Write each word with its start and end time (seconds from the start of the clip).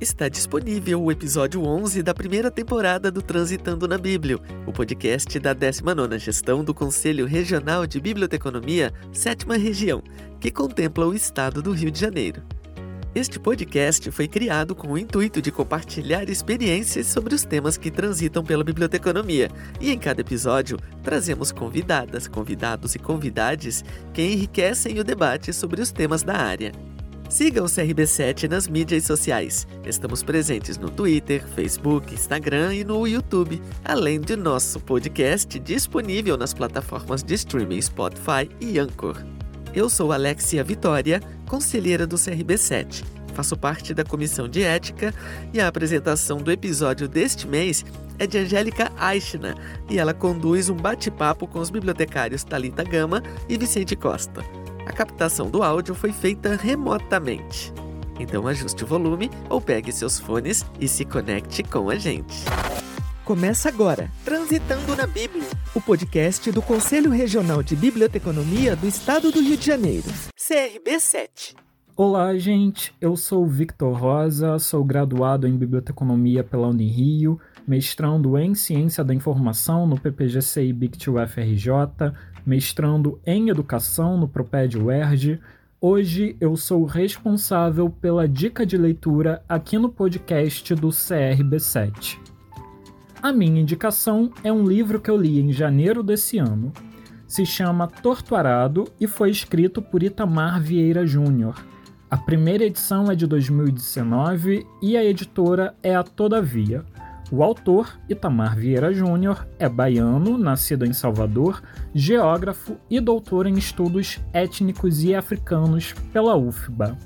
está 0.00 0.28
disponível 0.28 1.02
o 1.02 1.12
episódio 1.12 1.62
11 1.62 2.02
da 2.02 2.14
primeira 2.14 2.50
temporada 2.50 3.10
do 3.10 3.20
Transitando 3.20 3.86
na 3.86 3.98
Bíblia, 3.98 4.38
o 4.66 4.72
podcast 4.72 5.38
da 5.38 5.54
19ª 5.54 6.18
Gestão 6.18 6.64
do 6.64 6.72
Conselho 6.72 7.26
Regional 7.26 7.86
de 7.86 8.00
Biblioteconomia, 8.00 8.92
sétima 9.12 9.58
região, 9.58 10.02
que 10.40 10.50
contempla 10.50 11.06
o 11.06 11.14
estado 11.14 11.60
do 11.60 11.72
Rio 11.72 11.90
de 11.90 12.00
Janeiro. 12.00 12.42
Este 13.14 13.38
podcast 13.40 14.10
foi 14.12 14.26
criado 14.28 14.74
com 14.74 14.92
o 14.92 14.98
intuito 14.98 15.42
de 15.42 15.50
compartilhar 15.50 16.30
experiências 16.30 17.08
sobre 17.08 17.34
os 17.34 17.44
temas 17.44 17.76
que 17.76 17.90
transitam 17.90 18.42
pela 18.42 18.64
biblioteconomia, 18.64 19.50
e 19.80 19.90
em 19.90 19.98
cada 19.98 20.20
episódio 20.20 20.78
trazemos 21.02 21.52
convidadas, 21.52 22.26
convidados 22.26 22.94
e 22.94 22.98
convidades 22.98 23.84
que 24.14 24.22
enriquecem 24.22 24.98
o 24.98 25.04
debate 25.04 25.52
sobre 25.52 25.82
os 25.82 25.90
temas 25.92 26.22
da 26.22 26.36
área. 26.36 26.72
Siga 27.30 27.62
o 27.62 27.66
CRB7 27.66 28.48
nas 28.50 28.66
mídias 28.66 29.04
sociais. 29.04 29.64
Estamos 29.86 30.20
presentes 30.20 30.76
no 30.76 30.90
Twitter, 30.90 31.46
Facebook, 31.46 32.12
Instagram 32.12 32.74
e 32.74 32.82
no 32.82 33.06
YouTube, 33.06 33.62
além 33.84 34.20
de 34.20 34.34
nosso 34.34 34.80
podcast 34.80 35.56
disponível 35.60 36.36
nas 36.36 36.52
plataformas 36.52 37.22
de 37.22 37.34
streaming 37.34 37.80
Spotify 37.82 38.50
e 38.60 38.80
Anchor. 38.80 39.16
Eu 39.72 39.88
sou 39.88 40.12
Alexia 40.12 40.64
Vitória, 40.64 41.22
conselheira 41.46 42.04
do 42.04 42.16
CRB7. 42.16 43.04
Faço 43.32 43.56
parte 43.56 43.94
da 43.94 44.02
comissão 44.02 44.48
de 44.48 44.64
ética 44.64 45.14
e 45.54 45.60
a 45.60 45.68
apresentação 45.68 46.38
do 46.38 46.50
episódio 46.50 47.06
deste 47.06 47.46
mês 47.46 47.84
é 48.18 48.26
de 48.26 48.38
Angélica 48.38 48.90
Aichna 48.98 49.54
e 49.88 50.00
ela 50.00 50.12
conduz 50.12 50.68
um 50.68 50.74
bate-papo 50.74 51.46
com 51.46 51.60
os 51.60 51.70
bibliotecários 51.70 52.42
Talita 52.42 52.82
Gama 52.82 53.22
e 53.48 53.56
Vicente 53.56 53.94
Costa. 53.94 54.42
A 54.90 54.92
captação 54.92 55.48
do 55.48 55.62
áudio 55.62 55.94
foi 55.94 56.10
feita 56.10 56.56
remotamente. 56.56 57.72
Então 58.18 58.48
ajuste 58.48 58.82
o 58.82 58.86
volume 58.88 59.30
ou 59.48 59.60
pegue 59.60 59.92
seus 59.92 60.18
fones 60.18 60.66
e 60.80 60.88
se 60.88 61.04
conecte 61.04 61.62
com 61.62 61.88
a 61.90 61.94
gente. 61.94 62.44
Começa 63.24 63.68
agora, 63.68 64.10
Transitando 64.24 64.96
na 64.96 65.06
Bíblia, 65.06 65.46
o 65.76 65.80
podcast 65.80 66.50
do 66.50 66.60
Conselho 66.60 67.12
Regional 67.12 67.62
de 67.62 67.76
Biblioteconomia 67.76 68.74
do 68.74 68.88
Estado 68.88 69.30
do 69.30 69.40
Rio 69.40 69.56
de 69.56 69.64
Janeiro, 69.64 70.08
CRB7. 70.36 71.54
Olá, 71.96 72.36
gente. 72.36 72.92
Eu 73.00 73.14
sou 73.14 73.46
Victor 73.46 73.96
Rosa, 73.96 74.58
sou 74.58 74.82
graduado 74.82 75.46
em 75.46 75.56
Biblioteconomia 75.56 76.42
pela 76.42 76.66
Unirio, 76.66 77.38
mestrando 77.68 78.38
em 78.38 78.54
Ciência 78.54 79.04
da 79.04 79.14
Informação 79.14 79.86
no 79.86 80.00
PPGCI 80.00 80.72
BICT 80.72 81.10
UFRJ, 81.10 81.70
mestrando 82.44 83.20
em 83.26 83.48
Educação 83.48 84.16
no 84.16 84.28
Proped 84.28 84.76
UERJ. 84.78 85.40
Hoje 85.80 86.36
eu 86.40 86.56
sou 86.56 86.84
responsável 86.84 87.88
pela 87.88 88.28
dica 88.28 88.66
de 88.66 88.76
leitura 88.76 89.42
aqui 89.48 89.78
no 89.78 89.88
podcast 89.88 90.74
do 90.74 90.88
CRB7. 90.88 92.18
A 93.22 93.32
minha 93.32 93.60
indicação 93.60 94.32
é 94.42 94.52
um 94.52 94.66
livro 94.66 95.00
que 95.00 95.10
eu 95.10 95.16
li 95.16 95.40
em 95.40 95.52
janeiro 95.52 96.02
desse 96.02 96.38
ano. 96.38 96.72
Se 97.26 97.44
chama 97.44 97.86
Torturado 97.86 98.88
e 99.00 99.06
foi 99.06 99.30
escrito 99.30 99.82
por 99.82 100.02
Itamar 100.02 100.60
Vieira 100.60 101.06
Júnior. 101.06 101.64
A 102.10 102.16
primeira 102.16 102.64
edição 102.64 103.10
é 103.10 103.14
de 103.14 103.26
2019 103.26 104.66
e 104.82 104.96
a 104.96 105.04
editora 105.04 105.74
é 105.82 105.94
a 105.94 106.02
Todavia. 106.02 106.84
O 107.32 107.44
autor, 107.44 107.96
Itamar 108.08 108.56
Vieira 108.56 108.92
Júnior, 108.92 109.46
é 109.56 109.68
baiano, 109.68 110.36
nascido 110.36 110.84
em 110.84 110.92
Salvador, 110.92 111.62
geógrafo 111.94 112.76
e 112.90 112.98
doutor 112.98 113.46
em 113.46 113.54
estudos 113.54 114.18
étnicos 114.32 115.04
e 115.04 115.14
africanos 115.14 115.92
pela 116.12 116.36
UFBA. 116.36 116.96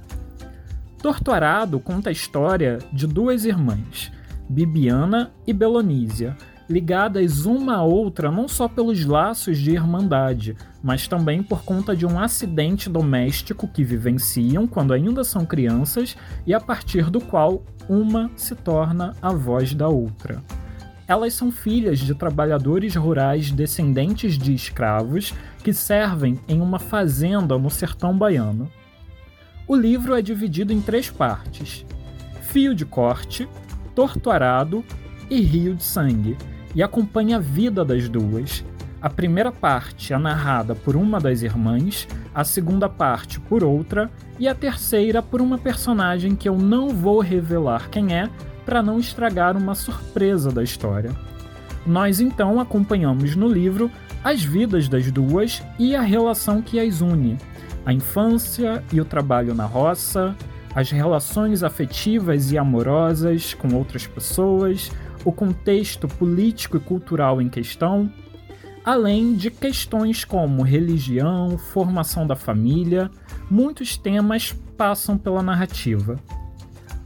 Torturado 0.96 1.78
conta 1.78 2.08
a 2.08 2.12
história 2.12 2.78
de 2.90 3.06
duas 3.06 3.44
irmãs, 3.44 4.10
Bibiana 4.48 5.30
e 5.46 5.52
Belonísia, 5.52 6.34
ligadas 6.68 7.44
uma 7.44 7.76
à 7.76 7.82
outra 7.82 8.30
não 8.30 8.48
só 8.48 8.66
pelos 8.66 9.04
laços 9.04 9.58
de 9.58 9.72
irmandade, 9.72 10.56
mas 10.82 11.06
também 11.06 11.42
por 11.42 11.62
conta 11.62 11.94
de 11.94 12.06
um 12.06 12.18
acidente 12.18 12.88
doméstico 12.88 13.68
que 13.68 13.84
vivenciam 13.84 14.66
quando 14.66 14.94
ainda 14.94 15.22
são 15.24 15.44
crianças 15.44 16.16
e 16.46 16.54
a 16.54 16.60
partir 16.60 17.10
do 17.10 17.20
qual 17.20 17.62
uma 17.88 18.30
se 18.36 18.54
torna 18.54 19.14
a 19.20 19.32
voz 19.32 19.74
da 19.74 19.88
outra. 19.88 20.42
Elas 21.06 21.34
são 21.34 21.52
filhas 21.52 21.98
de 21.98 22.14
trabalhadores 22.14 22.94
rurais 22.96 23.50
descendentes 23.50 24.38
de 24.38 24.54
escravos 24.54 25.34
que 25.62 25.72
servem 25.72 26.40
em 26.48 26.60
uma 26.60 26.78
fazenda 26.78 27.58
no 27.58 27.70
sertão 27.70 28.16
baiano. 28.16 28.70
O 29.66 29.74
livro 29.74 30.14
é 30.14 30.22
dividido 30.22 30.72
em 30.72 30.80
três 30.80 31.10
partes: 31.10 31.84
Fio 32.42 32.74
de 32.74 32.86
Corte, 32.86 33.48
Torturado 33.94 34.84
e 35.28 35.40
Rio 35.40 35.74
de 35.74 35.84
Sangue, 35.84 36.36
e 36.74 36.82
acompanha 36.82 37.36
a 37.36 37.40
vida 37.40 37.84
das 37.84 38.08
duas. 38.08 38.64
A 39.04 39.10
primeira 39.10 39.52
parte 39.52 40.14
é 40.14 40.18
narrada 40.18 40.74
por 40.74 40.96
uma 40.96 41.20
das 41.20 41.42
irmãs, 41.42 42.08
a 42.34 42.42
segunda 42.42 42.88
parte 42.88 43.38
por 43.38 43.62
outra 43.62 44.10
e 44.38 44.48
a 44.48 44.54
terceira 44.54 45.20
por 45.20 45.42
uma 45.42 45.58
personagem 45.58 46.34
que 46.34 46.48
eu 46.48 46.56
não 46.56 46.88
vou 46.88 47.20
revelar 47.20 47.90
quem 47.90 48.16
é 48.16 48.30
para 48.64 48.82
não 48.82 48.98
estragar 48.98 49.58
uma 49.58 49.74
surpresa 49.74 50.50
da 50.50 50.62
história. 50.62 51.14
Nós 51.84 52.18
então 52.18 52.58
acompanhamos 52.58 53.36
no 53.36 53.46
livro 53.46 53.90
as 54.24 54.42
vidas 54.42 54.88
das 54.88 55.12
duas 55.12 55.62
e 55.78 55.94
a 55.94 56.00
relação 56.00 56.62
que 56.62 56.80
as 56.80 57.02
une, 57.02 57.36
a 57.84 57.92
infância 57.92 58.82
e 58.90 59.02
o 59.02 59.04
trabalho 59.04 59.54
na 59.54 59.66
roça, 59.66 60.34
as 60.74 60.90
relações 60.90 61.62
afetivas 61.62 62.50
e 62.52 62.56
amorosas 62.56 63.52
com 63.52 63.74
outras 63.74 64.06
pessoas, 64.06 64.90
o 65.26 65.30
contexto 65.30 66.08
político 66.08 66.78
e 66.78 66.80
cultural 66.80 67.42
em 67.42 67.50
questão, 67.50 68.10
além 68.84 69.34
de 69.34 69.50
questões 69.50 70.24
como 70.24 70.62
religião, 70.62 71.56
formação 71.56 72.26
da 72.26 72.36
família, 72.36 73.10
muitos 73.50 73.96
temas 73.96 74.52
passam 74.76 75.16
pela 75.16 75.42
narrativa. 75.42 76.18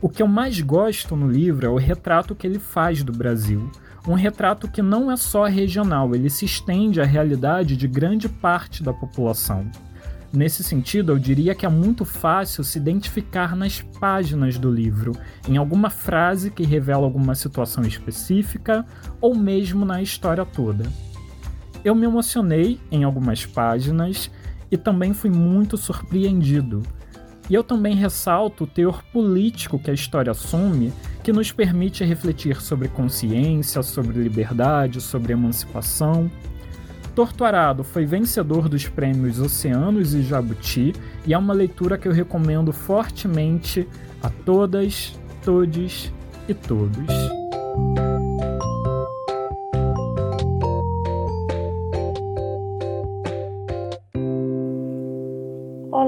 O 0.01 0.09
que 0.09 0.23
eu 0.23 0.29
mais 0.29 0.61
gosto 0.61 1.15
no 1.15 1.31
livro 1.31 1.67
é 1.67 1.69
o 1.69 1.77
retrato 1.77 2.35
que 2.35 2.47
ele 2.47 2.59
faz 2.59 3.03
do 3.03 3.13
Brasil. 3.13 3.71
Um 4.07 4.15
retrato 4.15 4.69
que 4.69 4.81
não 4.81 5.11
é 5.11 5.17
só 5.17 5.45
regional, 5.45 6.15
ele 6.15 6.31
se 6.31 6.45
estende 6.45 7.01
à 7.01 7.05
realidade 7.05 7.77
de 7.77 7.87
grande 7.87 8.29
parte 8.29 8.83
da 8.83 8.93
população. 8.93 9.71
Nesse 10.33 10.63
sentido, 10.63 11.13
eu 11.13 11.19
diria 11.19 11.55
que 11.55 11.65
é 11.65 11.69
muito 11.69 12.05
fácil 12.05 12.63
se 12.63 12.79
identificar 12.79 13.57
nas 13.57 13.81
páginas 13.81 14.59
do 14.59 14.71
livro, 14.71 15.13
em 15.49 15.57
alguma 15.57 15.91
frase 15.91 16.51
que 16.51 16.65
revela 16.65 17.05
alguma 17.05 17.35
situação 17.35 17.83
específica 17.85 18.85
ou 19.21 19.35
mesmo 19.35 19.85
na 19.85 20.03
história 20.03 20.45
toda. 20.45 20.85
Eu 21.85 21.95
me 21.95 22.07
emocionei 22.07 22.81
em 22.91 23.05
algumas 23.05 23.47
páginas 23.47 24.31
e 24.71 24.77
também 24.77 25.13
fui 25.13 25.31
muito 25.31 25.77
surpreendido. 25.77 26.83
E 27.49 27.55
eu 27.55 27.65
também 27.65 27.95
ressalto 27.95 28.65
o 28.65 28.67
teor 28.67 29.03
político 29.05 29.79
que 29.79 29.91
a 29.91 29.95
história 29.95 30.31
assume, 30.31 30.93
que 31.25 31.33
nos 31.33 31.51
permite 31.51 32.05
refletir 32.05 32.61
sobre 32.61 32.89
consciência, 32.89 33.83
sobre 33.83 34.23
liberdade, 34.23 35.01
sobre 35.01 35.33
emancipação 35.33 36.31
Torturado 37.19 37.83
foi 37.83 38.07
vencedor 38.07 38.69
dos 38.69 38.87
prêmios 38.87 39.41
Oceanos 39.41 40.15
e 40.15 40.23
Jabuti 40.23 40.93
e 41.27 41.35
é 41.35 41.37
uma 41.37 41.53
leitura 41.53 41.99
que 41.99 42.07
eu 42.07 42.13
recomendo 42.13 42.73
fortemente 42.73 43.89
a 44.23 44.31
todas, 44.31 45.19
todes 45.45 46.13
e 46.49 46.55
todos. 46.55 47.09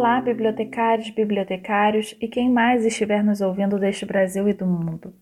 Olá, 0.00 0.18
bibliotecários, 0.18 1.10
bibliotecários 1.10 2.16
e 2.22 2.26
quem 2.26 2.48
mais 2.48 2.86
estiver 2.86 3.22
nos 3.22 3.42
ouvindo 3.42 3.78
deste 3.78 4.06
Brasil 4.06 4.48
e 4.48 4.54
do 4.54 4.64
mundo. 4.64 5.12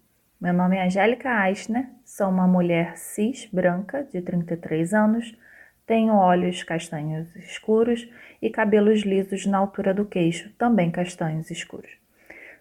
Meu 0.41 0.53
nome 0.53 0.77
é 0.77 0.85
Angélica 0.85 1.29
Aisner, 1.29 1.89
sou 2.05 2.29
uma 2.29 2.47
mulher 2.47 2.97
cis, 2.97 3.49
branca, 3.53 4.05
de 4.05 4.23
33 4.23 4.95
anos, 4.95 5.37
tenho 5.85 6.15
olhos 6.15 6.63
castanhos 6.63 7.35
escuros 7.35 8.09
e 8.41 8.49
cabelos 8.51 9.01
lisos 9.01 9.47
na 9.47 9.59
altura 9.59 9.93
do 9.93 10.05
queixo, 10.05 10.49
também 10.57 10.93
castanhos 10.93 11.51
escuros. 11.51 11.91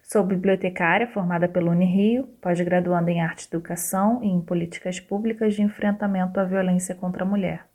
Sou 0.02 0.24
bibliotecária 0.24 1.06
formada 1.06 1.48
pelo 1.48 1.70
Unirio, 1.70 2.24
pós-graduanda 2.42 3.12
em 3.12 3.20
Arte 3.20 3.44
e 3.44 3.46
Educação 3.46 4.24
e 4.24 4.26
em 4.26 4.40
Políticas 4.40 4.98
Públicas 4.98 5.54
de 5.54 5.62
Enfrentamento 5.62 6.40
à 6.40 6.44
Violência 6.44 6.96
contra 6.96 7.22
a 7.22 7.28
Mulher. 7.28 7.68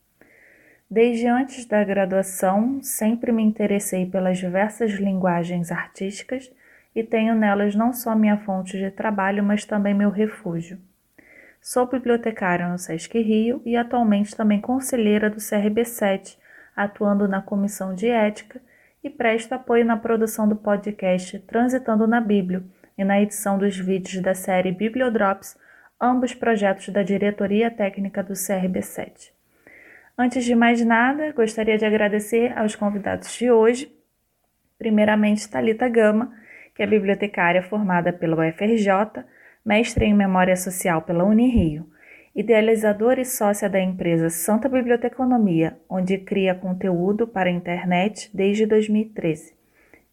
Desde 0.89 1.27
antes 1.27 1.65
da 1.65 1.83
graduação, 1.83 2.81
sempre 2.81 3.31
me 3.31 3.41
interessei 3.41 4.05
pelas 4.05 4.37
diversas 4.37 4.91
linguagens 4.93 5.71
artísticas 5.71 6.51
e 6.95 7.03
tenho 7.03 7.33
nelas 7.33 7.75
não 7.75 7.91
só 7.91 8.15
minha 8.15 8.37
fonte 8.37 8.77
de 8.77 8.91
trabalho, 8.91 9.43
mas 9.43 9.65
também 9.65 9.93
meu 9.93 10.09
refúgio. 10.09 10.77
Sou 11.61 11.87
bibliotecária 11.87 12.67
no 12.67 12.77
SESC 12.77 13.19
Rio 13.19 13.61
e 13.65 13.75
atualmente 13.75 14.35
também 14.35 14.61
conselheira 14.61 15.29
do 15.29 15.37
CRB7, 15.37 16.37
atuando 16.75 17.27
na 17.27 17.41
Comissão 17.41 17.95
de 17.95 18.07
Ética 18.07 18.61
e 19.03 19.09
presto 19.09 19.53
apoio 19.53 19.85
na 19.85 19.97
produção 19.97 20.47
do 20.47 20.55
podcast 20.55 21.39
Transitando 21.39 22.05
na 22.05 22.21
Bíblia, 22.21 22.63
e 22.97 23.03
na 23.03 23.21
edição 23.21 23.57
dos 23.57 23.77
vídeos 23.77 24.21
da 24.21 24.33
série 24.33 24.71
Bibliodrops, 24.71 25.57
ambos 25.99 26.33
projetos 26.33 26.89
da 26.89 27.03
diretoria 27.03 27.71
técnica 27.71 28.23
do 28.23 28.33
CRB7. 28.33 29.31
Antes 30.15 30.45
de 30.45 30.53
mais 30.53 30.85
nada, 30.85 31.31
gostaria 31.31 31.75
de 31.75 31.85
agradecer 31.85 32.55
aos 32.55 32.75
convidados 32.75 33.33
de 33.35 33.49
hoje. 33.49 33.91
Primeiramente, 34.77 35.49
Talita 35.49 35.89
Gama, 35.89 36.31
que 36.75 36.83
é 36.83 36.87
bibliotecária 36.87 37.63
formada 37.63 38.13
pela 38.13 38.47
UFRJ, 38.47 39.23
mestre 39.65 40.05
em 40.05 40.13
Memória 40.13 40.55
Social 40.55 41.01
pela 41.01 41.23
Unirio, 41.23 41.89
idealizadora 42.35 43.21
e 43.21 43.25
sócia 43.25 43.67
da 43.67 43.79
empresa 43.79 44.29
Santa 44.29 44.69
Biblioteconomia, 44.69 45.79
onde 45.89 46.19
cria 46.19 46.53
conteúdo 46.53 47.27
para 47.27 47.49
a 47.49 47.53
internet 47.53 48.29
desde 48.31 48.67
2013. 48.67 49.55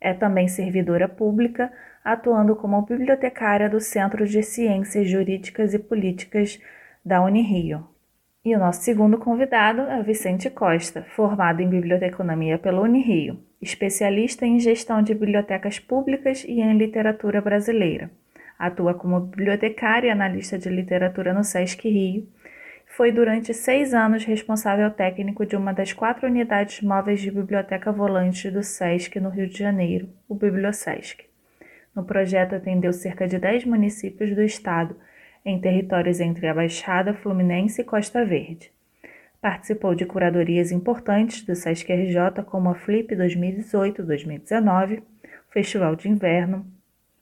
É 0.00 0.14
também 0.14 0.48
servidora 0.48 1.10
pública, 1.10 1.70
atuando 2.02 2.56
como 2.56 2.80
bibliotecária 2.86 3.68
do 3.68 3.80
Centro 3.80 4.26
de 4.26 4.42
Ciências 4.42 5.06
Jurídicas 5.10 5.74
e 5.74 5.78
Políticas 5.78 6.58
da 7.04 7.20
Unirio. 7.20 7.86
E 8.42 8.56
o 8.56 8.58
nosso 8.58 8.80
segundo 8.80 9.18
convidado 9.18 9.82
é 9.82 10.02
Vicente 10.02 10.48
Costa, 10.48 11.02
formado 11.14 11.60
em 11.60 11.68
Biblioteconomia 11.68 12.56
pela 12.58 12.80
Unirio, 12.80 13.38
especialista 13.60 14.46
em 14.46 14.58
gestão 14.58 15.02
de 15.02 15.12
bibliotecas 15.12 15.78
públicas 15.78 16.42
e 16.44 16.58
em 16.58 16.78
literatura 16.78 17.42
brasileira. 17.42 18.10
Atua 18.58 18.94
como 18.94 19.20
bibliotecário 19.20 20.06
e 20.06 20.10
analista 20.10 20.58
de 20.58 20.70
literatura 20.70 21.34
no 21.34 21.44
SESC 21.44 21.86
Rio. 21.86 22.26
Foi 22.86 23.12
durante 23.12 23.52
seis 23.52 23.92
anos 23.92 24.24
responsável 24.24 24.90
técnico 24.90 25.44
de 25.44 25.54
uma 25.54 25.74
das 25.74 25.92
quatro 25.92 26.26
unidades 26.26 26.80
móveis 26.80 27.20
de 27.20 27.30
biblioteca 27.30 27.92
volante 27.92 28.50
do 28.50 28.62
SESC 28.62 29.20
no 29.20 29.28
Rio 29.28 29.48
de 29.48 29.58
Janeiro, 29.58 30.08
o 30.26 30.34
Bibliosesc. 30.34 31.26
No 31.94 32.04
projeto 32.04 32.54
atendeu 32.54 32.94
cerca 32.94 33.28
de 33.28 33.38
10 33.38 33.66
municípios 33.66 34.34
do 34.34 34.42
estado 34.42 34.96
em 35.44 35.60
territórios 35.60 36.20
entre 36.20 36.46
a 36.46 36.54
Baixada 36.54 37.14
Fluminense 37.14 37.80
e 37.80 37.84
Costa 37.84 38.24
Verde. 38.24 38.70
Participou 39.40 39.94
de 39.94 40.04
curadorias 40.04 40.70
importantes 40.70 41.42
do 41.44 41.54
Sesc 41.54 41.90
RJ, 41.90 42.44
como 42.44 42.68
a 42.68 42.74
Flip 42.74 43.14
2018-2019, 43.16 45.02
Festival 45.50 45.96
de 45.96 46.08
Inverno, 46.08 46.66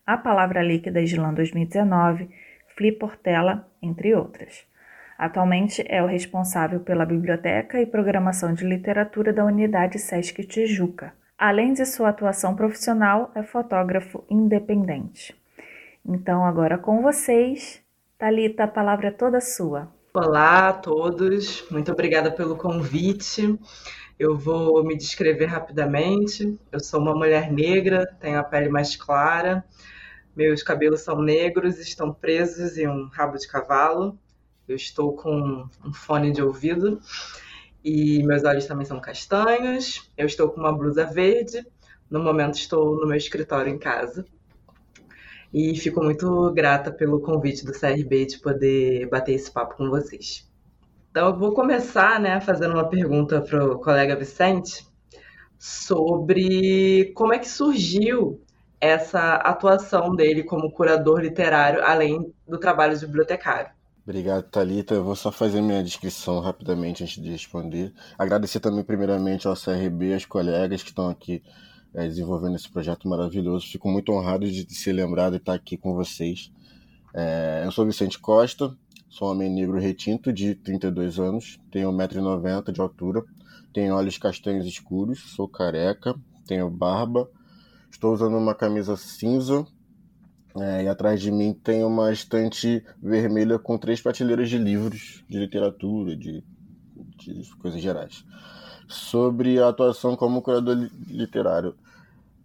A 0.04 0.16
Palavra 0.16 0.62
Líquida 0.62 1.00
Islam 1.00 1.32
2019, 1.34 2.28
Flip 2.76 2.98
Portela, 2.98 3.68
entre 3.80 4.14
outras. 4.14 4.66
Atualmente 5.16 5.84
é 5.88 6.02
o 6.02 6.06
responsável 6.06 6.80
pela 6.80 7.04
biblioteca 7.04 7.80
e 7.80 7.86
programação 7.86 8.52
de 8.52 8.64
literatura 8.64 9.32
da 9.32 9.44
unidade 9.44 9.98
Sesc 9.98 10.44
Tijuca. 10.44 11.12
Além 11.36 11.72
de 11.72 11.84
sua 11.86 12.08
atuação 12.08 12.56
profissional, 12.56 13.30
é 13.34 13.42
fotógrafo 13.42 14.24
independente. 14.28 15.36
Então, 16.04 16.44
agora 16.44 16.78
com 16.78 17.00
vocês, 17.00 17.80
Talita, 18.18 18.64
a 18.64 18.68
palavra 18.68 19.08
é 19.08 19.10
toda 19.12 19.40
sua. 19.40 19.88
Olá 20.12 20.70
a 20.70 20.72
todos, 20.72 21.64
muito 21.70 21.92
obrigada 21.92 22.32
pelo 22.32 22.56
convite. 22.56 23.56
Eu 24.18 24.36
vou 24.36 24.82
me 24.82 24.96
descrever 24.96 25.46
rapidamente. 25.46 26.58
Eu 26.72 26.80
sou 26.80 27.00
uma 27.00 27.14
mulher 27.14 27.52
negra, 27.52 28.04
tenho 28.18 28.40
a 28.40 28.42
pele 28.42 28.68
mais 28.68 28.96
clara, 28.96 29.64
meus 30.34 30.64
cabelos 30.64 31.02
são 31.02 31.22
negros, 31.22 31.78
estão 31.78 32.12
presos 32.12 32.76
em 32.76 32.88
um 32.88 33.06
rabo 33.06 33.38
de 33.38 33.46
cavalo. 33.46 34.18
Eu 34.66 34.74
estou 34.74 35.14
com 35.14 35.68
um 35.84 35.92
fone 35.92 36.32
de 36.32 36.42
ouvido 36.42 37.00
e 37.84 38.20
meus 38.24 38.42
olhos 38.42 38.66
também 38.66 38.84
são 38.84 39.00
castanhos. 39.00 40.10
Eu 40.16 40.26
estou 40.26 40.48
com 40.48 40.58
uma 40.58 40.76
blusa 40.76 41.04
verde. 41.04 41.64
No 42.10 42.18
momento 42.18 42.56
estou 42.56 42.96
no 42.96 43.06
meu 43.06 43.16
escritório 43.16 43.72
em 43.72 43.78
casa 43.78 44.26
e 45.52 45.74
fico 45.76 46.02
muito 46.02 46.52
grata 46.52 46.90
pelo 46.90 47.20
convite 47.20 47.64
do 47.64 47.72
CRB 47.72 48.26
de 48.26 48.38
poder 48.38 49.08
bater 49.08 49.32
esse 49.32 49.50
papo 49.50 49.76
com 49.76 49.88
vocês. 49.88 50.48
Então, 51.10 51.28
eu 51.28 51.38
vou 51.38 51.52
começar 51.52 52.20
né, 52.20 52.40
fazendo 52.40 52.74
uma 52.74 52.88
pergunta 52.88 53.40
para 53.40 53.64
o 53.64 53.78
colega 53.78 54.14
Vicente 54.14 54.86
sobre 55.58 57.12
como 57.14 57.32
é 57.32 57.38
que 57.38 57.48
surgiu 57.48 58.40
essa 58.80 59.34
atuação 59.34 60.14
dele 60.14 60.44
como 60.44 60.70
curador 60.70 61.20
literário, 61.20 61.82
além 61.82 62.32
do 62.46 62.58
trabalho 62.58 62.96
de 62.96 63.06
bibliotecário. 63.06 63.70
Obrigado, 64.04 64.44
Thalita. 64.44 64.94
Eu 64.94 65.04
vou 65.04 65.16
só 65.16 65.30
fazer 65.30 65.60
minha 65.60 65.82
descrição 65.82 66.40
rapidamente 66.40 67.02
antes 67.02 67.20
de 67.20 67.30
responder. 67.30 67.92
Agradecer 68.16 68.60
também, 68.60 68.82
primeiramente, 68.82 69.46
ao 69.46 69.54
CRB, 69.54 70.14
aos 70.14 70.24
colegas 70.24 70.82
que 70.82 70.90
estão 70.90 71.08
aqui 71.10 71.42
é, 71.94 72.06
desenvolvendo 72.06 72.56
esse 72.56 72.68
projeto 72.68 73.08
maravilhoso. 73.08 73.66
Fico 73.66 73.88
muito 73.88 74.12
honrado 74.12 74.50
de 74.50 74.74
ser 74.74 74.92
lembrado 74.92 75.34
e 75.34 75.36
estar 75.36 75.54
aqui 75.54 75.76
com 75.76 75.94
vocês. 75.94 76.52
É, 77.14 77.62
eu 77.64 77.72
sou 77.72 77.86
Vicente 77.86 78.18
Costa, 78.18 78.76
sou 79.08 79.30
homem 79.30 79.50
negro 79.50 79.78
retinto 79.78 80.32
de 80.32 80.54
32 80.54 81.18
anos, 81.18 81.58
tenho 81.70 81.90
1,90m 81.90 82.70
de 82.70 82.80
altura, 82.80 83.24
tenho 83.72 83.94
olhos 83.94 84.18
castanhos 84.18 84.66
escuros, 84.66 85.20
sou 85.34 85.48
careca, 85.48 86.14
tenho 86.46 86.68
barba, 86.70 87.28
estou 87.90 88.12
usando 88.12 88.36
uma 88.36 88.54
camisa 88.54 88.96
cinza 88.96 89.66
é, 90.56 90.84
e 90.84 90.88
atrás 90.88 91.20
de 91.20 91.30
mim 91.30 91.52
tem 91.52 91.84
uma 91.84 92.12
estante 92.12 92.84
vermelha 93.02 93.58
com 93.58 93.78
três 93.78 94.00
prateleiras 94.00 94.48
de 94.50 94.58
livros 94.58 95.24
de 95.28 95.38
literatura, 95.38 96.16
de, 96.16 96.44
de 97.16 97.56
coisas 97.56 97.80
gerais 97.80 98.24
sobre 98.88 99.60
a 99.62 99.68
atuação 99.68 100.16
como 100.16 100.42
curador 100.42 100.90
literário. 101.06 101.74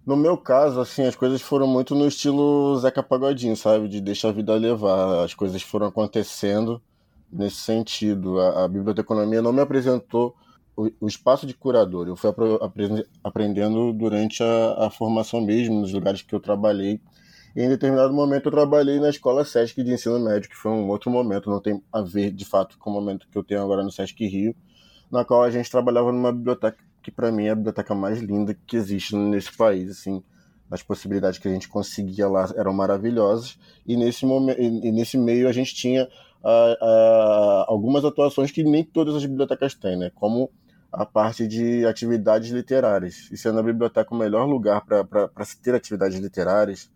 No 0.05 0.17
meu 0.17 0.37
caso, 0.37 0.81
assim, 0.81 1.03
as 1.03 1.15
coisas 1.15 1.41
foram 1.41 1.65
muito 1.65 1.95
no 1.95 2.05
estilo 2.05 2.77
Zeca 2.77 3.01
Pagodinho, 3.01 3.55
sabe? 3.55 3.87
De 3.87 4.01
deixar 4.01 4.29
a 4.29 4.33
vida 4.33 4.53
levar. 4.55 5.23
As 5.23 5.33
coisas 5.33 5.61
foram 5.61 5.87
acontecendo 5.87 6.81
nesse 7.31 7.57
sentido. 7.57 8.39
A, 8.39 8.65
a 8.65 8.67
biblioteconomia 8.67 9.41
não 9.41 9.53
me 9.53 9.61
apresentou 9.61 10.35
o, 10.75 10.91
o, 10.99 11.07
espaço 11.07 11.47
de 11.47 11.53
curador. 11.53 12.09
Eu 12.09 12.17
fui 12.17 12.29
apre, 12.29 13.07
aprendendo 13.23 13.93
durante 13.93 14.43
a, 14.43 14.87
a, 14.87 14.89
formação 14.89 15.39
mesmo, 15.39 15.79
nos 15.79 15.93
lugares 15.93 16.21
que 16.21 16.35
eu 16.35 16.39
trabalhei. 16.41 16.99
E 17.55 17.61
em 17.61 17.69
determinado 17.69 18.13
momento 18.13 18.47
eu 18.47 18.51
trabalhei 18.51 18.99
na 18.99 19.09
escola 19.09 19.45
SESC 19.45 19.81
de 19.83 19.93
ensino 19.93 20.19
médio, 20.19 20.49
que 20.49 20.55
foi 20.55 20.71
um 20.71 20.89
outro 20.89 21.09
momento, 21.09 21.49
não 21.49 21.61
tem 21.61 21.81
a 21.93 22.01
ver 22.01 22.31
de 22.31 22.43
fato 22.43 22.77
com 22.77 22.89
o 22.89 22.93
momento 22.93 23.27
que 23.31 23.37
eu 23.37 23.43
tenho 23.43 23.61
agora 23.61 23.83
no 23.83 23.91
SESC 23.91 24.27
Rio 24.27 24.55
na 25.11 25.23
qual 25.23 25.43
a 25.43 25.51
gente 25.51 25.69
trabalhava 25.69 26.11
numa 26.11 26.31
biblioteca 26.31 26.77
que 27.01 27.11
para 27.11 27.31
mim 27.31 27.45
é 27.45 27.49
a 27.51 27.55
biblioteca 27.55 27.93
mais 27.93 28.21
linda 28.21 28.55
que 28.65 28.77
existe 28.77 29.15
nesse 29.15 29.55
país, 29.55 29.91
assim, 29.91 30.23
as 30.71 30.81
possibilidades 30.81 31.37
que 31.37 31.47
a 31.47 31.51
gente 31.51 31.67
conseguia 31.67 32.27
lá 32.27 32.49
eram 32.55 32.73
maravilhosas 32.73 33.59
e 33.85 33.97
nesse 33.97 34.25
momento 34.25 34.59
e 34.59 34.91
nesse 34.91 35.17
meio 35.17 35.47
a 35.47 35.51
gente 35.51 35.75
tinha 35.75 36.05
uh, 36.05 36.85
uh, 36.85 37.65
algumas 37.67 38.05
atuações 38.05 38.51
que 38.51 38.63
nem 38.63 38.83
todas 38.83 39.15
as 39.15 39.25
bibliotecas 39.25 39.75
têm, 39.75 39.97
né? 39.97 40.11
Como 40.15 40.49
a 40.93 41.05
parte 41.05 41.47
de 41.47 41.85
atividades 41.87 42.51
literárias. 42.51 43.27
E 43.31 43.37
sendo 43.37 43.59
a 43.59 43.63
biblioteca 43.63 44.13
o 44.13 44.17
melhor 44.17 44.45
lugar 44.45 44.85
para 44.85 45.45
se 45.45 45.59
ter 45.59 45.73
atividades 45.73 46.19
literárias, 46.19 46.89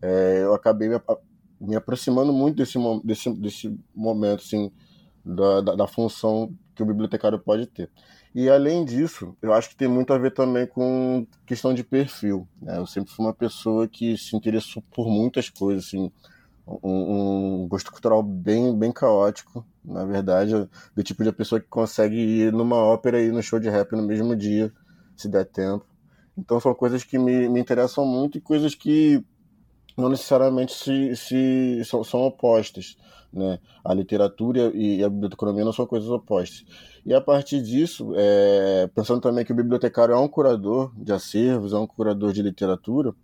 é, 0.00 0.42
eu 0.42 0.54
acabei 0.54 0.88
me, 0.88 1.00
me, 1.60 1.74
aproximando 1.74 2.32
muito 2.32 2.56
desse, 2.56 2.78
desse, 3.02 3.32
desse 3.34 3.78
momento, 3.92 4.44
assim, 4.44 4.70
da, 5.24 5.60
da, 5.60 5.74
da 5.74 5.86
função 5.88 6.54
que 6.74 6.82
o 6.82 6.86
bibliotecário 6.86 7.38
pode 7.38 7.66
ter. 7.66 7.90
E 8.34 8.48
além 8.48 8.84
disso, 8.84 9.36
eu 9.42 9.52
acho 9.52 9.68
que 9.68 9.76
tem 9.76 9.88
muito 9.88 10.12
a 10.12 10.18
ver 10.18 10.32
também 10.32 10.66
com 10.66 11.26
questão 11.46 11.74
de 11.74 11.84
perfil. 11.84 12.48
Né? 12.60 12.78
Eu 12.78 12.86
sempre 12.86 13.12
fui 13.12 13.24
uma 13.24 13.34
pessoa 13.34 13.86
que 13.86 14.16
se 14.16 14.34
interessou 14.34 14.82
por 14.94 15.06
muitas 15.06 15.50
coisas, 15.50 15.86
assim, 15.86 16.10
um, 16.66 17.62
um, 17.62 17.68
gosto 17.68 17.90
cultural 17.90 18.22
bem, 18.22 18.76
bem 18.76 18.92
caótico, 18.92 19.64
na 19.84 20.04
verdade, 20.04 20.52
do 20.94 21.02
tipo 21.02 21.22
de 21.24 21.32
pessoa 21.32 21.60
que 21.60 21.66
consegue 21.66 22.16
ir 22.16 22.52
numa 22.52 22.76
ópera 22.76 23.20
e 23.20 23.26
ir 23.26 23.32
no 23.32 23.42
show 23.42 23.58
de 23.58 23.68
rap 23.68 23.92
no 23.92 24.02
mesmo 24.02 24.34
dia, 24.34 24.72
se 25.16 25.28
der 25.28 25.44
tempo. 25.44 25.84
Então 26.36 26.58
são 26.60 26.74
coisas 26.74 27.04
que 27.04 27.18
me, 27.18 27.48
me 27.48 27.60
interessam 27.60 28.06
muito 28.06 28.38
e 28.38 28.40
coisas 28.40 28.74
que 28.74 29.22
não 29.96 30.08
necessariamente 30.08 30.72
se, 30.72 31.16
se 31.16 31.84
são, 31.84 32.02
são 32.04 32.20
opostas. 32.20 32.96
Né? 33.32 33.58
A 33.84 33.94
literatura 33.94 34.70
e 34.74 35.02
a 35.02 35.08
biblioteconomia 35.08 35.64
não 35.64 35.72
são 35.72 35.86
coisas 35.86 36.08
opostas. 36.10 36.64
E 37.04 37.14
a 37.14 37.20
partir 37.20 37.62
disso, 37.62 38.12
é, 38.14 38.88
pensando 38.94 39.20
também 39.20 39.44
que 39.44 39.52
o 39.52 39.56
bibliotecário 39.56 40.14
é 40.14 40.18
um 40.18 40.28
curador 40.28 40.92
de 40.96 41.12
acervos, 41.12 41.72
é 41.72 41.78
um 41.78 41.86
curador 41.86 42.32
de 42.32 42.42
literatura, 42.42 43.14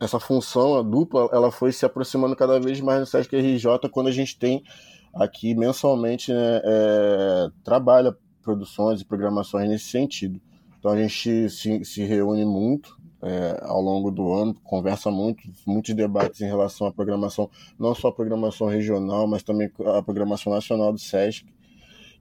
essa 0.00 0.18
função 0.18 0.76
a 0.78 0.82
dupla 0.82 1.28
ela 1.30 1.50
foi 1.50 1.72
se 1.72 1.84
aproximando 1.84 2.34
cada 2.34 2.58
vez 2.58 2.80
mais 2.80 3.00
no 3.00 3.06
Sesc 3.06 3.36
RJ 3.36 3.90
quando 3.90 4.06
a 4.06 4.12
gente 4.12 4.38
tem 4.38 4.64
aqui 5.12 5.54
mensalmente 5.54 6.32
né, 6.32 6.60
é, 6.64 7.50
trabalha 7.62 8.16
produções 8.42 9.02
e 9.02 9.04
programações 9.04 9.68
nesse 9.68 9.86
sentido. 9.86 10.40
Então 10.78 10.92
a 10.92 10.96
gente 10.96 11.50
se, 11.50 11.84
se 11.84 12.02
reúne 12.02 12.46
muito 12.46 12.96
é, 13.22 13.58
ao 13.62 13.80
longo 13.80 14.10
do 14.10 14.32
ano, 14.32 14.54
conversa 14.64 15.10
muito, 15.10 15.42
muitos 15.66 15.94
debates 15.94 16.40
em 16.40 16.46
relação 16.46 16.86
à 16.86 16.92
programação, 16.92 17.50
não 17.78 17.94
só 17.94 18.08
a 18.08 18.12
programação 18.12 18.66
regional, 18.66 19.26
mas 19.26 19.42
também 19.42 19.70
a 19.96 20.02
programação 20.02 20.52
nacional 20.52 20.92
do 20.92 20.98
SESC. 20.98 21.44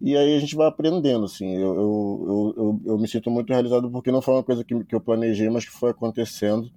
E 0.01 0.15
aí 0.15 0.35
a 0.35 0.39
gente 0.39 0.55
vai 0.55 0.67
aprendendo, 0.67 1.25
assim. 1.25 1.55
Eu, 1.55 1.75
eu, 1.75 2.53
eu, 2.57 2.81
eu 2.85 2.97
me 2.97 3.07
sinto 3.07 3.29
muito 3.29 3.51
realizado 3.51 3.89
porque 3.91 4.11
não 4.11 4.21
foi 4.21 4.33
uma 4.33 4.43
coisa 4.43 4.63
que, 4.63 4.83
que 4.85 4.95
eu 4.95 5.01
planejei, 5.01 5.49
mas 5.49 5.65
que 5.65 5.71
foi 5.71 5.91
acontecendo. 5.91 6.71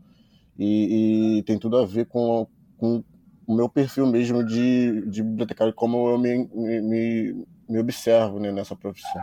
E, 0.59 1.39
e 1.39 1.43
tem 1.45 1.59
tudo 1.59 1.79
a 1.79 1.87
ver 1.87 2.07
com, 2.07 2.47
com 2.79 3.03
o 3.47 3.55
meu 3.55 3.69
perfil 3.69 4.07
mesmo 4.07 4.45
de, 4.45 5.07
de 5.09 5.23
bibliotecário, 5.23 5.73
como 5.73 6.09
eu 6.09 6.19
me, 6.19 6.49
me, 6.53 7.47
me 7.69 7.79
observo 7.79 8.39
né, 8.39 8.51
nessa 8.51 8.75
profissão. 8.75 9.23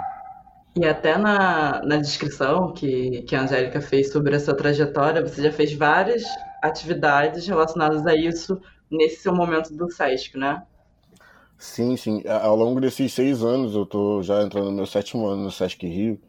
E 0.76 0.86
até 0.86 1.18
na, 1.18 1.82
na 1.84 1.98
descrição 1.98 2.72
que, 2.74 3.24
que 3.24 3.36
a 3.36 3.42
Angélica 3.42 3.82
fez 3.82 4.12
sobre 4.12 4.36
essa 4.36 4.56
trajetória, 4.56 5.22
você 5.22 5.42
já 5.42 5.52
fez 5.52 5.74
várias 5.74 6.24
atividades 6.62 7.48
relacionadas 7.48 8.06
a 8.06 8.16
isso 8.16 8.62
nesse 8.90 9.22
seu 9.22 9.34
momento 9.34 9.74
do 9.74 9.90
SESC, 9.92 10.38
né? 10.38 10.64
Sim, 11.58 11.98
sim. 11.98 12.24
Ao 12.26 12.56
longo 12.56 12.80
desses 12.80 13.12
seis 13.12 13.44
anos, 13.44 13.76
eu 13.76 13.84
estou 13.84 14.24
já 14.24 14.42
entrando 14.42 14.68
no 14.68 14.72
meu 14.72 14.86
sétimo 14.86 15.28
ano 15.28 15.44
no 15.44 15.52
Sesc 15.52 15.86
Rio, 15.86 16.20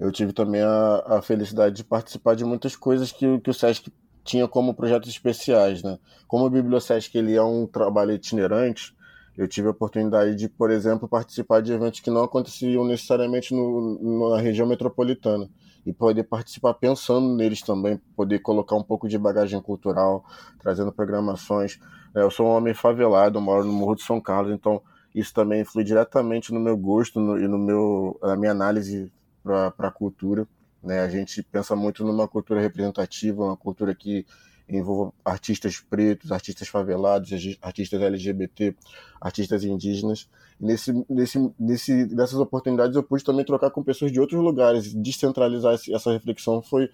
eu 0.00 0.10
tive 0.10 0.32
também 0.32 0.62
a, 0.62 1.02
a 1.06 1.22
felicidade 1.22 1.76
de 1.76 1.84
participar 1.84 2.34
de 2.34 2.44
muitas 2.44 2.74
coisas 2.74 3.12
que, 3.12 3.38
que 3.40 3.50
o 3.50 3.54
Sesc 3.54 3.92
tinha 4.24 4.48
como 4.48 4.74
projetos 4.74 5.10
especiais, 5.10 5.82
né? 5.82 5.98
Como 6.26 6.46
o 6.46 6.50
Bibliosesc 6.50 7.14
ele 7.14 7.34
é 7.34 7.42
um 7.42 7.66
trabalho 7.66 8.12
itinerante, 8.12 8.94
eu 9.36 9.48
tive 9.48 9.68
a 9.68 9.70
oportunidade 9.70 10.34
de, 10.36 10.48
por 10.48 10.70
exemplo, 10.70 11.08
participar 11.08 11.62
de 11.62 11.72
eventos 11.72 12.00
que 12.00 12.10
não 12.10 12.24
aconteciam 12.24 12.84
necessariamente 12.84 13.54
no, 13.54 14.30
na 14.30 14.40
região 14.40 14.66
metropolitana 14.66 15.48
e 15.84 15.92
poder 15.92 16.24
participar 16.24 16.74
pensando 16.74 17.34
neles 17.34 17.60
também, 17.62 18.00
poder 18.14 18.38
colocar 18.40 18.76
um 18.76 18.82
pouco 18.82 19.08
de 19.08 19.18
bagagem 19.18 19.60
cultural, 19.60 20.24
trazendo 20.60 20.92
programações. 20.92 21.78
É, 22.14 22.22
eu 22.22 22.30
sou 22.30 22.46
um 22.46 22.50
homem 22.50 22.74
favelado, 22.74 23.40
moro 23.40 23.64
no 23.64 23.72
Morro 23.72 23.96
de 23.96 24.02
São 24.02 24.20
Carlos, 24.20 24.52
então 24.52 24.82
isso 25.14 25.32
também 25.34 25.62
influi 25.62 25.84
diretamente 25.84 26.52
no 26.52 26.60
meu 26.60 26.76
gosto 26.76 27.18
no, 27.18 27.38
e 27.38 27.48
no 27.48 27.58
meu, 27.58 28.18
na 28.22 28.36
minha 28.36 28.52
análise 28.52 29.10
para 29.42 29.72
a 29.78 29.90
cultura. 29.90 30.46
Né? 30.82 31.00
A 31.00 31.08
gente 31.08 31.42
pensa 31.42 31.74
muito 31.74 32.04
numa 32.04 32.28
cultura 32.28 32.60
representativa, 32.60 33.42
uma 33.42 33.56
cultura 33.56 33.94
que 33.94 34.24
envolva 34.68 35.12
artistas 35.24 35.80
pretos, 35.80 36.32
artistas 36.32 36.68
favelados, 36.68 37.30
artistas 37.60 38.00
LGBT, 38.00 38.74
artistas 39.20 39.64
indígenas. 39.64 40.28
Nesse, 40.60 40.92
nesse, 41.08 41.52
nesse, 41.58 42.06
nessas 42.14 42.38
oportunidades 42.38 42.96
eu 42.96 43.02
pude 43.02 43.24
também 43.24 43.44
trocar 43.44 43.70
com 43.70 43.82
pessoas 43.82 44.12
de 44.12 44.20
outros 44.20 44.40
lugares, 44.40 44.94
descentralizar 44.94 45.74
essa 45.74 46.12
reflexão 46.12 46.62
foi 46.62 46.88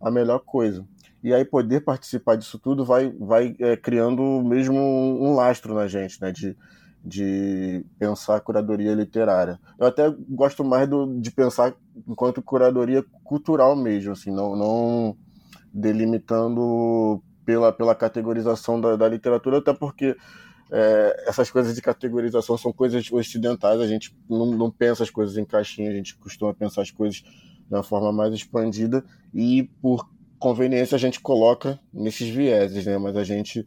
a 0.00 0.10
melhor 0.10 0.40
coisa. 0.40 0.86
E 1.22 1.32
aí 1.32 1.44
poder 1.44 1.80
participar 1.80 2.36
disso 2.36 2.58
tudo 2.58 2.84
vai, 2.84 3.10
vai 3.10 3.56
é, 3.58 3.76
criando 3.76 4.22
mesmo 4.44 4.76
um, 4.76 5.28
um 5.28 5.34
lastro 5.34 5.74
na 5.74 5.88
gente, 5.88 6.20
né? 6.20 6.30
De, 6.30 6.54
de 7.02 7.84
pensar 7.98 8.40
curadoria 8.40 8.94
literária. 8.94 9.58
Eu 9.78 9.86
até 9.86 10.14
gosto 10.28 10.62
mais 10.62 10.86
do, 10.86 11.18
de 11.18 11.30
pensar 11.30 11.74
enquanto 12.06 12.42
curadoria 12.42 13.02
cultural 13.22 13.74
mesmo, 13.74 14.12
assim, 14.12 14.30
não, 14.30 14.54
não 14.54 15.16
delimitando 15.74 17.22
pela, 17.44 17.72
pela 17.72 17.94
categorização 17.94 18.80
da, 18.80 18.96
da 18.96 19.08
literatura, 19.08 19.58
até 19.58 19.74
porque 19.74 20.16
é, 20.70 21.24
essas 21.26 21.50
coisas 21.50 21.74
de 21.74 21.82
categorização 21.82 22.56
são 22.56 22.72
coisas 22.72 23.10
ocidentais, 23.12 23.80
a 23.80 23.86
gente 23.86 24.16
não, 24.30 24.46
não 24.46 24.70
pensa 24.70 25.02
as 25.02 25.10
coisas 25.10 25.36
em 25.36 25.44
caixinha, 25.44 25.90
a 25.90 25.94
gente 25.94 26.16
costuma 26.16 26.54
pensar 26.54 26.82
as 26.82 26.90
coisas 26.90 27.22
uma 27.70 27.82
forma 27.82 28.12
mais 28.12 28.32
expandida 28.32 29.04
e 29.34 29.64
por 29.82 30.08
conveniência 30.38 30.96
a 30.96 30.98
gente 30.98 31.20
coloca 31.20 31.80
nesses 31.92 32.28
vieses, 32.28 32.84
né? 32.86 32.98
Mas 32.98 33.16
a 33.16 33.24
gente 33.24 33.66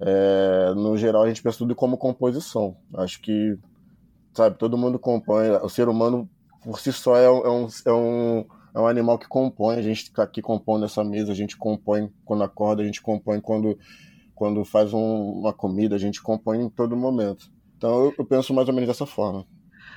é, 0.00 0.72
no 0.74 0.96
geral, 0.96 1.24
a 1.24 1.28
gente 1.28 1.42
pensa 1.42 1.58
tudo 1.58 1.74
como 1.74 1.98
composição. 1.98 2.74
Acho 2.94 3.20
que, 3.20 3.58
sabe, 4.32 4.56
todo 4.56 4.78
mundo 4.78 4.98
compõe. 4.98 5.50
O 5.62 5.68
ser 5.68 5.88
humano, 5.88 6.28
por 6.64 6.80
si 6.80 6.90
só, 6.92 7.16
é, 7.16 7.24
é 7.24 7.30
um, 7.30 7.68
é 7.84 7.92
um, 7.92 8.46
é 8.74 8.78
um 8.78 8.86
animal 8.86 9.18
que 9.18 9.28
compõe. 9.28 9.76
A 9.76 9.82
gente 9.82 10.04
está 10.04 10.22
aqui 10.22 10.40
compondo 10.40 10.84
essa 10.84 11.02
mesa, 11.04 11.32
a 11.32 11.34
gente 11.34 11.56
compõe 11.56 12.12
quando 12.24 12.44
acorda, 12.44 12.82
a 12.82 12.86
gente 12.86 13.02
compõe 13.02 13.40
quando, 13.40 13.78
quando 14.34 14.64
faz 14.64 14.92
um, 14.92 15.32
uma 15.32 15.52
comida, 15.52 15.94
a 15.94 15.98
gente 15.98 16.22
compõe 16.22 16.62
em 16.62 16.68
todo 16.68 16.96
momento. 16.96 17.50
Então, 17.76 18.06
eu, 18.06 18.14
eu 18.18 18.24
penso 18.24 18.52
mais 18.52 18.68
ou 18.68 18.74
menos 18.74 18.88
dessa 18.88 19.06
forma. 19.06 19.46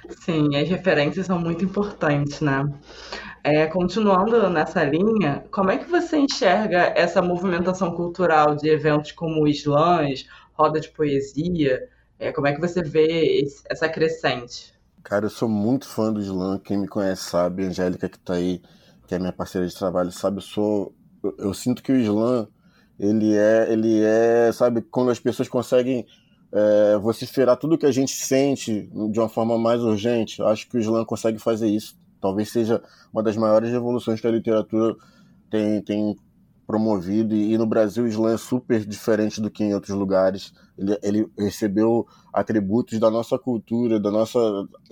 Sim, 0.10 0.56
as 0.56 0.68
referências 0.68 1.26
são 1.26 1.40
muito 1.40 1.64
importantes, 1.64 2.42
né? 2.42 2.66
É, 3.44 3.68
continuando 3.68 4.50
nessa 4.50 4.84
linha, 4.84 5.46
como 5.52 5.72
é 5.72 5.78
que 5.78 5.90
você 5.90 6.18
enxerga 6.18 6.94
essa 6.96 7.22
movimentação 7.22 7.92
cultural 7.92 8.56
de 8.56 8.70
eventos 8.70 9.12
como 9.12 9.48
slams, 9.48 10.26
roda 10.54 10.80
de 10.80 10.90
poesia? 10.90 11.90
É, 12.20 12.32
como 12.32 12.48
é 12.48 12.54
que 12.54 12.62
você 12.62 12.82
vê 12.82 13.42
esse, 13.42 13.62
essa 13.70 13.90
crescente? 13.90 14.73
Cara, 15.04 15.26
eu 15.26 15.30
sou 15.30 15.50
muito 15.50 15.88
fã 15.88 16.12
do 16.12 16.22
slam. 16.22 16.60
Quem 16.60 16.78
me 16.78 16.88
conhece 16.88 17.24
sabe, 17.24 17.64
a 17.64 17.68
Angélica 17.68 18.10
que 18.10 18.18
está 18.18 18.36
aí, 18.36 18.62
que 19.08 19.16
é 19.16 19.20
minha 19.20 19.34
parceira 19.34 19.68
de 19.68 19.76
trabalho, 19.76 20.12
sabe, 20.12 20.38
eu 20.38 20.42
sou. 20.42 20.96
Eu, 21.24 21.36
eu 21.40 21.54
sinto 21.54 21.84
que 21.84 21.92
o 21.92 21.98
slam, 21.98 22.48
ele 23.00 23.36
é, 23.36 23.72
ele 23.72 24.02
é, 24.04 24.52
sabe, 24.52 24.82
quando 24.82 25.12
as 25.12 25.20
pessoas 25.20 25.50
conseguem 25.50 26.06
é, 26.52 26.98
vociferar 26.98 27.58
tudo 27.58 27.78
que 27.78 27.86
a 27.86 27.92
gente 27.92 28.14
sente 28.14 28.90
de 29.12 29.20
uma 29.20 29.30
forma 29.30 29.58
mais 29.58 29.82
urgente. 29.82 30.42
Acho 30.44 30.68
que 30.70 30.78
o 30.78 30.80
slam 30.80 31.06
consegue 31.06 31.40
fazer 31.40 31.68
isso 31.68 32.02
talvez 32.24 32.50
seja 32.50 32.82
uma 33.12 33.22
das 33.22 33.36
maiores 33.36 33.70
revoluções 33.70 34.22
que 34.22 34.26
a 34.26 34.32
literatura 34.32 34.96
tem, 35.52 35.82
tem 35.82 36.16
promovido 36.66 37.36
e, 37.36 37.58
no 37.58 37.66
Brasil 37.66 38.04
o 38.04 38.08
slam 38.08 38.34
é 38.34 38.38
super 38.38 38.86
diferente 38.86 39.42
do 39.42 39.50
que 39.50 39.64
em 39.64 39.74
outros 39.74 39.96
lugares. 39.96 40.54
Ele, 40.78 40.98
ele 41.04 41.32
recebeu 41.38 42.08
atributos 42.32 43.00
da 43.00 43.12
nossa 43.12 43.38
cultura, 43.38 44.00
da 44.00 44.10
nossa, 44.10 44.40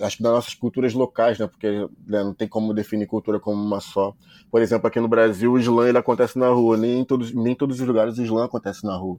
acho 0.00 0.18
que 0.18 0.22
das 0.22 0.32
nossas 0.32 0.54
culturas 0.54 0.92
locais, 0.94 1.38
né? 1.38 1.46
Porque 1.46 1.68
né, 2.06 2.22
não 2.22 2.34
tem 2.34 2.46
como 2.46 2.74
definir 2.74 3.06
cultura 3.06 3.40
como 3.40 3.62
uma 3.62 3.80
só. 3.80 4.14
Por 4.50 4.62
exemplo, 4.62 4.86
aqui 4.86 5.00
no 5.00 5.08
Brasil 5.08 5.52
o 5.52 5.58
slam 5.58 5.88
ele 5.88 5.98
acontece 5.98 6.38
na 6.38 6.48
rua, 6.48 6.76
nem 6.76 7.00
em 7.00 7.04
todos, 7.04 7.32
nem 7.34 7.52
em 7.52 7.56
todos 7.56 7.80
os 7.80 7.86
lugares 7.86 8.18
o 8.18 8.22
slam 8.22 8.44
acontece 8.44 8.84
na 8.84 8.96
rua. 8.96 9.18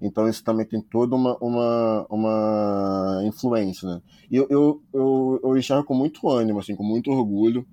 Então 0.00 0.28
isso 0.28 0.44
também 0.44 0.66
tem 0.66 0.80
toda 0.80 1.14
uma, 1.14 1.36
uma, 1.38 2.06
uma 2.10 3.22
influência, 3.24 3.88
né? 3.88 4.02
E 4.30 4.36
eu, 4.36 4.46
eu, 4.50 4.82
eu, 4.92 5.40
eu 5.42 5.56
enxergo 5.56 5.84
com 5.84 5.94
muito 5.94 6.28
ânimo, 6.28 6.58
assim, 6.58 6.76
com 6.76 6.84
muito 6.84 7.10
orgulho, 7.10 7.66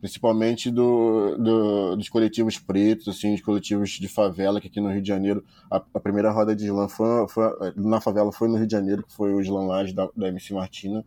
principalmente 0.00 0.70
do, 0.70 1.36
do, 1.36 1.96
dos 1.96 2.08
coletivos 2.08 2.58
pretos, 2.58 3.08
assim, 3.08 3.34
os 3.34 3.40
coletivos 3.40 3.90
de 3.90 4.08
favela, 4.08 4.60
que 4.60 4.68
aqui 4.68 4.80
no 4.80 4.90
Rio 4.90 5.02
de 5.02 5.08
Janeiro, 5.08 5.44
a, 5.70 5.82
a 5.94 6.00
primeira 6.00 6.30
roda 6.30 6.54
de 6.54 6.66
slam 6.66 6.88
foi, 6.88 7.28
foi, 7.28 7.72
na 7.76 8.00
favela 8.00 8.32
foi 8.32 8.48
no 8.48 8.56
Rio 8.56 8.66
de 8.66 8.72
Janeiro, 8.72 9.02
que 9.02 9.12
foi 9.12 9.34
o 9.34 9.40
Slam 9.40 9.66
Laje 9.66 9.92
da, 9.92 10.08
da 10.16 10.28
MC 10.28 10.54
Martina. 10.54 11.04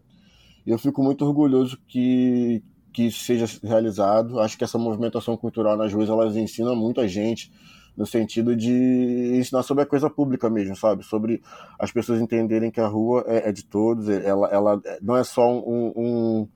E 0.66 0.72
eu 0.72 0.78
fico 0.78 1.02
muito 1.02 1.26
orgulhoso 1.26 1.80
que, 1.88 2.62
que 2.94 3.08
isso 3.08 3.24
seja 3.24 3.46
realizado. 3.64 4.40
Acho 4.40 4.58
que 4.58 4.64
essa 4.64 4.78
movimentação 4.78 5.38
cultural 5.38 5.78
nas 5.78 5.94
ruas, 5.94 6.10
elas 6.10 6.36
ensina 6.36 6.76
muito 6.76 7.00
a 7.00 7.08
gente 7.08 7.52
no 7.96 8.06
sentido 8.06 8.56
de 8.56 9.38
ensinar 9.38 9.64
sobre 9.64 9.84
a 9.84 9.86
coisa 9.86 10.10
pública 10.10 10.50
mesmo, 10.50 10.76
sabe? 10.76 11.04
Sobre 11.04 11.42
as 11.78 11.92
pessoas 11.92 12.22
entenderem 12.22 12.72
que 12.72 12.80
a 12.80 12.88
rua 12.88 13.24
é, 13.28 13.50
é 13.50 13.52
de 13.52 13.66
todos, 13.66 14.08
ela, 14.08 14.48
ela 14.48 14.82
não 15.02 15.16
é 15.16 15.24
só 15.24 15.52
um, 15.52 15.92
um, 15.96 16.48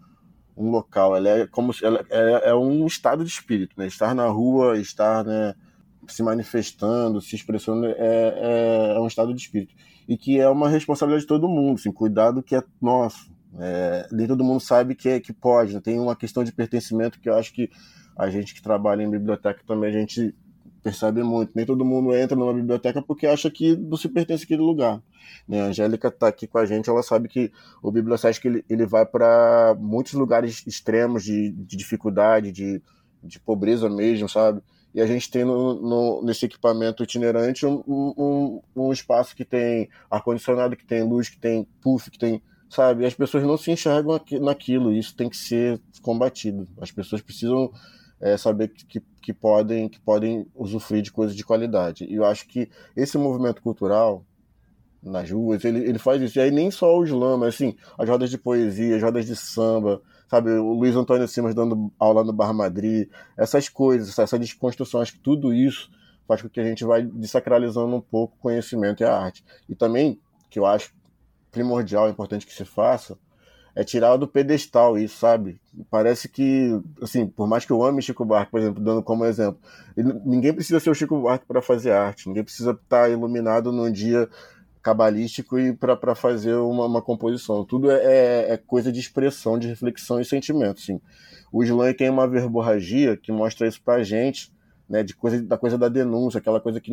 um 0.58 0.72
local, 0.72 1.16
ela 1.16 1.30
é 1.30 1.48
como 1.48 1.74
se, 1.74 1.86
ela 1.86 2.06
é, 2.10 2.50
é, 2.50 2.56
um 2.56 2.86
estado 2.86 3.24
de 3.24 3.30
espírito, 3.30 3.76
né? 3.78 3.88
Estar 3.88 4.16
na 4.16 4.28
rua, 4.28 4.78
estar 4.80 5.24
né, 5.26 5.54
se 6.08 6.24
manifestando, 6.24 7.22
se 7.22 7.36
expressando, 7.36 7.86
é, 7.86 7.96
é, 7.98 8.94
é 8.96 9.00
um 9.00 9.08
estado 9.08 9.34
de 9.34 9.42
espírito. 9.42 9.74
E 10.08 10.18
que 10.18 10.40
é 10.40 10.48
uma 10.48 10.70
responsabilidade 10.70 11.24
de 11.24 11.28
todo 11.28 11.48
mundo, 11.48 11.78
assim, 11.80 11.92
cuidar 11.92 12.32
do 12.32 12.44
que 12.44 12.56
é 12.56 12.64
nosso. 12.82 13.34
É, 13.58 14.08
nem 14.12 14.28
todo 14.28 14.44
mundo 14.44 14.60
sabe 14.60 14.96
que, 14.96 15.10
é, 15.10 15.20
que 15.20 15.34
pode, 15.34 15.74
né? 15.74 15.82
tem 15.82 16.00
uma 16.00 16.16
questão 16.16 16.44
de 16.44 16.52
pertencimento 16.52 17.20
que 17.20 17.30
eu 17.30 17.36
acho 17.36 17.54
que 17.54 17.70
a 18.18 18.30
gente 18.30 18.54
que 18.54 18.62
trabalha 18.62 19.04
em 19.04 19.10
biblioteca 19.10 19.62
também 19.66 19.90
a 19.90 20.00
gente 20.00 20.34
percebe 20.86 21.24
muito. 21.24 21.51
Nem 21.56 21.65
todo 21.65 21.84
mundo 21.84 22.15
entra 22.15 22.38
numa 22.38 22.54
biblioteca 22.54 23.01
porque 23.01 23.25
acha 23.25 23.50
que 23.50 23.75
se 23.98 24.08
pertence 24.08 24.44
àquele 24.44 24.62
lugar. 24.62 25.01
Né? 25.48 25.60
A 25.60 25.65
Angélica 25.65 26.10
está 26.10 26.27
aqui 26.27 26.46
com 26.46 26.60
a 26.60 26.65
gente, 26.65 26.88
ela 26.88 27.01
sabe 27.01 27.27
que 27.27 27.51
o 27.82 27.92
Bibliosesc 27.92 28.46
ele, 28.46 28.63
ele 28.70 28.86
vai 28.86 29.04
para 29.04 29.75
muitos 29.80 30.13
lugares 30.13 30.63
extremos 30.68 31.24
de, 31.24 31.50
de 31.50 31.75
dificuldade, 31.75 32.51
de, 32.51 32.84
de 33.24 33.39
pobreza 33.39 33.89
mesmo, 33.89 34.30
sabe? 34.30 34.62
E 34.94 35.01
a 35.01 35.08
gente 35.08 35.30
tem 35.32 35.44
no, 35.44 35.74
no, 35.74 36.24
nesse 36.24 36.46
equipamento 36.46 37.01
itinerante 37.01 37.65
um, 37.65 37.84
um, 37.88 38.62
um 38.75 38.94
espaço 38.94 39.36
que 39.36 39.44
tem 39.44 39.89
ar-condicionado, 40.10 40.75
que 40.75 40.86
tem 40.86 41.01
luz, 41.01 41.30
que 41.30 41.39
tem 41.39 41.68
puff, 41.82 42.12
que 42.12 42.20
tem. 42.20 42.44
Sabe? 42.70 43.06
As 43.06 43.13
pessoas 43.15 43.44
não 43.44 43.58
se 43.58 43.72
enxergam 43.72 44.20
naquilo, 44.39 44.94
isso 44.94 45.15
tem 45.15 45.30
que 45.30 45.38
ser 45.38 45.82
combatido. 46.04 46.68
As 46.80 46.92
pessoas 46.92 47.22
precisam 47.22 47.72
é, 48.19 48.38
saber 48.38 48.69
que, 48.69 49.01
que, 49.22 49.34
podem, 49.34 49.89
que 49.89 50.00
podem 50.00 50.48
usufruir 50.55 51.01
de 51.01 51.12
coisas 51.12 51.36
de 51.36 51.43
qualidade. 51.43 52.05
E 52.05 52.15
eu 52.15 52.25
acho 52.25 52.48
que 52.48 52.69
esse 52.95 53.17
movimento 53.17 53.62
cultural 53.62 54.25
nas 55.03 55.29
ruas, 55.29 55.63
ele, 55.63 55.79
ele 55.79 56.00
faz 56.00 56.22
isso. 56.22 56.39
E 56.39 56.41
aí 56.41 56.51
nem 56.51 56.72
só 56.72 56.98
o 56.98 57.03
slam, 57.03 57.38
mas 57.38 57.55
assim, 57.55 57.75
as 57.98 58.10
rodas 58.10 58.29
de 58.29 58.38
poesia, 58.38 58.95
as 58.95 59.03
rodas 59.03 59.25
de 59.25 59.36
samba, 59.36 60.01
sabe? 60.27 60.50
O 60.51 60.74
Luiz 60.74 60.95
Antônio 60.95 61.27
Simas 61.27 61.53
dando 61.53 61.91
aula 62.00 62.24
no 62.24 62.34
Bar 62.34 62.53
Madrid, 62.53 63.07
essas 63.38 63.69
coisas, 63.69 64.17
essa 64.17 64.39
desconstrução, 64.39 65.01
acho 65.01 65.13
que 65.13 65.19
tudo 65.19 65.53
isso 65.53 65.89
faz 66.27 66.41
com 66.41 66.50
que 66.50 66.60
a 66.60 66.63
gente 66.63 66.84
vai 66.84 67.03
desacralizando 67.03 67.95
um 67.95 68.01
pouco 68.01 68.36
o 68.36 68.41
conhecimento 68.41 69.01
e 69.01 69.05
a 69.05 69.15
arte. 69.15 69.45
E 69.69 69.75
também, 69.75 70.19
que 70.50 70.57
eu 70.57 70.65
acho 70.65 70.91
primordial, 71.51 72.10
importante 72.10 72.45
que 72.45 72.53
se 72.53 72.65
faça, 72.65 73.17
é 73.75 73.84
tirar 73.84 74.15
do 74.15 74.27
pedestal 74.27 74.98
isso, 74.98 75.17
sabe? 75.17 75.60
Parece 75.91 76.29
que, 76.29 76.79
assim, 77.01 77.27
por 77.27 77.46
mais 77.46 77.65
que 77.65 77.72
eu 77.72 77.84
ame 77.84 78.01
Chico 78.01 78.24
Buarque, 78.24 78.51
por 78.51 78.62
exemplo, 78.62 78.82
dando 78.82 79.03
como 79.03 79.25
exemplo, 79.25 79.60
ninguém 80.25 80.53
precisa 80.53 80.79
ser 80.79 80.89
o 80.89 80.96
Chico 80.96 81.20
Buarque 81.20 81.46
para 81.46 81.62
fazer 81.62 81.91
arte, 81.91 82.27
ninguém 82.27 82.44
precisa 82.44 82.72
estar 82.72 83.03
tá 83.03 83.10
iluminado 83.10 83.74
num 83.74 83.91
dia 83.91 84.29
cabalístico 84.82 85.60
e 85.60 85.74
para 85.74 86.15
fazer 86.15 86.53
uma, 86.55 86.86
uma, 86.86 87.01
composição. 87.01 87.65
Tudo 87.65 87.91
é, 87.91 87.96
é, 87.96 88.53
é, 88.53 88.58
coisa 88.58 88.91
de 88.91 89.00
expressão, 89.00 89.58
de 89.60 89.67
reflexão 89.67 90.22
e 90.22 90.25
sentimento, 90.25 90.79
sim. 90.79 91.01
O 91.51 91.63
Slam 91.63 91.91
tem 91.94 92.10
uma 92.10 92.27
verborragia 92.27 93.17
que 93.17 93.32
mostra 93.32 93.67
isso 93.67 93.82
pra 93.84 94.03
gente, 94.03 94.53
né, 94.88 95.03
de 95.03 95.15
coisa, 95.15 95.41
da 95.41 95.58
coisa 95.58 95.77
da 95.77 95.89
denúncia, 95.89 96.38
aquela 96.38 96.62
coisa 96.62 96.79
que 96.79 96.91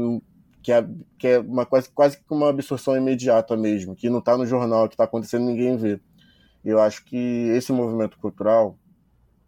que 0.63 0.71
é, 0.71 0.87
que 1.19 1.27
é 1.27 1.39
uma, 1.41 1.67
quase, 1.67 1.91
quase 1.91 2.17
que 2.17 2.23
uma 2.31 2.49
absorção 2.49 2.97
imediata 2.97 3.57
mesmo, 3.57 3.97
que 3.97 4.09
não 4.09 4.21
está 4.21 4.39
no 4.39 4.47
jornal, 4.47 4.89
que 4.89 4.95
está 4.95 5.05
acontecendo 5.05 5.45
ninguém 5.45 5.77
vê. 5.77 6.01
Eu 6.65 6.81
acho 6.81 7.05
que 7.05 7.17
esse 7.17 7.73
movimento 7.73 8.19
cultural 8.19 8.79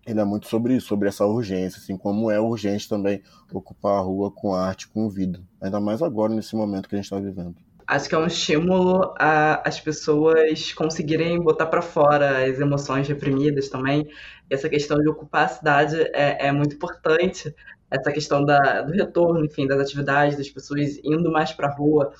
ele 0.07 0.21
é 0.21 0.25
muito 0.25 0.49
sobre 0.49 0.75
isso, 0.75 0.87
sobre 0.87 1.09
essa 1.09 1.25
urgência, 1.25 1.79
assim 1.79 1.97
como 1.97 2.31
é 2.31 2.39
urgente 2.39 2.89
também 2.89 3.23
ocupar 3.53 3.99
a 3.99 4.01
rua 4.01 4.31
com 4.31 4.55
arte, 4.55 4.89
com 4.89 5.09
vida, 5.09 5.41
ainda 5.61 5.81
mais 5.81 6.03
agora 6.03 6.35
nesse 6.35 6.55
momento 6.55 6.89
que 6.89 6.95
a 6.95 6.99
gente 6.99 7.07
está 7.07 7.19
vivendo. 7.19 7.57
Acho 7.87 8.09
que 8.09 8.15
é 8.15 8.19
um 8.19 8.27
estímulo 8.27 9.15
a 9.19 9.67
as 9.67 9.79
pessoas 9.79 10.73
conseguirem 10.73 11.39
botar 11.39 11.67
para 11.67 11.83
fora 11.83 12.45
as 12.45 12.59
emoções 12.59 13.07
reprimidas 13.07 13.69
também. 13.69 14.09
Essa 14.49 14.69
questão 14.71 14.99
de 14.99 15.09
ocupar 15.09 15.45
a 15.45 15.49
cidade 15.49 16.01
é, 16.15 16.47
é 16.47 16.53
muito 16.53 16.77
importante. 16.77 17.55
Essa 17.91 18.11
questão 18.11 18.43
da, 18.43 18.83
do 18.83 18.93
retorno, 18.93 19.45
enfim, 19.45 19.67
das 19.67 19.79
atividades, 19.79 20.39
das 20.39 20.49
pessoas 20.49 20.99
indo 21.05 21.31
mais 21.31 21.53
para 21.53 21.69
a 21.69 21.75
rua 21.75 22.13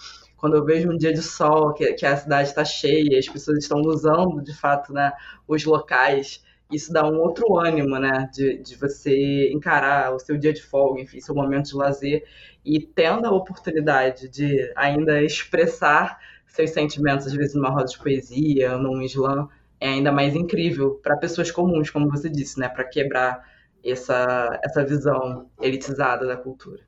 quando 0.45 0.59
eu 0.59 0.65
vejo 0.67 0.91
um 0.91 0.97
dia 0.99 1.11
de 1.11 1.23
sol, 1.23 1.73
que, 1.73 1.95
que 1.95 2.05
a 2.05 2.15
cidade 2.15 2.51
está 2.51 2.63
cheia, 2.67 3.19
as 3.19 3.27
pessoas 3.27 3.61
estão 3.61 3.81
usando 3.81 4.43
de 4.43 4.55
fato 4.55 4.93
né, 4.93 5.11
os 5.49 5.65
locais, 5.65 6.45
isso 6.71 6.93
dá 6.93 7.03
um 7.09 7.19
outro 7.19 7.57
ânimo, 7.59 7.99
né, 7.99 8.29
de, 8.31 8.59
de 8.59 8.77
você 8.77 9.51
encarar 9.51 10.15
o 10.15 10.19
seu 10.19 10.37
dia 10.37 10.53
de 10.53 10.61
folga, 10.63 11.01
enfim, 11.01 11.19
seu 11.19 11.35
momento 11.35 11.69
de 11.69 11.77
lazer, 11.77 12.27
e 12.63 12.79
tendo 12.79 13.27
a 13.27 13.31
oportunidade 13.31 14.29
de 14.29 14.71
ainda 14.77 15.23
expressar 15.23 16.19
seus 16.47 16.73
sentimentos, 16.73 17.27
às 17.27 17.33
vezes 17.33 17.55
numa 17.55 17.71
roda 17.71 17.87
de 17.87 17.97
poesia, 17.97 18.77
num 18.77 19.01
slam, 19.01 19.49
é 19.81 19.89
ainda 19.89 20.13
mais 20.13 20.35
incrível 20.35 21.01
para 21.03 21.17
pessoas 21.17 21.51
comuns, 21.51 21.89
como 21.89 22.11
você 22.11 22.29
disse, 22.29 22.61
né, 22.61 22.69
para 22.69 22.85
quebrar 22.85 23.49
essa, 23.83 24.61
essa 24.63 24.85
visão 24.85 25.49
elitizada 25.59 26.27
da 26.27 26.37
cultura. 26.37 26.83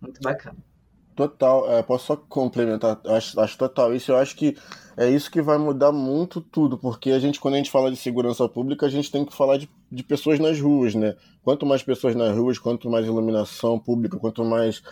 Muito 0.00 0.20
bacana. 0.20 0.69
Total, 1.14 1.70
é, 1.70 1.82
posso 1.82 2.06
só 2.06 2.16
complementar, 2.16 2.98
acho, 3.06 3.38
acho 3.38 3.58
total 3.58 3.94
isso, 3.94 4.12
eu 4.12 4.16
acho 4.16 4.34
que 4.36 4.56
é 4.96 5.08
isso 5.08 5.30
que 5.30 5.42
vai 5.42 5.58
mudar 5.58 5.92
muito 5.92 6.40
tudo, 6.40 6.78
porque 6.78 7.10
a 7.10 7.18
gente, 7.18 7.40
quando 7.40 7.54
a 7.54 7.56
gente 7.56 7.70
fala 7.70 7.90
de 7.90 7.96
segurança 7.96 8.48
pública, 8.48 8.86
a 8.86 8.88
gente 8.88 9.10
tem 9.10 9.24
que 9.24 9.34
falar 9.34 9.56
de, 9.56 9.68
de 9.90 10.02
pessoas 10.02 10.38
nas 10.38 10.60
ruas, 10.60 10.94
né? 10.94 11.16
Quanto 11.42 11.66
mais 11.66 11.82
pessoas 11.82 12.14
nas 12.14 12.36
ruas, 12.36 12.58
quanto 12.58 12.88
mais 12.88 13.06
iluminação 13.06 13.78
pública, 13.78 14.18
quanto 14.18 14.44
mais 14.44 14.82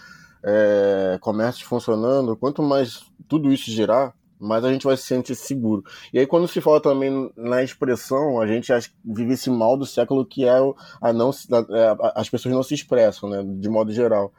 é, 0.43 1.19
comércio 1.21 1.67
funcionando, 1.67 2.37
quanto 2.37 2.63
mais 2.63 3.05
tudo 3.29 3.53
isso 3.53 3.71
girar, 3.71 4.15
mais 4.39 4.65
a 4.65 4.73
gente 4.73 4.87
vai 4.87 4.97
se 4.97 5.03
sentir 5.03 5.35
seguro. 5.35 5.85
E 6.13 6.19
aí, 6.19 6.27
quando 6.27 6.47
se 6.47 6.61
fala 6.61 6.81
também 6.81 7.31
na 7.37 7.63
expressão, 7.63 8.41
a 8.41 8.47
gente 8.47 8.73
vive 9.05 9.35
esse 9.35 9.51
mal 9.51 9.77
do 9.77 9.85
século 9.85 10.25
que 10.25 10.45
é 10.45 10.59
a 11.01 11.13
não 11.13 11.31
a, 11.31 12.21
as 12.21 12.31
pessoas 12.31 12.55
não 12.55 12.63
se 12.63 12.75
expressam, 12.75 13.29
né? 13.29 13.43
De 13.45 13.69
modo 13.69 13.93
geral. 13.93 14.33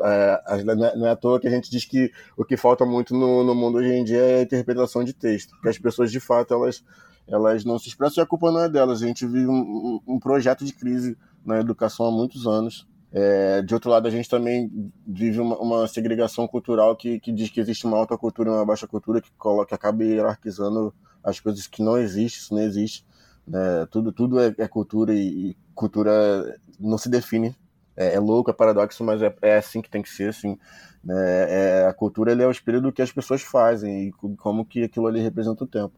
É, 0.00 0.64
não 0.96 1.06
é 1.06 1.10
à 1.10 1.16
toa 1.16 1.38
que 1.38 1.46
a 1.46 1.50
gente 1.50 1.70
diz 1.70 1.84
que 1.84 2.10
o 2.36 2.44
que 2.44 2.56
falta 2.56 2.84
muito 2.84 3.14
no, 3.14 3.44
no 3.44 3.54
mundo 3.54 3.78
hoje 3.78 3.92
em 3.92 4.02
dia 4.02 4.18
é 4.18 4.38
a 4.40 4.42
interpretação 4.42 5.04
de 5.04 5.12
texto, 5.12 5.50
porque 5.50 5.68
as 5.68 5.78
pessoas 5.78 6.10
de 6.10 6.18
fato 6.18 6.52
elas, 6.52 6.82
elas 7.28 7.64
não 7.64 7.78
se 7.78 7.88
expressam 7.88 8.22
e 8.22 8.24
a 8.24 8.26
culpa 8.26 8.50
não 8.50 8.60
é 8.60 8.68
delas. 8.68 9.02
A 9.02 9.06
gente 9.06 9.24
vive 9.24 9.46
um, 9.46 10.00
um 10.06 10.18
projeto 10.18 10.64
de 10.64 10.72
crise 10.72 11.16
na 11.44 11.60
educação 11.60 12.06
há 12.06 12.10
muitos 12.10 12.46
anos. 12.46 12.86
É, 13.12 13.62
de 13.62 13.72
outro 13.72 13.88
lado, 13.88 14.06
a 14.06 14.10
gente 14.10 14.28
também 14.28 14.92
vive 15.06 15.40
uma, 15.40 15.56
uma, 15.58 15.88
segregação 15.88 16.46
cultural 16.46 16.94
que, 16.94 17.18
que 17.20 17.32
diz 17.32 17.48
que 17.48 17.58
existe 17.58 17.86
uma 17.86 17.96
alta 17.96 18.18
cultura 18.18 18.50
e 18.50 18.52
uma 18.52 18.66
baixa 18.66 18.86
cultura 18.86 19.20
que, 19.20 19.30
coloca, 19.38 19.68
que 19.68 19.74
acaba 19.74 20.04
hierarquizando 20.04 20.92
as 21.24 21.40
coisas 21.40 21.66
que 21.66 21.82
não 21.82 21.96
existem, 21.96 22.38
isso 22.38 22.54
não 22.54 22.62
existe. 22.62 23.06
Né? 23.46 23.86
Tudo, 23.90 24.12
tudo 24.12 24.38
é, 24.38 24.54
é 24.58 24.68
cultura 24.68 25.14
e, 25.14 25.50
e 25.50 25.56
cultura 25.74 26.58
não 26.78 26.98
se 26.98 27.08
define 27.08 27.56
é, 27.98 28.14
é 28.14 28.20
louco, 28.20 28.50
é 28.50 28.54
paradoxo, 28.54 29.02
mas 29.02 29.20
é, 29.20 29.34
é 29.42 29.56
assim 29.56 29.82
que 29.82 29.90
tem 29.90 30.00
que 30.00 30.08
ser, 30.08 30.30
assim. 30.30 30.56
Né? 31.02 31.14
É, 31.50 31.86
a 31.86 31.92
cultura 31.92 32.30
ele 32.30 32.42
é 32.42 32.46
o 32.46 32.50
espelho 32.50 32.80
do 32.80 32.92
que 32.92 33.02
as 33.02 33.10
pessoas 33.10 33.42
fazem 33.42 34.08
e 34.08 34.12
como 34.36 34.64
que 34.64 34.84
aquilo 34.84 35.08
ali 35.08 35.20
representa 35.20 35.64
o 35.64 35.66
tempo. 35.66 35.92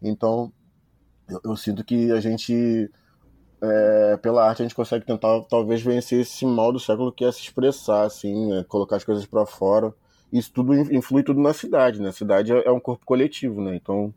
Então, 0.00 0.50
eu, 1.28 1.40
eu 1.44 1.56
sinto 1.56 1.84
que 1.84 2.10
a 2.10 2.20
gente, 2.20 2.90
é, 3.60 4.16
pela 4.16 4.48
arte, 4.48 4.62
a 4.62 4.64
gente 4.64 4.74
consegue 4.74 5.04
tentar 5.04 5.42
talvez 5.42 5.82
vencer 5.82 6.20
esse 6.20 6.46
mal 6.46 6.72
do 6.72 6.80
século 6.80 7.12
que 7.12 7.24
é 7.24 7.30
se 7.30 7.40
expressar, 7.40 8.06
assim, 8.06 8.50
né? 8.50 8.64
colocar 8.66 8.96
as 8.96 9.04
coisas 9.04 9.26
para 9.26 9.44
fora. 9.44 9.94
Isso 10.32 10.50
tudo 10.50 10.74
influi 10.74 11.22
tudo 11.22 11.40
na 11.40 11.52
cidade, 11.52 12.00
né? 12.00 12.08
A 12.08 12.12
cidade 12.12 12.50
é, 12.52 12.66
é 12.66 12.72
um 12.72 12.80
corpo 12.80 13.04
coletivo, 13.04 13.60
né? 13.60 13.76
Então, 13.76 14.14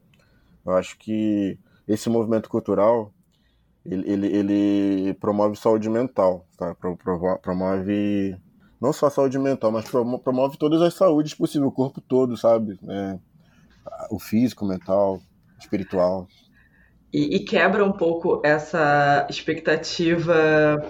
eu 0.65 0.71
acho 0.71 0.97
que 0.97 1.59
esse 1.85 2.09
movimento 2.09 2.49
cultural 2.49 3.11
ele, 3.85 4.11
ele, 4.11 4.27
ele 4.27 5.13
promove 5.15 5.55
saúde 5.55 5.89
mental, 5.89 6.47
tá? 6.57 6.75
Promove 7.41 8.35
não 8.81 8.91
só 8.91 9.09
saúde 9.09 9.37
mental, 9.37 9.71
mas 9.71 9.85
promove 10.23 10.57
todas 10.57 10.81
as 10.81 10.93
saúdes 10.93 11.33
possíveis, 11.33 11.69
o 11.69 11.73
corpo 11.73 12.01
todo, 12.01 12.35
sabe? 12.35 12.77
É, 12.89 13.17
o 14.09 14.19
físico, 14.19 14.65
mental, 14.65 15.21
espiritual. 15.59 16.27
E, 17.13 17.37
e, 17.37 17.39
quebra 17.45 17.85
um 17.85 17.93
pouco 17.93 18.41
essa 18.43 19.25
expectativa 19.29 20.83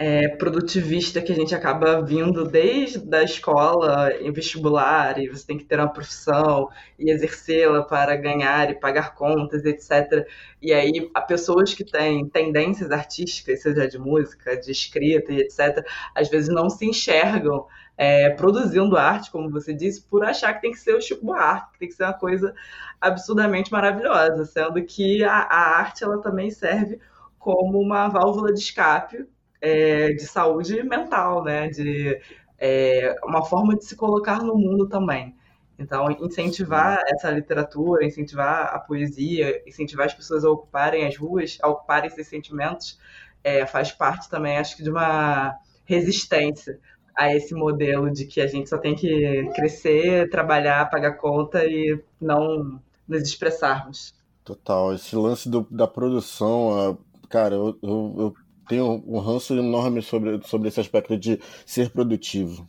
é, 0.00 0.28
produtivista 0.28 1.20
que 1.20 1.30
a 1.30 1.34
gente 1.34 1.54
acaba 1.54 2.00
vindo 2.00 2.46
desde 2.46 3.14
a 3.14 3.22
escola, 3.22 4.10
em 4.14 4.32
vestibular, 4.32 5.18
e 5.18 5.28
você 5.28 5.46
tem 5.46 5.58
que 5.58 5.64
ter 5.66 5.78
uma 5.78 5.92
profissão 5.92 6.70
e 6.98 7.10
exercê-la 7.10 7.82
para 7.82 8.16
ganhar 8.16 8.70
e 8.70 8.74
pagar 8.76 9.14
contas, 9.14 9.62
etc. 9.66 10.26
E 10.62 10.72
aí, 10.72 11.10
há 11.12 11.20
pessoas 11.20 11.74
que 11.74 11.84
têm 11.84 12.26
tendências 12.26 12.90
artísticas, 12.90 13.60
seja 13.60 13.86
de 13.86 13.98
música, 13.98 14.56
de 14.56 14.70
escrita 14.70 15.34
e 15.34 15.40
etc., 15.40 15.86
às 16.14 16.30
vezes 16.30 16.48
não 16.48 16.70
se 16.70 16.86
enxergam 16.86 17.66
é, 17.94 18.30
produzindo 18.30 18.96
arte, 18.96 19.30
como 19.30 19.50
você 19.50 19.74
disse, 19.74 20.02
por 20.02 20.24
achar 20.24 20.54
que 20.54 20.62
tem 20.62 20.72
que 20.72 20.80
ser 20.80 20.94
o 20.94 21.02
Chico 21.02 21.26
Buarque, 21.26 21.72
que 21.74 21.78
tem 21.78 21.88
que 21.88 21.94
ser 21.94 22.04
uma 22.04 22.14
coisa 22.14 22.54
absurdamente 22.98 23.70
maravilhosa, 23.70 24.46
sendo 24.46 24.82
que 24.82 25.22
a, 25.22 25.40
a 25.42 25.78
arte 25.78 26.02
ela 26.04 26.22
também 26.22 26.50
serve 26.50 26.98
como 27.38 27.78
uma 27.78 28.08
válvula 28.08 28.50
de 28.50 28.60
escape 28.60 29.28
é, 29.60 30.12
de 30.12 30.26
saúde 30.26 30.82
mental, 30.82 31.44
né? 31.44 31.68
De 31.68 32.20
é, 32.58 33.16
uma 33.24 33.44
forma 33.44 33.76
de 33.76 33.84
se 33.84 33.96
colocar 33.96 34.42
no 34.42 34.56
mundo 34.56 34.88
também. 34.88 35.34
Então, 35.78 36.10
incentivar 36.10 36.98
Sim. 36.98 37.04
essa 37.14 37.30
literatura, 37.30 38.04
incentivar 38.04 38.74
a 38.74 38.78
poesia, 38.78 39.62
incentivar 39.66 40.06
as 40.06 40.14
pessoas 40.14 40.44
a 40.44 40.50
ocuparem 40.50 41.06
as 41.06 41.16
ruas, 41.16 41.58
a 41.62 41.68
ocuparem 41.68 42.08
esses 42.08 42.28
sentimentos, 42.28 42.98
é, 43.42 43.64
faz 43.64 43.90
parte 43.90 44.28
também, 44.28 44.58
acho 44.58 44.76
que, 44.76 44.82
de 44.82 44.90
uma 44.90 45.56
resistência 45.86 46.78
a 47.16 47.34
esse 47.34 47.54
modelo 47.54 48.10
de 48.10 48.26
que 48.26 48.42
a 48.42 48.46
gente 48.46 48.68
só 48.68 48.76
tem 48.76 48.94
que 48.94 49.50
crescer, 49.54 50.28
trabalhar, 50.28 50.90
pagar 50.90 51.12
conta 51.12 51.64
e 51.64 51.98
não 52.20 52.78
nos 53.08 53.22
expressarmos. 53.22 54.14
Total. 54.44 54.92
Esse 54.94 55.16
lance 55.16 55.48
do, 55.48 55.66
da 55.70 55.86
produção, 55.86 56.98
cara, 57.28 57.54
eu, 57.54 57.78
eu, 57.82 58.14
eu 58.18 58.34
tenho 58.70 59.02
um 59.04 59.18
ranço 59.18 59.52
enorme 59.52 60.00
sobre, 60.00 60.40
sobre 60.46 60.68
esse 60.68 60.78
aspecto 60.78 61.18
de 61.18 61.40
ser 61.66 61.90
produtivo. 61.90 62.68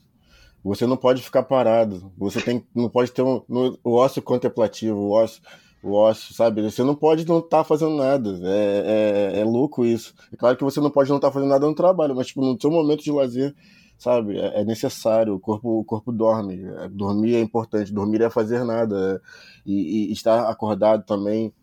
Você 0.64 0.88
não 0.88 0.98
pode 0.98 1.22
ficar 1.22 1.44
parado. 1.44 2.12
Você 2.18 2.42
tem, 2.42 2.66
não 2.74 2.90
pode 2.90 3.12
ter 3.12 3.22
um, 3.22 3.44
o 3.84 3.92
ócio 3.94 4.20
contemplativo, 4.20 4.98
o 4.98 5.12
ócio, 5.12 5.44
o 5.84 5.94
ócio, 5.94 6.34
sabe? 6.34 6.64
Você 6.64 6.84
não 6.84 6.96
pode 6.96 7.28
não 7.28 7.38
estar 7.38 7.60
tá 7.60 7.64
fazendo 7.64 7.96
nada. 7.96 8.32
É, 8.44 9.34
é, 9.36 9.40
é, 9.42 9.44
louco 9.44 9.86
isso. 9.86 10.16
É 10.34 10.36
claro 10.36 10.58
que 10.58 10.64
você 10.64 10.80
não 10.82 10.90
pode 10.90 11.10
não 11.10 11.18
estar 11.18 11.28
tá 11.28 11.34
fazendo 11.34 11.50
nada 11.50 11.68
no 11.68 11.76
trabalho, 11.76 12.16
mas 12.16 12.28
tipo, 12.28 12.42
no 12.42 12.60
seu 12.60 12.72
momento 12.72 13.04
de 13.04 13.12
lazer, 13.12 13.56
sabe? 13.98 14.40
É, 14.40 14.62
é 14.62 14.66
necessário. 14.66 15.36
O 15.36 15.40
corpo, 15.40 15.82
o 15.82 15.84
corpo 15.84 16.12
dorme. 16.12 16.64
É, 16.80 16.90
dormir 16.90 17.36
é 17.36 17.42
importante. 17.42 17.94
Dormir 17.94 18.24
é 18.24 18.30
fazer 18.30 18.64
nada. 18.64 19.22
E, 19.64 20.10
e 20.10 20.12
estar 20.12 20.50
acordado 20.50 21.06
também, 21.06 21.54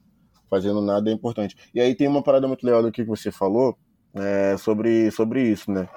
fazendo 0.49 0.81
nada 0.81 1.11
é 1.11 1.13
importante. 1.13 1.57
E 1.75 1.81
aí 1.81 1.93
tem 1.95 2.07
uma 2.07 2.23
parada 2.23 2.47
muito 2.47 2.65
legal 2.65 2.83
do 2.83 2.93
que 2.93 3.03
você 3.03 3.33
falou, 3.33 3.77
é, 4.21 4.57
sobre, 4.57 5.11
sobre 5.11 5.43
isso, 5.43 5.71
né? 5.71 5.89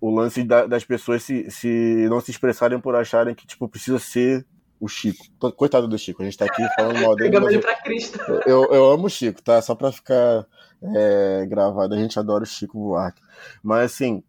O 0.00 0.10
lance 0.10 0.44
da, 0.44 0.66
das 0.66 0.84
pessoas 0.84 1.22
se, 1.22 1.50
se 1.50 2.06
não 2.08 2.20
se 2.20 2.30
expressarem 2.30 2.80
por 2.80 2.94
acharem 2.94 3.34
que, 3.34 3.46
tipo, 3.46 3.68
precisa 3.68 3.98
ser 3.98 4.46
o 4.80 4.86
Chico. 4.86 5.24
Coitado 5.56 5.88
do 5.88 5.98
Chico, 5.98 6.22
a 6.22 6.24
gente 6.24 6.36
tá 6.36 6.44
aqui 6.44 6.62
falando 6.76 7.00
mal 7.00 7.16
dele. 7.16 7.30
Pegamos 7.30 7.52
ele 7.52 7.62
pra 7.62 7.76
Cristo. 7.76 8.18
Eu, 8.46 8.72
eu 8.72 8.90
amo 8.90 9.06
o 9.06 9.10
Chico, 9.10 9.42
tá? 9.42 9.60
Só 9.60 9.74
pra 9.74 9.90
ficar 9.90 10.46
é, 10.82 11.46
gravado, 11.46 11.94
a 11.94 11.98
gente 11.98 12.18
adora 12.18 12.44
o 12.44 12.46
Chico 12.46 12.78
Buarque. 12.78 13.20
Mas, 13.62 13.92
assim, 13.92 14.22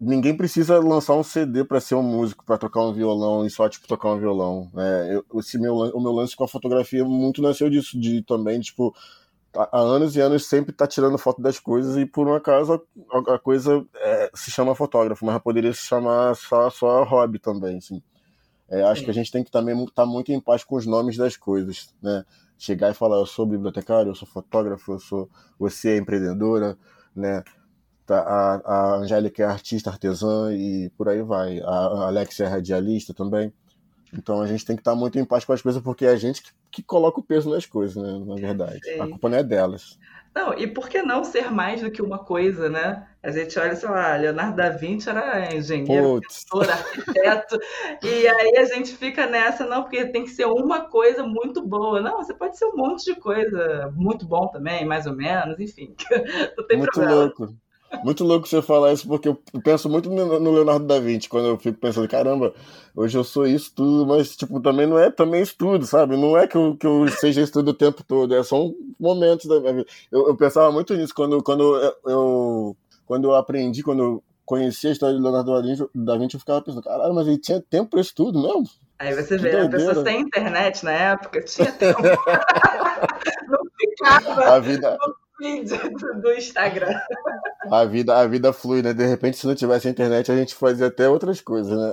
ninguém 0.00 0.36
precisa 0.36 0.78
lançar 0.78 1.14
um 1.14 1.22
CD 1.22 1.64
para 1.64 1.80
ser 1.80 1.94
um 1.94 2.02
músico, 2.02 2.44
para 2.44 2.58
tocar 2.58 2.82
um 2.82 2.92
violão 2.92 3.46
e 3.46 3.50
só, 3.50 3.68
tipo, 3.68 3.86
tocar 3.86 4.10
um 4.10 4.18
violão. 4.18 4.70
É, 4.76 5.16
eu, 5.16 5.40
esse 5.40 5.58
meu, 5.58 5.74
o 5.74 6.00
meu 6.00 6.12
lance 6.12 6.36
com 6.36 6.44
a 6.44 6.48
fotografia 6.48 7.04
muito 7.04 7.42
nasceu 7.42 7.70
disso, 7.70 7.98
de 7.98 8.22
também, 8.22 8.60
tipo, 8.60 8.94
há 9.54 9.78
anos 9.78 10.14
e 10.16 10.20
anos 10.20 10.46
sempre 10.46 10.72
está 10.72 10.86
tirando 10.86 11.18
foto 11.18 11.42
das 11.42 11.58
coisas 11.58 11.96
e 11.96 12.06
por 12.06 12.28
um 12.28 12.34
acaso 12.34 12.82
a, 13.10 13.34
a 13.34 13.38
coisa 13.38 13.84
é, 13.96 14.30
se 14.34 14.50
chama 14.50 14.74
fotógrafo, 14.74 15.24
mas 15.24 15.42
poderia 15.42 15.72
se 15.72 15.80
chamar 15.80 16.34
só, 16.36 16.70
só 16.70 17.02
hobby 17.04 17.38
também, 17.38 17.78
assim. 17.78 18.02
É, 18.68 18.82
acho 18.82 19.00
Sim. 19.00 19.04
que 19.06 19.10
a 19.10 19.14
gente 19.14 19.32
tem 19.32 19.42
que 19.42 19.50
também 19.50 19.76
estar 19.82 20.02
tá 20.02 20.06
muito 20.06 20.30
em 20.30 20.40
paz 20.40 20.62
com 20.62 20.76
os 20.76 20.86
nomes 20.86 21.16
das 21.16 21.36
coisas, 21.36 21.92
né? 22.00 22.24
Chegar 22.56 22.90
e 22.90 22.94
falar, 22.94 23.16
eu 23.16 23.26
sou 23.26 23.44
bibliotecário, 23.46 24.10
eu 24.10 24.14
sou 24.14 24.28
fotógrafo, 24.28 24.92
eu 24.92 24.98
sou, 25.00 25.28
você 25.58 25.90
é 25.90 25.96
empreendedora, 25.96 26.78
né? 27.14 27.42
Tá, 28.06 28.20
a, 28.20 28.54
a 28.64 28.96
Angélica 28.96 29.42
é 29.42 29.46
artista, 29.46 29.90
artesã 29.90 30.52
e 30.52 30.90
por 30.90 31.08
aí 31.08 31.22
vai. 31.22 31.60
A, 31.60 31.68
a 31.68 32.06
Alex 32.06 32.38
é 32.40 32.46
radialista 32.46 33.12
também. 33.12 33.52
Então 34.12 34.40
a 34.40 34.46
gente 34.46 34.64
tem 34.64 34.76
que 34.76 34.80
estar 34.80 34.94
muito 34.94 35.18
em 35.18 35.24
paz 35.24 35.44
com 35.44 35.52
as 35.52 35.62
coisas, 35.62 35.82
porque 35.82 36.04
é 36.04 36.10
a 36.10 36.16
gente 36.16 36.42
que, 36.42 36.50
que 36.70 36.82
coloca 36.82 37.20
o 37.20 37.22
peso 37.22 37.50
nas 37.50 37.66
coisas, 37.66 37.96
né? 37.96 38.22
Na 38.24 38.34
verdade. 38.34 38.80
Sim. 38.82 39.00
A 39.00 39.08
culpa 39.08 39.28
não 39.28 39.38
é 39.38 39.42
delas. 39.42 39.98
Não, 40.34 40.54
e 40.54 40.66
por 40.66 40.88
que 40.88 41.02
não 41.02 41.24
ser 41.24 41.50
mais 41.50 41.80
do 41.80 41.90
que 41.90 42.00
uma 42.00 42.18
coisa, 42.18 42.68
né? 42.68 43.04
A 43.20 43.32
gente 43.32 43.58
olha, 43.58 43.74
sei 43.74 43.88
lá, 43.88 44.14
Leonardo 44.14 44.56
da 44.56 44.70
Vinci 44.70 45.10
era 45.10 45.52
engenheiro, 45.54 46.20
pintor, 46.20 46.70
arquiteto, 46.70 47.58
e 48.02 48.28
aí 48.28 48.56
a 48.56 48.64
gente 48.64 48.94
fica 48.94 49.26
nessa, 49.26 49.66
não, 49.66 49.82
porque 49.82 50.06
tem 50.06 50.22
que 50.22 50.30
ser 50.30 50.46
uma 50.46 50.82
coisa 50.88 51.24
muito 51.24 51.66
boa. 51.66 52.00
Não, 52.00 52.18
você 52.18 52.32
pode 52.32 52.56
ser 52.56 52.66
um 52.66 52.76
monte 52.76 53.12
de 53.12 53.20
coisa 53.20 53.92
muito 53.96 54.24
bom 54.24 54.46
também, 54.46 54.84
mais 54.84 55.04
ou 55.04 55.14
menos, 55.14 55.58
enfim. 55.58 55.94
Não 56.56 56.66
tem 56.66 56.78
muito 56.78 56.92
problema. 56.92 57.22
louco. 57.22 57.48
Muito 58.04 58.24
louco 58.24 58.46
você 58.46 58.62
falar 58.62 58.92
isso, 58.92 59.06
porque 59.06 59.28
eu 59.28 59.40
penso 59.62 59.88
muito 59.88 60.08
no 60.08 60.52
Leonardo 60.52 60.86
da 60.86 61.00
Vinci, 61.00 61.28
quando 61.28 61.48
eu 61.48 61.58
fico 61.58 61.78
pensando, 61.78 62.08
caramba, 62.08 62.54
hoje 62.94 63.18
eu 63.18 63.24
sou 63.24 63.46
isso 63.46 63.72
tudo, 63.74 64.06
mas, 64.06 64.36
tipo, 64.36 64.60
também 64.60 64.86
não 64.86 64.98
é 64.98 65.10
também 65.10 65.42
estudo, 65.42 65.84
sabe? 65.84 66.16
Não 66.16 66.36
é 66.38 66.46
que 66.46 66.56
eu, 66.56 66.76
que 66.76 66.86
eu 66.86 67.08
seja 67.08 67.42
estudo 67.42 67.72
o 67.72 67.74
tempo 67.74 68.04
todo, 68.04 68.34
é 68.34 68.42
só 68.42 68.64
um 68.64 68.74
momentos 68.98 69.46
da 69.46 69.60
minha 69.60 69.72
vida. 69.74 69.86
Eu, 70.10 70.28
eu 70.28 70.36
pensava 70.36 70.70
muito 70.70 70.94
nisso 70.94 71.14
quando, 71.14 71.42
quando 71.42 71.76
eu, 71.76 71.94
eu, 72.06 72.76
quando 73.04 73.24
eu 73.24 73.34
aprendi, 73.34 73.82
quando 73.82 74.02
eu 74.02 74.24
conheci 74.44 74.88
a 74.88 74.92
história 74.92 75.16
do 75.16 75.22
Leonardo 75.22 75.52
da 75.94 76.16
Vinci, 76.16 76.34
eu 76.34 76.40
ficava 76.40 76.62
pensando, 76.62 76.82
caralho, 76.82 77.14
mas 77.14 77.26
ele 77.26 77.38
tinha 77.38 77.60
tempo 77.60 77.90
para 77.90 78.00
estudo 78.00 78.40
mesmo? 78.40 78.64
Aí 79.00 79.14
você 79.14 79.36
que 79.36 79.42
vê, 79.42 79.50
doideira. 79.50 79.66
a 79.66 79.70
pessoa 79.70 80.04
sem 80.04 80.20
internet 80.20 80.84
na 80.84 80.92
época 80.92 81.42
tinha 81.42 81.72
tempo. 81.72 82.02
não 83.48 83.60
ficava. 83.78 84.56
A 84.56 84.58
vida, 84.60 84.98
do 86.20 86.32
Instagram. 86.32 86.94
A 87.70 87.84
vida, 87.84 88.16
a 88.16 88.26
vida 88.26 88.52
flui, 88.52 88.82
né? 88.82 88.92
De 88.92 89.06
repente, 89.06 89.36
se 89.36 89.46
não 89.46 89.54
tivesse 89.54 89.88
internet, 89.88 90.30
a 90.30 90.36
gente 90.36 90.54
fazia 90.54 90.86
até 90.86 91.08
outras 91.08 91.40
coisas, 91.40 91.76
né? 91.76 91.92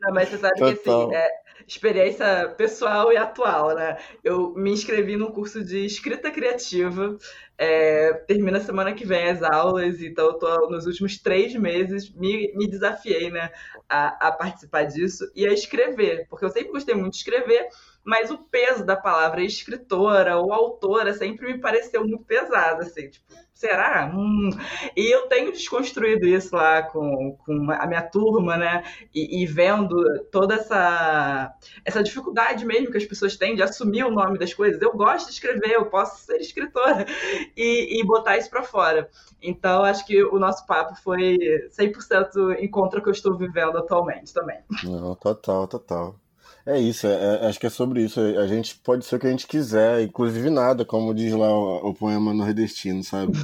Não, 0.00 0.12
mas 0.12 0.28
você 0.28 0.38
sabe 0.38 0.54
Total. 0.54 0.74
que 0.74 0.90
assim, 0.90 1.14
é, 1.14 1.28
experiência 1.66 2.48
pessoal 2.56 3.12
e 3.12 3.16
atual, 3.16 3.74
né? 3.74 3.98
Eu 4.22 4.54
me 4.54 4.70
inscrevi 4.70 5.16
num 5.16 5.30
curso 5.30 5.64
de 5.64 5.84
escrita 5.84 6.30
criativa. 6.30 7.16
É, 7.58 8.12
termina 8.26 8.60
semana 8.60 8.92
que 8.92 9.06
vem 9.06 9.28
as 9.28 9.42
aulas, 9.42 10.02
então 10.02 10.26
eu 10.26 10.34
tô 10.34 10.68
nos 10.68 10.86
últimos 10.86 11.18
três 11.18 11.54
meses 11.54 12.12
me, 12.12 12.52
me 12.56 12.68
desafiei, 12.68 13.30
né, 13.30 13.52
a, 13.88 14.28
a 14.28 14.32
participar 14.32 14.84
disso 14.84 15.30
e 15.36 15.46
a 15.46 15.52
escrever, 15.52 16.26
porque 16.28 16.44
eu 16.44 16.50
sempre 16.50 16.72
gostei 16.72 16.94
muito 16.94 17.12
de 17.12 17.18
escrever 17.18 17.68
mas 18.04 18.30
o 18.30 18.38
peso 18.38 18.84
da 18.84 18.96
palavra 18.96 19.42
escritora 19.42 20.38
ou 20.38 20.52
autora 20.52 21.14
sempre 21.14 21.52
me 21.52 21.60
pareceu 21.60 22.06
muito 22.06 22.24
pesado, 22.24 22.82
assim, 22.82 23.08
tipo, 23.08 23.32
será? 23.62 24.10
Hum. 24.12 24.50
E 24.96 25.14
eu 25.14 25.28
tenho 25.28 25.52
desconstruído 25.52 26.26
isso 26.26 26.54
lá 26.54 26.82
com, 26.82 27.36
com 27.44 27.70
a 27.70 27.86
minha 27.86 28.02
turma, 28.02 28.56
né? 28.56 28.82
E, 29.14 29.42
e, 29.42 29.46
vendo 29.46 29.96
toda 30.32 30.56
essa, 30.56 31.54
essa 31.84 32.02
dificuldade 32.02 32.64
mesmo 32.64 32.90
que 32.90 32.96
as 32.96 33.04
pessoas 33.04 33.36
têm 33.36 33.54
de 33.54 33.62
assumir 33.62 34.04
o 34.04 34.10
nome 34.10 34.36
das 34.36 34.52
coisas. 34.52 34.82
Eu 34.82 34.92
gosto 34.96 35.26
de 35.26 35.34
escrever, 35.34 35.74
eu 35.74 35.86
posso 35.86 36.24
ser 36.24 36.38
escritora 36.38 37.06
e, 37.56 38.00
e 38.00 38.04
botar 38.04 38.36
isso 38.36 38.50
para 38.50 38.64
fora. 38.64 39.08
Então, 39.40 39.84
acho 39.84 40.04
que 40.04 40.22
o 40.24 40.38
nosso 40.38 40.66
papo 40.66 40.96
foi 40.96 41.38
100% 41.70 42.60
encontro 42.60 43.00
que 43.00 43.08
eu 43.08 43.12
estou 43.12 43.36
vivendo 43.36 43.78
atualmente 43.78 44.32
também. 44.34 44.58
Não, 44.82 45.14
total, 45.14 45.68
total. 45.68 46.21
É 46.64 46.78
isso, 46.78 47.08
é, 47.08 47.10
é, 47.12 47.46
acho 47.48 47.58
que 47.58 47.66
é 47.66 47.70
sobre 47.70 48.02
isso. 48.02 48.20
A 48.20 48.46
gente 48.46 48.76
pode 48.76 49.04
ser 49.04 49.16
o 49.16 49.18
que 49.18 49.26
a 49.26 49.30
gente 49.30 49.48
quiser, 49.48 50.02
inclusive 50.02 50.48
nada, 50.48 50.84
como 50.84 51.12
diz 51.12 51.32
lá 51.32 51.52
o, 51.52 51.88
o 51.88 51.94
poema 51.94 52.32
nordestino, 52.32 53.02
sabe? 53.02 53.32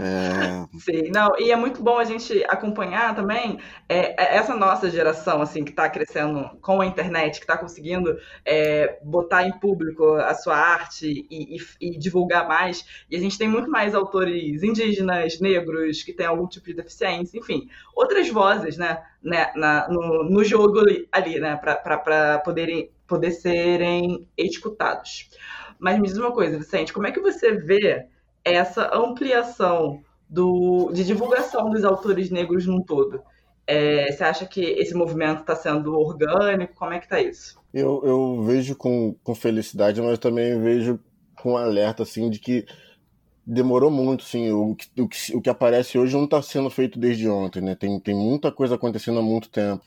É... 0.00 0.66
Sim, 0.78 1.10
não, 1.12 1.30
e 1.38 1.50
é 1.50 1.56
muito 1.56 1.82
bom 1.82 1.98
a 1.98 2.04
gente 2.04 2.44
acompanhar 2.48 3.14
também 3.14 3.58
é, 3.88 4.22
é 4.22 4.36
essa 4.36 4.54
nossa 4.54 4.90
geração, 4.90 5.40
assim, 5.40 5.64
que 5.64 5.70
está 5.70 5.88
crescendo 5.88 6.50
com 6.60 6.80
a 6.80 6.86
internet, 6.86 7.38
que 7.38 7.44
está 7.44 7.56
conseguindo 7.56 8.16
é, 8.44 8.98
botar 9.02 9.44
em 9.44 9.52
público 9.58 10.14
a 10.14 10.34
sua 10.34 10.56
arte 10.56 11.26
e, 11.30 11.56
e, 11.56 11.58
e, 11.80 11.98
divulgar 11.98 12.46
mais. 12.46 12.84
E 13.10 13.16
a 13.16 13.20
gente 13.20 13.38
tem 13.38 13.48
muito 13.48 13.70
mais 13.70 13.94
autores 13.94 14.62
indígenas, 14.62 15.40
negros, 15.40 16.02
que 16.02 16.12
têm 16.12 16.26
algum 16.26 16.46
tipo 16.46 16.66
de 16.66 16.74
deficiência, 16.74 17.38
enfim, 17.38 17.68
outras 17.94 18.28
vozes, 18.28 18.76
né? 18.76 18.98
né, 19.22 19.50
na, 19.56 19.88
no, 19.88 20.24
no 20.24 20.44
jogo 20.44 20.80
ali, 21.10 21.40
né, 21.40 21.56
para 21.56 22.38
poderem 22.58 22.90
poder 23.06 23.30
serem 23.30 24.26
escutados. 24.36 25.30
Mas 25.78 25.98
me 25.98 26.08
diz 26.08 26.16
uma 26.16 26.32
coisa, 26.32 26.58
Vicente, 26.58 26.92
como 26.92 27.06
é 27.06 27.12
que 27.12 27.20
você 27.20 27.52
vê 27.54 28.06
essa 28.44 28.94
ampliação 28.94 30.02
do, 30.28 30.90
de 30.92 31.04
divulgação 31.04 31.70
dos 31.70 31.84
autores 31.84 32.30
negros 32.30 32.66
num 32.66 32.82
todo? 32.82 33.22
É, 33.66 34.10
você 34.10 34.24
acha 34.24 34.46
que 34.46 34.60
esse 34.60 34.94
movimento 34.94 35.42
está 35.42 35.54
sendo 35.54 35.94
orgânico? 35.94 36.74
Como 36.74 36.92
é 36.92 36.98
que 36.98 37.04
está 37.04 37.20
isso? 37.20 37.60
Eu, 37.72 38.02
eu 38.04 38.42
vejo 38.42 38.74
com, 38.74 39.14
com 39.22 39.34
felicidade, 39.34 40.00
mas 40.02 40.18
também 40.18 40.60
vejo 40.60 40.98
com 41.36 41.56
alerta 41.56 42.02
assim 42.02 42.28
de 42.28 42.40
que 42.40 42.66
demorou 43.46 43.90
muito, 43.90 44.24
sim. 44.24 44.50
O, 44.50 44.76
o, 44.98 45.08
o 45.34 45.40
que 45.40 45.50
aparece 45.50 45.98
hoje 45.98 46.16
não 46.16 46.24
está 46.24 46.42
sendo 46.42 46.70
feito 46.70 46.98
desde 46.98 47.28
ontem, 47.28 47.60
né? 47.62 47.74
Tem, 47.74 48.00
tem 48.00 48.14
muita 48.14 48.50
coisa 48.50 48.74
acontecendo 48.74 49.20
há 49.20 49.22
muito 49.22 49.48
tempo. 49.48 49.84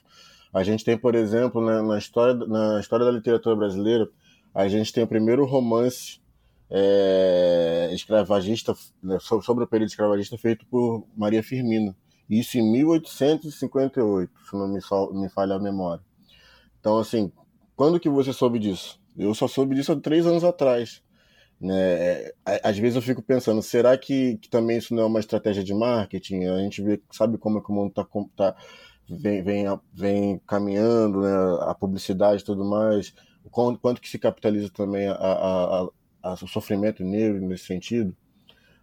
A 0.53 0.63
gente 0.63 0.83
tem, 0.83 0.97
por 0.97 1.15
exemplo, 1.15 1.65
né, 1.65 1.81
na, 1.81 1.97
história, 1.97 2.33
na 2.45 2.79
história 2.79 3.05
da 3.05 3.11
literatura 3.11 3.55
brasileira, 3.55 4.07
a 4.53 4.67
gente 4.67 4.91
tem 4.91 5.03
o 5.03 5.07
primeiro 5.07 5.45
romance 5.45 6.19
é, 6.69 7.89
escravagista, 7.93 8.73
né, 9.01 9.17
sobre 9.19 9.63
o 9.63 9.67
período 9.67 9.89
escravagista, 9.89 10.37
feito 10.37 10.65
por 10.67 11.05
Maria 11.15 11.41
Firmina. 11.41 11.95
Isso 12.29 12.57
em 12.57 12.71
1858, 12.71 14.31
se 14.49 14.53
não 14.53 14.67
me, 14.67 14.79
me 15.21 15.29
falha 15.29 15.55
a 15.55 15.59
memória. 15.59 16.03
Então, 16.79 16.97
assim, 16.97 17.31
quando 17.75 17.99
que 17.99 18.09
você 18.09 18.31
soube 18.33 18.59
disso? 18.59 18.99
Eu 19.17 19.33
só 19.33 19.47
soube 19.47 19.75
disso 19.75 19.91
há 19.91 19.99
três 19.99 20.25
anos 20.25 20.43
atrás. 20.43 21.01
Né? 21.59 21.75
É, 21.75 22.33
às 22.63 22.77
vezes 22.77 22.95
eu 22.95 23.01
fico 23.01 23.21
pensando, 23.21 23.61
será 23.61 23.97
que, 23.97 24.37
que, 24.37 24.49
também 24.49 24.77
isso 24.77 24.95
não 24.95 25.03
é 25.03 25.05
uma 25.05 25.19
estratégia 25.19 25.63
de 25.63 25.73
marketing? 25.73 26.45
A 26.45 26.57
gente 26.59 26.81
vê, 26.81 27.01
sabe 27.11 27.37
como 27.37 27.59
é 27.59 27.61
que 27.61 27.69
o 27.69 27.75
mundo 27.75 27.93
tá, 27.93 28.07
tá 28.35 28.55
vem, 29.19 29.43
vem, 29.43 29.65
vem 29.93 30.41
caminhando, 30.47 31.21
né? 31.21 31.31
a 31.61 31.75
publicidade 31.75 32.41
e 32.41 32.45
tudo 32.45 32.63
mais, 32.63 33.13
quanto, 33.49 33.79
quanto 33.79 34.01
que 34.01 34.09
se 34.09 34.19
capitaliza 34.19 34.69
também 34.69 35.07
a, 35.07 35.13
a, 35.13 35.87
a, 36.23 36.33
o 36.33 36.47
sofrimento 36.47 37.03
negro 37.03 37.45
nesse 37.47 37.65
sentido. 37.65 38.15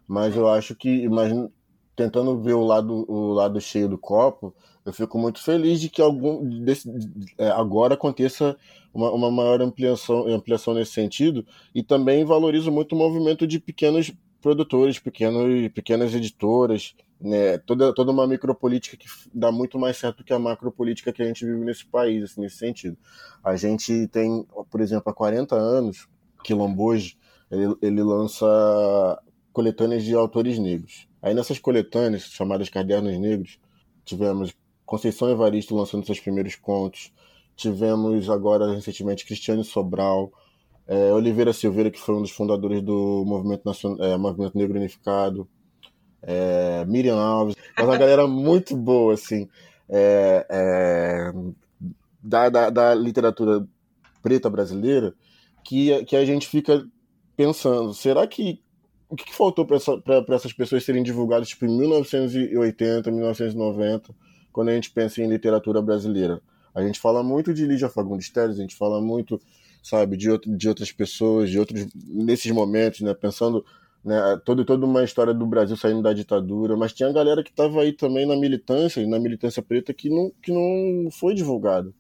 Mas 0.07 0.37
eu 0.37 0.49
acho 0.49 0.75
que, 0.75 1.09
mas, 1.09 1.33
tentando 1.95 2.41
ver 2.41 2.55
o 2.55 2.65
lado, 2.65 3.11
o 3.11 3.33
lado 3.33 3.61
cheio 3.61 3.89
do 3.89 3.99
copo, 3.99 4.55
eu 4.85 4.93
fico 4.93 5.19
muito 5.19 5.43
feliz 5.43 5.81
de 5.81 5.89
que 5.91 6.01
algum 6.01 6.65
desse, 6.65 6.89
é, 7.37 7.51
agora 7.51 7.95
aconteça 7.95 8.57
uma, 8.93 9.11
uma 9.11 9.31
maior 9.31 9.61
ampliação, 9.61 10.27
ampliação 10.29 10.73
nesse 10.75 10.93
sentido 10.93 11.47
e 11.75 11.83
também 11.83 12.25
valorizo 12.25 12.73
muito 12.73 12.95
o 12.95 12.99
movimento 12.99 13.47
de 13.47 13.61
pequenos 13.61 14.11
produtores, 14.41 14.99
pequenos, 14.99 15.69
pequenas 15.73 16.15
editoras, 16.15 16.95
né, 17.21 17.59
toda, 17.59 17.93
toda 17.93 18.13
uma 18.13 18.27
micropolítica 18.27 18.97
que 18.97 19.09
dá 19.35 19.51
muito 19.51 19.79
mais 19.79 19.97
certo 19.97 20.23
que 20.23 20.33
a 20.33 20.39
macropolítica 20.39 21.13
que 21.13 21.23
a 21.23 21.27
gente 21.27 21.45
vive 21.45 21.65
nesse 21.65 21.85
país, 21.85 22.23
assim, 22.25 22.41
nesse 22.41 22.57
sentido. 22.57 22.97
A 23.43 23.57
gente 23.57 24.07
tem, 24.09 24.47
por 24.71 24.81
exemplo, 24.81 25.11
há 25.11 25.15
40 25.15 25.55
anos, 25.57 26.09
Quilomboje, 26.45 27.19
ele, 27.51 27.75
ele 27.83 28.03
lança 28.03 28.47
coletâneas 29.53 30.05
de 30.05 30.15
autores 30.15 30.59
negros. 30.59 31.09
Aí 31.21 31.35
nessas 31.35 31.59
coletâneas, 31.59 32.23
chamadas 32.23 32.69
Cadernos 32.69 33.19
Negros, 33.19 33.59
tivemos 34.05 34.55
Conceição 34.87 35.29
Evaristo 35.29 35.75
lançando 35.75 36.07
seus 36.07 36.21
primeiros 36.21 36.55
contos, 36.55 37.13
tivemos 37.57 38.31
agora 38.31 38.73
recentemente 38.73 39.27
Cristiane 39.27 39.65
Sobral, 39.65 40.33
é, 40.87 41.13
Oliveira 41.13 41.53
Silveira, 41.53 41.91
que 41.91 42.01
foi 42.01 42.15
um 42.15 42.23
dos 42.23 42.31
fundadores 42.31 42.81
do 42.81 43.25
Movimento, 43.27 43.65
Nacional, 43.65 44.03
é, 44.03 44.17
Movimento 44.17 44.57
Negro 44.57 44.79
Unificado, 44.79 45.47
é, 46.23 46.85
Miriam 46.87 47.17
Alves, 47.17 47.57
mas 47.77 47.87
uma 47.87 47.97
galera 47.97 48.27
muito 48.27 48.77
boa, 48.77 49.15
assim, 49.15 49.49
é, 49.89 50.47
é, 50.49 51.33
da, 52.23 52.49
da, 52.49 52.71
da, 52.71 52.95
literatura 52.95 53.67
preta 54.23 54.51
brasileira, 54.51 55.15
que, 55.65 56.05
que 56.05 56.17
a 56.17 56.25
gente 56.25 56.49
fica 56.49 56.85
pensando, 57.37 57.95
será 57.95 58.27
que 58.27 58.61
o 59.09 59.17
que, 59.17 59.25
que 59.25 59.35
faltou 59.35 59.65
para 59.65 59.77
essa, 59.77 60.03
essas 60.31 60.53
pessoas 60.53 60.85
serem 60.85 61.03
divulgadas 61.03 61.49
tipo, 61.49 61.65
em 61.65 61.79
1980, 61.79 63.11
1990? 63.11 64.15
quando 64.59 64.71
a 64.71 64.75
gente 64.75 64.91
pensa 64.91 65.23
em 65.23 65.29
literatura 65.29 65.81
brasileira. 65.81 66.43
A 66.75 66.83
gente 66.83 66.99
fala 66.99 67.23
muito 67.23 67.55
de 67.55 67.65
Lígia 67.65 67.89
Fagundes 67.89 68.29
Telles, 68.29 68.59
a 68.59 68.61
gente 68.61 68.75
fala 68.75 69.01
muito, 69.01 69.41
sabe, 69.81 70.17
de, 70.17 70.37
de 70.37 70.69
outras 70.69 70.91
pessoas, 70.91 71.49
de 71.49 71.61
outros 71.61 71.87
nesses 71.95 72.51
momentos, 72.51 73.01
né, 73.01 73.15
pensando 73.15 73.65
né, 74.05 74.41
toda, 74.45 74.65
toda 74.65 74.87
uma 74.87 75.03
história 75.03 75.35
do 75.35 75.47
Brasil 75.47 75.77
saindo 75.77 76.03
da 76.03 76.13
ditadura, 76.13 76.77
mas 76.77 76.93
tinha 76.93 77.13
galera 77.13 77.43
que 77.43 77.51
estava 77.51 77.83
aí 77.83 77.93
também 77.93 78.27
na 78.27 78.37
militância, 78.37 79.07
na 79.07 79.19
militância 79.19 79.63
preta, 79.63 79.93
que 79.93 80.09
não, 80.09 80.33
que 80.43 80.53
não 80.53 81.11
foi 81.11 81.35
divulgado. 81.35 81.95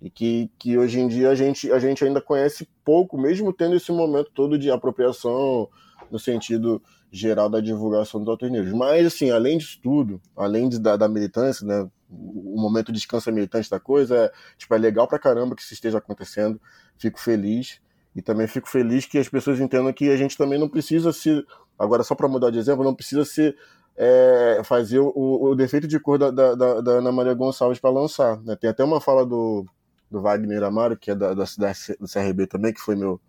E 0.00 0.08
que, 0.08 0.50
que 0.58 0.78
hoje 0.78 0.98
em 0.98 1.08
dia 1.08 1.30
a 1.30 1.34
gente, 1.34 1.70
a 1.70 1.78
gente 1.78 2.02
ainda 2.04 2.20
conhece 2.20 2.68
pouco, 2.84 3.18
mesmo 3.18 3.52
tendo 3.52 3.76
esse 3.76 3.92
momento 3.92 4.30
todo 4.34 4.58
de 4.58 4.70
apropriação 4.70 5.68
no 6.10 6.18
sentido 6.18 6.82
geral 7.12 7.50
da 7.50 7.60
divulgação 7.60 8.20
dos 8.20 8.28
autores 8.28 8.52
negros. 8.52 8.72
Mas, 8.72 9.06
assim, 9.06 9.30
além 9.30 9.58
disso 9.58 9.78
tudo, 9.82 10.20
além 10.36 10.68
de, 10.68 10.78
da, 10.78 10.96
da 10.96 11.08
militância, 11.08 11.66
né, 11.66 11.88
o 12.08 12.60
momento 12.60 12.92
de 12.92 12.98
descanso 12.98 13.30
militante 13.32 13.68
da 13.68 13.78
coisa, 13.78 14.16
é, 14.16 14.32
tipo, 14.56 14.74
é 14.74 14.78
legal 14.78 15.06
pra 15.06 15.18
caramba 15.18 15.54
que 15.54 15.62
isso 15.62 15.74
esteja 15.74 15.98
acontecendo, 15.98 16.60
fico 16.98 17.20
feliz. 17.20 17.80
E 18.14 18.20
também 18.20 18.46
fico 18.46 18.68
feliz 18.68 19.06
que 19.06 19.18
as 19.18 19.28
pessoas 19.28 19.60
entendam 19.60 19.92
que 19.92 20.10
a 20.10 20.16
gente 20.16 20.36
também 20.36 20.58
não 20.58 20.68
precisa 20.68 21.12
se. 21.12 21.44
Agora, 21.78 22.02
só 22.02 22.14
para 22.14 22.28
mudar 22.28 22.50
de 22.50 22.58
exemplo, 22.58 22.84
não 22.84 22.94
precisa 22.94 23.24
se 23.24 23.54
é, 23.96 24.62
fazer 24.64 24.98
o, 24.98 25.12
o, 25.14 25.54
defeito 25.54 25.86
de 25.86 25.98
cor 26.00 26.18
da, 26.18 26.30
da, 26.30 26.80
da 26.80 26.90
Ana 26.92 27.12
Maria 27.12 27.34
Gonçalves 27.34 27.78
para 27.78 27.90
lançar. 27.90 28.40
Né? 28.42 28.56
Tem 28.56 28.70
até 28.70 28.82
uma 28.82 29.00
fala 29.00 29.24
do, 29.24 29.64
do 30.10 30.20
Wagner 30.20 30.62
Amaro, 30.62 30.96
que 30.96 31.10
é 31.10 31.14
da, 31.14 31.34
da, 31.34 31.44
da 31.44 31.72
CRB 31.72 32.46
também, 32.46 32.72
que 32.72 32.80
foi 32.80 32.96
meu. 32.96 33.20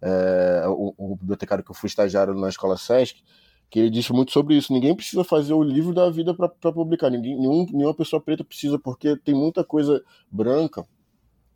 É, 0.00 0.64
o, 0.66 0.94
o 0.98 1.16
bibliotecário 1.16 1.62
que 1.62 1.70
eu 1.70 1.74
fui 1.74 1.86
estagiário 1.86 2.34
na 2.34 2.48
escola 2.48 2.76
SESC, 2.76 3.22
que 3.70 3.78
ele 3.78 3.90
disse 3.90 4.12
muito 4.12 4.32
sobre 4.32 4.56
isso. 4.56 4.72
Ninguém 4.72 4.94
precisa 4.94 5.24
fazer 5.24 5.54
o 5.54 5.62
livro 5.62 5.94
da 5.94 6.10
vida 6.10 6.34
para 6.34 6.48
publicar. 6.72 7.08
Ninguém, 7.08 7.38
nenhum, 7.38 7.66
nenhuma 7.72 7.94
pessoa 7.94 8.20
preta 8.20 8.44
precisa, 8.44 8.78
porque 8.78 9.16
tem 9.16 9.34
muita 9.34 9.64
coisa 9.64 10.02
branca 10.30 10.84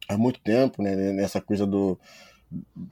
há 0.08 0.16
muito 0.16 0.40
tempo, 0.40 0.82
né? 0.82 0.94
Nessa 1.12 1.40
coisa 1.40 1.66
do 1.66 1.98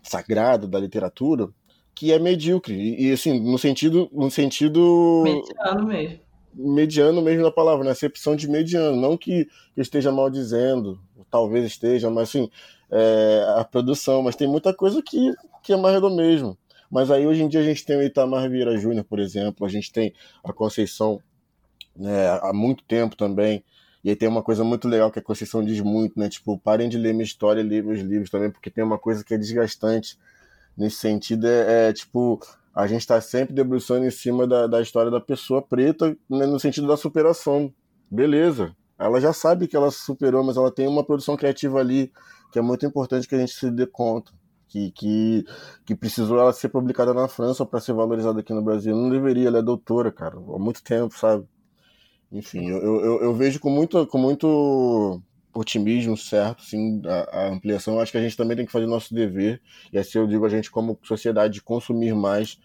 sagrado 0.03 0.67
da 0.67 0.79
literatura, 0.79 1.49
que 1.95 2.13
é 2.13 2.19
medíocre. 2.19 2.75
E, 2.75 3.13
assim, 3.13 3.41
no 3.41 3.59
sentido. 3.59 4.09
No 4.13 4.31
sentido. 4.31 5.23
Mediano 5.25 5.87
mesmo. 5.87 6.21
Mediano 6.57 7.23
mesmo 7.23 7.43
na 7.43 7.51
palavra, 7.51 7.85
na 7.85 7.91
acepção 7.91 8.37
de 8.37 8.49
mediano. 8.49 8.97
Não 9.01 9.17
que 9.17 9.49
eu 9.77 9.83
esteja 9.83 10.13
mal 10.13 10.31
dizendo, 10.31 11.01
talvez 11.31 11.65
esteja, 11.65 12.09
mas 12.11 12.29
assim, 12.29 12.49
é, 12.91 13.45
a 13.57 13.65
produção, 13.65 14.23
mas 14.23 14.37
tem 14.37 14.47
muita 14.47 14.73
coisa 14.73 15.03
que, 15.03 15.33
que 15.65 15.73
é 15.73 15.77
mais 15.77 16.01
do 16.01 16.09
mesmo. 16.09 16.57
Mas 16.89 17.11
aí 17.11 17.27
hoje 17.27 17.43
em 17.43 17.49
dia 17.49 17.61
a 17.61 17.65
gente 17.65 17.85
tem 17.85 17.97
o 17.97 18.03
Itamar 18.03 18.49
Vieira 18.49 18.77
Júnior, 18.77 19.05
por 19.05 19.19
exemplo, 19.19 19.67
a 19.67 19.69
gente 19.69 19.93
tem 19.93 20.15
a 20.45 20.53
Conceição 20.53 21.21
né, 21.97 22.39
há 22.41 22.53
muito 22.53 22.85
tempo 22.85 23.17
também. 23.17 23.65
E 24.05 24.11
aí 24.11 24.17
tem 24.17 24.29
uma 24.29 24.43
coisa 24.43 24.63
muito 24.63 24.87
legal 24.87 25.11
que 25.11 25.19
a 25.19 25.23
Conceição 25.23 25.65
diz 25.65 25.81
muito, 25.81 26.19
né? 26.21 26.29
Tipo, 26.29 26.59
parem 26.59 26.91
de 26.91 26.99
ler 26.99 27.15
minha 27.15 27.25
história 27.25 27.63
e 27.63 27.65
ler 27.65 27.83
meus 27.83 28.01
livros 28.01 28.29
também, 28.29 28.51
porque 28.51 28.71
tem 28.71 28.85
uma 28.85 28.99
coisa 28.99 29.25
que 29.25 29.33
é 29.33 29.39
desgastante 29.39 30.19
nesse 30.77 30.97
sentido, 30.97 31.47
é, 31.47 31.89
é 31.89 31.93
tipo, 31.93 32.39
a 32.75 32.87
gente 32.87 33.01
está 33.01 33.21
sempre 33.21 33.55
debruçando 33.55 34.05
em 34.05 34.11
cima 34.11 34.47
da, 34.47 34.67
da 34.67 34.83
história 34.83 35.11
da 35.11 35.21
pessoa 35.21 35.63
preta, 35.63 36.17
né, 36.29 36.47
no 36.47 36.61
sentido 36.61 36.87
da 36.87 36.97
superação. 36.97 37.73
Beleza, 38.11 38.77
ela 38.99 39.21
já 39.21 39.33
sabe 39.33 39.67
que 39.67 39.77
ela 39.77 39.91
superou, 39.91 40.45
mas 40.45 40.57
ela 40.57 40.71
tem 40.71 40.87
uma 40.87 41.05
produção 41.05 41.37
criativa 41.37 41.79
ali 41.79 42.13
que 42.53 42.59
é 42.59 42.63
muito 42.63 42.85
importante 42.85 43.27
que 43.27 43.35
a 43.35 43.39
gente 43.39 43.53
se 43.53 43.71
dê 43.71 43.87
conta. 43.87 44.33
Que, 44.69 44.91
que, 44.91 45.45
que 45.87 45.95
precisou 45.95 46.41
ela 46.41 46.53
ser 46.53 46.69
publicada 46.69 47.15
na 47.15 47.29
França 47.29 47.65
para 47.65 47.81
ser 47.81 47.93
valorizada 47.93 48.41
aqui 48.41 48.53
no 48.53 48.61
Brasil. 48.61 48.95
Não 48.95 49.09
deveria, 49.09 49.47
ela 49.47 49.59
é 49.61 49.63
doutora, 49.63 50.11
cara, 50.11 50.37
há 50.37 50.59
muito 50.59 50.83
tempo, 50.83 51.17
sabe? 51.17 51.47
Enfim, 52.35 52.69
eu, 52.69 52.79
eu, 52.83 53.23
eu, 53.23 53.33
vejo 53.33 53.61
com 53.61 53.71
muito, 53.71 54.05
com 54.09 54.19
muito 54.19 55.23
otimismo, 55.55 56.17
certo, 56.17 56.65
sim, 56.65 57.01
a, 57.07 57.45
a, 57.45 57.49
ampliação. 57.53 58.01
Acho 58.01 58.11
que 58.11 58.19
a 58.19 58.21
gente 58.21 58.37
também 58.37 58.57
tem 58.57 58.67
que 58.67 58.73
fazer 58.73 58.87
nosso 58.87 59.15
dever, 59.15 59.63
e 59.93 59.99
assim 59.99 60.19
eu 60.19 60.27
digo 60.27 60.45
a 60.45 60.49
gente 60.49 60.69
como 60.69 60.99
sociedade 61.05 61.63
consumir 61.63 62.13
mais 62.13 62.59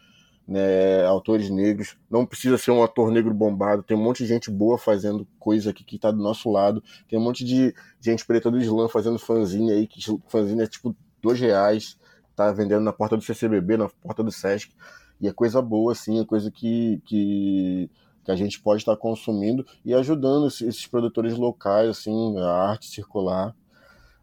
né, 0.47 1.05
autores 1.05 1.51
negros. 1.51 1.95
Não 2.09 2.25
precisa 2.25 2.57
ser 2.57 2.71
um 2.71 2.81
ator 2.81 3.11
negro 3.11 3.31
bombado, 3.31 3.83
tem 3.83 3.95
um 3.95 4.03
monte 4.03 4.23
de 4.23 4.29
gente 4.29 4.49
boa 4.49 4.75
fazendo 4.75 5.27
coisa 5.37 5.69
aqui 5.69 5.83
que 5.83 5.97
está 5.97 6.09
do 6.09 6.17
nosso 6.17 6.49
lado. 6.51 6.83
Tem 7.07 7.19
um 7.19 7.21
monte 7.21 7.45
de 7.45 7.71
gente 8.01 8.25
preta 8.25 8.49
do 8.49 8.57
Islã 8.57 8.89
fazendo 8.89 9.19
fanzine 9.19 9.71
aí, 9.71 9.85
que 9.85 9.99
fanzine 10.27 10.63
é 10.63 10.67
tipo 10.67 10.95
dois 11.21 11.39
reais, 11.39 11.95
tá 12.35 12.51
vendendo 12.51 12.81
na 12.81 12.91
porta 12.91 13.15
do 13.15 13.23
CCBB, 13.23 13.77
na 13.77 13.87
porta 13.87 14.23
do 14.23 14.31
Sesc. 14.31 14.73
E 15.21 15.27
é 15.27 15.33
coisa 15.33 15.61
boa, 15.61 15.91
assim, 15.91 16.19
é 16.19 16.25
coisa 16.25 16.49
que, 16.49 16.99
que 17.05 17.87
que 18.23 18.31
a 18.31 18.35
gente 18.35 18.59
pode 18.59 18.81
estar 18.81 18.95
consumindo 18.97 19.65
e 19.83 19.93
ajudando 19.93 20.47
esses 20.47 20.85
produtores 20.87 21.37
locais, 21.37 21.89
assim, 21.89 22.37
a 22.39 22.51
arte 22.51 22.87
circular. 22.87 23.55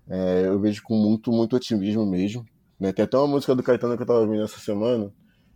É, 0.08 0.44
eu 0.46 0.58
vejo 0.60 0.82
com 0.82 0.94
muito, 0.94 1.32
muito 1.32 1.56
otimismo 1.56 2.06
mesmo. 2.06 2.46
Né? 2.78 2.92
Tem 2.92 3.04
até 3.04 3.16
uma 3.16 3.26
música 3.26 3.54
do 3.54 3.62
Caetano 3.62 3.96
que 3.96 4.02
eu 4.02 4.04
estava 4.04 4.20
ouvindo 4.20 4.44
essa 4.44 4.58
semana, 4.58 5.12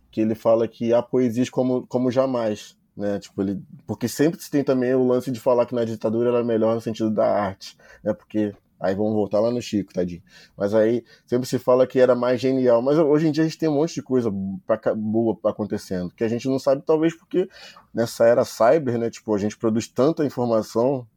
que 0.09 0.21
ele 0.21 0.35
fala 0.35 0.67
que 0.67 0.93
há 0.93 1.01
poesias 1.01 1.49
como, 1.49 1.85
como 1.87 2.11
jamais. 2.11 2.75
Né? 2.95 3.19
Tipo, 3.19 3.41
ele, 3.41 3.61
porque 3.87 4.07
sempre 4.07 4.41
se 4.41 4.51
tem 4.51 4.63
também 4.63 4.93
o 4.93 5.07
lance 5.07 5.31
de 5.31 5.39
falar 5.39 5.65
que 5.65 5.75
na 5.75 5.85
ditadura 5.85 6.29
era 6.29 6.43
melhor 6.43 6.75
no 6.75 6.81
sentido 6.81 7.09
da 7.09 7.25
arte, 7.25 7.77
né? 8.03 8.13
porque 8.13 8.53
Aí 8.81 8.95
vamos 8.95 9.13
voltar 9.13 9.39
lá 9.39 9.51
no 9.51 9.61
Chico, 9.61 9.93
tadinho. 9.93 10.23
Mas 10.57 10.73
aí 10.73 11.05
sempre 11.27 11.47
se 11.47 11.59
fala 11.59 11.85
que 11.85 11.99
era 11.99 12.15
mais 12.15 12.41
genial. 12.41 12.81
Mas 12.81 12.97
hoje 12.97 13.27
em 13.27 13.31
dia 13.31 13.43
a 13.43 13.47
gente 13.47 13.59
tem 13.59 13.69
um 13.69 13.75
monte 13.75 13.93
de 13.93 14.01
coisa 14.01 14.31
boa 14.31 15.37
acontecendo, 15.45 16.09
que 16.09 16.23
a 16.23 16.27
gente 16.27 16.49
não 16.49 16.57
sabe, 16.57 16.81
talvez 16.83 17.15
porque 17.15 17.47
nessa 17.93 18.25
era 18.25 18.43
cyber, 18.43 18.97
né? 18.97 19.11
Tipo, 19.11 19.35
a 19.35 19.37
gente 19.37 19.55
produz 19.55 19.87
tanta 19.87 20.25
informação 20.25 21.07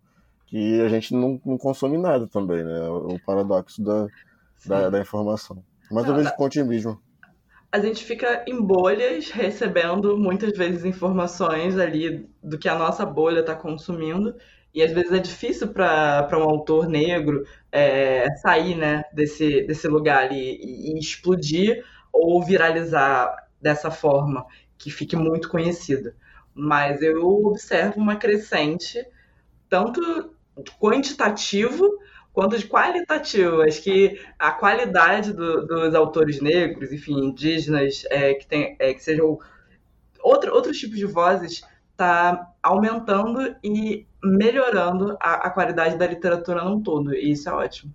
que 0.46 0.79
a 0.83 0.88
gente 0.88 1.14
não, 1.14 1.40
não 1.44 1.57
consome 1.57 1.96
nada 1.96 2.27
também, 2.27 2.62
né? 2.62 2.87
O 2.88 3.18
paradoxo 3.24 3.83
da, 3.83 4.07
da, 4.66 4.90
da, 4.90 5.00
informação. 5.00 5.64
Mas 5.90 6.07
eu 6.07 6.14
vejo 6.14 6.35
com 6.37 6.44
otimismo. 6.44 7.00
A 7.72 7.79
gente 7.81 8.05
fica 8.05 8.44
em 8.46 8.61
bolhas 8.61 9.31
recebendo 9.31 10.16
muitas 10.18 10.57
vezes 10.57 10.85
informações 10.85 11.79
ali 11.79 12.29
do 12.42 12.59
que 12.59 12.68
a 12.68 12.79
nossa 12.79 13.07
bolha 13.07 13.40
está 13.40 13.55
consumindo 13.55 14.37
e 14.74 14.82
às 14.82 14.90
vezes 14.92 15.12
é 15.12 15.18
difícil 15.20 15.68
para 15.68 16.28
um 16.37 16.42
autor 16.42 16.88
negro 16.88 17.46
é, 17.70 18.26
sair 18.38 18.74
né, 18.74 19.04
desse, 19.12 19.62
desse 19.62 19.87
lugar 19.87 20.24
ali 20.24 20.58
e, 20.60 20.92
e, 20.92 20.98
explodir 20.98 21.84
ou 22.12 22.44
viralizar 22.44 23.34
dessa 23.60 23.90
forma 23.90 24.44
que 24.76 24.90
fique 24.90 25.14
muito 25.14 25.48
conhecida. 25.48 26.16
Mas 26.52 27.02
eu 27.02 27.24
observo 27.24 28.00
uma 28.00 28.16
crescente, 28.16 29.04
tanto 29.68 30.34
quantitativo 30.80 31.88
quanto 32.32 32.58
de 32.58 32.66
qualitativo. 32.66 33.62
Acho 33.62 33.80
que 33.80 34.20
a 34.37 34.50
qualidade 34.50 35.32
do, 35.32 35.66
dos 35.66 35.94
autores 35.94 36.40
negros, 36.40 36.92
enfim, 36.92 37.26
indígenas, 37.26 38.04
é, 38.10 38.34
que, 38.34 38.46
tem, 38.46 38.76
é, 38.80 38.92
que 38.92 39.02
sejam 39.02 39.38
outro, 40.20 40.52
outros 40.52 40.78
tipos 40.78 40.98
de 40.98 41.06
vozes, 41.06 41.62
está 41.94 42.52
aumentando 42.62 43.54
e 43.62 44.07
melhorando 44.22 45.16
a, 45.20 45.46
a, 45.46 45.50
qualidade 45.50 45.96
da 45.96 46.07
literatura 46.07 46.64
num 46.64 46.80
todo, 46.80 47.14
e 47.14 47.30
isso 47.33 47.48
é 47.48 47.52
ótimo. 47.52 47.92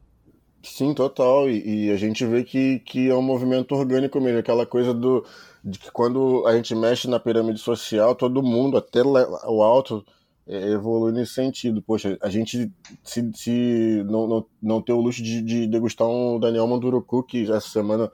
Sim, 0.63 0.93
total, 0.93 1.49
e, 1.49 1.87
e, 1.87 1.91
a 1.91 1.97
gente 1.97 2.25
vê 2.25 2.43
que, 2.43 2.79
que 2.79 3.09
é 3.09 3.15
um 3.15 3.21
movimento 3.21 3.73
orgânico 3.75 4.19
mesmo, 4.19 4.39
aquela 4.39 4.65
coisa 4.65 4.93
do 4.93 5.25
de 5.63 5.77
que 5.77 5.91
quando 5.91 6.45
a 6.47 6.55
gente 6.55 6.73
mexe 6.73 7.07
na 7.09 7.19
pirâmide 7.19 7.59
social, 7.59 8.15
todo 8.15 8.41
mundo, 8.41 8.77
até 8.77 9.01
o 9.03 9.61
alto, 9.61 10.05
é, 10.47 10.71
evolui 10.71 11.11
nesse 11.11 11.33
sentido. 11.33 11.81
Poxa, 11.81 12.17
a 12.21 12.29
gente 12.29 12.71
se, 13.03 13.31
se 13.35 14.03
não, 14.05 14.27
não, 14.27 14.45
não 14.61 14.81
ter 14.81 14.93
o 14.93 15.01
luxo 15.01 15.21
de, 15.21 15.41
de 15.41 15.67
degustar 15.67 16.07
um 16.07 16.39
Daniel 16.39 16.65
Manduruku, 16.65 17.23
que 17.23 17.43
essa 17.43 17.69
semana 17.69 18.09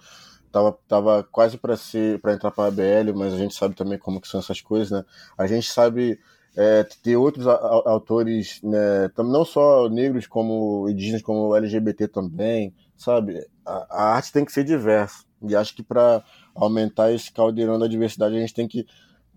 tava, 0.55 0.79
tava 0.87 1.23
quase 1.23 1.57
para 1.57 1.75
ser 1.75 2.19
para 2.21 2.33
entrar 2.33 2.49
para 2.49 2.69
a 2.69 2.71
BL, 2.71 3.11
mas 3.13 3.33
a 3.33 3.37
gente 3.37 3.53
sabe 3.53 3.75
também 3.75 3.99
como 3.99 4.21
que 4.21 4.27
são 4.27 4.39
essas 4.39 4.61
coisas, 4.61 4.89
né? 4.89 5.03
A 5.37 5.45
gente 5.45 5.69
sabe 5.69 6.17
é, 6.55 6.85
ter 7.03 7.17
outros 7.17 7.45
autores, 7.45 8.61
né, 8.63 9.11
não 9.17 9.43
só 9.43 9.89
negros 9.89 10.25
como 10.25 10.87
indígenas, 10.87 11.21
como 11.21 11.53
LGBT 11.53 12.07
também, 12.07 12.73
sabe? 12.95 13.45
A, 13.65 13.87
a 13.89 14.03
arte 14.15 14.31
tem 14.31 14.45
que 14.45 14.53
ser 14.53 14.63
diversa. 14.63 15.25
E 15.41 15.53
acho 15.53 15.75
que 15.75 15.83
para 15.83 16.23
aumentar 16.55 17.11
esse 17.11 17.29
caldeirão 17.29 17.77
da 17.77 17.87
diversidade, 17.87 18.37
a 18.37 18.39
gente 18.39 18.53
tem 18.53 18.67
que 18.67 18.87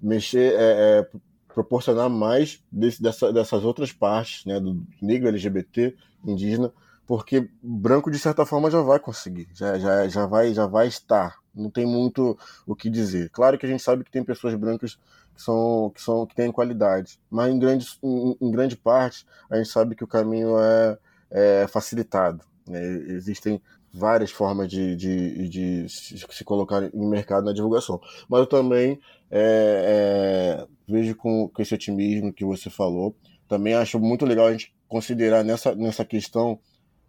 mexer, 0.00 0.54
é, 0.54 1.00
é, 1.00 1.08
proporcionar 1.52 2.08
mais 2.08 2.62
desse, 2.70 3.02
dessa, 3.02 3.32
dessas 3.32 3.64
outras 3.64 3.90
partes, 3.92 4.44
né, 4.44 4.60
do 4.60 4.80
negro, 5.02 5.26
LGBT, 5.28 5.96
indígena, 6.24 6.72
porque 7.08 7.48
branco 7.62 8.10
de 8.10 8.18
certa 8.18 8.44
forma 8.44 8.70
já 8.70 8.82
vai 8.82 9.00
conseguir, 9.00 9.48
já, 9.54 9.78
já, 9.78 10.06
já, 10.08 10.26
vai, 10.26 10.52
já 10.52 10.66
vai 10.66 10.86
estar. 10.86 11.38
Não 11.54 11.70
tem 11.70 11.86
muito 11.86 12.38
o 12.66 12.76
que 12.76 12.90
dizer. 12.90 13.30
Claro 13.30 13.58
que 13.58 13.64
a 13.64 13.68
gente 13.68 13.82
sabe 13.82 14.04
que 14.04 14.10
tem 14.10 14.22
pessoas 14.22 14.54
brancas 14.54 14.98
que 15.34 15.40
são 15.42 15.90
que 15.94 16.02
são 16.02 16.26
que 16.26 16.34
têm 16.34 16.52
qualidade, 16.52 17.18
mas 17.30 17.50
em 17.50 17.58
grande, 17.58 17.86
em, 18.02 18.36
em 18.38 18.50
grande 18.50 18.76
parte 18.76 19.26
a 19.50 19.56
gente 19.56 19.70
sabe 19.70 19.94
que 19.94 20.04
o 20.04 20.06
caminho 20.06 20.58
é, 20.60 20.98
é 21.30 21.66
facilitado. 21.66 22.44
Né? 22.68 22.84
Existem 23.08 23.58
várias 23.90 24.30
formas 24.30 24.68
de, 24.68 24.94
de, 24.94 25.48
de, 25.48 25.88
se 25.88 26.44
colocar 26.44 26.82
em 26.94 27.08
mercado 27.08 27.46
na 27.46 27.54
divulgação. 27.54 27.98
Mas 28.28 28.40
eu 28.40 28.46
também 28.46 29.00
é, 29.30 30.58
é, 30.60 30.66
vejo 30.86 31.16
com, 31.16 31.48
com 31.48 31.62
esse 31.62 31.74
otimismo 31.74 32.34
que 32.34 32.44
você 32.44 32.68
falou. 32.68 33.16
Também 33.48 33.72
acho 33.72 33.98
muito 33.98 34.26
legal 34.26 34.48
a 34.48 34.52
gente 34.52 34.74
considerar 34.86 35.42
nessa, 35.42 35.74
nessa 35.74 36.04
questão 36.04 36.60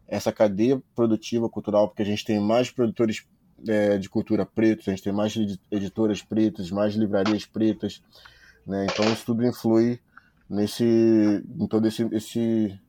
essa 0.10 0.32
cadeia 0.32 0.82
produtiva 0.96 1.50
cultural, 1.50 1.88
porque 1.88 2.02
a 2.02 2.06
gente 2.06 2.26
tem 2.26 2.40
mais 2.40 2.72
produtores 2.72 3.26
é, 3.68 3.98
de 3.98 4.10
cultura 4.10 4.46
pretos, 4.46 4.88
a 4.88 4.92
gente 4.92 5.04
tem 5.04 5.14
mais 5.14 5.36
editoras 5.72 6.22
pretas, 6.22 6.72
mais 6.72 6.96
livrarias 6.96 7.46
pretas, 7.46 8.02
né? 8.66 8.88
Então 8.92 9.06
isso 9.12 9.26
tudo 9.26 9.46
influi 9.46 10.00
nesse, 10.50 10.84
em 10.84 11.68
todo 11.68 11.88
esse, 11.88 12.08
esse, 12.12 12.80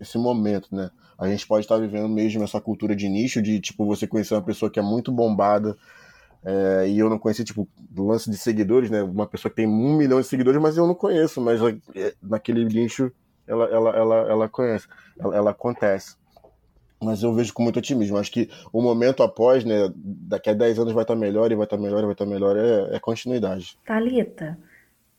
esse 0.00 0.18
momento, 0.18 0.68
né? 0.74 0.90
A 1.18 1.28
gente 1.28 1.46
pode 1.46 1.64
estar 1.64 1.78
vivendo 1.78 2.08
mesmo 2.08 2.42
essa 2.42 2.60
cultura 2.60 2.94
de 2.94 3.08
nicho, 3.08 3.40
de 3.40 3.60
tipo 3.60 3.86
você 3.86 4.06
conhecer 4.06 4.34
uma 4.34 4.42
pessoa 4.42 4.70
que 4.70 4.78
é 4.78 4.82
muito 4.82 5.12
bombada, 5.12 5.76
é, 6.44 6.88
e 6.88 6.98
eu 6.98 7.08
não 7.08 7.18
conheci, 7.18 7.42
tipo, 7.42 7.66
do 7.90 8.06
lance 8.06 8.30
de 8.30 8.36
seguidores, 8.36 8.90
né? 8.90 9.02
Uma 9.02 9.26
pessoa 9.26 9.50
que 9.50 9.56
tem 9.56 9.66
um 9.66 9.96
milhão 9.96 10.20
de 10.20 10.26
seguidores, 10.26 10.60
mas 10.60 10.76
eu 10.76 10.86
não 10.86 10.94
conheço, 10.94 11.40
mas 11.40 11.58
é, 11.94 12.14
naquele 12.22 12.64
nicho 12.64 13.10
ela, 13.46 13.64
ela, 13.66 13.90
ela, 13.90 14.16
ela 14.30 14.48
conhece, 14.48 14.86
ela, 15.18 15.34
ela 15.34 15.50
acontece. 15.50 16.16
Mas 17.04 17.22
eu 17.22 17.34
vejo 17.34 17.52
com 17.52 17.62
muito 17.62 17.78
otimismo. 17.78 18.16
Acho 18.16 18.32
que 18.32 18.48
o 18.72 18.80
momento 18.80 19.22
após, 19.22 19.64
né? 19.64 19.92
Daqui 19.94 20.50
a 20.50 20.54
10 20.54 20.78
anos 20.78 20.92
vai 20.92 21.04
estar 21.04 21.14
melhor 21.14 21.50
e 21.52 21.54
vai 21.54 21.64
estar 21.64 21.76
melhor 21.76 22.00
e 22.00 22.04
vai 22.04 22.12
estar 22.12 22.26
melhor, 22.26 22.56
é, 22.56 22.96
é 22.96 22.98
continuidade. 23.00 23.76
Talita, 23.84 24.58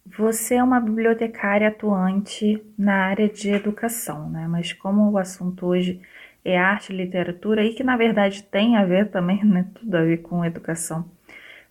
você 0.06 0.56
é 0.56 0.63
uma 0.63 0.80
bibliotecária 0.80 1.67
atuante 1.67 2.63
na 2.78 3.06
área 3.06 3.28
de 3.28 3.50
educação, 3.50 4.30
né? 4.30 4.48
Mas 4.48 4.71
como 4.74 5.12
o 5.12 5.17
assunto 5.17 5.65
hoje 5.65 6.00
é 6.43 6.58
arte 6.58 6.93
e 6.93 6.95
literatura, 6.95 7.65
e 7.65 7.74
que 7.74 7.84
na 7.84 7.98
verdade 7.98 8.43
tem 8.43 8.78
a 8.78 8.86
ver 8.86 9.10
também, 9.10 9.43
né? 9.43 9.65
Tudo 9.74 9.95
a 9.95 10.04
ver 10.04 10.17
com 10.17 10.45
educação. 10.45 11.06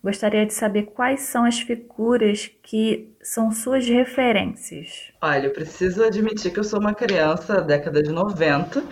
Gostaria 0.04 0.44
de 0.44 0.52
saber 0.52 0.82
quais 0.82 1.22
são 1.22 1.46
as 1.46 1.60
figuras 1.60 2.50
que 2.62 3.16
são 3.22 3.50
suas 3.50 3.88
referências. 3.88 5.10
Olha, 5.18 5.46
eu 5.46 5.50
preciso 5.50 6.04
admitir 6.04 6.52
que 6.52 6.60
eu 6.60 6.64
sou 6.64 6.78
uma 6.78 6.92
criança 6.92 7.54
da 7.54 7.60
década 7.62 8.02
de 8.02 8.12
90, 8.12 8.84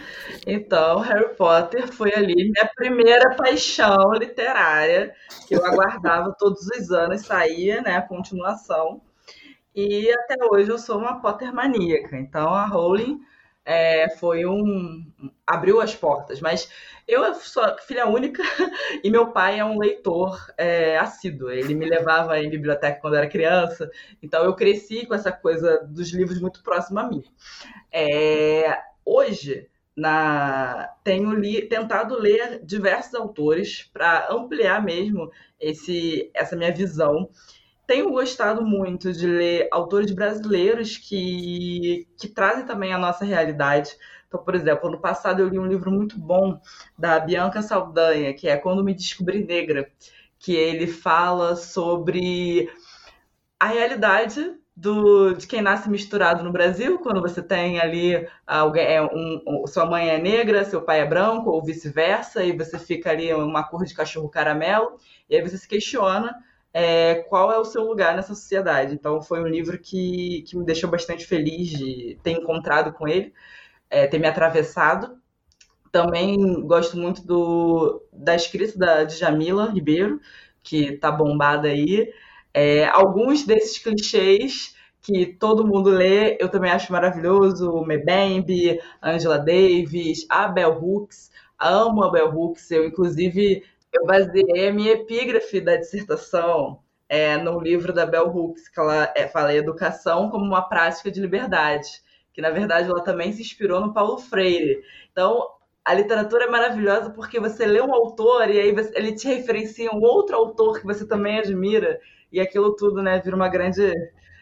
então 0.47 1.01
Harry 1.01 1.35
Potter 1.37 1.87
foi 1.87 2.15
ali 2.15 2.35
minha 2.35 2.67
primeira 2.75 3.37
paixão 3.37 4.15
literária, 4.15 5.15
que 5.47 5.55
eu 5.55 5.63
aguardava 5.67 6.33
todos 6.41 6.67
os 6.69 6.91
anos, 6.91 7.27
saía 7.27 7.83
né, 7.83 7.95
a 7.95 8.01
continuação. 8.01 9.03
E 9.77 10.11
até 10.11 10.37
hoje 10.51 10.71
eu 10.71 10.79
sou 10.79 10.97
uma 10.97 11.21
Potter 11.21 11.53
maníaca, 11.53 12.17
então 12.17 12.55
a 12.55 12.65
Rowling 12.65 13.21
é, 13.67 14.09
foi 14.17 14.47
um. 14.47 15.05
abriu 15.47 15.81
as 15.81 15.95
portas. 15.95 16.41
Mas 16.41 16.71
eu 17.13 17.35
sou 17.35 17.63
filha 17.87 18.07
única 18.07 18.43
e 19.05 19.11
meu 19.11 19.33
pai 19.33 19.59
é 19.59 19.65
um 19.65 19.79
leitor 19.79 20.39
é, 20.57 20.99
assíduo. 20.99 21.51
Ele 21.51 21.75
me 21.75 21.87
levava 21.87 22.39
em 22.39 22.51
biblioteca 22.51 23.01
quando 23.01 23.17
era 23.17 23.29
criança, 23.29 23.91
então 24.23 24.45
eu 24.45 24.55
cresci 24.55 25.07
com 25.07 25.15
essa 25.15 25.31
coisa 25.31 25.85
dos 25.89 26.11
livros 26.13 26.41
muito 26.41 26.63
próximo 26.63 26.99
a 26.99 27.09
mim. 27.09 27.23
É, 27.93 28.79
hoje, 29.05 29.69
na, 29.97 30.89
tenho 31.05 31.33
li, 31.33 31.63
tentado 31.63 32.19
ler 32.19 32.65
diversos 32.65 33.15
autores 33.15 33.91
para 33.93 34.33
ampliar 34.33 34.83
mesmo 34.83 35.31
esse, 35.61 36.31
essa 36.35 36.57
minha 36.57 36.73
visão 36.73 37.29
tenho 37.87 38.11
gostado 38.11 38.65
muito 38.65 39.13
de 39.13 39.27
ler 39.27 39.69
autores 39.71 40.11
brasileiros 40.13 40.97
que, 40.97 42.07
que 42.17 42.29
trazem 42.29 42.65
também 42.65 42.93
a 42.93 42.99
nossa 42.99 43.25
realidade. 43.25 43.91
Então, 44.33 44.43
por 44.43 44.55
exemplo, 44.55 44.91
no 44.91 44.99
passado 44.99 45.43
eu 45.43 45.49
li 45.49 45.59
um 45.59 45.67
livro 45.67 45.91
muito 45.91 46.19
bom 46.19 46.59
da 46.99 47.21
Bianca 47.21 47.61
Saldanha, 47.61 48.33
que 48.33 48.49
é 48.49 48.57
Quando 48.57 48.83
Me 48.83 48.95
Descobri 48.95 49.45
Negra, 49.45 49.91
que 50.39 50.55
ele 50.55 50.87
fala 50.87 51.55
sobre 51.55 52.73
a 53.61 53.67
realidade 53.67 54.57
do, 54.75 55.35
de 55.35 55.47
quem 55.47 55.61
nasce 55.61 55.91
misturado 55.91 56.43
no 56.43 56.51
Brasil, 56.51 56.99
quando 56.99 57.21
você 57.21 57.43
tem 57.43 57.79
ali 57.79 58.27
alguém, 58.47 58.87
é 58.87 59.03
um, 59.03 59.67
sua 59.67 59.85
mãe 59.85 60.09
é 60.09 60.17
negra, 60.17 60.65
seu 60.65 60.81
pai 60.81 61.01
é 61.01 61.07
branco, 61.07 61.51
ou 61.51 61.63
vice-versa, 61.63 62.43
e 62.43 62.57
você 62.57 62.79
fica 62.79 63.11
ali 63.11 63.35
uma 63.35 63.63
cor 63.63 63.85
de 63.85 63.95
cachorro 63.95 64.31
caramelo, 64.31 64.97
e 65.29 65.37
aí 65.37 65.43
você 65.43 65.59
se 65.59 65.69
questiona 65.69 66.35
é, 66.73 67.17
qual 67.29 67.53
é 67.53 67.59
o 67.59 67.67
seu 67.67 67.85
lugar 67.85 68.17
nessa 68.17 68.35
sociedade. 68.35 68.95
Então, 68.95 69.21
foi 69.21 69.43
um 69.43 69.47
livro 69.47 69.79
que, 69.79 70.43
que 70.49 70.57
me 70.57 70.65
deixou 70.65 70.89
bastante 70.89 71.27
feliz 71.27 71.69
de 71.69 72.19
ter 72.23 72.31
encontrado 72.31 72.95
com 72.95 73.07
ele, 73.07 73.35
é, 73.93 74.07
ter 74.07 74.19
me 74.19 74.27
atravessado. 74.27 75.19
Também 75.93 76.63
gosto 76.67 76.97
muito 76.97 77.25
do, 77.27 78.03
da 78.11 78.35
escrita 78.35 78.79
da, 78.79 79.05
de 79.05 79.17
Jamila 79.17 79.71
Ribeiro, 79.71 80.19
que 80.63 80.97
tá 80.97 81.13
bombada 81.13 81.69
aí. 81.69 82.11
É, 82.55 82.87
alguns 82.87 83.45
desses 83.45 83.79
clichês 83.79 84.75
que 85.03 85.27
todo 85.27 85.67
mundo 85.67 85.91
lê, 85.91 86.39
eu 86.41 86.49
também 86.49 86.71
acho 86.71 86.91
maravilhoso. 86.91 87.85
Mebembe, 87.85 88.81
Angela 89.03 89.39
Davis, 89.39 90.27
a 90.31 90.47
Hooks. 90.69 91.31
Amo 91.59 92.05
a 92.05 92.11
Bell 92.11 92.31
Hooks. 92.35 92.71
Eu, 92.71 92.87
inclusive, 92.87 93.63
eu 93.93 94.07
baseei 94.07 94.69
a 94.69 94.73
minha 94.73 94.93
epígrafe 94.93 95.61
da 95.61 95.77
dissertação 95.77 96.81
é, 97.09 97.37
no 97.37 97.61
livro 97.61 97.93
da 97.93 98.07
Bell 98.07 98.35
Hooks, 98.35 98.69
que 98.69 98.81
ela 98.81 99.13
é, 99.15 99.29
fala 99.29 99.55
educação 99.55 100.31
como 100.31 100.45
uma 100.47 100.63
prática 100.63 101.11
de 101.11 101.21
liberdade, 101.21 102.01
que 102.33 102.41
na 102.43 102.51
verdade 102.51 102.89
ela 102.89 103.03
também 103.03 103.33
se 103.33 103.43
inspirou 103.43 103.81
no 103.81 103.93
Paulo 103.93 104.19
Freire. 104.19 104.83
Então, 105.11 105.47
a 105.85 105.95
literatura 105.95 106.45
é 106.45 106.51
maravilhosa 106.51 107.11
porque 107.11 107.41
você 107.41 107.67
lê 107.67 107.81
um 107.81 107.93
autor 107.93 108.49
e 108.51 108.61
aí 108.61 108.73
você, 108.73 108.93
ele 108.97 109.15
te 109.15 109.27
referencia 109.29 109.91
um 109.93 110.01
outro 110.01 110.37
autor 110.37 110.79
que 110.81 110.87
você 110.87 111.07
também 111.07 111.39
admira, 111.39 112.01
e 112.31 112.41
aquilo 112.41 112.75
tudo 112.77 113.03
né, 113.03 113.21
vira 113.21 113.37
uma 113.37 113.49
grande 113.49 113.93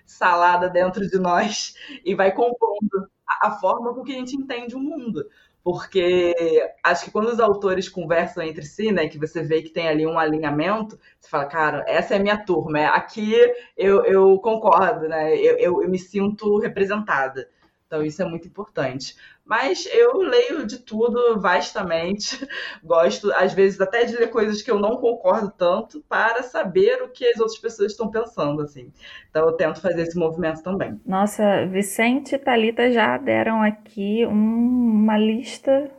salada 0.07 0.68
dentro 0.68 1.07
de 1.09 1.18
nós 1.18 1.74
e 2.05 2.14
vai 2.14 2.33
compondo 2.33 3.09
a, 3.29 3.48
a 3.48 3.50
forma 3.53 3.94
com 3.94 4.03
que 4.03 4.12
a 4.12 4.16
gente 4.16 4.37
entende 4.37 4.74
o 4.74 4.81
mundo 4.81 5.24
porque 5.62 6.35
acho 6.83 7.05
que 7.05 7.11
quando 7.11 7.29
os 7.29 7.40
autores 7.40 7.88
conversam 7.88 8.42
entre 8.42 8.64
si, 8.64 8.90
né, 8.92 9.09
que 9.09 9.18
você 9.18 9.42
vê 9.42 9.62
que 9.62 9.70
tem 9.70 9.88
ali 9.88 10.07
um 10.07 10.18
alinhamento, 10.18 10.98
você 11.20 11.29
fala, 11.29 11.46
cara, 11.46 11.85
essa 11.87 12.14
é 12.14 12.16
a 12.16 12.20
minha 12.20 12.42
turma, 12.44 12.81
é, 12.81 12.87
aqui 12.87 13.35
eu, 13.76 14.05
eu 14.05 14.38
concordo, 14.38 15.07
né, 15.09 15.35
eu, 15.37 15.59
eu, 15.59 15.83
eu 15.83 15.88
me 15.88 15.98
sinto 15.98 16.59
representada. 16.59 17.48
Então 17.90 18.05
isso 18.05 18.22
é 18.22 18.24
muito 18.24 18.46
importante. 18.46 19.16
Mas 19.44 19.85
eu 19.92 20.18
leio 20.18 20.64
de 20.64 20.79
tudo 20.79 21.40
vastamente. 21.40 22.38
Gosto, 22.85 23.33
às 23.33 23.53
vezes, 23.53 23.81
até 23.81 24.05
de 24.05 24.16
ler 24.16 24.31
coisas 24.31 24.62
que 24.62 24.70
eu 24.70 24.79
não 24.79 24.98
concordo 24.98 25.50
tanto 25.50 26.00
para 26.09 26.44
saber 26.44 27.03
o 27.03 27.09
que 27.09 27.26
as 27.26 27.40
outras 27.40 27.59
pessoas 27.59 27.90
estão 27.90 28.09
pensando, 28.09 28.62
assim. 28.62 28.92
Então 29.29 29.44
eu 29.44 29.55
tento 29.55 29.81
fazer 29.81 30.03
esse 30.03 30.16
movimento 30.16 30.62
também. 30.62 31.00
Nossa, 31.05 31.66
Vicente 31.66 32.37
e 32.37 32.38
Thalita 32.38 32.92
já 32.92 33.18
deram 33.18 33.61
aqui 33.61 34.24
um, 34.24 34.33
uma 34.33 35.18
lista 35.18 35.90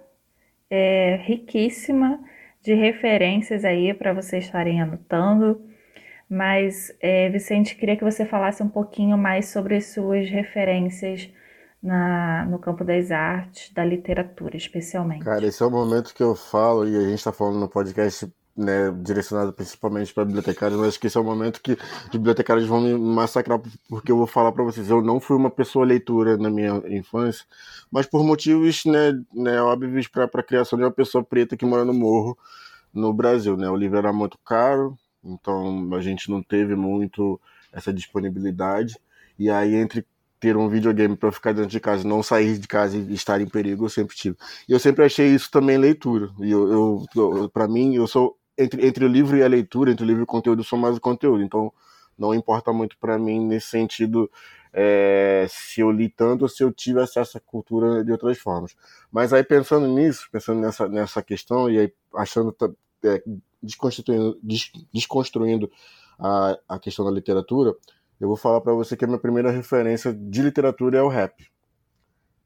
é, 0.69 1.17
riquíssima 1.25 2.23
de 2.61 2.73
referências 2.73 3.65
aí 3.65 3.93
para 3.93 4.13
vocês 4.13 4.45
estarem 4.45 4.81
anotando. 4.81 5.61
Mas, 6.29 6.95
é, 7.01 7.27
Vicente, 7.27 7.75
queria 7.75 7.97
que 7.97 8.03
você 8.05 8.25
falasse 8.25 8.63
um 8.63 8.69
pouquinho 8.69 9.17
mais 9.17 9.49
sobre 9.49 9.75
as 9.75 9.87
suas 9.87 10.29
referências 10.29 11.29
na, 11.81 12.45
no 12.45 12.59
campo 12.59 12.83
das 12.83 13.11
artes, 13.11 13.71
da 13.73 13.83
literatura, 13.83 14.55
especialmente. 14.55 15.23
Cara, 15.23 15.45
esse 15.45 15.61
é 15.63 15.65
o 15.65 15.71
momento 15.71 16.13
que 16.13 16.21
eu 16.21 16.35
falo, 16.35 16.87
e 16.87 16.95
a 16.95 17.01
gente 17.01 17.15
está 17.15 17.31
falando 17.31 17.59
no 17.59 17.67
podcast 17.67 18.31
né, 18.55 18.91
direcionado 19.01 19.53
principalmente 19.53 20.13
para 20.13 20.25
bibliotecários, 20.25 20.77
mas 20.77 20.89
acho 20.89 20.99
que 20.99 21.07
esse 21.07 21.17
é 21.17 21.19
o 21.19 21.23
momento 21.23 21.61
que 21.61 21.71
os 21.71 22.09
bibliotecários 22.11 22.67
vão 22.67 22.81
me 22.81 22.93
massacrar, 22.93 23.59
porque 23.89 24.11
eu 24.11 24.17
vou 24.17 24.27
falar 24.27 24.51
para 24.51 24.63
vocês, 24.63 24.89
eu 24.89 25.01
não 25.01 25.19
fui 25.19 25.37
uma 25.37 25.49
pessoa 25.49 25.85
leitura 25.85 26.37
na 26.37 26.49
minha 26.49 26.83
infância, 26.87 27.45
mas 27.89 28.05
por 28.05 28.23
motivos 28.23 28.85
né, 28.85 29.19
né, 29.33 29.61
óbvios 29.61 30.07
para 30.07 30.25
a 30.25 30.43
criação 30.43 30.77
de 30.77 30.83
uma 30.83 30.91
pessoa 30.91 31.23
preta 31.23 31.57
que 31.57 31.65
mora 31.65 31.85
no 31.85 31.93
morro 31.93 32.37
no 32.93 33.13
Brasil. 33.13 33.55
Né? 33.55 33.69
O 33.69 33.75
livro 33.75 33.97
era 33.97 34.11
muito 34.11 34.37
caro, 34.39 34.97
então 35.23 35.93
a 35.93 36.01
gente 36.01 36.29
não 36.29 36.43
teve 36.43 36.75
muito 36.75 37.39
essa 37.71 37.93
disponibilidade. 37.93 38.97
E 39.39 39.49
aí, 39.49 39.75
entre 39.75 40.05
ter 40.41 40.57
um 40.57 40.67
videogame 40.67 41.15
para 41.15 41.31
ficar 41.31 41.53
dentro 41.53 41.69
de 41.69 41.79
casa, 41.79 42.05
não 42.05 42.23
sair 42.23 42.57
de 42.57 42.67
casa 42.67 42.97
e 42.97 43.13
estar 43.13 43.39
em 43.39 43.47
perigo, 43.47 43.85
eu 43.85 43.89
sempre 43.89 44.15
tive. 44.15 44.35
E 44.67 44.73
eu 44.73 44.79
sempre 44.79 45.05
achei 45.05 45.27
isso 45.27 45.51
também 45.51 45.77
leitura. 45.77 46.31
E 46.39 46.49
eu, 46.49 47.05
eu, 47.15 47.49
para 47.53 47.67
mim, 47.67 47.95
eu 47.95 48.07
sou 48.07 48.35
entre, 48.57 48.85
entre 48.85 49.05
o 49.05 49.07
livro 49.07 49.37
e 49.37 49.43
a 49.43 49.47
leitura, 49.47 49.91
entre 49.91 50.03
o 50.03 50.07
livro 50.07 50.23
e 50.23 50.25
o 50.25 50.27
conteúdo, 50.27 50.61
eu 50.61 50.65
sou 50.65 50.79
mais 50.79 50.97
o 50.97 50.99
conteúdo. 50.99 51.43
Então, 51.43 51.71
não 52.17 52.33
importa 52.33 52.73
muito 52.73 52.97
para 52.97 53.19
mim 53.19 53.45
nesse 53.45 53.67
sentido 53.67 54.29
é, 54.73 55.45
se 55.47 55.81
eu 55.81 55.91
li 55.91 56.09
tanto 56.09 56.41
ou 56.41 56.49
se 56.49 56.63
eu 56.63 56.71
tive 56.71 56.99
acesso 56.99 57.37
à 57.37 57.41
cultura 57.41 58.03
de 58.03 58.11
outras 58.11 58.39
formas. 58.39 58.75
Mas 59.11 59.33
aí 59.33 59.43
pensando 59.43 59.87
nisso, 59.87 60.27
pensando 60.31 60.59
nessa, 60.59 60.89
nessa 60.89 61.21
questão 61.21 61.69
e 61.69 61.77
aí 61.77 61.93
achando 62.15 62.55
é, 63.03 63.23
desconstruindo, 63.61 64.39
des, 64.41 64.71
desconstruindo 64.91 65.71
a, 66.17 66.57
a 66.67 66.79
questão 66.79 67.05
da 67.05 67.11
literatura, 67.11 67.75
eu 68.21 68.27
vou 68.27 68.37
falar 68.37 68.61
para 68.61 68.71
você 68.71 68.95
que 68.95 69.03
a 69.03 69.07
minha 69.07 69.19
primeira 69.19 69.49
referência 69.49 70.13
de 70.13 70.43
literatura 70.43 70.99
é 70.99 71.01
o 71.01 71.07
rap. 71.07 71.51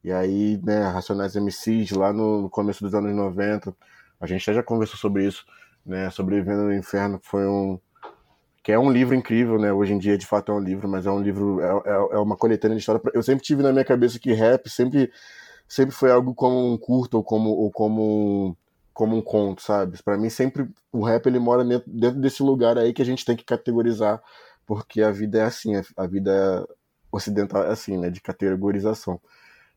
E 0.01 0.09
aí, 0.09 0.57
né, 0.63 0.87
Racionais 0.87 1.35
MCs, 1.35 1.91
lá 1.91 2.13
no 2.13 2.49
começo 2.49 2.81
dos 2.81 2.95
anos 2.95 3.13
90, 3.13 3.75
a 4.21 4.25
gente 4.25 4.53
já 4.53 4.63
conversou 4.63 4.97
sobre 4.97 5.27
isso, 5.27 5.45
né, 5.85 6.09
Sobrevivendo 6.09 6.63
no 6.63 6.73
Inferno, 6.73 7.19
foi 7.21 7.45
um... 7.45 7.77
que 8.63 8.71
é 8.71 8.79
um 8.79 8.89
livro 8.89 9.15
incrível, 9.15 9.59
né, 9.59 9.73
hoje 9.73 9.91
em 9.91 9.97
dia 9.97 10.17
de 10.17 10.25
fato 10.25 10.53
é 10.53 10.55
um 10.55 10.59
livro, 10.59 10.87
mas 10.87 11.05
é 11.05 11.11
um 11.11 11.21
livro, 11.21 11.59
é, 11.59 11.67
é, 11.67 12.15
é 12.15 12.19
uma 12.19 12.37
coletânea 12.37 12.77
de 12.77 12.79
história. 12.79 13.01
Eu 13.13 13.21
sempre 13.21 13.43
tive 13.43 13.61
na 13.61 13.73
minha 13.73 13.83
cabeça 13.83 14.17
que 14.17 14.31
rap 14.31 14.69
sempre, 14.69 15.11
sempre 15.67 15.93
foi 15.93 16.09
algo 16.09 16.33
como 16.33 16.71
um 16.71 16.77
curto 16.77 17.17
ou 17.17 17.23
como, 17.23 17.49
ou 17.49 17.69
como 17.69 18.57
como 18.93 19.17
um 19.17 19.21
conto, 19.21 19.61
sabe? 19.61 20.01
Para 20.03 20.17
mim 20.17 20.29
sempre 20.29 20.69
o 20.89 21.03
rap 21.03 21.27
ele 21.27 21.37
mora 21.37 21.65
dentro, 21.65 21.91
dentro 21.91 22.21
desse 22.21 22.41
lugar 22.41 22.77
aí 22.77 22.93
que 22.93 23.01
a 23.01 23.05
gente 23.05 23.25
tem 23.25 23.35
que 23.35 23.43
categorizar, 23.43 24.23
porque 24.65 25.01
a 25.01 25.11
vida 25.11 25.39
é 25.39 25.43
assim, 25.43 25.73
a 25.95 26.07
vida 26.07 26.67
ocidental 27.11 27.63
é 27.63 27.71
assim, 27.71 27.97
né, 27.97 28.09
de 28.09 28.21
categorização. 28.21 29.19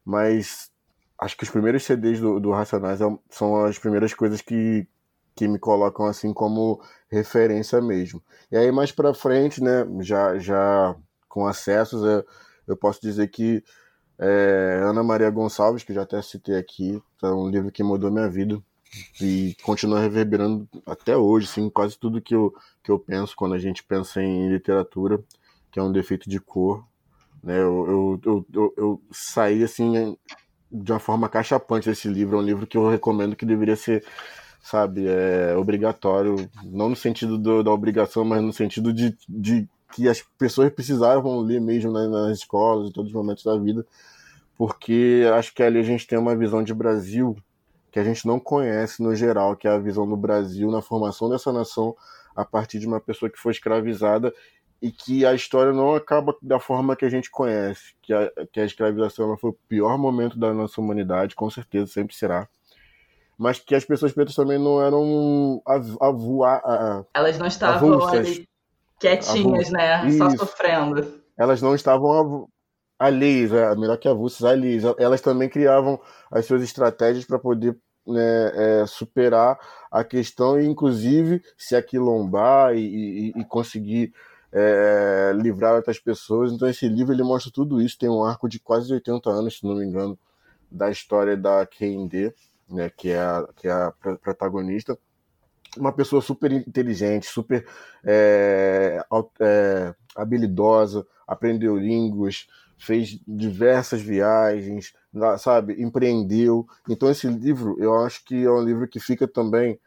Mas 0.05 0.70
acho 1.18 1.36
que 1.36 1.45
os 1.45 1.51
primeiros 1.51 1.84
CDs 1.84 2.20
do, 2.20 2.41
do 2.41 2.51
Racionais 2.53 3.01
é 3.01 3.07
são 3.30 3.64
as 3.64 3.78
primeiras 3.78 4.14
coisas 4.14 4.41
que, 4.41 4.86
que 5.34 5.49
me 5.49 5.59
colocam 5.59 6.07
assim 6.07 6.32
como 6.32 6.82
referência 7.11 7.80
mesmo. 7.80 8.22
E 8.51 8.57
aí 8.57 8.70
mais 8.72 8.93
para 8.93 9.14
frente, 9.14 9.62
né, 9.62 9.86
já 10.01 10.39
já 10.39 10.97
com 11.28 11.47
acessos, 11.47 12.03
eu, 12.03 12.24
eu 12.66 12.76
posso 12.76 13.01
dizer 13.01 13.28
que 13.28 13.62
é, 14.18 14.80
Ana 14.82 15.03
Maria 15.03 15.30
Gonçalves, 15.30 15.84
que 15.84 15.95
já 15.95 16.03
até 16.03 16.20
citei 16.22 16.57
aqui, 16.57 17.01
é 17.22 17.28
um 17.28 17.49
livro 17.49 17.70
que 17.70 17.82
mudou 17.82 18.11
minha 18.11 18.28
vida 18.28 18.61
e 19.20 19.57
continua 19.62 20.01
reverberando 20.01 20.68
até 20.86 21.16
hoje, 21.16 21.47
assim, 21.47 21.68
quase 21.68 21.99
tudo 21.99 22.20
que 22.20 22.34
eu, 22.34 22.55
que 22.82 22.91
eu 22.91 22.99
penso 22.99 23.36
quando 23.36 23.55
a 23.55 23.59
gente 23.59 23.82
pensa 23.82 24.22
em 24.22 24.49
literatura, 24.49 25.22
que 25.70 25.78
é 25.78 25.82
um 25.82 25.93
defeito 25.93 26.28
de 26.28 26.41
cor. 26.41 26.84
Né? 27.43 27.59
Eu, 27.61 28.20
eu, 28.24 28.47
eu, 28.53 28.74
eu 28.76 29.03
saí 29.11 29.62
assim 29.62 30.16
de 30.70 30.93
uma 30.93 30.99
forma 30.99 31.28
cachapante 31.28 31.89
desse 31.89 32.09
livro, 32.09 32.36
é 32.36 32.41
um 32.41 32.45
livro 32.45 32.66
que 32.66 32.76
eu 32.76 32.91
recomendo 32.91 33.34
que 33.34 33.47
deveria 33.47 33.76
ser, 33.76 34.05
sabe, 34.61 35.07
é, 35.07 35.57
obrigatório, 35.57 36.49
não 36.62 36.91
no 36.91 36.97
sentido 36.97 37.39
do, 37.39 37.62
da 37.62 37.70
obrigação, 37.70 38.24
mas 38.24 38.43
no 38.43 38.53
sentido 38.53 38.93
de, 38.93 39.16
de 39.28 39.66
que 39.95 40.09
as 40.09 40.22
pessoas 40.39 40.70
precisavam 40.70 41.41
ler 41.41 41.61
mesmo 41.61 41.91
né, 41.93 42.07
nas 42.07 42.39
escolas, 42.39 42.89
em 42.89 42.93
todos 42.93 43.11
os 43.11 43.16
momentos 43.16 43.45
da 43.45 43.57
vida, 43.57 43.86
porque 44.57 45.24
acho 45.34 45.55
que 45.55 45.62
ali 45.62 45.78
a 45.78 45.82
gente 45.82 46.07
tem 46.07 46.18
uma 46.18 46.36
visão 46.36 46.62
de 46.62 46.74
Brasil 46.74 47.34
que 47.91 47.99
a 47.99 48.05
gente 48.05 48.26
não 48.26 48.39
conhece 48.39 49.03
no 49.03 49.14
geral, 49.14 49.57
que 49.57 49.66
é 49.66 49.70
a 49.70 49.78
visão 49.78 50.09
do 50.09 50.16
Brasil 50.16 50.70
na 50.70 50.82
formação 50.82 51.28
dessa 51.28 51.53
nação 51.53 51.97
a 52.34 52.45
partir 52.45 52.78
de 52.78 52.86
uma 52.86 53.01
pessoa 53.01 53.30
que 53.30 53.39
foi 53.39 53.53
escravizada 53.53 54.32
e 54.80 54.93
que 54.93 55.26
a 55.26 55.34
história 55.34 55.72
não 55.72 55.95
acaba 55.95 56.36
da 56.41 56.61
forma 56.61 56.95
que 56.95 57.05
a 57.05 57.09
gente 57.09 57.30
conhece, 57.30 57.95
que 58.01 58.12
a, 58.12 58.30
que 58.53 58.61
a 58.61 58.64
escravização 58.64 59.36
foi 59.36 59.51
o 59.51 59.59
pior 59.68 59.99
momento 59.99 60.39
da 60.39 60.53
nossa 60.55 60.80
humanidade, 60.80 61.34
com 61.34 61.51
certeza 61.51 61.86
sempre 61.93 62.14
será. 62.14 62.49
Mas 63.36 63.59
que 63.59 63.74
as 63.74 63.84
pessoas 63.84 64.12
pretas 64.12 64.34
também 64.34 64.59
não 64.59 64.80
eram 64.80 65.62
a, 65.66 67.05
Elas 67.14 67.39
não 67.39 67.47
estavam 67.47 67.93
avulsas, 67.95 68.26
ali 68.26 68.49
quietinhas, 68.99 69.70
né? 69.70 70.07
Isso. 70.07 70.18
Só 70.18 70.30
sofrendo. 70.30 71.22
Elas 71.36 71.62
não 71.62 71.74
estavam 71.74 72.49
alheias, 72.99 73.53
é, 73.53 73.74
melhor 73.76 73.96
que 73.96 74.09
avulsas, 74.09 74.44
alheias. 74.44 74.84
Elas 74.99 75.20
também 75.20 75.49
criavam 75.49 76.01
as 76.30 76.46
suas 76.46 76.62
estratégias 76.62 77.24
para 77.24 77.38
poder 77.38 77.76
né, 78.07 78.80
é, 78.82 78.86
superar 78.86 79.59
a 79.90 80.03
questão 80.03 80.61
e, 80.61 80.66
inclusive, 80.66 81.42
se 81.57 81.76
aquilombar 81.76 82.74
e, 82.74 83.32
e, 83.36 83.40
e 83.40 83.44
conseguir 83.44 84.12
é, 84.53 85.32
livrar 85.36 85.74
outras 85.74 85.99
pessoas. 85.99 86.53
Então, 86.53 86.68
esse 86.68 86.88
livro 86.88 87.12
ele 87.14 87.22
mostra 87.22 87.53
tudo 87.53 87.80
isso. 87.80 87.99
Tem 87.99 88.09
um 88.09 88.24
arco 88.24 88.49
de 88.49 88.59
quase 88.59 88.92
80 88.92 89.30
anos, 89.30 89.59
se 89.59 89.64
não 89.66 89.76
me 89.76 89.84
engano, 89.84 90.18
da 90.70 90.90
história 90.90 91.36
da 91.36 91.66
QND, 91.66 92.34
né, 92.68 92.90
que, 92.96 93.11
é 93.11 93.20
a, 93.20 93.49
que 93.57 93.68
é 93.68 93.72
a 93.72 93.92
protagonista 94.22 94.99
uma 95.76 95.92
pessoa 95.92 96.22
super 96.22 96.51
inteligente, 96.53 97.26
super 97.26 97.66
é, 98.05 99.03
é, 99.40 99.94
habilidosa, 100.16 101.07
aprendeu 101.26 101.76
línguas, 101.76 102.46
fez 102.79 103.20
diversas 103.26 104.01
viagens, 104.01 104.95
sabe, 105.39 105.83
empreendeu. 105.83 106.66
Então 106.89 107.11
esse 107.11 107.26
livro, 107.26 107.76
eu 107.79 107.95
acho 108.05 108.24
que 108.24 108.45
é 108.45 108.51
um 108.51 108.62
livro 108.62 108.87
que 108.87 109.01
fica 109.01 109.26
também 109.26 109.79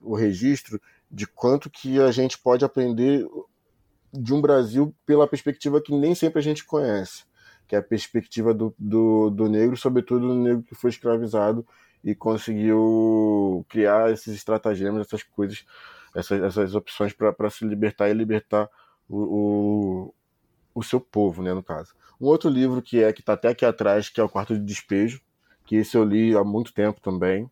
o 0.00 0.14
registro 0.14 0.80
de 1.10 1.26
quanto 1.26 1.70
que 1.70 2.00
a 2.00 2.10
gente 2.10 2.38
pode 2.38 2.64
aprender 2.64 3.26
de 4.12 4.32
um 4.32 4.40
Brasil 4.40 4.94
pela 5.04 5.28
perspectiva 5.28 5.80
que 5.80 5.94
nem 5.94 6.14
sempre 6.14 6.38
a 6.38 6.42
gente 6.42 6.64
conhece, 6.64 7.24
que 7.66 7.76
é 7.76 7.78
a 7.78 7.82
perspectiva 7.82 8.54
do, 8.54 8.74
do, 8.78 9.30
do 9.30 9.48
negro, 9.48 9.76
sobretudo 9.76 10.28
do 10.28 10.34
negro 10.34 10.62
que 10.62 10.74
foi 10.74 10.90
escravizado 10.90 11.66
e 12.02 12.14
conseguiu 12.14 13.64
criar 13.68 14.10
esses 14.10 14.34
estratagemas, 14.34 15.06
essas 15.06 15.22
coisas, 15.22 15.64
essas, 16.14 16.42
essas 16.42 16.74
opções 16.74 17.12
para 17.12 17.50
se 17.50 17.64
libertar 17.64 18.08
e 18.08 18.14
libertar 18.14 18.68
o, 19.08 19.18
o, 19.18 20.14
o, 20.78 20.82
seu 20.82 21.00
povo, 21.00 21.42
né, 21.42 21.52
no 21.54 21.62
caso. 21.62 21.94
Um 22.20 22.26
outro 22.26 22.48
livro 22.48 22.82
que 22.82 23.02
é 23.02 23.12
que 23.12 23.20
está 23.20 23.34
até 23.34 23.48
aqui 23.48 23.64
atrás, 23.64 24.08
que 24.08 24.20
é 24.20 24.24
o 24.24 24.28
Quarto 24.28 24.54
de 24.54 24.64
Despejo, 24.64 25.20
que 25.64 25.76
esse 25.76 25.96
eu 25.96 26.04
li 26.04 26.36
há 26.36 26.44
muito 26.44 26.72
tempo 26.72 27.00
também. 27.00 27.50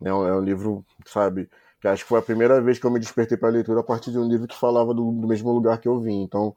Né, 0.00 0.10
é 0.10 0.14
um 0.14 0.40
livro, 0.40 0.84
sabe, 1.06 1.48
que 1.80 1.88
acho 1.88 2.02
que 2.02 2.08
foi 2.08 2.18
a 2.18 2.22
primeira 2.22 2.60
vez 2.60 2.78
que 2.78 2.86
eu 2.86 2.90
me 2.90 3.00
despertei 3.00 3.36
para 3.36 3.48
a 3.48 3.52
leitura 3.52 3.80
a 3.80 3.84
partir 3.84 4.10
de 4.10 4.18
um 4.18 4.28
livro 4.28 4.46
que 4.46 4.56
falava 4.56 4.94
do, 4.94 5.12
do, 5.12 5.26
mesmo 5.28 5.52
lugar 5.52 5.78
que 5.78 5.88
eu 5.88 6.00
vim. 6.00 6.22
Então, 6.22 6.54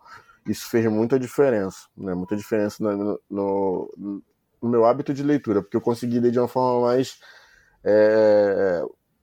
isso 0.47 0.70
fez 0.70 0.86
muita 0.86 1.20
diferença, 1.20 1.88
né? 1.97 2.13
Muita 2.13 2.36
diferença 2.36 2.84
no, 2.84 3.20
no, 3.30 4.24
no 4.61 4.70
meu 4.70 4.86
hábito 4.86 5.13
de 5.13 5.24
leitura, 5.24 5.61
porque 5.61 5.78
eu 5.78 5.82
consegui 5.82 6.20
ler 6.20 6.32
de 6.32 6.39
uma 6.39 6.47
forma 6.47 6.88
mais 6.88 7.20
é, 7.84 8.82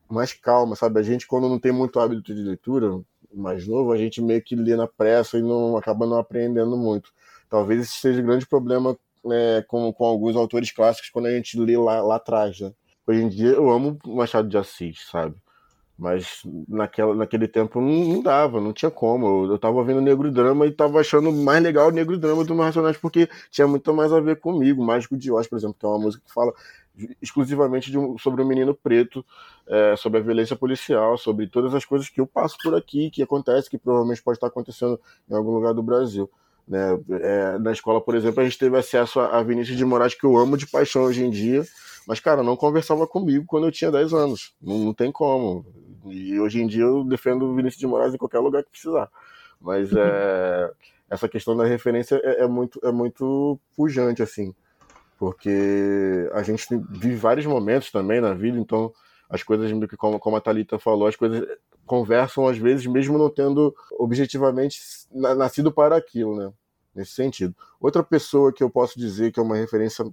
mais 0.08 0.32
calma, 0.32 0.76
sabe? 0.76 1.00
A 1.00 1.02
gente, 1.02 1.26
quando 1.26 1.48
não 1.48 1.58
tem 1.58 1.72
muito 1.72 1.98
hábito 1.98 2.34
de 2.34 2.42
leitura, 2.42 3.00
mais 3.34 3.66
novo, 3.66 3.92
a 3.92 3.96
gente 3.96 4.22
meio 4.22 4.42
que 4.42 4.56
lê 4.56 4.76
na 4.76 4.86
pressa 4.86 5.38
e 5.38 5.42
não 5.42 5.76
acaba 5.76 6.06
não 6.06 6.18
aprendendo 6.18 6.76
muito. 6.76 7.10
Talvez 7.48 7.82
esse 7.82 7.92
seja 8.00 8.20
o 8.20 8.24
grande 8.24 8.46
problema 8.46 8.96
né, 9.24 9.62
com, 9.68 9.92
com 9.92 10.04
alguns 10.04 10.36
autores 10.36 10.70
clássicos 10.70 11.10
quando 11.10 11.26
a 11.26 11.30
gente 11.30 11.58
lê 11.58 11.76
lá, 11.76 12.02
lá 12.02 12.16
atrás, 12.16 12.60
né? 12.60 12.72
Hoje 13.06 13.22
em 13.22 13.28
dia 13.28 13.48
eu 13.48 13.70
amo 13.70 13.98
Machado 14.06 14.48
de 14.48 14.56
Assis, 14.56 15.06
sabe? 15.10 15.34
Mas 15.96 16.40
naquela, 16.68 17.14
naquele 17.14 17.46
tempo 17.46 17.80
não, 17.80 18.14
não 18.14 18.22
dava, 18.22 18.60
não 18.60 18.72
tinha 18.72 18.90
como. 18.90 19.44
Eu, 19.44 19.52
eu 19.52 19.58
tava 19.58 19.84
vendo 19.84 20.00
Negro 20.00 20.30
Drama 20.32 20.66
e 20.66 20.72
tava 20.72 21.00
achando 21.00 21.30
mais 21.30 21.62
legal 21.62 21.88
o 21.88 21.92
Negro 21.92 22.18
Drama 22.18 22.44
do 22.44 22.56
Racionais 22.56 22.96
porque 22.96 23.28
tinha 23.50 23.66
muito 23.68 23.94
mais 23.94 24.12
a 24.12 24.20
ver 24.20 24.40
comigo. 24.40 24.84
Mágico 24.84 25.16
de 25.16 25.30
Oz, 25.30 25.46
por 25.46 25.56
exemplo, 25.56 25.76
que 25.78 25.86
é 25.86 25.88
uma 25.88 25.98
música 25.98 26.24
que 26.26 26.32
fala 26.32 26.52
exclusivamente 27.20 27.96
um, 27.96 28.16
sobre 28.18 28.42
o 28.42 28.44
um 28.44 28.48
menino 28.48 28.74
preto, 28.74 29.24
é, 29.66 29.96
sobre 29.96 30.20
a 30.20 30.22
violência 30.22 30.54
policial, 30.54 31.18
sobre 31.18 31.46
todas 31.46 31.74
as 31.74 31.84
coisas 31.84 32.08
que 32.08 32.20
eu 32.20 32.26
passo 32.26 32.56
por 32.62 32.74
aqui, 32.74 33.10
que 33.10 33.22
acontece, 33.22 33.68
que 33.68 33.78
provavelmente 33.78 34.22
pode 34.22 34.36
estar 34.36 34.46
acontecendo 34.46 35.00
em 35.28 35.34
algum 35.34 35.52
lugar 35.52 35.74
do 35.74 35.82
Brasil. 35.82 36.30
Né? 36.66 36.98
É, 37.20 37.58
na 37.58 37.72
escola, 37.72 38.00
por 38.00 38.14
exemplo, 38.14 38.40
a 38.40 38.44
gente 38.44 38.58
teve 38.58 38.76
acesso 38.76 39.20
a, 39.20 39.38
a 39.38 39.42
Vinícius 39.42 39.76
de 39.76 39.84
Moraes, 39.84 40.14
que 40.14 40.24
eu 40.24 40.36
amo 40.36 40.56
de 40.56 40.66
paixão 40.66 41.02
hoje 41.02 41.24
em 41.24 41.30
dia, 41.30 41.64
mas, 42.06 42.20
cara, 42.20 42.42
não 42.42 42.56
conversava 42.56 43.06
comigo 43.06 43.44
quando 43.46 43.66
eu 43.66 43.72
tinha 43.72 43.90
10 43.90 44.12
anos. 44.12 44.54
Não, 44.60 44.78
não 44.78 44.94
tem 44.94 45.10
como. 45.10 45.64
E 46.06 46.38
hoje 46.38 46.60
em 46.60 46.66
dia 46.66 46.82
eu 46.82 47.02
defendo 47.04 47.46
o 47.46 47.54
Vinícius 47.54 47.80
de 47.80 47.86
Moraes 47.86 48.14
em 48.14 48.18
qualquer 48.18 48.40
lugar 48.40 48.62
que 48.62 48.70
precisar. 48.70 49.08
Mas 49.60 49.90
é, 49.92 50.70
essa 51.08 51.28
questão 51.28 51.56
da 51.56 51.64
referência 51.64 52.20
é, 52.22 52.42
é, 52.42 52.46
muito, 52.46 52.78
é 52.82 52.92
muito 52.92 53.58
pujante, 53.76 54.22
assim. 54.22 54.54
Porque 55.18 56.28
a 56.32 56.42
gente 56.42 56.66
vive 56.90 57.16
vários 57.16 57.46
momentos 57.46 57.90
também 57.90 58.20
na 58.20 58.34
vida, 58.34 58.58
então 58.58 58.92
as 59.28 59.42
coisas, 59.42 59.70
como, 59.96 60.36
a 60.36 60.40
Thalita 60.40 60.78
falou, 60.78 61.06
as 61.06 61.16
coisas 61.16 61.46
conversam 61.86 62.46
às 62.46 62.58
vezes, 62.58 62.86
mesmo 62.86 63.18
não 63.18 63.30
tendo 63.30 63.74
objetivamente 63.98 64.78
nascido 65.12 65.72
para 65.72 65.96
aquilo, 65.96 66.36
né? 66.36 66.52
Nesse 66.94 67.12
sentido. 67.12 67.54
Outra 67.80 68.02
pessoa 68.02 68.52
que 68.52 68.62
eu 68.62 68.70
posso 68.70 68.98
dizer 68.98 69.32
que 69.32 69.40
é 69.40 69.42
uma 69.42 69.56
referência 69.56 70.04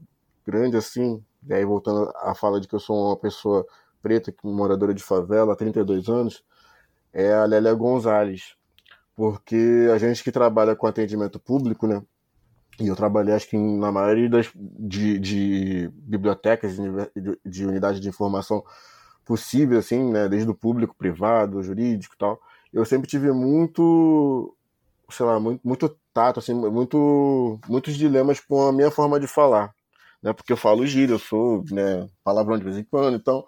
grande, 0.45 0.75
assim, 0.75 1.23
e 1.47 1.53
aí 1.53 1.63
voltando 1.63 2.11
à 2.15 2.33
fala 2.33 2.59
de 2.59 2.67
que 2.67 2.75
eu 2.75 2.79
sou 2.79 3.09
uma 3.09 3.17
pessoa 3.17 3.65
preta, 4.01 4.33
moradora 4.43 4.93
de 4.93 5.03
favela 5.03 5.53
há 5.53 5.55
32 5.55 6.09
anos, 6.09 6.43
é 7.13 7.33
a 7.33 7.45
Lélia 7.45 7.73
Gonzalez. 7.73 8.55
Porque 9.15 9.87
a 9.93 9.97
gente 9.97 10.23
que 10.23 10.31
trabalha 10.31 10.75
com 10.75 10.87
atendimento 10.87 11.39
público, 11.39 11.85
né? 11.85 12.01
E 12.81 12.87
eu 12.87 12.95
trabalhei, 12.95 13.35
acho 13.35 13.47
que 13.47 13.57
na 13.57 13.91
maioria 13.91 14.27
das, 14.27 14.49
de, 14.55 15.19
de 15.19 15.89
bibliotecas, 15.93 16.75
de, 16.75 17.39
de 17.45 17.65
unidades 17.65 18.01
de 18.01 18.09
informação 18.09 18.63
possível, 19.23 19.77
assim, 19.77 20.11
né? 20.11 20.27
Desde 20.27 20.49
o 20.49 20.55
público, 20.55 20.95
privado, 20.97 21.61
jurídico 21.61 22.15
e 22.15 22.17
tal. 22.17 22.41
Eu 22.73 22.83
sempre 22.83 23.07
tive 23.07 23.31
muito, 23.31 24.55
sei 25.11 25.25
lá, 25.25 25.39
muito, 25.39 25.61
muito 25.63 25.95
tato, 26.11 26.39
assim, 26.39 26.55
muito, 26.55 27.59
muitos 27.69 27.95
dilemas 27.95 28.39
com 28.39 28.67
a 28.67 28.73
minha 28.73 28.89
forma 28.89 29.19
de 29.19 29.27
falar. 29.27 29.73
Né? 30.23 30.33
Porque 30.33 30.51
eu 30.53 30.57
falo 30.57 30.85
gíria, 30.87 31.13
eu 31.13 31.19
sou 31.19 31.63
né, 31.71 32.07
palavrão 32.23 32.57
de 32.57 32.63
vez 32.63 32.77
em 32.77 32.83
quando, 32.83 33.15
então 33.15 33.45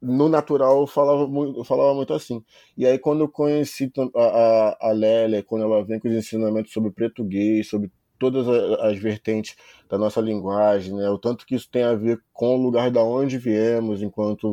no 0.00 0.28
natural 0.28 0.80
eu 0.82 0.86
falava 0.86 1.26
muito, 1.26 1.58
eu 1.58 1.64
falava 1.64 1.94
muito 1.94 2.14
assim. 2.14 2.44
E 2.76 2.86
aí 2.86 2.98
quando 2.98 3.20
eu 3.24 3.28
conheci 3.28 3.90
a, 4.14 4.20
a, 4.20 4.90
a 4.90 4.92
Lélia, 4.92 5.42
quando 5.42 5.64
ela 5.64 5.84
vem 5.84 5.98
com 5.98 6.08
os 6.08 6.14
ensinamentos 6.14 6.72
sobre 6.72 6.90
português, 6.90 7.68
sobre 7.68 7.90
todas 8.18 8.46
as 8.80 8.98
vertentes 8.98 9.56
da 9.88 9.96
nossa 9.96 10.20
linguagem, 10.20 10.94
né? 10.94 11.08
o 11.08 11.18
tanto 11.18 11.46
que 11.46 11.54
isso 11.54 11.68
tem 11.70 11.82
a 11.82 11.94
ver 11.94 12.20
com 12.32 12.56
o 12.56 12.62
lugar 12.62 12.90
da 12.90 13.02
onde 13.02 13.38
viemos 13.38 14.02
enquanto 14.02 14.52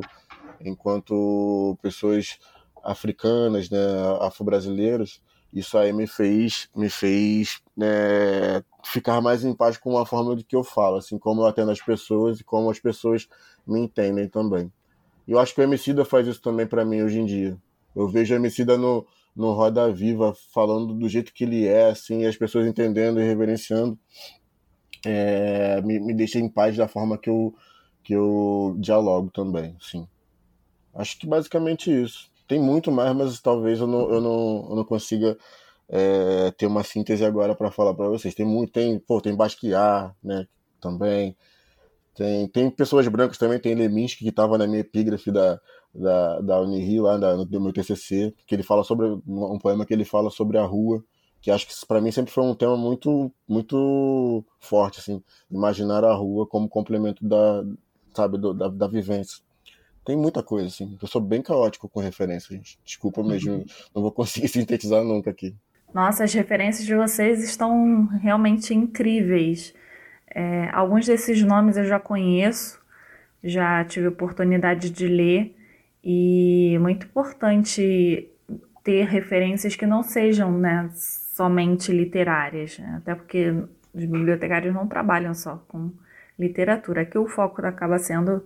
enquanto 0.61 1.77
pessoas 1.81 2.39
africanas, 2.83 3.69
né, 3.69 3.77
afro-brasileiros, 4.21 5.21
isso 5.51 5.77
aí 5.77 5.91
me 5.91 6.07
fez 6.07 6.69
me 6.75 6.89
fez 6.89 7.61
né, 7.75 8.63
ficar 8.83 9.21
mais 9.21 9.43
em 9.43 9.53
paz 9.53 9.77
com 9.77 9.97
a 9.97 10.05
forma 10.05 10.35
de 10.35 10.43
que 10.43 10.55
eu 10.55 10.63
falo, 10.63 10.97
assim 10.97 11.17
como 11.17 11.41
eu 11.41 11.47
atendo 11.47 11.71
as 11.71 11.81
pessoas 11.81 12.39
e 12.39 12.43
como 12.43 12.69
as 12.69 12.79
pessoas 12.79 13.27
me 13.65 13.79
entendem 13.79 14.29
também. 14.29 14.71
E 15.27 15.31
eu 15.31 15.39
acho 15.39 15.53
que 15.53 15.61
o 15.61 15.63
Emicida 15.63 16.05
faz 16.05 16.27
isso 16.27 16.41
também 16.41 16.67
para 16.67 16.85
mim 16.85 17.01
hoje 17.01 17.19
em 17.19 17.25
dia. 17.25 17.57
Eu 17.95 18.07
vejo 18.07 18.33
o 18.33 18.37
Emicida 18.37 18.77
no, 18.77 19.05
no 19.35 19.51
Roda 19.51 19.91
Viva 19.91 20.33
falando 20.53 20.93
do 20.93 21.09
jeito 21.09 21.33
que 21.33 21.43
ele 21.43 21.67
é, 21.67 21.89
assim, 21.89 22.25
as 22.25 22.37
pessoas 22.37 22.65
entendendo 22.67 23.19
e 23.19 23.23
reverenciando. 23.23 23.99
É, 25.05 25.81
me, 25.81 25.99
me 25.99 26.13
deixa 26.13 26.39
em 26.39 26.49
paz 26.49 26.75
da 26.75 26.87
forma 26.87 27.17
que 27.17 27.29
eu, 27.29 27.53
que 28.03 28.13
eu 28.13 28.75
dialogo 28.79 29.29
também, 29.31 29.75
sim. 29.79 30.07
Acho 30.93 31.19
que 31.19 31.27
basicamente 31.27 31.91
isso. 31.91 32.31
Tem 32.47 32.59
muito 32.59 32.91
mais, 32.91 33.15
mas 33.15 33.41
talvez 33.41 33.79
eu 33.79 33.87
não, 33.87 34.09
eu 34.09 34.21
não, 34.21 34.67
eu 34.69 34.75
não 34.77 34.83
consiga 34.85 35.37
é, 35.89 36.51
ter 36.51 36.65
uma 36.67 36.83
síntese 36.83 37.25
agora 37.25 37.53
para 37.53 37.71
falar 37.71 37.93
para 37.93 38.07
vocês. 38.07 38.33
Tem 38.33 38.45
muito, 38.45 38.71
tem, 38.71 38.97
pô, 38.99 39.19
tem 39.19 39.35
Basquiat, 39.35 40.13
né, 40.23 40.47
também. 40.79 41.35
Tem, 42.15 42.47
tem 42.47 42.69
pessoas 42.69 43.07
brancas 43.09 43.37
também, 43.37 43.59
tem 43.59 43.75
Leminski, 43.75 44.23
que 44.23 44.29
estava 44.29 44.57
na 44.57 44.65
minha 44.65 44.79
epígrafe 44.79 45.31
da, 45.31 45.59
da, 45.95 46.39
da 46.41 46.61
Unirio, 46.61 47.03
lá 47.03 47.17
da, 47.17 47.37
no 47.37 47.61
meu 47.61 47.73
TCC, 47.73 48.33
que 48.45 48.55
ele 48.55 48.63
fala 48.63 48.83
sobre, 48.83 49.05
um 49.27 49.57
poema 49.57 49.85
que 49.85 49.93
ele 49.93 50.05
fala 50.05 50.29
sobre 50.29 50.57
a 50.57 50.65
rua, 50.65 51.03
que 51.41 51.51
acho 51.51 51.67
que 51.67 51.73
para 51.87 52.01
mim 52.01 52.11
sempre 52.11 52.31
foi 52.31 52.43
um 52.43 52.55
tema 52.55 52.75
muito 52.75 53.31
muito 53.47 54.43
forte, 54.59 54.99
assim, 54.99 55.21
imaginar 55.49 56.03
a 56.03 56.13
rua 56.13 56.47
como 56.47 56.67
complemento 56.67 57.23
da, 57.25 57.63
sabe, 58.15 58.37
do, 58.37 58.53
da, 58.53 58.67
da 58.67 58.87
vivência. 58.87 59.43
Tem 60.03 60.15
muita 60.15 60.43
coisa, 60.43 60.67
assim, 60.67 60.97
eu 61.01 61.07
sou 61.07 61.21
bem 61.21 61.41
caótico 61.41 61.89
com 61.89 61.99
referências, 61.99 62.49
gente. 62.49 62.79
Desculpa 62.83 63.23
mesmo, 63.23 63.53
uhum. 63.53 63.65
não 63.93 64.01
vou 64.01 64.11
conseguir 64.11 64.47
sintetizar 64.49 65.03
nunca 65.03 65.29
aqui. 65.29 65.55
Nossa, 65.93 66.25
as 66.25 66.33
referências 66.33 66.85
de 66.85 66.93
vocês 66.93 67.43
estão 67.43 68.05
realmente 68.21 68.73
incríveis. 68.73 69.73
É, 70.27 70.69
alguns 70.73 71.05
desses 71.05 71.41
nomes 71.41 71.77
eu 71.77 71.85
já 71.85 71.99
conheço, 71.99 72.79
já 73.43 73.85
tive 73.85 74.07
oportunidade 74.07 74.89
de 74.89 75.07
ler, 75.07 75.54
e 76.05 76.73
é 76.75 76.79
muito 76.79 77.07
importante 77.07 78.29
ter 78.83 79.05
referências 79.05 79.75
que 79.75 79.87
não 79.87 80.03
sejam 80.03 80.51
né, 80.51 80.87
somente 80.93 81.91
literárias, 81.91 82.77
né? 82.77 82.97
até 82.97 83.15
porque 83.15 83.49
os 83.93 84.05
bibliotecários 84.05 84.73
não 84.73 84.87
trabalham 84.87 85.33
só 85.33 85.57
com 85.67 85.91
literatura. 86.37 87.01
Aqui 87.01 87.17
o 87.17 87.27
foco 87.27 87.65
acaba 87.65 87.97
sendo 87.97 88.43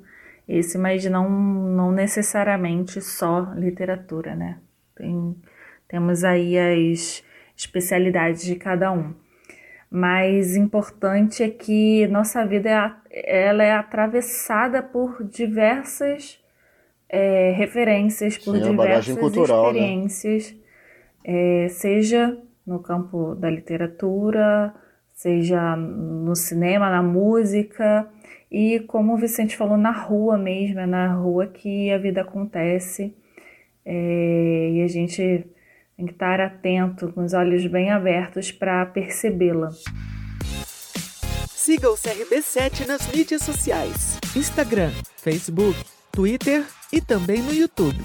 esse, 0.48 0.78
mas 0.78 1.04
não, 1.06 1.30
não 1.30 1.92
necessariamente 1.92 3.02
só 3.02 3.52
literatura, 3.56 4.36
né? 4.36 4.60
Tem, 4.96 5.36
temos 5.88 6.24
aí 6.24 6.58
as 6.58 7.24
especialidades 7.56 8.44
de 8.44 8.56
cada 8.56 8.92
um 8.92 9.14
mas 9.90 10.56
importante 10.56 11.42
é 11.42 11.50
que 11.50 12.06
nossa 12.08 12.46
vida 12.46 12.96
é, 13.10 13.48
ela 13.48 13.64
é 13.64 13.72
atravessada 13.72 14.84
por 14.84 15.24
diversas 15.24 16.40
é, 17.10 17.52
referências, 17.52 18.38
por 18.38 18.56
Sim, 18.56 18.72
diversas 18.72 19.18
cultural, 19.18 19.74
né? 19.74 19.80
experiências, 19.80 20.52
né? 20.52 21.66
é, 21.66 21.68
seja 21.70 22.38
no 22.66 22.80
campo 22.80 23.34
da 23.36 23.50
literatura, 23.50 24.74
seja 25.14 25.76
no 25.76 26.36
cinema, 26.36 26.90
na 26.90 27.02
música, 27.02 28.08
e 28.52 28.80
como 28.82 29.14
o 29.14 29.18
Vicente 29.18 29.58
falou, 29.58 29.78
na 29.78 29.92
rua 29.92 30.38
mesmo, 30.38 30.80
é 30.80 30.86
na 30.86 31.14
rua 31.14 31.48
que 31.48 31.92
a 31.92 31.98
vida 31.98 32.22
acontece, 32.22 33.16
é, 33.84 34.70
e 34.72 34.84
a 34.84 34.88
gente 34.88 35.46
tem 35.98 36.06
que 36.06 36.14
estar 36.14 36.40
atento, 36.40 37.12
com 37.12 37.26
os 37.26 37.34
olhos 37.34 37.66
bem 37.66 37.90
abertos 37.90 38.52
para 38.52 38.86
percebê-la. 38.86 39.70
Siga 41.50 41.90
o 41.90 41.96
CRB7 41.96 42.88
nas 42.88 43.06
mídias 43.12 43.42
sociais: 43.42 44.18
Instagram, 44.36 44.92
Facebook, 45.18 45.78
Twitter 46.20 46.68
e 46.92 47.00
também 47.00 47.42
no 47.42 47.54
YouTube. 47.54 47.98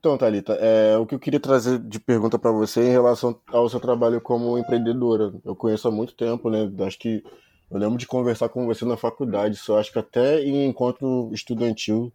Então, 0.00 0.16
Thalita, 0.16 0.54
é, 0.54 0.96
o 0.96 1.04
que 1.04 1.14
eu 1.14 1.18
queria 1.18 1.38
trazer 1.38 1.78
de 1.78 2.00
pergunta 2.00 2.38
para 2.38 2.50
você 2.50 2.88
em 2.88 2.90
relação 2.90 3.38
ao 3.48 3.68
seu 3.68 3.78
trabalho 3.78 4.18
como 4.18 4.56
empreendedora. 4.56 5.30
Eu 5.44 5.54
conheço 5.54 5.86
há 5.86 5.90
muito 5.90 6.14
tempo, 6.14 6.48
né? 6.48 6.72
Acho 6.86 6.98
que 6.98 7.22
eu 7.70 7.78
lembro 7.78 7.98
de 7.98 8.06
conversar 8.06 8.48
com 8.48 8.64
você 8.64 8.86
na 8.86 8.96
faculdade, 8.96 9.56
só 9.56 9.78
acho 9.78 9.92
que 9.92 9.98
até 9.98 10.42
em 10.42 10.66
encontro 10.66 11.28
estudantil 11.34 12.10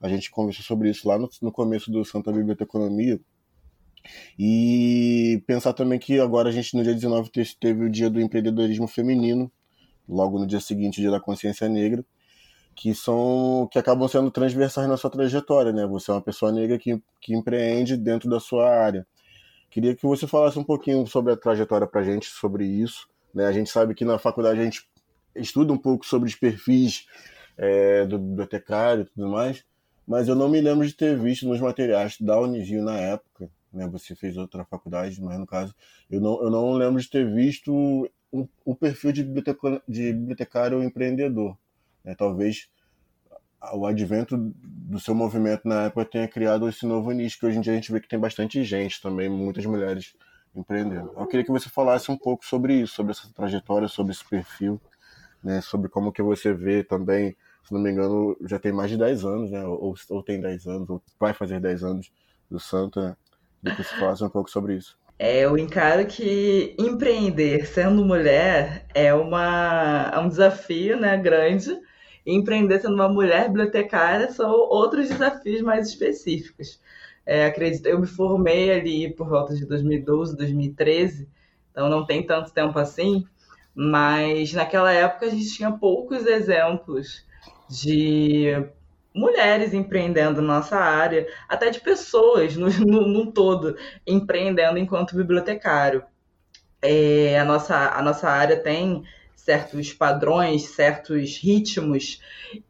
a 0.00 0.08
gente 0.08 0.30
conversou 0.30 0.64
sobre 0.64 0.88
isso 0.88 1.08
lá 1.08 1.18
no, 1.18 1.28
no 1.42 1.50
começo 1.50 1.90
do 1.90 2.04
Santa 2.04 2.30
Biblioteconomia. 2.30 3.20
E 4.38 5.42
pensar 5.44 5.72
também 5.72 5.98
que 5.98 6.20
agora 6.20 6.50
a 6.50 6.52
gente, 6.52 6.76
no 6.76 6.84
dia 6.84 6.94
19, 6.94 7.32
teve 7.58 7.84
o 7.84 7.90
dia 7.90 8.08
do 8.08 8.20
empreendedorismo 8.20 8.86
feminino, 8.86 9.50
logo 10.08 10.38
no 10.38 10.46
dia 10.46 10.60
seguinte, 10.60 10.98
o 10.98 11.02
dia 11.02 11.10
da 11.10 11.18
consciência 11.18 11.68
negra, 11.68 12.04
que 12.74 12.94
são 12.94 13.68
que 13.70 13.78
acabam 13.78 14.08
sendo 14.08 14.30
transversais 14.30 14.88
na 14.88 14.96
sua 14.96 15.10
trajetória, 15.10 15.72
né? 15.72 15.86
Você 15.86 16.10
é 16.10 16.14
uma 16.14 16.22
pessoa 16.22 16.52
negra 16.52 16.78
que, 16.78 17.02
que 17.20 17.34
empreende 17.34 17.96
dentro 17.96 18.28
da 18.28 18.40
sua 18.40 18.68
área. 18.68 19.06
Queria 19.70 19.94
que 19.96 20.06
você 20.06 20.26
falasse 20.26 20.58
um 20.58 20.64
pouquinho 20.64 21.06
sobre 21.06 21.32
a 21.32 21.36
trajetória 21.36 21.86
para 21.86 22.02
gente, 22.02 22.26
sobre 22.26 22.64
isso. 22.66 23.08
Né? 23.34 23.46
A 23.46 23.52
gente 23.52 23.70
sabe 23.70 23.94
que 23.94 24.04
na 24.04 24.18
faculdade 24.18 24.60
a 24.60 24.64
gente 24.64 24.86
estuda 25.34 25.72
um 25.72 25.78
pouco 25.78 26.04
sobre 26.04 26.28
os 26.28 26.34
perfis 26.34 27.06
é, 27.56 28.04
do 28.06 28.18
bibliotecário 28.18 29.02
e 29.02 29.06
tudo 29.06 29.28
mais, 29.30 29.64
mas 30.06 30.28
eu 30.28 30.34
não 30.34 30.48
me 30.48 30.60
lembro 30.60 30.86
de 30.86 30.94
ter 30.94 31.18
visto 31.18 31.48
nos 31.48 31.60
materiais 31.60 32.16
da 32.20 32.38
Unirio 32.38 32.82
na 32.82 32.98
época 32.98 33.50
né? 33.72 33.88
Você 33.88 34.14
fez 34.14 34.36
outra 34.36 34.64
faculdade, 34.64 35.20
mas 35.20 35.38
no 35.38 35.46
caso, 35.46 35.74
eu 36.10 36.20
não, 36.20 36.42
eu 36.42 36.50
não 36.50 36.72
lembro 36.74 37.00
de 37.00 37.08
ter 37.08 37.28
visto 37.32 37.72
o, 38.30 38.48
o 38.64 38.76
perfil 38.76 39.12
de, 39.12 39.22
de 39.88 40.12
bibliotecário 40.12 40.82
empreendedor. 40.82 41.56
Né? 42.04 42.14
Talvez 42.16 42.68
o 43.74 43.86
advento 43.86 44.36
do 44.36 44.98
seu 44.98 45.14
movimento 45.14 45.68
na 45.68 45.84
época 45.84 46.04
tenha 46.04 46.26
criado 46.26 46.68
esse 46.68 46.84
novo 46.84 47.12
nicho, 47.12 47.38
que 47.38 47.46
hoje 47.46 47.58
em 47.58 47.60
dia 47.60 47.72
a 47.72 47.76
gente 47.76 47.92
vê 47.92 48.00
que 48.00 48.08
tem 48.08 48.18
bastante 48.18 48.64
gente 48.64 49.00
também, 49.00 49.28
muitas 49.28 49.64
mulheres 49.64 50.14
empreendendo. 50.54 51.12
Eu 51.16 51.26
queria 51.26 51.44
que 51.44 51.52
você 51.52 51.68
falasse 51.68 52.10
um 52.10 52.16
pouco 52.16 52.44
sobre 52.44 52.74
isso, 52.74 52.94
sobre 52.94 53.12
essa 53.12 53.32
trajetória, 53.32 53.88
sobre 53.88 54.12
esse 54.12 54.28
perfil, 54.28 54.80
né, 55.42 55.60
sobre 55.60 55.88
como 55.88 56.12
que 56.12 56.22
você 56.22 56.52
vê 56.52 56.82
também, 56.82 57.36
se 57.64 57.72
não 57.72 57.80
me 57.80 57.90
engano, 57.90 58.36
já 58.42 58.58
tem 58.58 58.72
mais 58.72 58.90
de 58.90 58.98
10 58.98 59.24
anos, 59.24 59.50
né, 59.50 59.64
ou, 59.64 59.94
ou 60.10 60.22
tem 60.22 60.40
10 60.40 60.66
anos, 60.66 60.90
ou 60.90 61.02
vai 61.18 61.32
fazer 61.32 61.60
10 61.60 61.84
anos 61.84 62.12
do 62.50 62.58
Santo, 62.58 63.00
né, 63.00 63.16
Depois 63.62 63.86
você 63.86 63.96
falasse 63.96 64.24
um 64.24 64.28
pouco 64.28 64.50
sobre 64.50 64.76
isso. 64.76 64.98
É, 65.18 65.44
eu 65.44 65.56
encaro 65.56 66.04
que 66.06 66.74
empreender 66.76 67.64
sendo 67.66 68.04
mulher 68.04 68.86
é, 68.92 69.14
uma, 69.14 70.10
é 70.12 70.18
um 70.18 70.28
desafio 70.28 70.98
né, 70.98 71.16
grande. 71.16 71.78
Empreender 72.24 72.80
sendo 72.80 72.94
uma 72.94 73.08
mulher 73.08 73.48
bibliotecária 73.48 74.30
são 74.30 74.50
outros 74.50 75.08
desafios 75.08 75.60
mais 75.62 75.88
específicos. 75.88 76.80
É, 77.24 77.46
acredito, 77.46 77.86
eu 77.86 78.00
me 78.00 78.06
formei 78.06 78.70
ali 78.72 79.12
por 79.12 79.28
volta 79.28 79.54
de 79.54 79.64
2012, 79.66 80.36
2013, 80.36 81.28
então 81.70 81.88
não 81.88 82.04
tem 82.04 82.24
tanto 82.24 82.52
tempo 82.52 82.78
assim, 82.78 83.24
mas 83.74 84.52
naquela 84.52 84.92
época 84.92 85.26
a 85.26 85.30
gente 85.30 85.54
tinha 85.54 85.70
poucos 85.70 86.26
exemplos 86.26 87.24
de 87.68 88.46
mulheres 89.14 89.74
empreendendo 89.74 90.42
nossa 90.42 90.76
área, 90.76 91.26
até 91.48 91.70
de 91.70 91.80
pessoas 91.80 92.56
no, 92.56 92.68
no, 92.68 93.06
no 93.06 93.32
todo 93.32 93.76
empreendendo 94.06 94.78
enquanto 94.78 95.16
bibliotecário. 95.16 96.02
É, 96.80 97.38
a, 97.38 97.44
nossa, 97.44 97.76
a 97.90 98.02
nossa 98.02 98.28
área 98.28 98.56
tem 98.56 99.04
certos 99.44 99.92
padrões, 99.92 100.68
certos 100.70 101.36
ritmos, 101.38 102.20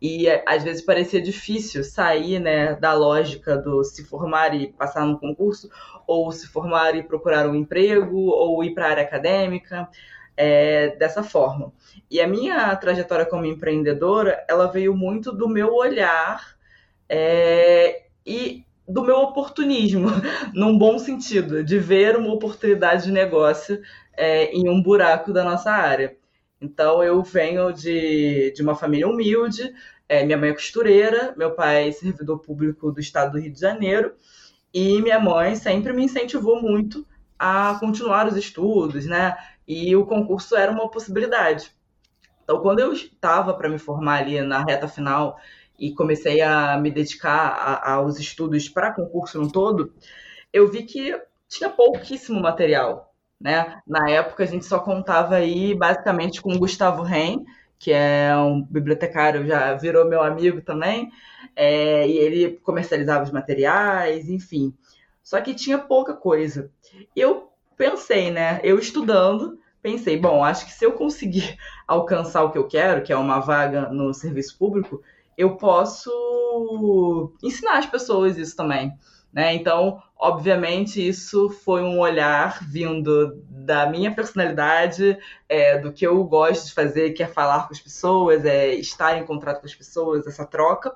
e 0.01 0.27
às 0.47 0.65
vezes 0.65 0.83
parecia 0.83 1.21
difícil 1.21 1.85
sair 1.85 2.39
né, 2.39 2.75
da 2.75 2.95
lógica 2.95 3.59
do 3.59 3.85
se 3.85 4.05
formar 4.05 4.55
e 4.55 4.73
passar 4.73 5.05
no 5.07 5.19
concurso, 5.19 5.69
ou 6.07 6.33
se 6.33 6.49
formar 6.49 6.97
e 6.97 7.03
procurar 7.03 7.47
um 7.47 7.55
emprego, 7.55 8.17
ou 8.17 8.65
ir 8.65 8.73
para 8.73 8.87
a 8.87 8.91
área 8.91 9.03
acadêmica 9.03 9.87
é, 10.35 10.97
dessa 10.97 11.23
forma. 11.23 11.73
E 12.11 12.21
a 12.21 12.27
minha 12.27 12.75
trajetória 12.77 13.27
como 13.27 13.45
empreendedora, 13.45 14.43
ela 14.49 14.67
veio 14.67 14.97
muito 14.97 15.31
do 15.31 15.49
meu 15.49 15.75
olhar 15.75 16.57
é, 17.07 18.05
e 18.25 18.65
do 18.89 19.03
meu 19.03 19.17
oportunismo, 19.17 20.09
num 20.55 20.79
bom 20.79 20.99
sentido, 20.99 21.63
de 21.63 21.79
ver 21.79 22.17
uma 22.17 22.33
oportunidade 22.33 23.05
de 23.05 23.13
negócio 23.13 23.79
é, 24.17 24.47
em 24.53 24.71
um 24.71 24.83
buraco 24.83 25.35
da 25.35 25.45
nossa 25.45 25.71
área. 25.71 26.17
Então, 26.63 27.03
eu 27.03 27.23
venho 27.23 27.73
de, 27.73 28.53
de 28.53 28.63
uma 28.63 28.75
família 28.75 29.09
humilde, 29.09 29.75
é, 30.09 30.25
minha 30.25 30.39
mãe 30.39 30.51
é 30.51 30.55
costureira, 30.55 31.35
meu 31.37 31.55
pai 31.55 31.89
é 31.89 31.93
servidor 31.93 32.39
público 32.39 32.93
do 32.93 33.01
estado 33.01 33.33
do 33.33 33.39
Rio 33.39 33.53
de 33.53 33.61
Janeiro, 33.61 34.15
e 34.73 35.03
minha 35.03 35.19
mãe 35.19 35.57
sempre 35.57 35.93
me 35.93 36.05
incentivou 36.05 36.63
muito 36.63 37.07
a 37.39 37.77
continuar 37.81 38.29
os 38.29 38.37
estudos, 38.37 39.05
né? 39.07 39.37
e 39.67 39.95
o 39.95 40.07
concurso 40.07 40.57
era 40.57 40.71
uma 40.71 40.91
possibilidade. 40.91 41.73
Então, 42.43 42.61
quando 42.61 42.81
eu 42.81 42.93
estava 42.93 43.55
para 43.55 43.69
me 43.69 43.79
formar 43.79 44.21
ali 44.21 44.41
na 44.43 44.65
reta 44.65 44.89
final 44.89 45.39
e 45.79 45.95
comecei 45.95 46.41
a 46.41 46.77
me 46.79 46.91
dedicar 46.91 47.49
a, 47.49 47.93
aos 47.95 48.19
estudos 48.19 48.69
para 48.69 48.93
concurso 48.93 49.41
no 49.41 49.51
todo, 49.51 49.95
eu 50.53 50.71
vi 50.71 50.83
que 50.83 51.19
tinha 51.49 51.71
pouquíssimo 51.71 52.41
material. 52.41 53.12
Né? 53.43 53.81
Na 53.85 54.09
época, 54.09 54.45
a 54.45 54.47
gente 54.47 54.65
só 54.65 54.79
contava 54.79 55.35
aí 55.35 55.75
basicamente 55.75 56.41
com 56.41 56.53
o 56.53 56.59
Gustavo 56.59 57.03
Ren, 57.03 57.45
que 57.77 57.91
é 57.91 58.37
um 58.37 58.63
bibliotecário, 58.63 59.45
já 59.45 59.75
virou 59.75 60.09
meu 60.09 60.23
amigo 60.23 60.63
também, 60.63 61.11
é, 61.57 62.07
e 62.07 62.17
ele 62.17 62.61
comercializava 62.63 63.25
os 63.25 63.33
materiais, 63.33 64.31
enfim. 64.31 64.73
Só 65.25 65.41
que 65.41 65.55
tinha 65.55 65.77
pouca 65.77 66.15
coisa. 66.15 66.71
Eu 67.17 67.51
pensei, 67.77 68.31
né? 68.31 68.61
Eu 68.63 68.79
estudando, 68.79 69.59
pensei, 69.83 70.17
bom, 70.17 70.45
acho 70.45 70.65
que 70.65 70.73
se 70.73 70.87
eu 70.87 70.93
conseguir 70.93 71.57
alcançar 71.89 72.45
o 72.45 72.53
que 72.53 72.59
eu 72.59 72.69
quero, 72.69 73.03
que 73.03 73.13
é 73.13 73.17
uma 73.17 73.41
vaga 73.41 73.89
no 73.89 74.15
serviço 74.15 74.57
público, 74.57 75.03
eu 75.37 75.57
posso 75.57 77.33
ensinar 77.43 77.79
as 77.79 77.87
pessoas 77.87 78.39
isso 78.39 78.55
também. 78.55 78.93
Né? 79.33 79.55
Então, 79.55 80.03
obviamente, 80.19 81.07
isso 81.07 81.49
foi 81.49 81.83
um 81.83 81.99
olhar 81.99 82.63
vindo 82.63 83.43
da 83.49 83.87
minha 83.87 84.15
personalidade, 84.15 85.19
é, 85.49 85.79
do 85.79 85.93
que 85.93 86.07
eu 86.07 86.23
gosto 86.25 86.67
de 86.67 86.75
fazer, 86.75 87.13
que 87.13 87.23
é 87.23 87.27
falar 87.27 87.67
com 87.67 87.73
as 87.73 87.81
pessoas, 87.81 88.45
é 88.45 88.75
estar 88.75 89.17
em 89.17 89.25
contato 89.25 89.61
com 89.61 89.67
as 89.67 89.75
pessoas, 89.75 90.27
essa 90.27 90.45
troca. 90.45 90.95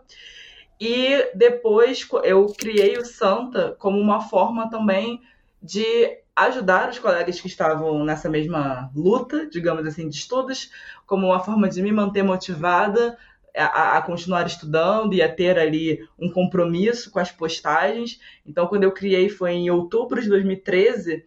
E 0.78 1.30
depois 1.34 2.06
eu 2.24 2.46
criei 2.58 2.98
o 2.98 3.04
Santa 3.06 3.74
como 3.78 3.98
uma 3.98 4.20
forma 4.20 4.68
também 4.68 5.22
de 5.62 6.18
ajudar 6.36 6.90
os 6.90 6.98
colegas 6.98 7.40
que 7.40 7.46
estavam 7.46 8.04
nessa 8.04 8.28
mesma 8.28 8.90
luta, 8.94 9.48
digamos 9.48 9.86
assim, 9.86 10.06
de 10.06 10.16
estudos, 10.16 10.70
como 11.06 11.28
uma 11.28 11.40
forma 11.40 11.66
de 11.66 11.80
me 11.80 11.90
manter 11.90 12.22
motivada 12.22 13.16
a, 13.56 13.96
a, 13.96 14.02
continuar 14.02 14.46
estudando 14.46 15.14
e 15.14 15.22
a 15.22 15.32
ter 15.32 15.58
ali 15.58 16.06
um 16.18 16.30
compromisso 16.30 17.10
com 17.10 17.18
as 17.18 17.32
postagens. 17.32 18.20
Então, 18.44 18.66
quando 18.66 18.84
eu 18.84 18.92
criei 18.92 19.28
foi 19.28 19.52
em 19.52 19.70
outubro 19.70 20.20
de 20.20 20.28
2013, 20.28 21.24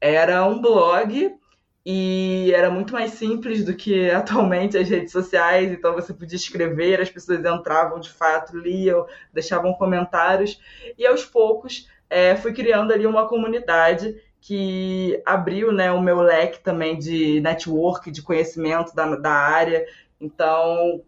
era 0.00 0.44
um 0.46 0.60
blog 0.60 1.34
e 1.84 2.52
era 2.54 2.70
muito 2.70 2.92
mais 2.92 3.12
simples 3.12 3.64
do 3.64 3.74
que 3.74 4.08
atualmente 4.10 4.76
as 4.76 4.88
redes 4.88 5.12
sociais. 5.12 5.70
Então, 5.70 5.94
você 5.94 6.12
podia 6.12 6.36
escrever, 6.36 7.00
as 7.00 7.10
pessoas 7.10 7.40
entravam 7.40 8.00
de 8.00 8.10
fato, 8.10 8.56
liam, 8.56 9.06
deixavam 9.32 9.72
comentários 9.74 10.60
e 10.98 11.06
aos 11.06 11.24
poucos 11.24 11.88
é, 12.10 12.34
fui 12.34 12.52
criando 12.52 12.92
ali 12.92 13.06
uma 13.06 13.28
comunidade 13.28 14.20
que 14.40 15.22
abriu 15.24 15.70
né, 15.70 15.92
o 15.92 16.00
meu 16.00 16.20
leque 16.20 16.60
também 16.60 16.98
de 16.98 17.40
network, 17.40 18.10
de 18.10 18.22
conhecimento 18.22 18.94
da, 18.94 19.14
da 19.14 19.30
área. 19.30 19.86
Então, 20.20 21.02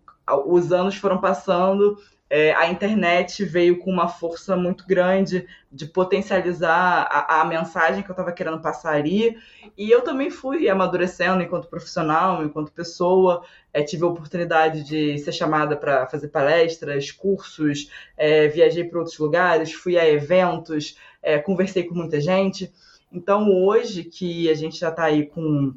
os 0.47 0.73
anos 0.73 0.97
foram 0.97 1.21
passando, 1.21 1.97
é, 2.35 2.55
a 2.55 2.71
internet 2.71 3.45
veio 3.45 3.79
com 3.79 3.91
uma 3.91 4.09
força 4.09 4.57
muito 4.57 4.87
grande 4.87 5.47
de 5.71 5.85
potencializar 5.85 7.07
a, 7.11 7.43
a 7.43 7.45
mensagem 7.45 8.03
que 8.03 8.09
eu 8.09 8.15
estava 8.15 8.33
querendo 8.33 8.59
passar 8.59 8.95
ali. 8.95 9.37
E 9.77 9.91
eu 9.91 10.01
também 10.01 10.31
fui 10.31 10.67
amadurecendo 10.67 11.43
enquanto 11.43 11.69
profissional, 11.69 12.43
enquanto 12.43 12.73
pessoa. 12.73 13.45
É, 13.71 13.83
tive 13.83 14.05
a 14.05 14.07
oportunidade 14.07 14.83
de 14.83 15.19
ser 15.19 15.33
chamada 15.33 15.77
para 15.77 16.07
fazer 16.07 16.29
palestras, 16.29 17.11
cursos, 17.11 17.91
é, 18.17 18.49
viajei 18.49 18.85
para 18.85 19.01
outros 19.01 19.19
lugares, 19.19 19.75
fui 19.75 19.99
a 19.99 20.09
eventos, 20.09 20.97
é, 21.23 21.39
conversei 21.39 21.85
com 21.85 21.95
muita 21.95 22.19
gente. 22.19 22.73
Então, 23.13 23.51
hoje 23.51 24.05
que 24.05 24.49
a 24.49 24.55
gente 24.55 24.79
já 24.79 24.89
está 24.89 25.05
aí 25.05 25.27
com 25.27 25.75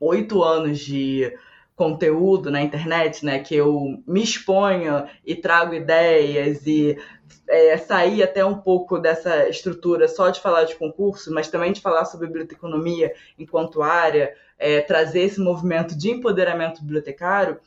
oito 0.00 0.42
anos 0.42 0.78
de 0.78 1.30
conteúdo 1.80 2.50
na 2.50 2.60
internet, 2.60 3.24
né, 3.24 3.38
que 3.38 3.56
eu 3.56 4.02
me 4.06 4.22
exponho 4.22 5.08
e 5.24 5.34
trago 5.34 5.72
ideias 5.72 6.66
e 6.66 6.94
é, 7.48 7.74
sair 7.78 8.22
até 8.22 8.44
um 8.44 8.58
pouco 8.58 8.98
dessa 8.98 9.48
estrutura 9.48 10.06
só 10.06 10.28
de 10.28 10.42
falar 10.42 10.64
de 10.64 10.76
concurso, 10.76 11.32
mas 11.32 11.48
também 11.48 11.72
de 11.72 11.80
falar 11.80 12.04
sobre 12.04 12.26
biblioteconomia 12.26 13.14
enquanto 13.38 13.80
área, 13.80 14.34
é, 14.58 14.82
trazer 14.82 15.20
esse 15.22 15.40
movimento 15.40 15.96
de 15.96 16.10
empoderamento 16.10 16.82
bibliotecário, 16.82 17.58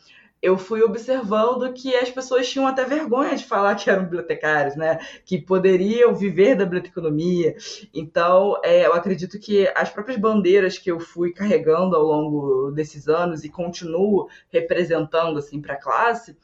eu 0.43 0.57
fui 0.57 0.83
observando 0.83 1.71
que 1.71 1.95
as 1.95 2.11
pessoas 2.11 2.49
tinham 2.49 2.67
até 2.67 2.83
vergonha 2.83 3.33
de 3.33 3.45
falar 3.45 3.75
que 3.75 3.89
eram 3.89 4.03
bibliotecários, 4.03 4.75
né? 4.75 4.99
Que 5.23 5.41
poderiam 5.41 6.13
viver 6.13 6.53
da 6.53 6.65
biblioteconomia. 6.65 7.55
Então, 7.93 8.59
é, 8.61 8.85
eu 8.85 8.93
acredito 8.93 9.39
que 9.39 9.65
as 9.73 9.89
próprias 9.89 10.19
bandeiras 10.19 10.77
que 10.77 10.91
eu 10.91 10.99
fui 10.99 11.31
carregando 11.31 11.95
ao 11.95 12.03
longo 12.03 12.71
desses 12.71 13.07
anos 13.07 13.45
e 13.45 13.49
continuo 13.49 14.27
representando 14.49 15.39
assim 15.39 15.61
para 15.61 15.75
a 15.75 15.81
classe, 15.81 16.37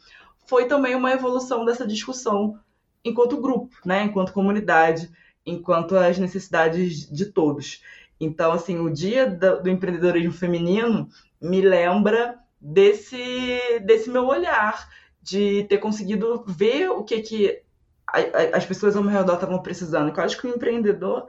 foi 0.47 0.65
também 0.65 0.95
uma 0.95 1.11
evolução 1.11 1.65
dessa 1.65 1.85
discussão 1.85 2.57
enquanto 3.03 3.41
grupo, 3.41 3.75
né? 3.85 4.03
Enquanto 4.03 4.31
comunidade, 4.31 5.11
enquanto 5.45 5.97
as 5.97 6.17
necessidades 6.17 7.05
de 7.11 7.25
todos. 7.25 7.83
Então, 8.17 8.53
assim, 8.53 8.79
o 8.79 8.89
dia 8.89 9.27
do 9.27 9.69
empreendedorismo 9.69 10.31
feminino 10.31 11.09
me 11.41 11.59
lembra 11.59 12.38
desse, 12.59 13.79
desse 13.85 14.09
meu 14.09 14.25
olhar, 14.25 14.89
de 15.21 15.65
ter 15.69 15.77
conseguido 15.77 16.43
ver 16.47 16.89
o 16.89 17.03
que, 17.03 17.21
que 17.21 17.61
as 18.53 18.65
pessoas 18.65 18.95
ao 18.95 19.03
meu 19.03 19.11
redor 19.11 19.35
estavam 19.35 19.61
precisando. 19.61 20.11
Eu 20.15 20.23
acho 20.23 20.37
que 20.39 20.47
o 20.47 20.55
empreendedor 20.55 21.27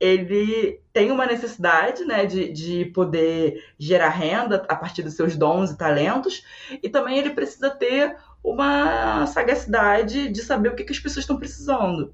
ele 0.00 0.80
tem 0.92 1.12
uma 1.12 1.26
necessidade 1.26 2.04
né, 2.04 2.26
de, 2.26 2.50
de 2.50 2.86
poder 2.86 3.62
gerar 3.78 4.08
renda 4.08 4.64
a 4.68 4.74
partir 4.74 5.02
dos 5.02 5.14
seus 5.14 5.36
dons 5.36 5.70
e 5.70 5.78
talentos, 5.78 6.44
e 6.82 6.88
também 6.88 7.18
ele 7.18 7.30
precisa 7.30 7.70
ter 7.70 8.16
uma 8.42 9.26
sagacidade 9.26 10.28
de 10.28 10.42
saber 10.42 10.70
o 10.70 10.74
que, 10.74 10.82
que 10.82 10.92
as 10.92 10.98
pessoas 10.98 11.22
estão 11.22 11.36
precisando. 11.36 12.12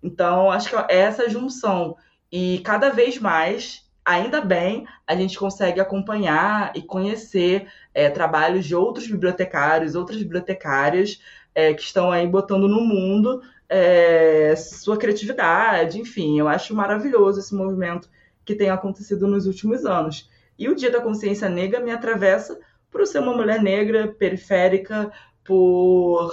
Então, 0.00 0.50
acho 0.50 0.68
que 0.68 0.76
é 0.76 0.98
essa 0.98 1.28
junção. 1.28 1.96
E 2.30 2.60
cada 2.60 2.90
vez 2.90 3.18
mais 3.18 3.83
ainda 4.04 4.40
bem, 4.40 4.86
a 5.06 5.14
gente 5.14 5.38
consegue 5.38 5.80
acompanhar 5.80 6.72
e 6.74 6.82
conhecer 6.82 7.66
é, 7.92 8.10
trabalhos 8.10 8.66
de 8.66 8.74
outros 8.74 9.06
bibliotecários, 9.06 9.94
outras 9.94 10.18
bibliotecárias 10.18 11.20
é, 11.54 11.72
que 11.72 11.82
estão 11.82 12.10
aí 12.10 12.26
botando 12.26 12.68
no 12.68 12.80
mundo 12.80 13.42
é, 13.68 14.54
sua 14.56 14.96
criatividade, 14.96 15.98
enfim, 15.98 16.38
eu 16.38 16.48
acho 16.48 16.74
maravilhoso 16.74 17.40
esse 17.40 17.54
movimento 17.54 18.08
que 18.44 18.54
tem 18.54 18.70
acontecido 18.70 19.26
nos 19.26 19.46
últimos 19.46 19.84
anos. 19.84 20.30
E 20.58 20.68
o 20.68 20.76
Dia 20.76 20.90
da 20.90 21.00
Consciência 21.00 21.48
Negra 21.48 21.80
me 21.80 21.90
atravessa 21.90 22.58
por 22.90 23.06
ser 23.06 23.18
uma 23.18 23.34
mulher 23.34 23.60
negra, 23.60 24.08
periférica, 24.08 25.10
por 25.42 26.32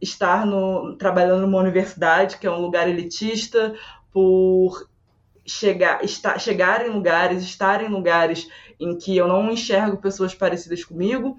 estar 0.00 0.44
no, 0.44 0.96
trabalhando 0.96 1.42
numa 1.42 1.58
universidade 1.58 2.36
que 2.36 2.46
é 2.46 2.50
um 2.50 2.60
lugar 2.60 2.88
elitista, 2.88 3.74
por 4.12 4.86
chegar, 5.44 6.04
estar, 6.04 6.38
chegar 6.38 6.86
em 6.86 6.90
lugares, 6.90 7.42
estar 7.42 7.82
em 7.82 7.88
lugares 7.88 8.48
em 8.78 8.96
que 8.96 9.16
eu 9.16 9.28
não 9.28 9.50
enxergo 9.50 9.96
pessoas 9.96 10.34
parecidas 10.34 10.84
comigo, 10.84 11.36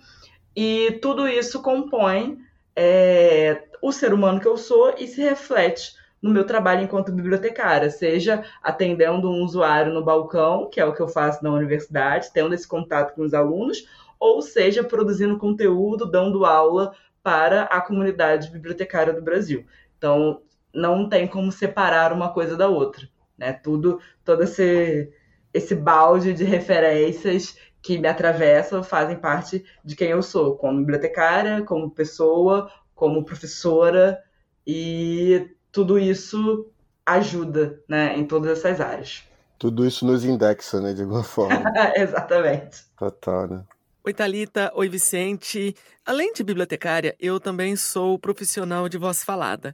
e 0.56 1.00
tudo 1.02 1.28
isso 1.28 1.62
compõe 1.62 2.38
é, 2.76 3.64
o 3.82 3.92
ser 3.92 4.14
humano 4.14 4.40
que 4.40 4.48
eu 4.48 4.58
sou 4.58 4.96
e 4.98 5.08
se 5.08 5.22
reflete 5.22 5.96
no 6.22 6.32
meu 6.32 6.46
trabalho 6.46 6.84
enquanto 6.84 7.12
bibliotecária, 7.12 7.90
seja 7.90 8.46
atendendo 8.62 9.30
um 9.30 9.44
usuário 9.44 9.94
no 9.94 10.04
balcão, 10.04 10.70
que 10.70 10.80
é 10.80 10.86
o 10.86 10.94
que 10.94 11.02
eu 11.02 11.08
faço 11.08 11.44
na 11.44 11.52
universidade, 11.52 12.32
tendo 12.34 12.56
esse 12.56 12.66
contato 12.66 13.14
com 13.14 13.24
os 13.24 13.34
alunos, 13.34 13.86
ou 14.18 14.42
seja, 14.42 14.86
produzindo 14.86 15.38
conteúdo, 15.38 16.10
dando 16.10 16.46
aula 16.46 16.94
para 17.22 17.64
a 17.64 17.82
comunidade 17.82 18.50
bibliotecária 18.50 19.12
do 19.12 19.22
Brasil. 19.22 19.66
Então, 19.98 20.42
não 20.74 21.10
tem 21.10 21.28
como 21.28 21.52
separar 21.52 22.14
uma 22.14 22.30
coisa 22.34 22.56
da 22.56 22.70
outra. 22.70 23.08
Né? 23.38 23.54
Tudo, 23.54 24.00
todo 24.24 24.44
esse, 24.44 25.12
esse 25.54 25.76
balde 25.76 26.34
de 26.34 26.44
referências 26.44 27.58
que 27.82 27.98
me 27.98 28.08
atravessam 28.08 28.82
fazem 28.84 29.18
parte 29.18 29.64
de 29.84 29.96
quem 29.96 30.10
eu 30.10 30.24
sou, 30.24 30.56
como 30.56 30.80
bibliotecária, 30.80 31.62
como 31.64 31.92
pessoa, 31.92 32.72
como 32.96 33.26
professora, 33.26 34.24
e 34.66 35.52
tudo 35.72 36.00
isso 36.00 36.72
ajuda 37.06 37.82
né, 37.88 38.18
em 38.18 38.26
todas 38.26 38.58
essas 38.58 38.80
áreas. 38.80 39.24
Tudo 39.60 39.86
isso 39.86 40.06
nos 40.06 40.24
indexa, 40.24 40.80
né, 40.80 40.94
de 40.94 41.02
alguma 41.02 41.24
forma. 41.24 41.64
Exatamente. 41.96 42.86
Total, 42.98 43.48
né? 43.48 43.64
Oi, 44.06 44.14
Thalita. 44.14 44.72
Oi, 44.76 44.90
Vicente. 44.90 45.76
Além 46.06 46.34
de 46.34 46.44
bibliotecária, 46.44 47.16
eu 47.20 47.40
também 47.40 47.76
sou 47.78 48.20
profissional 48.20 48.90
de 48.90 48.98
voz 48.98 49.24
falada. 49.24 49.74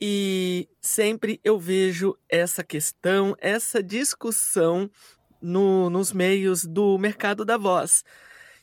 E 0.00 0.68
sempre 0.80 1.40
eu 1.42 1.58
vejo 1.58 2.16
essa 2.28 2.62
questão, 2.62 3.34
essa 3.40 3.82
discussão 3.82 4.90
no, 5.40 5.88
nos 5.88 6.12
meios 6.12 6.64
do 6.64 6.98
mercado 6.98 7.44
da 7.44 7.56
voz, 7.56 8.04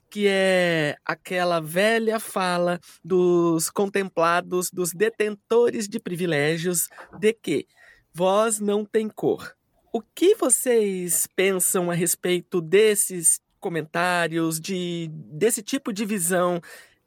que 0.10 0.28
é 0.28 0.96
aquela 1.04 1.60
velha 1.60 2.20
fala 2.20 2.80
dos 3.04 3.70
contemplados, 3.70 4.70
dos 4.70 4.94
detentores 4.94 5.88
de 5.88 6.00
privilégios, 6.00 6.88
de 7.20 7.34
que 7.34 7.66
voz 8.14 8.60
não 8.60 8.86
tem 8.86 9.10
cor. 9.10 9.56
O 9.92 10.02
que 10.02 10.36
vocês 10.36 11.28
pensam 11.36 11.90
a 11.90 11.96
respeito 11.96 12.62
desses 12.62 13.40
comentários, 13.60 14.60
de, 14.60 15.10
desse 15.12 15.64
tipo 15.64 15.94
de 15.94 16.06
visão 16.06 16.62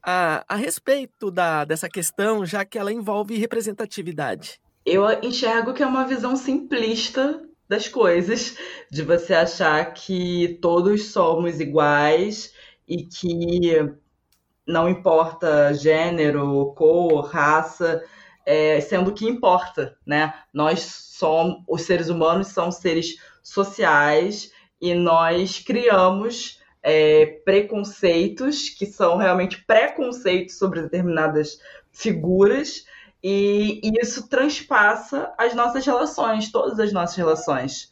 a, 0.07 0.45
a 0.49 0.55
respeito 0.55 1.33
da, 1.33 1.65
dessa 1.65 1.89
questão, 1.89 2.47
já 2.47 2.65
que 2.65 2.79
ela 2.79 2.93
envolve 2.93 3.37
representatividade? 3.37 4.61
Eu 4.85 5.05
enxergo 5.21 5.75
que 5.75 5.83
é 5.83 5.87
uma 5.87 6.07
visão 6.07 6.37
simplista 6.37 7.43
das 7.69 7.89
coisas, 7.89 8.57
de 8.89 9.03
você 9.03 9.35
achar 9.35 9.93
que 9.93 10.59
todos 10.63 11.07
somos 11.07 11.59
iguais 11.59 12.55
e 12.87 13.05
que 13.05 13.93
não 14.65 14.89
importa 14.89 15.75
gênero, 15.75 16.73
cor, 16.77 17.27
raça, 17.27 18.01
é, 18.45 18.81
sendo 18.81 19.13
que 19.13 19.27
importa, 19.27 19.99
né? 20.07 20.33
Nós 20.55 20.83
somos, 20.83 21.65
os 21.69 21.83
seres 21.83 22.09
humanos 22.09 22.49
são 22.49 22.71
seres 22.71 23.17
sociais 23.43 24.53
e 24.81 24.95
nós 24.95 25.59
criamos 25.59 26.61
é, 26.89 27.27
preconceitos 27.45 28.69
que 28.69 28.87
são 28.87 29.17
realmente 29.17 29.65
preconceitos 29.65 30.57
sobre 30.57 30.83
determinadas 30.83 31.59
figuras 31.91 32.87
e, 33.21 33.81
e, 33.83 34.01
isso 34.01 34.29
transpassa 34.29 35.35
as 35.37 35.53
nossas 35.53 35.85
relações, 35.85 36.53
todas 36.53 36.79
as 36.79 36.93
nossas 36.93 37.17
relações. 37.17 37.91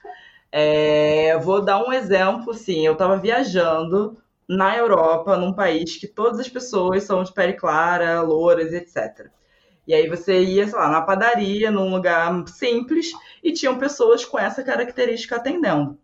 É, 0.53 1.37
vou 1.39 1.61
dar 1.61 1.85
um 1.85 1.93
exemplo, 1.93 2.55
sim, 2.55 2.87
eu 2.87 2.93
estava 2.93 3.17
viajando 3.17 4.17
na 4.49 4.77
Europa, 4.77 5.37
num 5.37 5.53
país 5.53 5.97
que 5.97 6.07
todas 6.07 6.39
as 6.39 6.49
pessoas 6.49 7.03
são 7.03 7.25
de 7.25 7.33
pele 7.33 7.55
clara, 7.55 8.23
louras, 8.23 8.73
etc. 8.73 9.29
E 9.89 9.93
aí 9.93 10.09
você 10.09 10.41
ia, 10.41 10.69
sei 10.69 10.79
lá, 10.79 10.89
na 10.89 11.03
padaria, 11.03 11.69
num 11.69 11.91
lugar 11.91 12.47
simples, 12.47 13.11
e 13.43 13.53
tinham 13.53 13.77
pessoas 13.77 14.25
com 14.25 14.39
essa 14.39 14.63
característica 14.63 15.35
atendendo. 15.35 15.99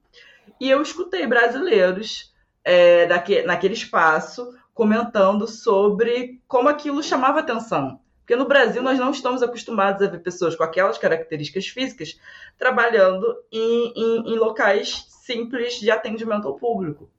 E 0.61 0.69
eu 0.69 0.83
escutei 0.83 1.25
brasileiros 1.25 2.30
é, 2.65 3.07
daque, 3.07 3.43
naquele 3.43 3.75
espaço 3.75 4.55
comentando 4.73 5.47
sobre 5.47 6.41
como 6.47 6.69
aquilo 6.69 7.03
chamava 7.03 7.41
atenção. 7.41 8.01
Porque 8.21 8.37
no 8.37 8.47
Brasil 8.47 8.83
nós 8.83 8.99
não 8.99 9.11
estamos 9.11 9.43
acostumados 9.43 10.07
a 10.07 10.11
ver 10.11 10.21
pessoas 10.23 10.55
com 10.55 10.63
aquelas 10.63 10.99
características 10.99 11.67
físicas 11.67 12.19
trabalhando 12.57 13.27
em, 13.51 13.93
em, 13.97 14.35
em 14.35 14.39
locais 14.39 15.07
simples 15.09 15.75
de 15.75 15.91
atendimento 15.91 16.47
ao 16.47 16.57
público. 16.57 17.11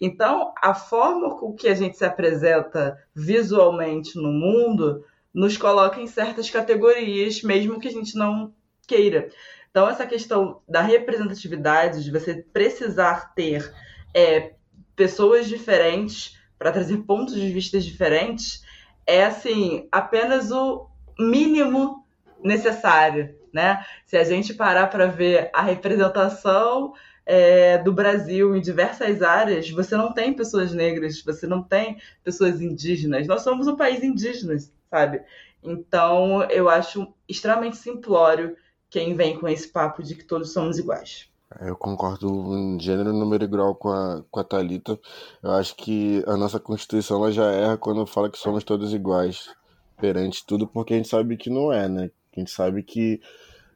Então, 0.00 0.52
a 0.60 0.74
forma 0.74 1.36
com 1.38 1.54
que 1.54 1.68
a 1.68 1.74
gente 1.74 1.96
se 1.96 2.04
apresenta 2.04 2.98
visualmente 3.14 4.16
no 4.16 4.32
mundo 4.32 5.04
nos 5.32 5.56
coloca 5.56 6.00
em 6.00 6.06
certas 6.06 6.48
categorias, 6.48 7.42
mesmo 7.42 7.78
que 7.78 7.88
a 7.88 7.92
gente 7.92 8.16
não 8.16 8.52
queira. 8.86 9.28
Então, 9.70 9.88
essa 9.88 10.06
questão 10.06 10.62
da 10.66 10.80
representatividade, 10.80 12.02
de 12.02 12.10
você 12.10 12.34
precisar 12.34 13.34
ter 13.34 13.70
é, 14.14 14.54
pessoas 14.96 15.46
diferentes 15.46 16.36
para 16.58 16.72
trazer 16.72 16.96
pontos 16.98 17.34
de 17.34 17.52
vista 17.52 17.78
diferentes, 17.78 18.64
é 19.06 19.24
assim 19.24 19.86
apenas 19.92 20.50
o 20.50 20.88
mínimo 21.18 22.04
necessário, 22.42 23.34
né? 23.52 23.84
Se 24.06 24.16
a 24.16 24.24
gente 24.24 24.54
parar 24.54 24.88
para 24.88 25.06
ver 25.06 25.50
a 25.52 25.62
representação 25.62 26.94
é, 27.24 27.78
do 27.78 27.92
Brasil 27.92 28.56
em 28.56 28.60
diversas 28.60 29.22
áreas, 29.22 29.68
você 29.70 29.96
não 29.96 30.12
tem 30.12 30.32
pessoas 30.32 30.72
negras, 30.72 31.22
você 31.22 31.46
não 31.46 31.62
tem 31.62 31.98
pessoas 32.24 32.60
indígenas. 32.60 33.26
Nós 33.26 33.42
somos 33.42 33.66
um 33.66 33.76
país 33.76 34.02
indígena, 34.02 34.56
sabe? 34.90 35.22
Então, 35.62 36.42
eu 36.44 36.68
acho 36.68 37.12
extremamente 37.28 37.76
simplório 37.76 38.56
quem 38.88 39.14
vem 39.14 39.38
com 39.38 39.48
esse 39.48 39.68
papo 39.68 40.02
de 40.02 40.14
que 40.14 40.24
todos 40.24 40.52
somos 40.52 40.78
iguais. 40.78 41.28
É, 41.54 41.68
eu 41.68 41.76
concordo 41.76 42.28
em 42.56 42.78
gênero, 42.80 43.12
número 43.12 43.44
e 43.44 43.46
grau 43.46 43.74
com 43.74 43.88
a, 43.90 44.22
com 44.30 44.40
a 44.40 44.44
Thalita. 44.44 44.98
Eu 45.42 45.52
acho 45.52 45.76
que 45.76 46.22
a 46.26 46.36
nossa 46.36 46.58
Constituição 46.58 47.18
ela 47.18 47.32
já 47.32 47.44
erra 47.52 47.76
quando 47.78 48.06
fala 48.06 48.30
que 48.30 48.38
somos 48.38 48.64
todos 48.64 48.92
iguais 48.92 49.54
perante 50.00 50.44
tudo, 50.44 50.66
porque 50.66 50.94
a 50.94 50.96
gente 50.96 51.08
sabe 51.08 51.36
que 51.36 51.48
não 51.48 51.72
é, 51.72 51.88
né? 51.88 52.10
A 52.36 52.40
gente 52.40 52.50
sabe 52.50 52.82
que. 52.82 53.20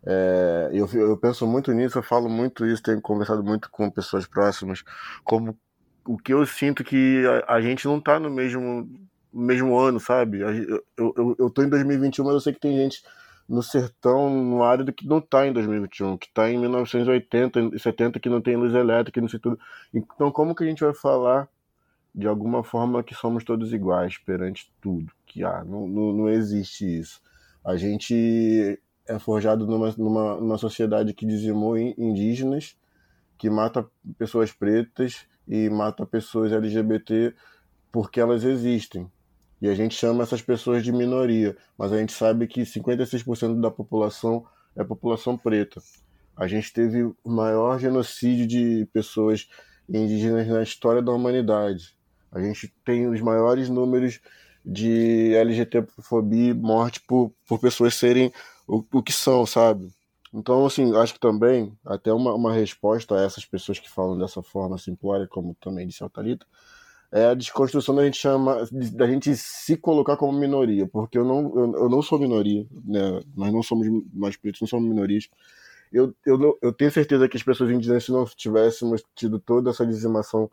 É, 0.05 0.71
eu, 0.73 0.89
eu 0.95 1.17
penso 1.17 1.47
muito 1.47 1.73
nisso, 1.73 1.99
eu 1.99 2.03
falo 2.03 2.29
muito 2.29 2.65
isso, 2.65 2.83
tenho 2.83 3.03
conversado 3.03 3.45
muito 3.45 3.71
com 3.71 3.91
pessoas 3.91 4.27
próximas, 4.27 4.83
como 5.23 5.55
o 6.07 6.17
que 6.17 6.33
eu 6.33 6.47
sinto 6.47 6.83
que 6.83 7.23
a, 7.47 7.57
a 7.57 7.61
gente 7.61 7.87
não 7.87 8.01
tá 8.01 8.19
no 8.19 8.31
mesmo, 8.31 8.89
mesmo 9.33 9.79
ano, 9.79 10.01
sabe? 10.01 10.41
Eu, 10.41 10.83
eu, 10.97 11.37
eu 11.39 11.51
tô 11.51 11.63
em 11.63 11.69
2021, 11.69 12.25
mas 12.25 12.35
eu 12.35 12.41
sei 12.41 12.55
que 12.55 12.61
tem 12.61 12.77
gente 12.77 13.03
no 13.51 13.65
sertão, 13.65 14.31
no 14.31 14.63
árido 14.63 14.93
que 14.93 15.05
não 15.09 15.19
está 15.19 15.45
em 15.45 15.53
2021, 15.53 16.17
que 16.17 16.29
está 16.29 16.49
em 16.49 16.57
1980 16.57 17.71
e 17.75 17.79
70, 17.81 18.21
que 18.21 18.29
não 18.29 18.41
tem 18.41 18.57
luz 18.57 18.73
elétrica, 18.73 19.21
não 19.21 19.29
sei 19.29 19.41
tudo. 19.41 19.59
Então, 19.93 20.31
como 20.31 20.55
que 20.55 20.63
a 20.63 20.67
gente 20.69 20.85
vai 20.85 20.95
falar 20.95 21.49
de 22.15 22.29
alguma 22.29 22.63
forma 22.63 23.03
que 23.03 23.13
somos 23.13 23.43
todos 23.43 23.73
iguais 23.73 24.17
perante 24.19 24.73
tudo? 24.81 25.13
Que 25.27 25.43
ah, 25.43 25.65
não, 25.65 25.89
não, 25.89 26.13
não 26.13 26.29
existe 26.29 26.85
isso. 27.01 27.21
A 27.65 27.77
gente 27.77 28.81
é 29.09 29.19
forjado 29.19 29.67
numa, 29.67 29.93
numa, 29.99 30.37
numa 30.37 30.57
sociedade 30.57 31.13
que 31.13 31.27
dizimou 31.27 31.77
indígenas, 31.77 32.77
que 33.37 33.51
mata 33.51 33.85
pessoas 34.17 34.53
pretas 34.53 35.27
e 35.49 35.69
mata 35.69 36.07
pessoas 36.07 36.53
LGBT 36.53 37.35
porque 37.91 38.21
elas 38.21 38.45
existem. 38.45 39.11
E 39.61 39.69
a 39.69 39.75
gente 39.75 39.95
chama 39.95 40.23
essas 40.23 40.41
pessoas 40.41 40.83
de 40.83 40.91
minoria, 40.91 41.57
mas 41.77 41.93
a 41.93 41.99
gente 41.99 42.13
sabe 42.13 42.47
que 42.47 42.63
56% 42.63 43.61
da 43.61 43.71
população 43.71 44.45
é 44.75 44.83
população 44.83 45.37
preta. 45.37 45.83
A 46.37 46.47
gente 46.47 46.73
teve 46.73 47.03
o 47.03 47.17
maior 47.25 47.79
genocídio 47.79 48.47
de 48.47 48.89
pessoas 48.93 49.49
indígenas 49.89 50.47
na 50.47 50.63
história 50.63 51.03
da 51.03 51.13
humanidade. 51.13 51.95
A 52.33 52.41
gente 52.41 52.73
tem 52.85 53.07
os 53.09 53.21
maiores 53.21 53.69
números 53.69 54.21
de 54.65 55.35
LGBTfobia, 55.35 56.55
morte 56.55 57.01
por, 57.01 57.33
por 57.47 57.59
pessoas 57.59 57.95
serem 57.95 58.33
o, 58.67 58.85
o 58.93 59.03
que 59.03 59.13
são, 59.13 59.45
sabe? 59.45 59.93
Então, 60.33 60.65
assim, 60.65 60.97
acho 60.97 61.15
que 61.15 61.21
também, 61.21 61.77
até 61.85 62.13
uma, 62.13 62.33
uma 62.35 62.53
resposta 62.53 63.17
a 63.17 63.25
essas 63.25 63.45
pessoas 63.45 63.81
que 63.81 63.91
falam 63.91 64.17
dessa 64.17 64.43
forma 64.43 64.79
simplória, 64.79 65.27
como 65.27 65.57
também 65.61 65.89
disse 65.89 66.05
a 66.05 66.09
Thalita, 66.09 66.47
é 67.13 67.27
a 67.27 67.35
desconstrução 67.35 67.95
da 67.95 68.05
gente 68.05 68.17
chama 68.17 68.65
da 68.93 69.07
gente 69.07 69.35
se 69.35 69.77
colocar 69.77 70.17
como 70.17 70.39
minoria, 70.39 70.87
porque 70.87 71.19
eu 71.19 71.25
não, 71.25 71.53
eu, 71.57 71.75
eu 71.75 71.89
não 71.89 72.03
sou 72.03 72.19
minoria, 72.19 72.65
né? 72.85 73.21
Nós 73.37 73.53
não 73.53 73.63
somos 73.63 73.89
nós 74.15 74.37
pretos, 74.37 74.61
não 74.61 74.69
somos 74.69 74.89
minorias. 74.89 75.29
Eu, 75.93 76.15
eu, 76.25 76.59
eu 76.63 76.73
tenho 76.73 76.91
certeza 76.91 77.29
que 77.29 77.37
as 77.37 77.43
pessoas 77.43 77.71
indígenas, 77.71 78.05
se 78.05 78.13
não 78.13 78.25
tivéssemos 78.25 79.03
tido 79.17 79.41
toda 79.41 79.71
essa 79.71 79.85
dizimação 79.85 80.49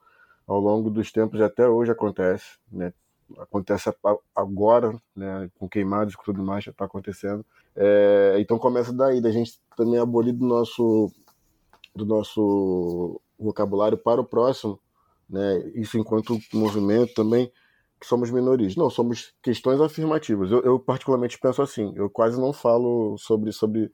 ao 0.48 0.60
longo 0.60 0.90
dos 0.90 1.12
tempos, 1.12 1.40
até 1.42 1.68
hoje 1.68 1.92
acontece, 1.92 2.58
né? 2.72 2.92
Acontece 3.38 3.94
agora, 4.36 5.00
né? 5.16 5.52
Com 5.60 5.70
queimados 5.70 6.16
e 6.16 6.18
tudo 6.26 6.42
mais, 6.42 6.64
já 6.64 6.72
está 6.72 6.86
acontecendo. 6.86 7.46
É, 7.76 8.38
então 8.40 8.58
começa 8.58 8.92
daí, 8.92 9.22
da 9.22 9.30
gente 9.30 9.60
também 9.76 10.00
abolir 10.00 10.34
do 10.34 10.46
nosso, 10.46 11.12
do 11.96 12.04
nosso 12.04 13.22
vocabulário 13.38 13.98
para 13.98 14.20
o 14.20 14.26
próximo 14.26 14.80
né? 15.30 15.72
Isso 15.76 15.98
enquanto 15.98 16.40
movimento 16.54 17.14
também 17.14 17.52
que 18.00 18.06
somos 18.06 18.30
minorias. 18.30 18.76
Não, 18.76 18.90
somos 18.90 19.34
questões 19.42 19.82
afirmativas. 19.82 20.52
Eu, 20.52 20.62
eu, 20.62 20.80
particularmente 20.80 21.40
penso 21.40 21.62
assim. 21.62 21.94
Eu 21.96 22.10
quase 22.10 22.40
não 22.40 22.54
falo 22.54 23.18
sobre 23.18 23.52
sobre 23.52 23.92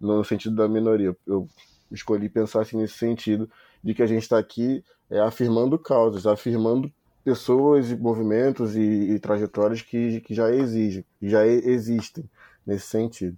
no 0.00 0.24
sentido 0.24 0.56
da 0.56 0.68
minoria. 0.68 1.16
Eu 1.26 1.48
escolhi 1.90 2.28
pensar 2.28 2.62
assim 2.62 2.76
nesse 2.76 2.94
sentido 2.94 3.48
de 3.82 3.94
que 3.94 4.02
a 4.02 4.06
gente 4.06 4.22
está 4.22 4.38
aqui 4.38 4.84
é, 5.08 5.20
afirmando 5.20 5.78
causas, 5.78 6.26
afirmando 6.26 6.92
pessoas 7.24 7.90
e 7.90 7.96
movimentos 7.96 8.76
e, 8.76 8.80
e 8.80 9.18
trajetórias 9.18 9.80
que, 9.80 10.20
que 10.20 10.34
já 10.34 10.50
exigem, 10.52 11.04
já 11.22 11.46
existem 11.46 12.28
nesse 12.66 12.86
sentido. 12.86 13.36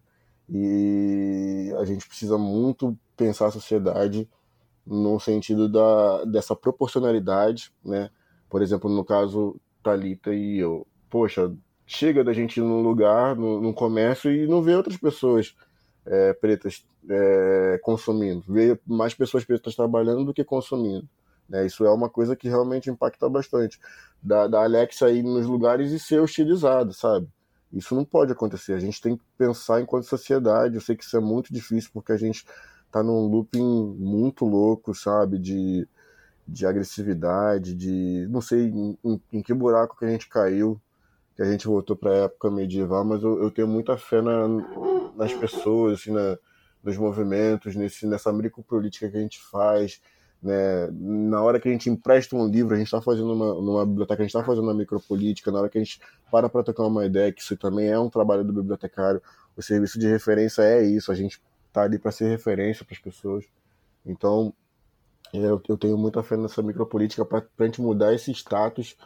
E 0.48 1.72
a 1.78 1.84
gente 1.84 2.06
precisa 2.06 2.38
muito 2.38 2.96
pensar 3.16 3.46
a 3.46 3.50
sociedade 3.50 4.28
no 4.86 5.18
sentido 5.18 5.68
da, 5.68 6.24
dessa 6.24 6.54
proporcionalidade, 6.54 7.72
né? 7.84 8.10
Por 8.48 8.62
exemplo, 8.62 8.88
no 8.88 9.04
caso 9.04 9.60
Talita 9.82 10.32
e 10.32 10.58
eu, 10.58 10.86
poxa, 11.10 11.52
chega 11.86 12.22
da 12.22 12.32
gente 12.32 12.58
ir 12.58 12.62
num 12.62 12.80
lugar, 12.80 13.34
num, 13.34 13.60
num 13.60 13.72
comércio 13.72 14.30
e 14.30 14.46
não 14.46 14.62
ver 14.62 14.76
outras 14.76 14.96
pessoas 14.96 15.54
é, 16.04 16.32
pretas 16.32 16.86
é, 17.08 17.80
consumindo, 17.82 18.44
ver 18.46 18.80
mais 18.86 19.14
pessoas 19.14 19.44
pretas 19.44 19.74
trabalhando 19.74 20.24
do 20.24 20.34
que 20.34 20.44
consumindo. 20.44 21.08
Né? 21.48 21.66
Isso 21.66 21.84
é 21.84 21.90
uma 21.90 22.08
coisa 22.08 22.36
que 22.36 22.48
realmente 22.48 22.90
impacta 22.90 23.28
bastante. 23.28 23.78
Da, 24.22 24.46
da 24.46 24.62
Alexa 24.62 25.10
ir 25.10 25.22
nos 25.22 25.46
lugares 25.46 25.92
e 25.92 25.98
ser 25.98 26.20
hostilizado, 26.20 26.92
sabe? 26.92 27.28
Isso 27.72 27.94
não 27.94 28.04
pode 28.04 28.32
acontecer. 28.32 28.72
A 28.72 28.80
gente 28.80 29.00
tem 29.00 29.16
que 29.16 29.24
pensar 29.36 29.80
enquanto 29.80 30.04
sociedade. 30.04 30.74
Eu 30.74 30.80
sei 30.80 30.96
que 30.96 31.04
isso 31.04 31.16
é 31.16 31.20
muito 31.20 31.52
difícil 31.52 31.90
porque 31.92 32.12
a 32.12 32.16
gente 32.16 32.44
tá 32.90 33.02
num 33.02 33.26
looping 33.26 33.96
muito 33.98 34.44
louco, 34.44 34.94
sabe? 34.94 35.38
De, 35.38 35.88
de 36.46 36.66
agressividade, 36.66 37.74
de. 37.74 38.26
Não 38.30 38.40
sei 38.40 38.68
em, 38.68 38.98
em, 39.32 39.42
que 39.42 39.52
buraco 39.52 39.96
que 39.98 40.04
a 40.04 40.08
gente 40.08 40.28
caiu, 40.28 40.80
que 41.34 41.42
a 41.42 41.50
gente 41.50 41.66
voltou 41.66 41.96
para 41.96 42.10
a 42.10 42.16
época 42.24 42.50
medieval, 42.50 43.04
mas 43.04 43.22
eu, 43.22 43.42
eu, 43.42 43.50
tenho 43.50 43.68
muita 43.68 43.96
fé 43.96 44.22
na, 44.22 44.46
nas 45.16 45.32
pessoas, 45.34 46.00
assim, 46.00 46.12
na, 46.12 46.38
nos 46.82 46.96
movimentos, 46.96 47.74
nesse, 47.74 48.06
nessa 48.06 48.32
micropolítica 48.32 49.10
que 49.10 49.16
a 49.16 49.20
gente 49.20 49.40
faz. 49.40 50.00
Né? 50.42 50.88
Na 50.92 51.42
hora 51.42 51.58
que 51.58 51.68
a 51.68 51.72
gente 51.72 51.90
empresta 51.90 52.36
um 52.36 52.46
livro, 52.46 52.74
a 52.74 52.78
gente 52.78 52.86
está 52.86 53.02
fazendo 53.02 53.32
uma, 53.32 53.54
numa 53.54 53.84
biblioteca, 53.84 54.22
a 54.22 54.24
gente 54.24 54.34
está 54.34 54.44
fazendo 54.44 54.64
uma 54.64 54.74
micropolítica, 54.74 55.50
na 55.50 55.60
hora 55.60 55.68
que 55.68 55.78
a 55.78 55.82
gente 55.82 56.00
para 56.30 56.48
para 56.48 56.62
tocar 56.62 56.84
uma 56.84 57.04
ideia, 57.04 57.32
que 57.32 57.42
isso 57.42 57.56
também 57.56 57.88
é 57.88 57.98
um 57.98 58.08
trabalho 58.08 58.44
do 58.44 58.52
bibliotecário, 58.52 59.20
o 59.56 59.62
serviço 59.62 59.98
de 59.98 60.06
referência 60.06 60.62
é 60.62 60.84
isso, 60.84 61.10
a 61.10 61.14
gente 61.14 61.40
tá 61.76 61.82
ali 61.82 61.98
para 61.98 62.10
ser 62.10 62.28
referência 62.30 62.86
para 62.86 62.94
as 62.94 63.00
pessoas. 63.00 63.44
Então, 64.04 64.54
é, 65.32 65.38
eu, 65.38 65.60
eu, 65.68 65.76
tenho 65.76 65.98
muita 65.98 66.22
fé 66.22 66.34
nessa 66.36 66.62
micropolítica 66.62 67.22
para 67.24 67.44
a 67.58 67.64
gente 67.64 67.82
mudar 67.82 68.14
esse 68.14 68.30
status, 68.32 68.96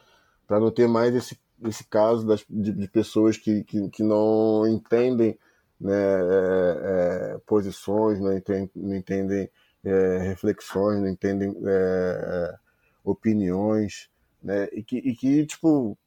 para 0.46 0.60
não 0.60 0.70
ter 0.70 0.86
mais 0.86 1.12
esse, 1.14 1.36
esse 1.64 1.84
caso 1.84 2.24
das, 2.24 2.44
de, 2.48 2.72
de 2.72 2.88
pessoas 2.88 3.36
que, 3.36 3.64
que, 3.64 3.88
que, 3.88 4.02
não 4.04 4.68
entendem 4.68 5.36
né, 5.80 5.92
é, 5.92 7.34
é, 7.34 7.38
posições, 7.44 8.20
não 8.20 8.32
entendem, 8.32 8.70
não 8.76 8.94
entendem 8.94 9.50
é, 9.82 10.18
reflexões, 10.18 11.00
não 11.00 11.08
entendem 11.08 11.56
é, 11.66 12.54
opiniões, 13.02 14.08
né, 14.40 14.68
e 14.72 14.82
que, 14.84 14.96
e 14.98 15.14
que 15.16 15.44
tipo, 15.46 15.98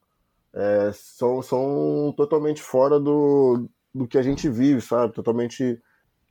é, 0.54 0.92
são, 0.94 1.42
são 1.42 2.14
totalmente 2.16 2.62
fora 2.62 3.00
do, 3.00 3.68
do 3.94 4.08
que 4.08 4.18
a 4.18 4.22
gente 4.22 4.48
vive, 4.48 4.80
sabe? 4.80 5.14
Totalmente 5.14 5.82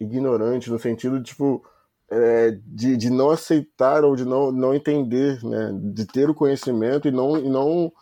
ignorantes, 0.03 0.69
no 0.69 0.79
sentido 0.79 1.23
tipo, 1.23 1.65
é, 2.11 2.59
de, 2.67 2.97
de 2.97 3.11
não 3.11 3.31
aceitar 3.31 4.05
ou 4.05 4.15
de 4.15 4.25
não, 4.25 4.53
não 4.53 4.75
entender, 4.75 5.43
né? 5.45 5.73
De 5.95 6.07
ter 6.07 6.29
o 6.29 6.35
conhecimento 6.35 7.09
e 7.09 7.11
não, 7.11 7.39
e 7.39 7.49
não 7.49 7.93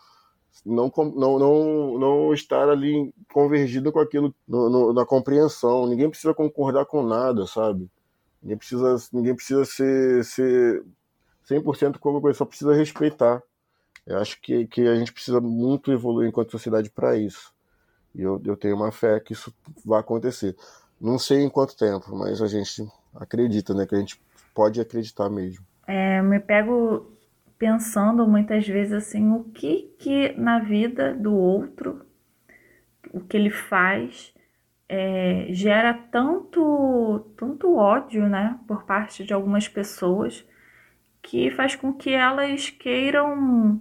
não, 0.65 0.91
não, 1.15 1.39
não, 1.39 1.97
não 1.97 2.33
estar 2.33 2.69
ali 2.69 3.13
convergido 3.33 3.91
com 3.91 3.99
aquilo 3.99 4.35
no, 4.47 4.69
no, 4.69 4.93
na 4.93 5.05
compreensão. 5.05 5.87
Ninguém 5.87 6.09
precisa 6.09 6.33
concordar 6.33 6.85
com 6.85 7.01
nada, 7.01 7.47
sabe? 7.47 7.89
Ninguém 8.41 8.57
precisa, 8.57 8.95
ninguém 9.13 9.35
precisa 9.35 9.65
ser, 9.65 10.23
ser 10.25 10.83
100% 11.49 11.97
como 11.99 12.21
coisa, 12.21 12.37
só 12.37 12.45
precisa 12.45 12.73
respeitar. 12.73 13.41
Eu 14.05 14.17
acho 14.17 14.41
que, 14.41 14.67
que 14.67 14.81
a 14.87 14.95
gente 14.95 15.13
precisa 15.13 15.39
muito 15.39 15.91
evoluir 15.91 16.27
enquanto 16.27 16.51
sociedade 16.51 16.89
para 16.89 17.15
isso. 17.17 17.53
E 18.13 18.21
eu, 18.21 18.41
eu 18.43 18.57
tenho 18.57 18.75
uma 18.75 18.91
fé 18.91 19.19
que 19.19 19.33
isso 19.33 19.53
vai 19.85 19.99
acontecer. 19.99 20.55
Não 21.01 21.17
sei 21.17 21.41
em 21.41 21.49
quanto 21.49 21.75
tempo, 21.75 22.15
mas 22.15 22.41
a 22.41 22.47
gente 22.47 22.87
acredita, 23.15 23.73
né? 23.73 23.87
Que 23.87 23.95
a 23.95 23.99
gente 23.99 24.21
pode 24.53 24.79
acreditar 24.79 25.29
mesmo. 25.29 25.65
É, 25.87 26.21
me 26.21 26.39
pego 26.39 27.11
pensando 27.57 28.27
muitas 28.27 28.67
vezes 28.67 28.93
assim, 28.93 29.31
o 29.31 29.43
que 29.43 29.93
que 29.99 30.33
na 30.33 30.59
vida 30.59 31.13
do 31.13 31.33
outro, 31.33 32.05
o 33.13 33.19
que 33.19 33.37
ele 33.37 33.49
faz, 33.49 34.33
é, 34.89 35.47
gera 35.51 35.93
tanto, 35.93 37.31
tanto 37.37 37.75
ódio, 37.75 38.27
né, 38.27 38.59
por 38.67 38.83
parte 38.83 39.23
de 39.23 39.33
algumas 39.33 39.67
pessoas, 39.67 40.45
que 41.21 41.51
faz 41.51 41.75
com 41.75 41.93
que 41.93 42.09
elas 42.09 42.69
queiram 42.69 43.79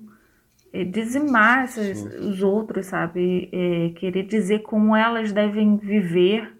é, 0.72 0.84
dizimar 0.84 1.64
os 1.64 2.42
outros, 2.42 2.86
sabe? 2.86 3.48
É, 3.52 3.90
querer 3.98 4.24
dizer 4.24 4.60
como 4.60 4.94
elas 4.94 5.32
devem 5.32 5.76
viver. 5.76 6.59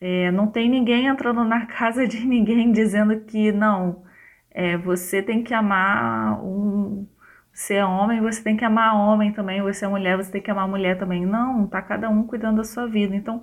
É, 0.00 0.30
não 0.30 0.46
tem 0.46 0.68
ninguém 0.68 1.06
entrando 1.06 1.44
na 1.44 1.66
casa 1.66 2.06
de 2.06 2.24
ninguém 2.26 2.70
dizendo 2.72 3.20
que 3.20 3.50
não, 3.52 4.04
é, 4.50 4.76
você 4.76 5.22
tem 5.22 5.42
que 5.42 5.54
amar 5.54 6.42
um. 6.42 7.06
Você 7.52 7.74
é 7.74 7.84
homem, 7.84 8.20
você 8.20 8.42
tem 8.42 8.56
que 8.56 8.64
amar 8.64 8.94
homem 8.94 9.32
também. 9.32 9.62
Você 9.62 9.84
é 9.84 9.88
mulher, 9.88 10.16
você 10.16 10.30
tem 10.30 10.42
que 10.42 10.50
amar 10.50 10.68
mulher 10.68 10.98
também. 10.98 11.24
Não, 11.24 11.66
tá 11.66 11.80
cada 11.80 12.08
um 12.08 12.26
cuidando 12.26 12.58
da 12.58 12.64
sua 12.64 12.86
vida. 12.86 13.16
Então, 13.16 13.42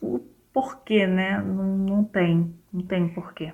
o 0.00 0.20
porquê, 0.52 1.06
né? 1.06 1.40
Não, 1.40 1.76
não 1.76 2.04
tem. 2.04 2.54
Não 2.72 2.82
tem 2.82 3.08
porquê. 3.08 3.52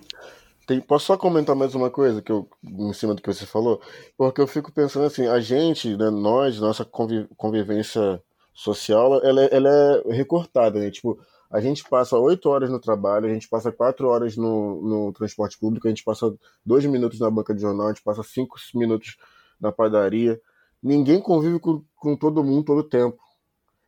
Tem, 0.67 0.81
posso 0.81 1.07
só 1.07 1.17
comentar 1.17 1.57
mais 1.57 1.75
uma 1.75 1.91
coisa 1.91 2.23
que 2.23 2.31
eu, 2.31 2.49
em 2.65 2.93
cima 2.93 3.15
do 3.15 3.21
que 3.21 3.33
você 3.33 3.45
falou? 3.45 3.81
Porque 4.17 4.41
eu 4.41 4.47
fico 4.47 4.73
pensando 4.73 5.07
assim, 5.07 5.27
a 5.27 5.41
gente, 5.41 5.97
né, 5.97 6.11
nós, 6.11 6.61
nossa 6.61 6.85
convivência 6.85 8.23
social, 8.55 9.21
ela, 9.25 9.43
ela 9.47 9.69
é 10.07 10.15
recortada, 10.15 10.79
né? 10.79 10.91
Tipo, 10.91 11.19
a 11.51 11.61
gente 11.61 11.83
passa 11.89 12.17
oito 12.17 12.49
horas 12.49 12.71
no 12.71 12.79
trabalho, 12.79 13.27
a 13.27 13.33
gente 13.33 13.49
passa 13.49 13.73
quatro 13.73 14.09
horas 14.09 14.37
no, 14.37 14.81
no 14.83 15.13
transporte 15.13 15.59
público, 15.59 15.87
a 15.87 15.91
gente 15.91 16.05
passa 16.05 16.33
dois 16.65 16.85
minutos 16.87 17.19
na 17.19 17.29
banca 17.29 17.53
de 17.53 17.61
jornal, 17.61 17.87
a 17.89 17.93
gente 17.93 18.05
passa 18.05 18.23
cinco 18.23 18.57
minutos 18.75 19.17
na 19.61 19.73
padaria. 19.73 20.41
Ninguém 20.83 21.21
convive 21.21 21.59
com, 21.59 21.83
com 21.97 22.17
todo 22.17 22.45
mundo 22.45 22.65
todo 22.65 22.79
o 22.79 22.89
tempo. 22.89 23.19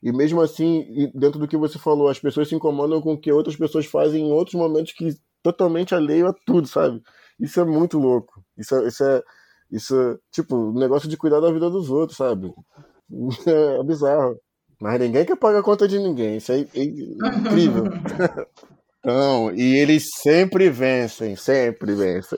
E 0.03 0.11
mesmo 0.13 0.41
assim, 0.41 1.11
dentro 1.15 1.39
do 1.39 1.47
que 1.47 1.57
você 1.57 1.79
falou, 1.79 2.09
as 2.09 2.19
pessoas 2.19 2.49
se 2.49 2.55
incomodam 2.57 3.01
com 3.01 3.13
o 3.13 3.19
que 3.19 3.31
outras 3.31 3.55
pessoas 3.55 3.87
fazem 3.87 4.27
em 4.27 4.33
outros 4.33 4.57
momentos 4.57 4.93
que 4.93 5.17
totalmente 5.43 5.95
alheio 5.95 6.27
a 6.27 6.33
tudo, 6.33 6.67
sabe? 6.67 7.01
Isso 7.39 7.61
é 7.61 7.65
muito 7.65 7.99
louco. 7.99 8.45
Isso 8.59 8.75
é, 8.75 8.89
isso 8.89 9.05
é, 9.05 9.23
isso 9.71 9.97
é 9.97 10.19
tipo, 10.33 10.73
negócio 10.73 11.09
de 11.09 11.17
cuidar 11.17 11.39
da 11.39 11.53
vida 11.53 11.71
dos 11.71 11.89
outros, 11.91 12.17
sabe? 12.17 12.53
É 13.47 13.83
bizarro. 13.85 14.41
Mas 14.83 14.99
ninguém 14.99 15.25
quer 15.25 15.37
pagar 15.37 15.61
a 15.61 15.63
conta 15.63 15.87
de 15.87 15.97
ninguém. 15.97 16.39
Isso 16.39 16.51
aí 16.51 16.69
é 16.75 16.83
incrível. 16.83 17.85
Não, 19.05 19.55
e 19.55 19.77
eles 19.77 20.11
sempre 20.13 20.69
vencem, 20.71 21.37
sempre 21.37 21.95
vencem. 21.95 22.37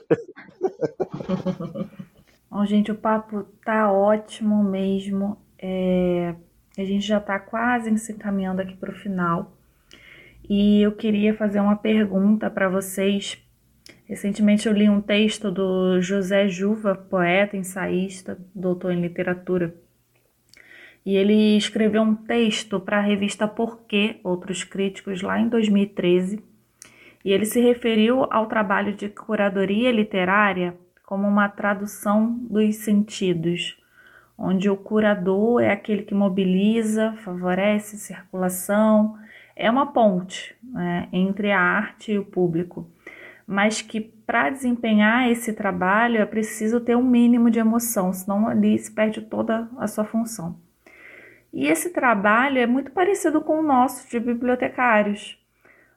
Bom, 2.47 2.63
gente, 2.67 2.91
o 2.91 2.95
papo 2.95 3.47
tá 3.65 3.91
ótimo 3.91 4.63
mesmo. 4.63 5.37
É... 5.57 6.35
A 6.77 6.83
gente 6.83 7.03
já 7.03 7.19
tá 7.19 7.39
quase 7.39 7.97
se 7.97 8.11
encaminhando 8.11 8.61
aqui 8.61 8.75
para 8.75 8.91
o 8.91 8.95
final. 8.95 9.51
E 10.47 10.83
eu 10.83 10.91
queria 10.91 11.33
fazer 11.33 11.59
uma 11.59 11.75
pergunta 11.75 12.47
para 12.47 12.69
vocês. 12.69 13.39
Recentemente 14.05 14.67
eu 14.67 14.73
li 14.73 14.87
um 14.87 15.01
texto 15.01 15.49
do 15.49 15.99
José 15.99 16.47
Juva, 16.47 16.93
poeta, 16.93 17.57
ensaísta, 17.57 18.37
doutor 18.53 18.91
em 18.91 19.01
literatura 19.01 19.73
e 21.05 21.15
ele 21.15 21.55
escreveu 21.55 22.01
um 22.01 22.15
texto 22.15 22.79
para 22.79 22.97
a 22.97 23.01
revista 23.01 23.47
Porquê, 23.47 24.19
outros 24.23 24.63
críticos, 24.63 25.21
lá 25.21 25.39
em 25.39 25.47
2013. 25.47 26.43
E 27.23 27.31
ele 27.31 27.45
se 27.45 27.61
referiu 27.61 28.25
ao 28.31 28.47
trabalho 28.47 28.93
de 28.93 29.07
curadoria 29.09 29.91
literária 29.91 30.75
como 31.05 31.27
uma 31.27 31.47
tradução 31.47 32.35
dos 32.49 32.77
sentidos, 32.77 33.77
onde 34.35 34.67
o 34.67 34.75
curador 34.75 35.61
é 35.61 35.71
aquele 35.71 36.01
que 36.01 36.15
mobiliza, 36.15 37.13
favorece 37.23 37.97
circulação, 37.97 39.15
é 39.55 39.69
uma 39.69 39.93
ponte 39.93 40.55
né, 40.63 41.07
entre 41.13 41.51
a 41.51 41.61
arte 41.61 42.13
e 42.13 42.17
o 42.17 42.25
público, 42.25 42.89
mas 43.47 43.79
que 43.79 44.01
para 44.01 44.49
desempenhar 44.49 45.29
esse 45.29 45.53
trabalho 45.53 46.17
é 46.17 46.25
preciso 46.25 46.79
ter 46.79 46.97
um 46.97 47.03
mínimo 47.03 47.51
de 47.51 47.59
emoção, 47.59 48.11
senão 48.11 48.47
ali 48.47 48.77
se 48.79 48.91
perde 48.91 49.21
toda 49.21 49.69
a 49.77 49.87
sua 49.87 50.03
função. 50.03 50.64
E 51.55 51.67
esse 51.67 51.91
trabalho 51.91 52.59
é 52.59 52.67
muito 52.67 52.91
parecido 52.91 53.39
com 53.39 53.61
o 53.61 53.63
nosso 53.63 54.09
de 54.09 54.19
bibliotecários, 54.19 55.41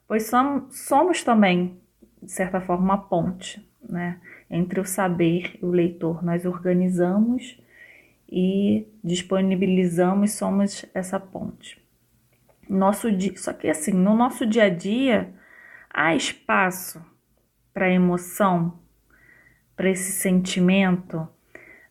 pois 0.07 0.31
somos, 0.71 1.21
também, 1.21 1.77
de 2.23 2.31
certa 2.31 2.61
forma, 2.61 2.85
uma 2.85 2.97
ponte 2.97 3.69
né, 3.83 4.21
entre 4.49 4.79
o 4.79 4.85
saber 4.85 5.59
e 5.61 5.65
o 5.65 5.69
leitor. 5.69 6.23
Nós 6.23 6.45
organizamos 6.45 7.61
e 8.31 8.87
disponibilizamos, 9.03 10.31
somos 10.31 10.85
essa 10.93 11.19
ponte. 11.19 11.77
Nosso 12.69 13.11
dia, 13.11 13.35
só 13.35 13.51
que 13.51 13.67
assim, 13.67 13.91
no 13.91 14.15
nosso 14.15 14.45
dia 14.45 14.63
a 14.63 14.69
dia 14.69 15.33
há 15.89 16.15
espaço 16.15 17.03
para 17.73 17.91
emoção, 17.91 18.79
para 19.75 19.89
esse 19.89 20.13
sentimento, 20.13 21.27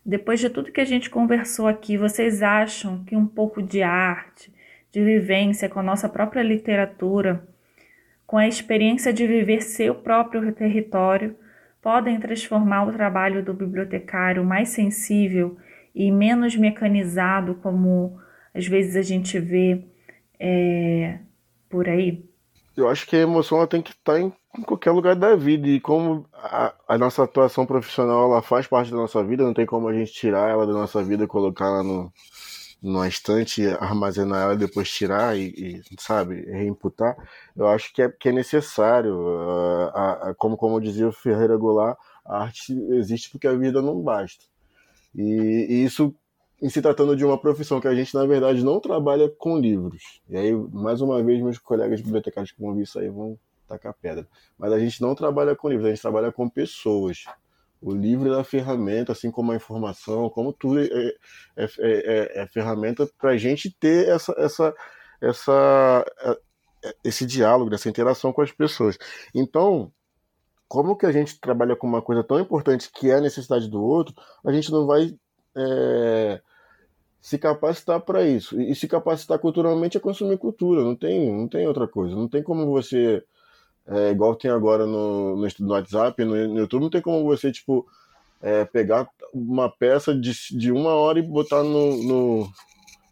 depois 0.09 0.41
de 0.41 0.49
tudo 0.49 0.73
que 0.73 0.81
a 0.81 0.87
gente 0.87 1.11
conversou 1.11 1.69
aqui, 1.69 1.99
vocês 1.99 2.43
acham 2.43 3.05
que 3.05 3.15
um 3.15 3.27
pouco 3.27 3.63
de 3.63 3.83
arte, 3.83 4.51
de 4.91 5.05
vivência 5.05 5.69
com 5.69 5.81
a 5.81 5.83
nossa 5.83 6.09
própria 6.09 6.43
literatura, 6.43 7.47
com 8.27 8.39
a 8.39 8.49
experiência 8.49 9.13
de 9.13 9.27
viver 9.27 9.61
seu 9.61 9.95
próprio 9.95 10.51
território, 10.53 11.37
podem 11.83 12.19
transformar 12.19 12.87
o 12.87 12.93
trabalho 12.93 13.45
do 13.45 13.53
bibliotecário 13.53 14.43
mais 14.43 14.71
sensível 14.71 15.59
e 15.95 16.11
menos 16.11 16.57
mecanizado, 16.57 17.57
como 17.57 18.19
às 18.55 18.67
vezes 18.67 18.97
a 18.97 19.03
gente 19.03 19.39
vê 19.39 19.85
é, 20.41 21.19
por 21.69 21.87
aí? 21.87 22.25
Eu 22.81 22.89
acho 22.89 23.07
que 23.07 23.17
a 23.17 23.21
emoção 23.21 23.67
tem 23.67 23.83
que 23.83 23.91
estar 23.91 24.21
em 24.21 24.33
em 24.59 24.63
qualquer 24.63 24.91
lugar 24.91 25.15
da 25.17 25.37
vida. 25.37 25.69
E 25.69 25.81
como 25.81 26.27
a, 26.33 26.75
a, 26.89 26.99
nossa 26.99 27.25
atuação 27.25 27.67
profissional 27.67 28.31
ela 28.31 28.43
faz 28.43 28.67
parte 28.67 28.91
da 28.91 28.97
nossa 28.97 29.23
vida, 29.25 29.45
não 29.45 29.55
tem 29.55 29.67
como 29.67 29.89
a 29.89 29.95
gente 29.95 30.13
tirar 30.13 30.51
ela 30.51 30.67
da 30.67 30.73
nossa 30.73 31.03
vida, 31.03 31.27
colocar 31.27 31.67
ela 31.67 31.83
no, 31.83 32.13
numa 32.83 33.07
estante, 33.09 33.67
armazenar 33.81 34.43
ela 34.43 34.57
depois 34.57 34.91
tirar 34.91 35.37
e, 35.37 35.49
e, 35.49 35.83
sabe, 35.99 36.43
reimputar. 36.51 37.17
Eu 37.57 37.69
acho 37.69 37.93
que 37.93 38.03
é, 38.03 38.09
que 38.09 38.29
é 38.31 38.33
necessário. 38.33 39.17
A, 39.95 40.31
a, 40.31 40.35
como, 40.35 40.57
como 40.57 40.81
dizia 40.81 41.09
o 41.09 41.13
Ferreira 41.13 41.57
Goulart, 41.57 41.99
a 42.25 42.43
arte 42.45 42.73
existe 42.93 43.31
porque 43.31 43.47
a 43.47 43.55
vida 43.55 43.83
não 43.83 44.01
basta. 44.03 44.45
E, 45.15 45.67
e 45.71 45.85
isso 45.85 46.15
em 46.61 46.69
se 46.69 46.83
tratando 46.83 47.15
de 47.15 47.25
uma 47.25 47.39
profissão 47.39 47.81
que 47.81 47.89
a 47.89 47.95
gente, 47.95 48.15
na 48.15 48.27
verdade, 48.27 48.65
não 48.65 48.81
trabalha 48.81 49.29
com 49.29 49.59
livros. 49.59 50.21
E 50.29 50.37
aí, 50.37 50.53
mais 50.53 51.01
uma 51.01 51.23
vez, 51.23 51.41
meus 51.41 51.59
colegas 51.59 52.01
bibliotecários 52.01 52.53
que 52.53 52.61
vão 52.61 52.75
ver 52.75 52.83
isso 52.83 52.99
aí 52.99 53.09
vão 53.09 53.39
tacar 53.69 53.95
pedra. 53.95 54.27
Mas 54.59 54.73
a 54.73 54.79
gente 54.79 55.01
não 55.01 55.15
trabalha 55.15 55.55
com 55.55 55.69
livros, 55.69 55.87
a 55.87 55.91
gente 55.91 56.03
trabalha 56.03 56.33
com 56.33 56.49
pessoas. 56.49 57.25
O 57.81 57.93
livro 57.93 58.33
é 58.33 58.41
a 58.41 58.45
ferramenta, 58.45 59.13
assim 59.13 59.31
como 59.31 59.53
a 59.53 59.57
informação, 59.57 60.29
como 60.31 60.53
tudo 60.53 60.81
é, 60.81 60.85
é, 60.85 61.15
é, 61.57 61.69
é, 61.79 62.43
é 62.43 62.47
ferramenta 62.49 63.09
para 63.19 63.31
a 63.31 63.37
gente 63.37 63.71
ter 63.71 64.09
essa, 64.09 64.35
essa, 64.37 64.75
essa, 65.21 66.05
é, 66.83 66.95
esse 67.05 67.25
diálogo, 67.25 67.73
essa 67.73 67.89
interação 67.89 68.33
com 68.33 68.43
as 68.43 68.51
pessoas. 68.51 68.99
Então, 69.33 69.93
como 70.67 70.97
que 70.97 71.07
a 71.07 71.13
gente 71.13 71.41
trabalha 71.41 71.77
com 71.77 71.87
uma 71.87 72.03
coisa 72.03 72.25
tão 72.25 72.41
importante 72.41 72.91
que 72.93 73.11
é 73.11 73.15
a 73.15 73.21
necessidade 73.21 73.69
do 73.69 73.81
outro, 73.81 74.13
a 74.45 74.53
gente 74.53 74.73
não 74.73 74.85
vai 74.85 75.15
é, 75.57 76.41
se 77.21 77.39
capacitar 77.39 78.01
para 78.01 78.27
isso. 78.27 78.61
E, 78.61 78.75
se 78.75 78.87
capacitar 78.87 79.39
culturalmente 79.39 79.97
é 79.97 80.01
consumir 80.01 80.39
cultura, 80.39 80.83
não 80.83 80.95
tem, 80.95 81.31
não 81.33 81.49
tem 81.49 81.67
outra 81.67 81.87
coisa. 81.87 82.15
Não 82.15 82.29
tem 82.29 82.43
como 82.43 82.67
você, 82.67 83.23
é, 83.87 84.11
igual 84.11 84.37
tem 84.37 84.51
agora 84.51 84.87
no, 84.87 85.37
no, 85.37 85.49
no 85.61 85.73
WhatsApp, 85.73 86.25
no, 86.25 86.35
no, 86.49 86.59
YouTube, 86.59 86.83
não 86.83 86.91
tem 86.91 87.03
como 87.03 87.25
você, 87.25 87.51
tipo, 87.51 87.87
é, 88.41 88.65
pegar 88.65 89.09
uma 89.33 89.69
peça 89.69 90.15
de, 90.15 90.33
de 90.57 90.71
uma 90.71 90.95
hora 90.95 91.19
e 91.19 91.23
botar 91.23 91.63
no, 91.63 92.03
no 92.03 92.53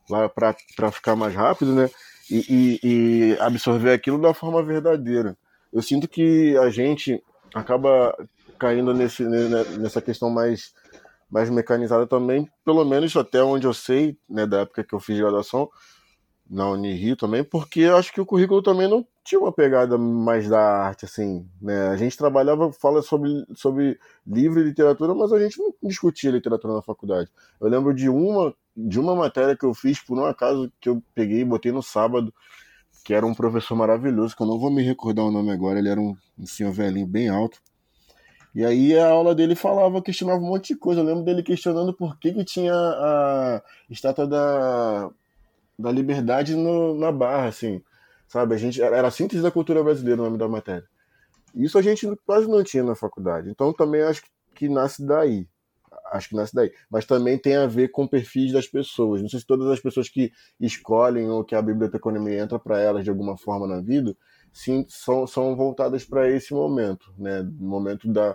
lá 0.09 0.29
para 0.29 0.93
ficar 0.93 1.17
mais 1.17 1.35
rápido, 1.35 1.75
né? 1.75 1.91
E, 2.31 2.37
e, 2.49 2.81
e 2.83 3.39
absorver 3.41 3.93
aquilo 3.93 4.21
da 4.21 4.35
forma 4.35 4.63
verdadeira. 4.63 5.37
Eu 5.73 5.83
sinto 5.83 6.09
que 6.09 6.57
a 6.57 6.71
gente 6.71 7.23
acaba 7.55 8.17
caindo 8.59 8.93
nesse, 8.95 9.23
né, 9.23 9.65
nessa 9.79 10.01
questão 10.01 10.31
mais 10.31 10.73
mais 11.31 11.51
mecanizada 11.51 12.07
também, 12.07 12.49
pelo 12.65 12.85
menos 12.85 13.17
até 13.17 13.43
onde 13.43 13.67
eu 13.67 13.75
sei, 13.75 14.17
né, 14.29 14.47
da 14.47 14.61
época 14.61 14.85
que 14.85 14.95
eu 14.95 15.01
fiz 15.01 15.19
graduação, 15.19 15.69
na 16.49 16.71
Unirio 16.71 17.17
também, 17.17 17.43
porque 17.43 17.85
acho 17.85 18.13
que 18.13 18.21
o 18.21 18.27
currículo 18.27 18.63
também 18.63 18.89
não 18.89 19.05
tinha 19.25 19.41
uma 19.41 19.53
pegada 19.53 19.99
mais 19.99 20.49
da 20.49 20.61
arte, 20.61 21.05
assim, 21.05 21.45
né? 21.61 21.89
A 21.89 21.97
gente 21.97 22.17
trabalhava, 22.17 22.73
fala 22.73 23.03
sobre, 23.03 23.45
sobre 23.57 23.99
livro 24.25 24.61
e 24.61 24.65
literatura, 24.65 25.13
mas 25.15 25.33
a 25.33 25.41
gente 25.41 25.59
não 25.59 25.75
discutia 25.83 26.31
literatura 26.31 26.75
na 26.75 26.83
faculdade. 26.83 27.29
Eu 27.61 27.69
lembro 27.69 27.93
de 27.93 28.09
uma, 28.09 28.55
de 28.77 29.01
uma 29.01 29.17
matéria 29.17 29.57
que 29.57 29.67
eu 29.67 29.75
fiz, 29.75 30.01
por 30.01 30.17
um 30.17 30.25
acaso, 30.25 30.71
que 30.81 30.89
eu 30.89 31.03
peguei 31.15 31.41
e 31.41 31.45
botei 31.45 31.73
no 31.73 31.83
sábado, 31.83 32.33
que 33.05 33.13
era 33.13 33.27
um 33.27 33.35
professor 33.35 33.75
maravilhoso, 33.75 34.37
que 34.37 34.43
eu 34.43 34.47
não 34.47 34.59
vou 34.59 34.71
me 34.71 34.83
recordar 34.83 35.25
o 35.25 35.33
nome 35.33 35.51
agora, 35.51 35.81
ele 35.81 35.89
era 35.89 36.01
um, 36.01 36.17
um 36.39 36.47
senhor 36.47 36.73
velhinho 36.73 37.07
bem 37.07 37.29
alto, 37.29 37.61
e 38.57 38.65
aí 38.65 38.99
a 38.99 39.09
aula 39.09 39.35
dele 39.35 39.55
falava, 39.55 40.01
questionava 40.01 40.41
um 40.41 40.47
monte 40.49 40.69
de 40.69 40.81
coisa. 40.81 41.03
Eu 41.03 41.05
lembro 41.05 41.23
dele 41.23 41.43
questionando 41.43 41.93
por 41.93 42.19
que, 42.19 42.33
que 42.33 42.43
tinha 42.43 42.73
a 42.73 43.63
estátua 43.91 44.27
da, 44.27 45.11
da 45.79 45.93
liberdade 45.93 46.57
no, 46.57 46.95
na 46.95 47.13
barra, 47.13 47.49
assim. 47.49 47.83
Sabe? 48.27 48.55
A 48.55 48.57
gente, 48.57 48.81
era 48.81 49.09
a 49.09 49.11
síntese 49.11 49.43
da 49.43 49.51
cultura 49.51 49.85
brasileira 49.85 50.23
o 50.23 50.25
nome 50.25 50.39
da 50.39 50.49
matéria. 50.49 50.89
Isso 51.55 51.77
a 51.77 51.83
gente 51.83 52.11
quase 52.25 52.49
não 52.49 52.65
tinha 52.65 52.83
na 52.83 52.95
faculdade. 52.95 53.51
Então 53.51 53.75
também 53.75 54.01
acho 54.01 54.23
que 54.55 54.71
nasce 54.71 55.05
daí. 55.05 55.47
Acho 56.11 56.31
que 56.31 56.35
nasce 56.35 56.55
daí. 56.55 56.73
Mas 56.89 57.05
também 57.05 57.37
tem 57.37 57.57
a 57.57 57.67
ver 57.67 57.89
com 57.89 58.05
o 58.05 58.09
perfil 58.09 58.55
das 58.55 58.67
pessoas. 58.67 59.21
Não 59.21 59.29
sei 59.29 59.41
se 59.41 59.47
todas 59.47 59.69
as 59.69 59.81
pessoas 59.81 60.09
que 60.09 60.33
escolhem 60.59 61.29
ou 61.29 61.45
que 61.45 61.55
a 61.55 61.61
biblioteconomia 61.61 62.39
entra 62.39 62.59
para 62.59 62.81
elas 62.81 63.05
de 63.05 63.11
alguma 63.11 63.37
forma 63.37 63.67
na 63.67 63.83
vida, 63.83 64.17
sim, 64.51 64.87
são, 64.89 65.27
são 65.27 65.55
voltadas 65.55 66.07
para 66.07 66.31
esse 66.31 66.55
momento, 66.55 67.13
né? 67.19 67.43
Momento 67.59 68.11
da, 68.11 68.35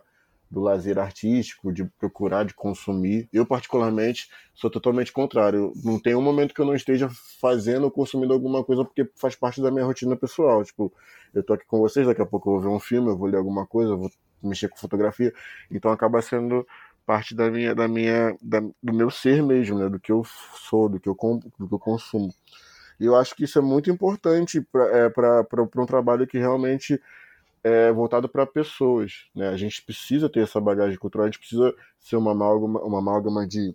do 0.51 0.59
lazer 0.59 0.99
artístico, 0.99 1.71
de 1.71 1.85
procurar, 1.97 2.43
de 2.43 2.53
consumir. 2.53 3.29
Eu, 3.31 3.45
particularmente, 3.45 4.29
sou 4.53 4.69
totalmente 4.69 5.11
contrário. 5.13 5.71
Não 5.81 5.97
tem 5.97 6.13
um 6.13 6.21
momento 6.21 6.53
que 6.53 6.59
eu 6.59 6.65
não 6.65 6.75
esteja 6.75 7.09
fazendo 7.39 7.85
ou 7.85 7.91
consumindo 7.91 8.33
alguma 8.33 8.61
coisa 8.61 8.83
porque 8.83 9.09
faz 9.15 9.33
parte 9.33 9.61
da 9.61 9.71
minha 9.71 9.85
rotina 9.85 10.13
pessoal. 10.17 10.61
Tipo, 10.65 10.91
eu 11.33 11.41
tô 11.41 11.53
aqui 11.53 11.65
com 11.65 11.79
vocês, 11.79 12.05
daqui 12.05 12.21
a 12.21 12.25
pouco 12.25 12.49
eu 12.49 12.53
vou 12.53 12.61
ver 12.61 12.67
um 12.75 12.79
filme, 12.79 13.09
eu 13.09 13.17
vou 13.17 13.29
ler 13.29 13.37
alguma 13.37 13.65
coisa, 13.65 13.93
eu 13.93 13.97
vou 13.97 14.11
mexer 14.43 14.67
com 14.67 14.75
fotografia. 14.75 15.33
Então 15.71 15.89
acaba 15.89 16.21
sendo 16.21 16.67
parte 17.05 17.33
da 17.33 17.49
minha, 17.49 17.73
da 17.73 17.87
minha, 17.87 18.35
da, 18.41 18.59
do 18.59 18.93
meu 18.93 19.09
ser 19.09 19.41
mesmo, 19.41 19.79
né? 19.79 19.87
Do 19.87 20.01
que 20.01 20.11
eu 20.11 20.23
sou, 20.55 20.89
do 20.89 20.99
que 20.99 21.07
eu, 21.07 21.15
do 21.57 21.67
que 21.67 21.73
eu 21.73 21.79
consumo. 21.79 22.33
E 22.99 23.05
eu 23.05 23.15
acho 23.15 23.33
que 23.35 23.45
isso 23.45 23.57
é 23.57 23.61
muito 23.61 23.89
importante 23.89 24.61
para 24.61 25.45
é, 25.47 25.81
um 25.81 25.85
trabalho 25.85 26.27
que 26.27 26.37
realmente 26.37 27.01
é, 27.63 27.91
voltado 27.91 28.27
para 28.27 28.45
pessoas. 28.45 29.25
Né? 29.35 29.49
A 29.49 29.57
gente 29.57 29.81
precisa 29.83 30.29
ter 30.29 30.41
essa 30.41 30.59
bagagem 30.59 30.97
cultural, 30.97 31.25
a 31.25 31.29
gente 31.29 31.39
precisa 31.39 31.73
ser 31.99 32.15
uma 32.15 32.31
amálgama, 32.31 32.79
uma 32.81 32.99
amálgama 32.99 33.47
de, 33.47 33.73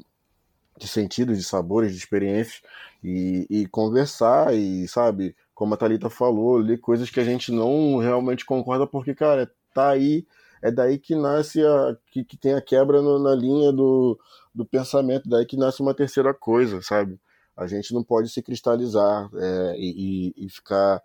de 0.79 0.89
sentidos, 0.89 1.39
de 1.39 1.45
sabores, 1.45 1.93
de 1.93 1.99
experiências 1.99 2.63
e, 3.03 3.47
e 3.49 3.67
conversar 3.67 4.55
e, 4.55 4.87
sabe, 4.89 5.35
como 5.55 5.75
a 5.75 5.77
Thalita 5.77 6.11
falou, 6.11 6.57
ler 6.59 6.79
coisas 6.79 7.11
que 7.11 7.21
a 7.21 7.25
gente 7.25 7.53
não 7.53 7.99
realmente 7.99 8.45
concorda 8.45 8.87
porque, 8.87 9.15
cara, 9.15 9.51
tá 9.73 9.91
aí, 9.91 10.27
é 10.63 10.71
daí 10.71 10.99
que 10.99 11.15
nasce 11.15 11.65
a. 11.65 11.97
que, 12.11 12.25
que 12.25 12.37
tem 12.37 12.55
a 12.55 12.61
quebra 12.61 13.01
no, 13.01 13.19
na 13.19 13.35
linha 13.35 13.73
do, 13.73 14.19
do 14.55 14.65
pensamento, 14.65 15.29
daí 15.29 15.47
que 15.47 15.57
nasce 15.57 15.81
uma 15.81 15.95
terceira 15.95 16.35
coisa, 16.35 16.81
sabe? 16.83 17.21
A 17.57 17.67
gente 17.67 17.95
não 17.95 18.03
pode 18.03 18.29
se 18.29 18.43
cristalizar 18.43 19.31
é, 19.35 19.75
e, 19.79 20.35
e, 20.37 20.51
ficar 20.51 21.03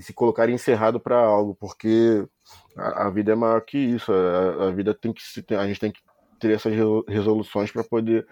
e 0.00 0.02
se 0.02 0.14
colocar 0.14 0.48
encerrado 0.48 0.98
para 0.98 1.18
algo, 1.18 1.54
porque 1.54 2.26
a, 2.74 3.06
a, 3.06 3.10
vida 3.10 3.32
é 3.32 3.34
maior 3.34 3.60
que 3.60 3.76
isso. 3.76 4.10
A, 4.10 4.68
a, 4.68 4.70
vida 4.70 4.94
tem 4.94 5.12
que 5.12 5.22
a 5.54 5.66
gente 5.66 5.78
tem 5.78 5.92
que 5.92 6.00
ter 6.40 6.52
essas 6.52 6.72
resoluções 7.06 7.70
para 7.70 7.84
poder 7.84 8.26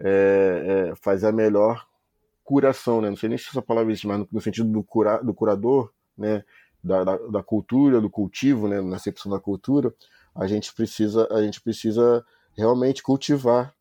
é, 0.00 0.88
é, 0.88 0.94
fazer 0.96 1.26
a 1.26 1.32
melhor 1.32 1.86
curação, 2.42 3.02
né? 3.02 3.10
Não 3.10 3.16
sei 3.16 3.28
nem 3.28 3.36
se 3.36 3.48
essa 3.50 3.60
palavra 3.60 3.92
existe, 3.92 4.06
mas 4.06 4.24
no, 4.32 4.40
sentido 4.40 4.70
do, 4.70 4.82
cura, 4.82 5.22
do 5.22 5.34
curador, 5.34 5.92
né? 6.16 6.42
Da, 6.82 7.04
da, 7.04 7.16
da, 7.18 7.42
cultura, 7.42 8.00
do 8.00 8.08
cultivo, 8.08 8.66
né? 8.66 8.80
Na 8.80 8.96
acepção 8.96 9.30
da 9.30 9.38
cultura, 9.38 9.94
a 10.34 10.46
gente 10.46 10.72
precisa, 10.72 11.28
a 11.30 11.42
gente 11.42 11.60
precisa 11.60 12.24
realmente 12.56 13.02
cultivar 13.02 13.74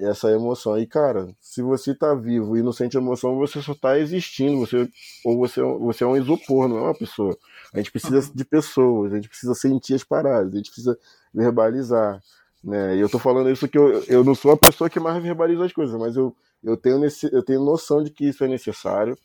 essa 0.00 0.30
emoção. 0.30 0.78
E, 0.78 0.86
cara, 0.86 1.34
se 1.40 1.62
você 1.62 1.94
tá 1.94 2.14
vivo 2.14 2.56
e 2.56 2.62
não 2.62 2.72
sente 2.72 2.96
emoção, 2.96 3.36
você 3.36 3.60
só 3.60 3.74
tá 3.74 3.98
existindo. 3.98 4.58
Você, 4.60 4.88
ou 5.24 5.36
você, 5.38 5.60
você 5.60 6.04
é 6.04 6.06
um 6.06 6.16
isopor, 6.16 6.68
não 6.68 6.78
é 6.78 6.82
uma 6.82 6.94
pessoa. 6.94 7.36
A 7.72 7.78
gente 7.78 7.90
precisa 7.90 8.30
de 8.34 8.44
pessoas, 8.44 9.12
a 9.12 9.16
gente 9.16 9.28
precisa 9.28 9.54
sentir 9.54 9.94
as 9.94 10.04
paradas, 10.04 10.52
a 10.52 10.56
gente 10.56 10.70
precisa 10.70 10.98
verbalizar. 11.34 12.22
Né? 12.64 12.96
E 12.96 13.00
eu 13.00 13.08
tô 13.08 13.18
falando 13.18 13.50
isso 13.50 13.68
que 13.68 13.78
eu, 13.78 14.02
eu 14.04 14.24
não 14.24 14.34
sou 14.34 14.52
a 14.52 14.56
pessoa 14.56 14.90
que 14.90 14.98
mais 14.98 15.22
verbaliza 15.22 15.66
as 15.66 15.72
coisas, 15.72 15.98
mas 15.98 16.16
eu, 16.16 16.34
eu, 16.64 16.76
tenho, 16.76 16.98
nesse, 16.98 17.32
eu 17.32 17.42
tenho 17.42 17.62
noção 17.62 18.02
de 18.02 18.10
que 18.10 18.26
isso 18.28 18.42
é 18.42 18.48
necessário, 18.48 19.16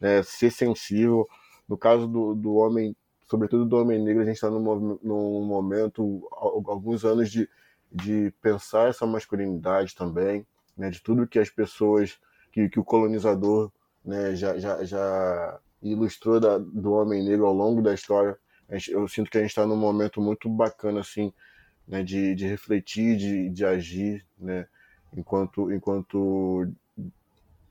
né? 0.00 0.22
ser 0.22 0.50
sensível. 0.50 1.28
No 1.68 1.76
caso 1.76 2.06
do, 2.06 2.34
do 2.34 2.54
homem, 2.54 2.94
sobretudo 3.28 3.64
do 3.64 3.76
homem 3.76 4.02
negro, 4.02 4.22
a 4.22 4.26
gente 4.26 4.36
está 4.36 4.50
num, 4.50 4.98
num 5.02 5.44
momento, 5.44 6.28
alguns 6.32 7.04
anos 7.04 7.30
de 7.30 7.48
de 7.92 8.32
pensar 8.40 8.88
essa 8.88 9.06
masculinidade 9.06 9.94
também, 9.94 10.46
né, 10.76 10.90
de 10.90 11.00
tudo 11.02 11.26
que 11.26 11.38
as 11.38 11.50
pessoas, 11.50 12.18
que, 12.50 12.68
que 12.68 12.80
o 12.80 12.84
colonizador 12.84 13.70
né, 14.04 14.34
já, 14.34 14.58
já, 14.58 14.82
já 14.84 15.60
ilustrou 15.82 16.40
da, 16.40 16.58
do 16.58 16.92
homem 16.92 17.22
negro 17.22 17.46
ao 17.46 17.54
longo 17.54 17.82
da 17.82 17.92
história. 17.92 18.36
Eu 18.88 19.06
sinto 19.06 19.30
que 19.30 19.36
a 19.36 19.40
gente 19.40 19.50
está 19.50 19.66
num 19.66 19.76
momento 19.76 20.20
muito 20.20 20.48
bacana 20.48 21.00
assim, 21.00 21.32
né, 21.86 22.02
de, 22.02 22.34
de 22.34 22.46
refletir, 22.46 23.16
de, 23.16 23.50
de 23.50 23.64
agir, 23.64 24.24
né, 24.38 24.66
enquanto, 25.14 25.70
enquanto 25.70 26.72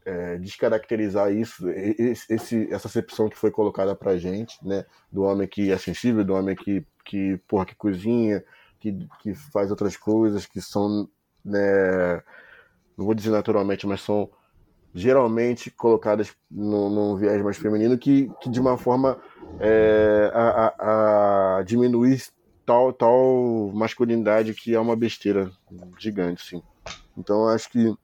é, 0.05 0.37
descaracterizar 0.37 1.33
isso, 1.33 1.67
esse, 1.69 2.71
essa 2.71 2.87
acepção 2.87 3.29
que 3.29 3.37
foi 3.37 3.49
colocada 3.49 3.95
para 3.95 4.17
gente, 4.17 4.57
né, 4.65 4.85
do 5.11 5.23
homem 5.23 5.47
que 5.47 5.71
é 5.71 5.77
sensível, 5.77 6.23
do 6.23 6.33
homem 6.33 6.55
que, 6.55 6.85
que, 7.03 7.37
porra, 7.47 7.65
que 7.65 7.75
cozinha, 7.75 8.43
que, 8.81 9.07
que 9.19 9.35
faz 9.35 9.69
outras 9.69 9.95
coisas 9.95 10.45
que 10.45 10.59
são, 10.59 11.07
né, 11.45 12.15
não 12.97 13.05
vou 13.05 13.13
dizer 13.13 13.29
naturalmente, 13.29 13.85
mas 13.85 14.01
são 14.01 14.29
geralmente 14.93 15.69
colocadas 15.69 16.35
num, 16.49 17.15
viés 17.15 17.41
mais 17.41 17.57
feminino 17.57 17.97
que, 17.97 18.29
que 18.41 18.49
de 18.49 18.59
uma 18.59 18.77
forma 18.77 19.17
é, 19.59 20.31
a, 20.33 20.49
a, 20.49 21.57
a, 21.59 21.63
diminuir 21.63 22.21
tal, 22.65 22.91
tal 22.91 23.71
masculinidade 23.73 24.53
que 24.53 24.73
é 24.73 24.79
uma 24.79 24.95
besteira 24.95 25.49
gigante, 25.97 26.43
sim. 26.43 26.63
Então 27.17 27.47
acho 27.47 27.69
que 27.69 27.95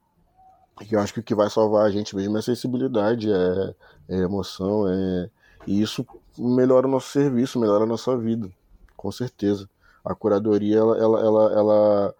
eu 0.92 1.00
acho 1.00 1.12
que 1.12 1.20
o 1.20 1.24
que 1.24 1.34
vai 1.34 1.50
salvar 1.50 1.88
a 1.88 1.90
gente 1.90 2.16
mesmo 2.16 2.38
é 2.38 2.42
sensibilidade, 2.42 3.28
é, 3.32 3.76
é 4.10 4.18
emoção, 4.20 4.88
é, 4.88 5.30
e 5.66 5.82
isso 5.82 6.06
melhora 6.38 6.88
o 6.88 6.92
nosso 6.92 7.10
serviço, 7.10 7.60
melhora 7.60 7.84
a 7.84 7.88
nossa 7.88 8.16
vida, 8.16 8.48
com 8.96 9.12
certeza 9.12 9.68
a 10.12 10.16
curadoria 10.16 10.78
ela, 10.78 10.98
ela, 10.98 11.20
ela, 11.22 11.54
ela, 11.54 12.16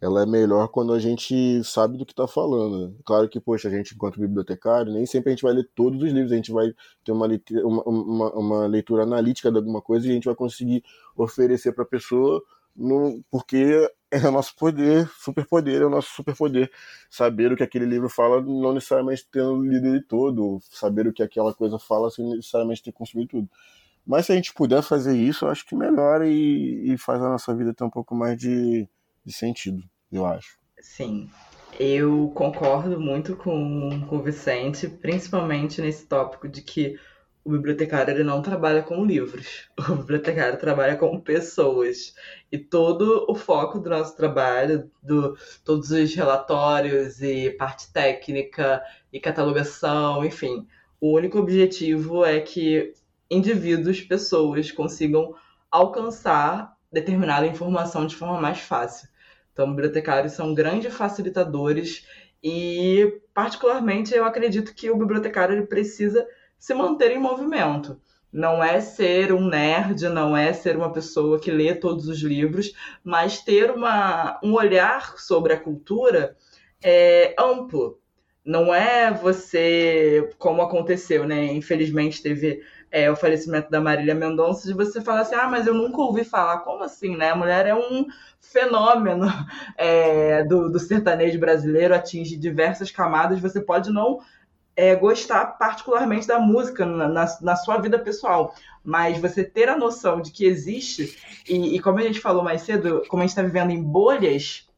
ela 0.00 0.22
é 0.22 0.26
melhor 0.26 0.68
quando 0.68 0.92
a 0.92 0.98
gente 0.98 1.62
sabe 1.64 1.96
do 1.96 2.04
que 2.04 2.12
está 2.12 2.26
falando. 2.26 2.96
Claro 3.04 3.28
que, 3.28 3.40
poxa, 3.40 3.68
a 3.68 3.70
gente, 3.70 3.94
enquanto 3.94 4.20
bibliotecário, 4.20 4.92
nem 4.92 5.06
sempre 5.06 5.30
a 5.30 5.32
gente 5.32 5.42
vai 5.42 5.52
ler 5.52 5.68
todos 5.74 6.02
os 6.02 6.12
livros, 6.12 6.32
a 6.32 6.36
gente 6.36 6.52
vai 6.52 6.72
ter 7.04 7.12
uma, 7.12 7.26
uma, 7.26 7.82
uma, 7.84 8.32
uma 8.32 8.66
leitura 8.66 9.04
analítica 9.04 9.50
de 9.50 9.56
alguma 9.58 9.80
coisa 9.80 10.06
e 10.06 10.10
a 10.10 10.14
gente 10.14 10.26
vai 10.26 10.34
conseguir 10.34 10.82
oferecer 11.16 11.72
para 11.72 11.84
a 11.84 11.86
pessoa 11.86 12.42
no, 12.74 13.22
porque 13.30 13.88
é 14.10 14.28
o 14.28 14.30
nosso 14.30 14.54
poder, 14.56 15.08
superpoder, 15.18 15.82
é 15.82 15.86
o 15.86 15.90
nosso 15.90 16.10
superpoder. 16.14 16.70
Saber 17.10 17.52
o 17.52 17.56
que 17.56 17.62
aquele 17.62 17.86
livro 17.86 18.08
fala, 18.08 18.40
não 18.42 18.72
necessariamente 18.72 19.26
tendo 19.30 19.62
lido 19.62 19.86
ele 19.86 20.02
todo, 20.02 20.58
saber 20.70 21.06
o 21.06 21.12
que 21.12 21.22
aquela 21.22 21.54
coisa 21.54 21.78
fala 21.78 22.10
sem 22.10 22.28
necessariamente 22.36 22.82
ter 22.82 22.92
consumido 22.92 23.28
tudo. 23.28 23.48
Mas 24.06 24.26
se 24.26 24.32
a 24.32 24.34
gente 24.34 24.52
puder 24.52 24.82
fazer 24.82 25.16
isso, 25.16 25.44
eu 25.44 25.50
acho 25.50 25.64
que 25.66 25.76
melhora 25.76 26.28
e, 26.28 26.92
e 26.92 26.98
faz 26.98 27.22
a 27.22 27.28
nossa 27.28 27.54
vida 27.54 27.72
ter 27.72 27.84
um 27.84 27.90
pouco 27.90 28.14
mais 28.14 28.36
de, 28.38 28.88
de 29.24 29.32
sentido, 29.32 29.82
eu 30.10 30.26
acho. 30.26 30.58
Sim, 30.80 31.30
eu 31.78 32.32
concordo 32.34 33.00
muito 33.00 33.36
com, 33.36 34.04
com 34.08 34.16
o 34.16 34.22
Vicente, 34.22 34.88
principalmente 34.88 35.80
nesse 35.80 36.06
tópico 36.06 36.48
de 36.48 36.62
que 36.62 36.98
o 37.44 37.50
bibliotecário 37.50 38.12
ele 38.14 38.22
não 38.22 38.40
trabalha 38.40 38.82
com 38.82 39.04
livros, 39.04 39.68
o 39.88 39.96
bibliotecário 39.96 40.58
trabalha 40.58 40.96
com 40.96 41.20
pessoas. 41.20 42.14
E 42.50 42.58
todo 42.58 43.24
o 43.28 43.34
foco 43.34 43.78
do 43.78 43.90
nosso 43.90 44.16
trabalho, 44.16 44.90
do 45.02 45.36
todos 45.64 45.90
os 45.90 46.14
relatórios 46.14 47.20
e 47.20 47.50
parte 47.50 47.92
técnica 47.92 48.82
e 49.12 49.18
catalogação, 49.18 50.24
enfim, 50.24 50.66
o 51.00 51.16
único 51.16 51.38
objetivo 51.38 52.24
é 52.24 52.40
que 52.40 52.94
indivíduos, 53.32 54.00
pessoas 54.00 54.70
consigam 54.70 55.34
alcançar 55.70 56.76
determinada 56.92 57.46
informação 57.46 58.06
de 58.06 58.14
forma 58.14 58.40
mais 58.40 58.60
fácil. 58.60 59.08
Então, 59.52 59.70
bibliotecários 59.70 60.34
são 60.34 60.54
grandes 60.54 60.94
facilitadores 60.94 62.06
e, 62.42 63.20
particularmente, 63.32 64.14
eu 64.14 64.24
acredito 64.24 64.74
que 64.74 64.90
o 64.90 64.96
bibliotecário 64.96 65.54
ele 65.54 65.66
precisa 65.66 66.26
se 66.58 66.74
manter 66.74 67.10
em 67.12 67.18
movimento. 67.18 68.00
Não 68.32 68.64
é 68.64 68.80
ser 68.80 69.32
um 69.32 69.46
nerd, 69.46 70.08
não 70.08 70.36
é 70.36 70.52
ser 70.52 70.76
uma 70.76 70.92
pessoa 70.92 71.38
que 71.38 71.50
lê 71.50 71.74
todos 71.74 72.08
os 72.08 72.20
livros, 72.20 72.72
mas 73.04 73.40
ter 73.40 73.70
uma, 73.70 74.40
um 74.42 74.54
olhar 74.54 75.18
sobre 75.18 75.52
a 75.52 75.60
cultura 75.60 76.36
é, 76.82 77.34
amplo. 77.38 78.00
Não 78.44 78.74
é 78.74 79.12
você, 79.12 80.30
como 80.38 80.62
aconteceu, 80.62 81.26
né? 81.26 81.44
Infelizmente 81.52 82.22
teve 82.22 82.62
é, 82.92 83.10
o 83.10 83.16
falecimento 83.16 83.70
da 83.70 83.80
Marília 83.80 84.14
Mendonça, 84.14 84.68
de 84.68 84.74
você 84.74 85.00
falar 85.00 85.22
assim, 85.22 85.34
ah, 85.34 85.48
mas 85.48 85.66
eu 85.66 85.72
nunca 85.72 86.02
ouvi 86.02 86.24
falar. 86.24 86.58
Como 86.58 86.84
assim, 86.84 87.16
né? 87.16 87.30
A 87.30 87.36
mulher 87.36 87.66
é 87.66 87.74
um 87.74 88.06
fenômeno 88.38 89.26
é, 89.78 90.44
do, 90.44 90.70
do 90.70 90.78
sertanejo 90.78 91.40
brasileiro, 91.40 91.94
atinge 91.94 92.36
diversas 92.36 92.90
camadas, 92.90 93.40
você 93.40 93.62
pode 93.62 93.90
não 93.90 94.20
é, 94.76 94.94
gostar 94.94 95.46
particularmente 95.58 96.26
da 96.26 96.38
música 96.38 96.84
na, 96.84 97.08
na, 97.08 97.38
na, 97.40 97.56
sua 97.56 97.78
vida 97.78 97.98
pessoal, 97.98 98.54
mas 98.84 99.18
você 99.18 99.42
ter 99.42 99.68
a 99.68 99.76
noção 99.76 100.20
de 100.20 100.30
que 100.30 100.44
existe, 100.44 101.16
e, 101.48 101.76
e 101.76 101.80
como 101.80 101.98
a 101.98 102.02
gente 102.02 102.20
falou 102.20 102.42
mais 102.42 102.62
cedo, 102.62 103.02
como 103.08 103.22
a 103.22 103.26
gente 103.26 103.30
está 103.30 103.42
vivendo 103.42 103.70
em 103.70 103.82
bolhas, 103.82 104.68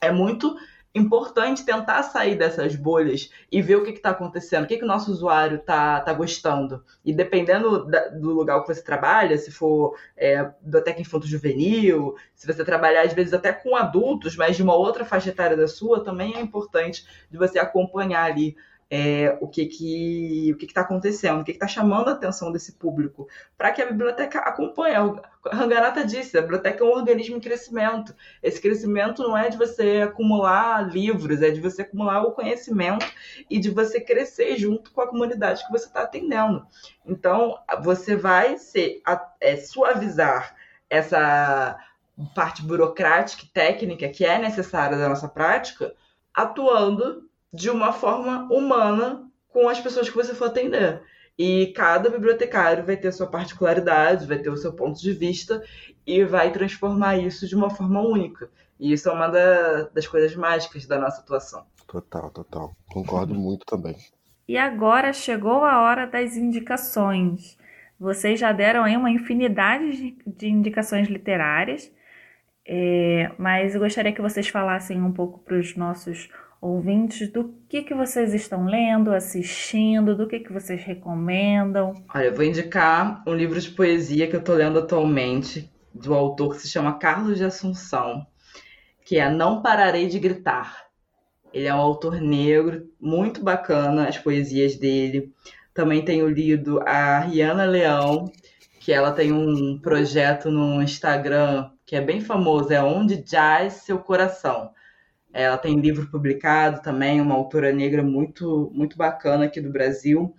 é 0.00 0.10
muito 0.10 0.56
importante 0.94 1.64
tentar 1.64 2.02
sair 2.02 2.36
dessas 2.36 2.74
bolhas 2.74 3.30
e 3.50 3.62
ver 3.62 3.76
o 3.76 3.84
que 3.84 3.90
está 3.90 4.10
acontecendo, 4.10 4.64
o 4.64 4.66
que, 4.66 4.76
que 4.76 4.84
o 4.84 4.88
nosso 4.88 5.10
usuário 5.10 5.58
está 5.58 6.00
tá 6.00 6.12
gostando. 6.12 6.84
E 7.04 7.12
dependendo 7.12 7.86
da, 7.86 8.08
do 8.08 8.30
lugar 8.30 8.60
que 8.62 8.74
você 8.74 8.82
trabalha, 8.82 9.38
se 9.38 9.52
for 9.52 9.96
é, 10.16 10.50
biblioteca 10.60 11.00
infanto-juvenil, 11.00 12.16
se 12.34 12.46
você 12.46 12.64
trabalhar 12.64 13.02
às 13.02 13.12
vezes 13.12 13.32
até 13.32 13.52
com 13.52 13.76
adultos, 13.76 14.36
mas 14.36 14.56
de 14.56 14.62
uma 14.62 14.74
outra 14.74 15.04
faixa 15.04 15.30
etária 15.30 15.56
da 15.56 15.68
sua, 15.68 16.02
também 16.02 16.36
é 16.36 16.40
importante 16.40 17.06
de 17.30 17.38
você 17.38 17.58
acompanhar 17.58 18.24
ali 18.24 18.56
é, 18.90 19.38
o 19.40 19.46
que 19.46 19.66
que 19.66 20.52
o 20.52 20.56
que 20.56 20.66
está 20.66 20.80
acontecendo, 20.80 21.40
o 21.40 21.44
que 21.44 21.52
está 21.52 21.68
chamando 21.68 22.08
a 22.08 22.12
atenção 22.12 22.50
desse 22.50 22.72
público, 22.72 23.28
para 23.56 23.70
que 23.70 23.80
a 23.80 23.86
biblioteca 23.86 24.40
acompanhe. 24.40 24.96
A 24.96 25.56
Ranganata 25.56 26.04
disse, 26.04 26.36
a 26.36 26.42
biblioteca 26.42 26.82
é 26.82 26.86
um 26.86 26.90
organismo 26.90 27.36
em 27.36 27.40
crescimento. 27.40 28.14
Esse 28.42 28.60
crescimento 28.60 29.22
não 29.22 29.38
é 29.38 29.48
de 29.48 29.56
você 29.56 30.02
acumular 30.02 30.82
livros, 30.92 31.40
é 31.40 31.50
de 31.50 31.60
você 31.60 31.82
acumular 31.82 32.22
o 32.22 32.32
conhecimento 32.32 33.06
e 33.48 33.60
de 33.60 33.70
você 33.70 34.00
crescer 34.00 34.56
junto 34.56 34.90
com 34.90 35.00
a 35.00 35.06
comunidade 35.06 35.64
que 35.64 35.70
você 35.70 35.86
está 35.86 36.02
atendendo. 36.02 36.66
Então, 37.06 37.58
você 37.82 38.16
vai 38.16 38.58
ser, 38.58 39.00
é, 39.40 39.56
suavizar 39.56 40.56
essa 40.90 41.78
parte 42.34 42.62
burocrática 42.62 43.44
e 43.44 43.48
técnica 43.48 44.08
que 44.08 44.24
é 44.24 44.36
necessária 44.36 44.98
da 44.98 45.08
nossa 45.08 45.28
prática, 45.28 45.94
atuando 46.34 47.29
de 47.52 47.70
uma 47.70 47.92
forma 47.92 48.48
humana 48.52 49.28
com 49.48 49.68
as 49.68 49.80
pessoas 49.80 50.08
que 50.08 50.16
você 50.16 50.34
for 50.34 50.46
atender. 50.46 51.02
E 51.38 51.68
cada 51.74 52.10
bibliotecário 52.10 52.84
vai 52.84 52.96
ter 52.96 53.12
sua 53.12 53.26
particularidade, 53.26 54.26
vai 54.26 54.38
ter 54.38 54.50
o 54.50 54.56
seu 54.56 54.72
ponto 54.72 55.00
de 55.00 55.12
vista 55.12 55.62
e 56.06 56.24
vai 56.24 56.52
transformar 56.52 57.16
isso 57.16 57.46
de 57.46 57.56
uma 57.56 57.70
forma 57.70 58.00
única. 58.00 58.50
E 58.78 58.92
isso 58.92 59.08
é 59.08 59.12
uma 59.12 59.28
da, 59.28 59.82
das 59.84 60.06
coisas 60.06 60.34
mágicas 60.36 60.86
da 60.86 60.98
nossa 60.98 61.20
atuação. 61.20 61.64
Total, 61.86 62.30
total. 62.30 62.72
Concordo 62.92 63.34
muito 63.34 63.64
também. 63.66 63.96
E 64.46 64.56
agora 64.56 65.12
chegou 65.12 65.64
a 65.64 65.82
hora 65.82 66.06
das 66.06 66.36
indicações. 66.36 67.58
Vocês 67.98 68.38
já 68.38 68.52
deram 68.52 68.84
aí 68.84 68.96
uma 68.96 69.10
infinidade 69.10 70.16
de 70.26 70.48
indicações 70.48 71.08
literárias, 71.08 71.92
é, 72.66 73.30
mas 73.38 73.74
eu 73.74 73.80
gostaria 73.80 74.12
que 74.12 74.22
vocês 74.22 74.48
falassem 74.48 75.02
um 75.02 75.12
pouco 75.12 75.38
para 75.40 75.58
os 75.58 75.76
nossos 75.76 76.28
ouvintes 76.60 77.32
do 77.32 77.54
que, 77.68 77.82
que 77.82 77.94
vocês 77.94 78.34
estão 78.34 78.66
lendo, 78.66 79.12
assistindo, 79.12 80.14
do 80.14 80.26
que, 80.26 80.40
que 80.40 80.52
vocês 80.52 80.82
recomendam. 80.82 81.94
Olha, 82.14 82.26
eu 82.26 82.34
vou 82.34 82.44
indicar 82.44 83.22
um 83.26 83.34
livro 83.34 83.58
de 83.58 83.70
poesia 83.70 84.26
que 84.26 84.36
eu 84.36 84.40
estou 84.40 84.54
lendo 84.54 84.78
atualmente, 84.78 85.70
do 85.94 86.14
autor 86.14 86.54
que 86.54 86.62
se 86.62 86.68
chama 86.68 86.98
Carlos 86.98 87.38
de 87.38 87.44
Assunção, 87.44 88.26
que 89.04 89.18
é 89.18 89.30
Não 89.30 89.62
Pararei 89.62 90.06
de 90.06 90.18
Gritar. 90.18 90.86
Ele 91.52 91.66
é 91.66 91.74
um 91.74 91.80
autor 91.80 92.20
negro, 92.20 92.88
muito 93.00 93.42
bacana 93.42 94.06
as 94.06 94.18
poesias 94.18 94.76
dele. 94.76 95.32
Também 95.74 96.04
tenho 96.04 96.28
lido 96.28 96.80
a 96.86 97.20
Rihanna 97.20 97.64
Leão, 97.64 98.30
que 98.78 98.92
ela 98.92 99.10
tem 99.10 99.32
um 99.32 99.78
projeto 99.78 100.50
no 100.50 100.80
Instagram 100.82 101.70
que 101.84 101.96
é 101.96 102.00
bem 102.00 102.20
famoso, 102.20 102.72
é 102.72 102.80
Onde 102.80 103.16
Jazz 103.16 103.82
Seu 103.84 103.98
Coração. 103.98 104.70
Ela 105.32 105.56
tem 105.56 105.80
livro 105.80 106.06
publicado 106.08 106.82
também, 106.82 107.20
uma 107.20 107.34
autora 107.34 107.72
negra 107.72 108.02
muito, 108.02 108.70
muito 108.74 108.96
bacana 108.96 109.44
aqui 109.44 109.60
do 109.60 109.70
Brasil. 109.70 110.34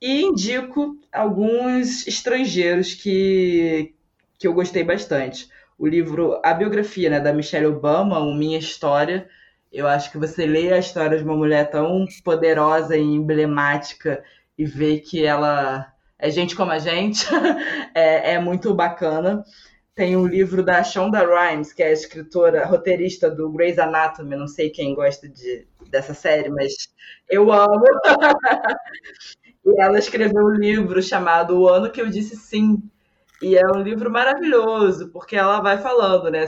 E 0.00 0.22
indico 0.22 0.96
alguns 1.12 2.06
estrangeiros 2.06 2.94
que, 2.94 3.94
que 4.38 4.46
eu 4.46 4.52
gostei 4.52 4.84
bastante. 4.84 5.48
O 5.78 5.86
livro 5.86 6.40
A 6.44 6.52
Biografia 6.54 7.08
né, 7.10 7.20
da 7.20 7.32
Michelle 7.32 7.66
Obama, 7.66 8.18
o 8.18 8.34
Minha 8.34 8.58
História. 8.58 9.28
Eu 9.72 9.86
acho 9.86 10.10
que 10.10 10.18
você 10.18 10.46
lê 10.46 10.72
a 10.72 10.78
história 10.78 11.18
de 11.18 11.24
uma 11.24 11.36
mulher 11.36 11.70
tão 11.70 12.06
poderosa 12.24 12.96
e 12.96 13.02
emblemática 13.02 14.22
e 14.58 14.64
vê 14.64 14.98
que 14.98 15.24
ela 15.24 15.92
é 16.18 16.30
gente 16.30 16.56
como 16.56 16.70
a 16.70 16.78
gente, 16.78 17.26
é, 17.94 18.34
é 18.34 18.38
muito 18.38 18.74
bacana. 18.74 19.44
Tem 19.96 20.14
um 20.14 20.26
livro 20.26 20.62
da 20.62 20.84
Shonda 20.84 21.20
Rhimes, 21.20 21.72
que 21.72 21.82
é 21.82 21.86
a 21.86 21.92
escritora, 21.92 22.66
roteirista 22.66 23.30
do 23.30 23.50
Grey's 23.50 23.78
Anatomy. 23.78 24.36
Não 24.36 24.46
sei 24.46 24.68
quem 24.68 24.94
gosta 24.94 25.26
de, 25.26 25.66
dessa 25.88 26.12
série, 26.12 26.50
mas 26.50 26.74
eu 27.30 27.50
amo. 27.50 27.82
e 29.64 29.80
ela 29.80 29.98
escreveu 29.98 30.44
um 30.44 30.54
livro 30.54 31.02
chamado 31.02 31.58
O 31.58 31.66
Ano 31.66 31.90
que 31.90 32.02
Eu 32.02 32.10
Disse 32.10 32.36
Sim. 32.36 32.82
E 33.40 33.56
é 33.56 33.66
um 33.66 33.80
livro 33.80 34.10
maravilhoso, 34.10 35.08
porque 35.08 35.34
ela 35.34 35.60
vai 35.60 35.78
falando, 35.78 36.30
né? 36.30 36.44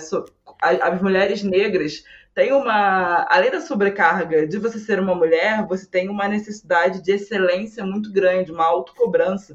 as 0.61 1.01
mulheres 1.01 1.43
negras 1.43 2.05
têm 2.35 2.53
uma. 2.53 3.27
Além 3.31 3.51
da 3.51 3.63
sobrecarga 3.63 4.47
de 4.47 4.59
você 4.59 4.79
ser 4.79 5.01
uma 5.01 5.15
mulher, 5.15 5.67
você 5.67 5.87
tem 5.87 6.11
uma 6.11 6.29
necessidade 6.29 7.03
de 7.03 7.13
excelência 7.13 7.83
muito 7.83 8.13
grande, 8.13 8.53
uma 8.53 8.67
autocobrança. 8.67 9.55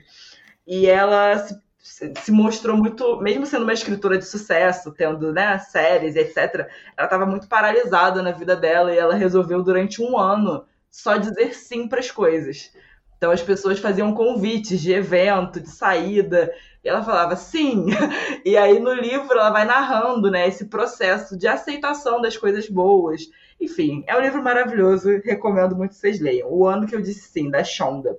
E 0.66 0.88
ela 0.88 1.38
se 1.38 1.63
se 1.84 2.32
mostrou 2.32 2.78
muito, 2.78 3.20
mesmo 3.20 3.46
sendo 3.46 3.64
uma 3.64 3.74
escritora 3.74 4.18
de 4.18 4.26
sucesso, 4.26 4.94
tendo 4.94 5.34
né, 5.34 5.60
séries, 5.60 6.16
etc., 6.16 6.66
ela 6.96 7.06
estava 7.06 7.26
muito 7.26 7.46
paralisada 7.46 8.24
na 8.24 8.32
vida 8.32 8.56
dela 8.56 8.94
e 8.94 8.98
ela 8.98 9.16
resolveu 9.16 9.62
durante 9.62 10.02
um 10.02 10.18
ano 10.18 10.64
só 10.90 11.18
dizer 11.18 11.54
sim 11.54 11.90
para 11.90 12.00
as 12.00 12.10
coisas. 12.10 12.72
Então 13.18 13.32
as 13.32 13.42
pessoas 13.42 13.80
faziam 13.80 14.14
convites 14.14 14.80
de 14.80 14.94
evento, 14.94 15.60
de 15.60 15.70
saída, 15.70 16.54
e 16.82 16.88
ela 16.88 17.04
falava 17.04 17.36
sim. 17.36 17.88
E 18.46 18.56
aí 18.56 18.80
no 18.80 18.94
livro 18.94 19.34
ela 19.34 19.50
vai 19.50 19.66
narrando, 19.66 20.32
né, 20.32 20.48
esse 20.48 20.66
processo 20.66 21.38
de 21.38 21.48
aceitação 21.48 22.22
das 22.22 22.38
coisas 22.38 22.70
boas. 22.70 23.24
Enfim, 23.60 24.06
é 24.08 24.16
um 24.16 24.22
livro 24.22 24.42
maravilhoso, 24.42 25.22
recomendo 25.24 25.76
muito 25.76 25.92
que 25.92 25.98
vocês 25.98 26.22
leiam. 26.22 26.50
O 26.50 26.66
ano 26.66 26.88
que 26.88 26.96
eu 26.96 27.02
disse 27.02 27.28
sim, 27.28 27.50
da 27.50 27.62
Shonda. 27.62 28.18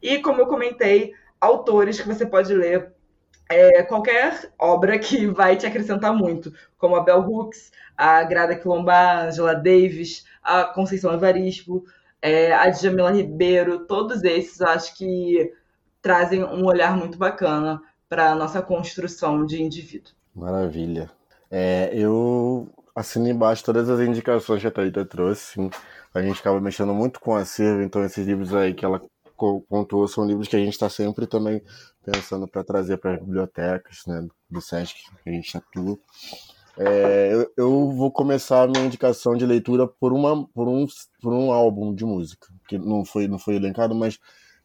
E 0.00 0.18
como 0.18 0.40
eu 0.40 0.46
comentei, 0.46 1.12
autores 1.40 2.00
que 2.00 2.06
você 2.06 2.24
pode 2.26 2.52
ler 2.54 2.92
é, 3.50 3.82
qualquer 3.82 4.52
obra 4.58 4.98
que 4.98 5.26
vai 5.28 5.56
te 5.56 5.66
acrescentar 5.66 6.14
muito, 6.14 6.52
como 6.78 6.96
a 6.96 7.02
Bell 7.02 7.20
Hooks, 7.20 7.72
a 7.96 8.22
Grada 8.22 8.54
Quilomba, 8.54 8.92
a 8.92 9.26
Angela 9.26 9.54
Davis, 9.54 10.24
a 10.42 10.64
Conceição 10.64 11.12
Evaristo, 11.12 11.84
é, 12.22 12.52
a 12.52 12.70
Djamila 12.70 13.10
Ribeiro, 13.10 13.86
todos 13.86 14.22
esses 14.22 14.60
acho 14.60 14.96
que 14.96 15.52
trazem 16.00 16.44
um 16.44 16.64
olhar 16.64 16.96
muito 16.96 17.18
bacana 17.18 17.82
para 18.08 18.30
a 18.30 18.34
nossa 18.34 18.62
construção 18.62 19.44
de 19.44 19.62
indivíduo. 19.62 20.12
Maravilha. 20.34 21.10
É, 21.50 21.90
eu 21.92 22.68
assino 22.94 23.28
embaixo 23.28 23.64
todas 23.64 23.88
as 23.88 24.00
indicações 24.00 24.60
que 24.60 24.66
a 24.66 24.70
Thalita 24.70 25.04
trouxe. 25.04 25.54
Sim. 25.54 25.70
A 26.14 26.22
gente 26.22 26.40
acaba 26.40 26.60
mexendo 26.60 26.92
muito 26.92 27.20
com 27.20 27.34
a 27.34 27.40
acervo, 27.40 27.82
então 27.82 28.04
esses 28.04 28.26
livros 28.26 28.54
aí 28.54 28.74
que 28.74 28.84
ela 28.84 29.00
pontuou 29.68 30.06
são 30.06 30.26
livros 30.26 30.48
que 30.48 30.56
a 30.56 30.58
gente 30.58 30.72
está 30.72 30.88
sempre 30.88 31.26
também 31.26 31.62
pensando 32.04 32.48
para 32.48 32.64
trazer 32.64 32.96
para 32.96 33.14
as 33.14 33.20
bibliotecas 33.20 34.02
né, 34.06 34.26
do 34.48 34.60
SESC 34.60 34.96
que 35.22 35.30
a 35.30 35.32
gente 35.32 35.56
atua. 35.56 35.98
É, 36.76 37.34
eu, 37.34 37.52
eu, 37.56 37.92
vou 37.92 38.10
começar 38.10 38.62
a 38.62 38.66
minha 38.66 38.84
indicação 38.84 39.36
de 39.36 39.44
leitura 39.44 39.86
por, 39.86 40.12
uma, 40.12 40.46
por, 40.48 40.68
um, 40.68 40.86
por 41.20 41.32
um 41.32 41.52
álbum 41.52 41.94
de 41.94 42.04
música, 42.04 42.48
que 42.66 42.78
não 42.78 43.04
foi, 43.04 43.28
não 43.28 43.38
foi 43.38 43.56
elencado, 43.56 43.94
mas 43.94 44.18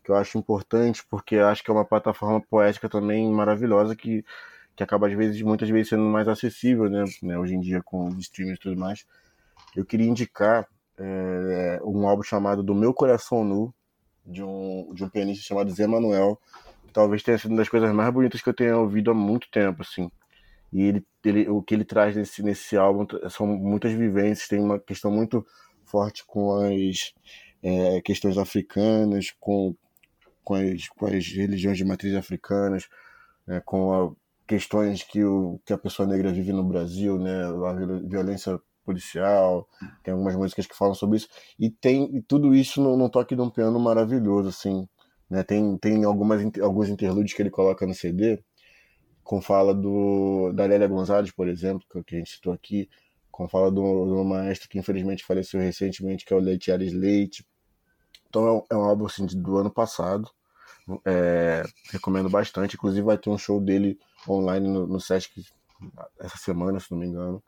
que 0.04 0.12
eu 0.12 0.16
acho 0.16 0.38
importante, 0.38 1.04
porque 1.10 1.38
acho 1.38 1.64
que 1.64 1.70
é 1.70 1.74
uma 1.74 1.84
plataforma 1.84 2.40
poética 2.40 2.88
também 2.88 3.30
maravilhosa 3.30 3.96
que, 3.96 4.24
que 4.76 4.84
acaba, 4.84 5.08
às 5.08 5.14
vezes, 5.14 5.42
muitas 5.42 5.68
vezes 5.68 5.90
sendo 5.90 6.04
mais 6.04 6.28
acessível, 6.28 6.90
né? 6.90 7.04
né 7.24 7.38
hoje 7.38 7.56
em 7.56 7.60
dia 7.60 7.82
com 7.84 8.08
streamers 8.20 8.60
e 8.60 8.62
tudo 8.62 8.80
mais. 8.80 9.06
Eu 9.76 9.84
queria 9.84 10.08
indicar 10.08 10.68
é, 10.98 11.82
um 11.84 12.08
álbum 12.08 12.24
chamado 12.24 12.64
Do 12.64 12.76
Meu 12.76 12.94
Coração 12.94 13.44
Nu, 13.44 13.74
de 14.26 14.44
um, 14.44 14.92
de 14.94 15.04
um 15.04 15.10
pianista 15.10 15.44
chamado 15.44 15.72
Zé 15.72 15.86
Manuel, 15.86 16.40
talvez 16.96 17.22
tenha 17.22 17.38
sido 17.38 17.52
uma 17.52 17.58
das 17.58 17.68
coisas 17.68 17.94
mais 17.94 18.12
bonitas 18.14 18.42
que 18.42 18.48
eu 18.48 18.54
tenha 18.54 18.78
ouvido 18.78 19.12
há 19.12 19.14
muito 19.14 19.50
tempo, 19.52 19.82
assim. 19.82 20.10
E 20.72 20.82
ele, 20.82 21.06
ele, 21.26 21.50
o 21.50 21.62
que 21.62 21.76
ele 21.76 21.84
traz 21.84 22.16
nesse, 22.16 22.42
nesse 22.42 22.78
álbum 22.78 23.06
são 23.30 23.46
muitas 23.46 23.92
vivências, 23.92 24.48
tem 24.48 24.60
uma 24.60 24.80
questão 24.80 25.12
muito 25.12 25.46
forte 25.84 26.24
com 26.26 26.56
as 26.56 27.14
é, 27.62 28.00
questões 28.00 28.38
africanas, 28.38 29.36
com, 29.42 29.76
com, 30.42 30.54
as, 30.54 30.88
com 30.88 31.06
as 31.06 31.28
religiões 31.28 31.78
de 31.78 31.84
matriz 31.84 32.16
africanas, 32.16 32.88
né, 33.46 33.62
com 33.66 33.94
a, 33.94 34.12
questões 34.48 35.04
que, 35.04 35.22
o, 35.22 35.60
que 35.66 35.74
a 35.74 35.78
pessoa 35.78 36.08
negra 36.08 36.32
vive 36.32 36.54
no 36.54 36.64
Brasil, 36.64 37.20
né, 37.20 37.44
a 37.44 37.74
violência 38.08 38.58
policial, 38.86 39.68
tem 40.02 40.14
algumas 40.14 40.36
músicas 40.36 40.66
que 40.66 40.78
falam 40.78 40.96
sobre 40.96 41.18
isso, 41.18 41.28
e 41.60 41.70
tem 41.70 42.24
tudo 42.26 42.56
isso 42.56 42.82
no, 42.82 42.96
no 42.96 43.10
toque 43.10 43.36
de 43.36 43.42
um 43.42 43.50
piano 43.50 43.80
maravilhoso, 43.80 44.48
assim, 44.48 44.88
né, 45.30 45.44
tem, 45.44 45.78
tem 45.78 46.04
algumas, 46.04 46.42
alguns 46.62 46.90
interlúdios 46.90 47.34
que 47.34 47.42
ele 47.42 47.50
coloca 47.50 47.86
no 47.86 47.94
CD, 47.94 48.44
com 49.24 49.42
fala 49.42 49.74
do, 49.74 50.52
da 50.54 50.66
Lélia 50.66 50.88
Gonzalez, 50.88 51.32
por 51.32 51.48
exemplo, 51.48 51.86
que 52.06 52.16
a 52.16 52.20
gente 52.20 52.32
citou 52.32 52.54
aqui, 52.54 52.88
com 53.32 53.50
fala 53.50 53.72
do, 53.72 54.06
do 54.06 54.24
maestro 54.24 54.70
que 54.70 54.80
infelizmente 54.80 55.26
faleceu 55.26 55.60
recentemente, 55.60 56.24
que 56.24 56.34
é 56.34 56.38
o 56.38 56.40
Leite 56.40 56.72
Ares 56.72 56.94
Leite. 56.94 57.46
Então 58.30 58.48
é 58.48 58.52
um, 58.52 58.64
é 58.72 58.76
um 58.76 58.84
álbum 58.84 59.06
assim, 59.08 59.26
do 59.26 59.58
ano 59.58 59.70
passado, 59.70 60.30
é, 61.06 61.64
recomendo 61.92 62.30
bastante. 62.30 62.76
Inclusive 62.76 63.02
vai 63.02 63.18
ter 63.18 63.30
um 63.30 63.38
show 63.38 63.60
dele 63.60 64.00
online 64.30 64.68
no, 64.68 64.88
no 64.88 65.02
Sesc 65.02 65.44
essa 66.20 66.38
semana, 66.38 66.80
se 66.80 66.92
não 66.92 67.00
me 67.00 67.08
engano. 67.08 67.44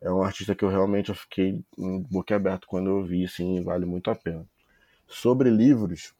É 0.00 0.10
um 0.10 0.22
artista 0.22 0.54
que 0.54 0.64
eu 0.64 0.68
realmente 0.68 1.10
eu 1.10 1.14
fiquei 1.14 1.62
boquiaberto 2.10 2.66
quando 2.66 2.88
eu 2.88 3.04
vi, 3.04 3.24
assim, 3.24 3.62
vale 3.62 3.84
muito 3.84 4.10
a 4.10 4.14
pena. 4.14 4.46
Sobre 5.06 5.50
livros, 5.50 6.14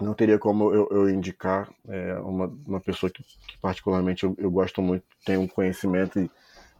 não 0.00 0.14
teria 0.14 0.38
como 0.38 0.72
eu, 0.72 0.88
eu 0.90 1.10
indicar 1.10 1.68
é, 1.88 2.14
uma, 2.20 2.46
uma 2.66 2.80
pessoa 2.80 3.10
que, 3.10 3.22
que 3.22 3.58
particularmente 3.60 4.24
eu, 4.24 4.34
eu, 4.38 4.50
gosto 4.50 4.80
muito, 4.80 5.04
tem 5.24 5.36
um 5.36 5.48
conhecimento 5.48 6.20
e, 6.20 6.30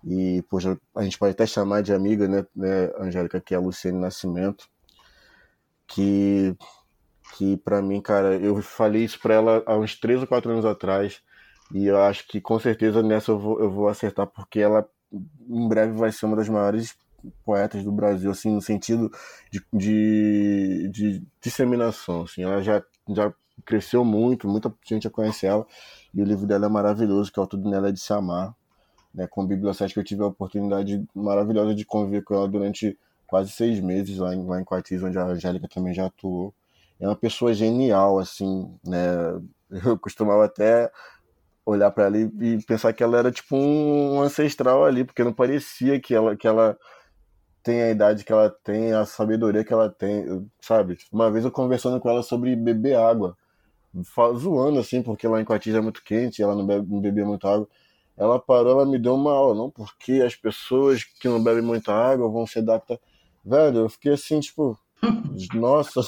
e 0.05 0.43
poxa, 0.43 0.79
a 0.95 1.03
gente 1.03 1.19
pode 1.19 1.33
até 1.33 1.47
chamar 1.47 1.83
de 1.83 1.93
amiga, 1.93 2.29
né, 2.29 2.47
né 2.55 2.91
Angélica, 2.99 3.41
que 3.41 3.55
é 3.55 3.57
a 3.57 3.61
Luciene 3.61 3.99
Nascimento, 3.99 4.69
que, 5.87 6.57
que 7.37 7.57
para 7.57 7.83
mim, 7.83 8.01
cara, 8.01 8.37
eu 8.37 8.63
falei 8.63 9.05
isso 9.05 9.19
para 9.21 9.35
ela 9.35 9.63
há 9.67 9.77
uns 9.77 9.99
3 9.99 10.21
ou 10.21 10.27
4 10.27 10.53
anos 10.53 10.65
atrás 10.65 11.21
e 11.75 11.87
eu 11.87 12.01
acho 12.01 12.27
que 12.29 12.41
com 12.41 12.59
certeza 12.59 13.03
nessa 13.03 13.33
eu 13.33 13.39
vou, 13.39 13.61
eu 13.61 13.71
vou 13.71 13.89
acertar 13.89 14.27
porque 14.27 14.61
ela 14.61 14.89
em 15.13 15.69
breve 15.69 15.93
vai 15.93 16.13
ser 16.13 16.27
uma 16.27 16.37
das 16.37 16.49
maiores 16.49 16.97
poetas 17.45 17.83
do 17.83 17.91
Brasil, 17.91 18.31
assim, 18.31 18.51
no 18.51 18.63
sentido 18.63 19.11
de, 19.51 19.61
de, 19.73 20.89
de 20.91 21.27
disseminação, 21.41 22.23
assim, 22.23 22.43
ela 22.43 22.63
já 22.63 22.83
já 23.09 23.33
cresceu 23.65 24.05
muito, 24.05 24.49
muita 24.49 24.73
gente 24.87 25.05
já 25.05 25.11
conhece 25.11 25.47
ela, 25.47 25.67
e 26.15 26.23
o 26.23 26.25
livro 26.25 26.47
dela 26.47 26.67
é 26.67 26.69
maravilhoso, 26.69 27.33
que 27.33 27.39
é 27.39 27.43
o 27.43 27.47
Tudo 27.47 27.69
Nela 27.69 27.89
é 27.89 27.93
de 27.93 28.01
Se 28.01 28.13
Amar. 28.13 28.55
Né, 29.15 29.27
com 29.27 29.43
o 29.43 29.47
Bibliocética 29.47 30.01
eu 30.01 30.05
tive 30.05 30.23
a 30.23 30.27
oportunidade 30.27 31.03
maravilhosa 31.15 31.75
de 31.75 31.85
conviver 31.85 32.23
com 32.23 32.35
ela 32.35 32.47
durante 32.47 32.97
quase 33.27 33.51
seis 33.51 33.81
meses 33.81 34.19
lá 34.19 34.35
em, 34.35 34.45
lá 34.45 34.61
em 34.61 34.65
Coatis, 34.65 35.03
onde 35.03 35.19
a 35.19 35.25
Angélica 35.25 35.69
também 35.69 35.95
já 35.95 36.07
atuou. 36.07 36.55
É 37.01 37.07
uma 37.07 37.17
pessoa 37.17 37.55
genial, 37.55 38.19
assim, 38.19 38.71
né? 38.85 39.41
Eu 39.85 39.99
costumava 39.99 40.45
até 40.45 40.91
olhar 41.65 41.91
para 41.91 42.05
ela 42.07 42.19
e, 42.19 42.63
pensar 42.67 42.93
que 42.95 43.03
ela 43.03 43.19
era 43.19 43.31
tipo 43.31 43.55
um 43.55 44.21
ancestral 44.23 44.85
ali, 44.85 45.05
porque 45.05 45.23
não 45.23 45.33
parecia 45.33 46.01
que 46.01 46.15
ela, 46.15 46.35
que 46.35 46.47
ela 46.47 46.77
tem 47.69 47.83
a 47.83 47.91
idade 47.91 48.25
que 48.25 48.33
ela 48.33 48.49
tem, 48.49 48.95
a 48.95 49.05
sabedoria 49.05 49.63
que 49.63 49.75
ela 49.75 49.91
tem, 49.91 50.49
sabe? 50.59 50.97
Uma 51.13 51.31
vez 51.31 51.45
eu 51.45 51.51
conversando 51.51 52.01
com 52.01 52.09
ela 52.09 52.23
sobre 52.23 52.57
beber 52.57 52.97
água, 52.97 53.37
zoando 54.39 54.79
assim, 54.79 55.03
porque 55.03 55.29
lá 55.29 55.39
em 55.39 55.45
Coatis 55.45 55.75
é 55.75 55.81
muito 55.83 56.03
quente, 56.03 56.43
ela 56.43 56.55
não, 56.55 56.67
bebe, 56.67 56.91
não 56.91 56.99
bebia 56.99 57.27
muita 57.27 57.47
água. 57.47 57.69
Ela 58.17 58.39
parou, 58.39 58.73
ela 58.73 58.87
me 58.87 58.99
deu 58.99 59.15
uma 59.15 59.33
aula, 59.33 59.55
não, 59.55 59.71
porque 59.71 60.23
as 60.25 60.35
pessoas 60.35 61.05
que 61.05 61.29
não 61.29 61.45
bebem 61.45 61.63
muita 61.63 61.93
água 61.93 62.31
vão 62.31 62.47
se 62.47 62.59
adaptar. 62.59 62.99
Velho, 63.45 63.81
eu 63.81 63.89
fiquei 63.91 64.15
assim, 64.15 64.41
tipo, 64.41 64.79
nossa, 65.53 66.01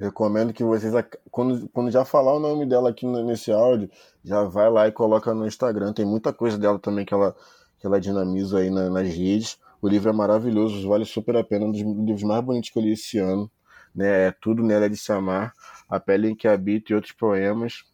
recomendo 0.00 0.52
que 0.52 0.64
vocês, 0.64 0.92
quando, 1.30 1.68
quando 1.68 1.88
já 1.88 2.04
falar 2.04 2.34
o 2.34 2.40
nome 2.40 2.66
dela 2.66 2.90
aqui 2.90 3.06
nesse 3.06 3.52
áudio, 3.52 3.88
já 4.24 4.42
vai 4.42 4.68
lá 4.68 4.88
e 4.88 4.92
coloca 4.92 5.32
no 5.32 5.46
Instagram. 5.46 5.92
Tem 5.92 6.04
muita 6.04 6.32
coisa 6.32 6.58
dela 6.58 6.80
também 6.80 7.06
que 7.06 7.14
ela, 7.14 7.32
que 7.78 7.86
ela 7.86 8.00
dinamiza 8.00 8.58
aí 8.58 8.70
na, 8.70 8.90
nas 8.90 9.06
redes. 9.06 9.56
O 9.86 9.88
livro 9.88 10.10
é 10.10 10.12
maravilhoso, 10.12 10.88
vale 10.88 11.04
super 11.04 11.36
a 11.36 11.44
pena, 11.44 11.64
um 11.64 11.70
dos 11.70 11.80
livros 11.80 12.24
mais 12.24 12.44
bonitos 12.44 12.70
que 12.70 12.76
eu 12.76 12.82
li 12.82 12.94
esse 12.94 13.18
ano. 13.18 13.48
Né? 13.94 14.26
É 14.26 14.32
Tudo 14.32 14.60
Nela 14.60 14.86
é 14.86 14.88
de 14.88 14.96
Se 14.96 15.12
Amar, 15.12 15.52
A 15.88 16.00
Pele 16.00 16.28
em 16.28 16.34
que 16.34 16.48
Habita 16.48 16.90
e 16.90 16.96
outros 16.96 17.12
poemas. 17.12 17.84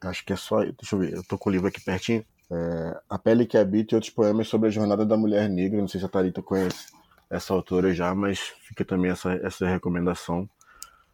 Acho 0.00 0.26
que 0.26 0.32
é 0.32 0.36
só. 0.36 0.64
Deixa 0.64 0.96
eu 0.96 0.98
ver, 0.98 1.12
eu 1.12 1.22
tô 1.22 1.38
com 1.38 1.48
o 1.48 1.52
livro 1.52 1.68
aqui 1.68 1.80
pertinho. 1.80 2.24
É, 2.50 3.00
a 3.08 3.16
Pele 3.16 3.46
que 3.46 3.56
Habita 3.56 3.94
e 3.94 3.96
outros 3.96 4.12
poemas 4.12 4.48
sobre 4.48 4.66
a 4.66 4.72
jornada 4.72 5.06
da 5.06 5.16
mulher 5.16 5.48
negra. 5.48 5.80
Não 5.80 5.86
sei 5.86 6.00
se 6.00 6.06
a 6.06 6.08
Thalita 6.08 6.42
conhece 6.42 6.86
essa 7.30 7.54
autora 7.54 7.94
já, 7.94 8.12
mas 8.12 8.40
fica 8.66 8.84
também 8.84 9.12
essa, 9.12 9.34
essa 9.34 9.68
recomendação. 9.68 10.50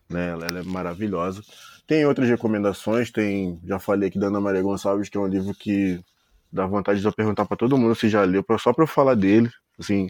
Né? 0.08 0.30
Ela, 0.30 0.46
ela 0.46 0.60
é 0.60 0.62
maravilhosa. 0.62 1.42
Tem 1.86 2.06
outras 2.06 2.26
recomendações, 2.26 3.10
tem. 3.10 3.60
Já 3.66 3.78
falei 3.78 4.08
aqui 4.08 4.18
da 4.18 4.28
Ana 4.28 4.40
Maria 4.40 4.62
Gonçalves, 4.62 5.10
que 5.10 5.18
é 5.18 5.20
um 5.20 5.26
livro 5.26 5.52
que 5.52 6.02
dá 6.50 6.64
vontade 6.64 7.02
de 7.02 7.06
eu 7.06 7.12
perguntar 7.12 7.44
para 7.44 7.58
todo 7.58 7.76
mundo 7.76 7.94
se 7.94 8.08
já 8.08 8.24
leu, 8.24 8.42
só 8.58 8.72
para 8.72 8.84
eu 8.84 8.88
falar 8.88 9.14
dele. 9.14 9.50
Assim, 9.78 10.08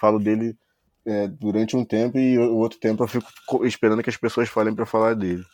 falo 0.00 0.18
dele 0.18 0.56
é, 1.04 1.28
durante 1.28 1.76
um 1.76 1.84
tempo 1.84 2.18
e 2.18 2.38
o 2.38 2.56
outro 2.56 2.78
tempo 2.78 3.04
eu 3.04 3.08
fico 3.08 3.64
esperando 3.64 4.02
que 4.02 4.10
as 4.10 4.16
pessoas 4.16 4.48
falem 4.48 4.74
para 4.74 4.86
falar 4.86 5.14
dele. 5.14 5.44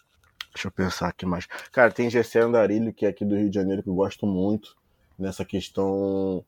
Deixa 0.55 0.69
eu 0.69 0.73
pensar 0.73 1.09
aqui 1.09 1.25
mais. 1.25 1.47
Cara, 1.71 1.91
tem 1.91 2.11
Gessé 2.11 2.41
Andarilho, 2.41 2.93
que 2.93 3.07
é 3.07 3.09
aqui 3.09 3.25
do 3.25 3.37
Rio 3.37 3.49
de 3.49 3.55
Janeiro, 3.55 3.83
que 3.83 3.89
eu 3.89 3.95
gosto 3.95 4.27
muito 4.27 4.77
nessa 5.19 5.45
questão 5.45 6.45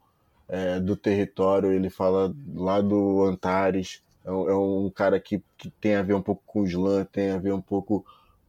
é, 0.48 0.78
do 0.78 0.94
território. 0.94 1.72
Ele 1.72 1.88
fala 1.88 2.34
lá 2.54 2.80
do 2.80 3.24
Antares. 3.24 4.02
É 4.24 4.30
um, 4.30 4.48
é 4.48 4.56
um, 4.56 4.90
cara 4.90 5.18
que, 5.20 5.42
que 5.56 5.70
tem 5.70 5.96
a 5.96 6.02
ver 6.02 6.14
um 6.14 6.22
pouco 6.22 6.42
com 6.46 6.60
o 6.60 6.66
slam, 6.66 7.04
tem 7.04 7.30
a 7.30 7.38
ver 7.38 7.52
um 7.52 7.60
pouco 7.60 8.04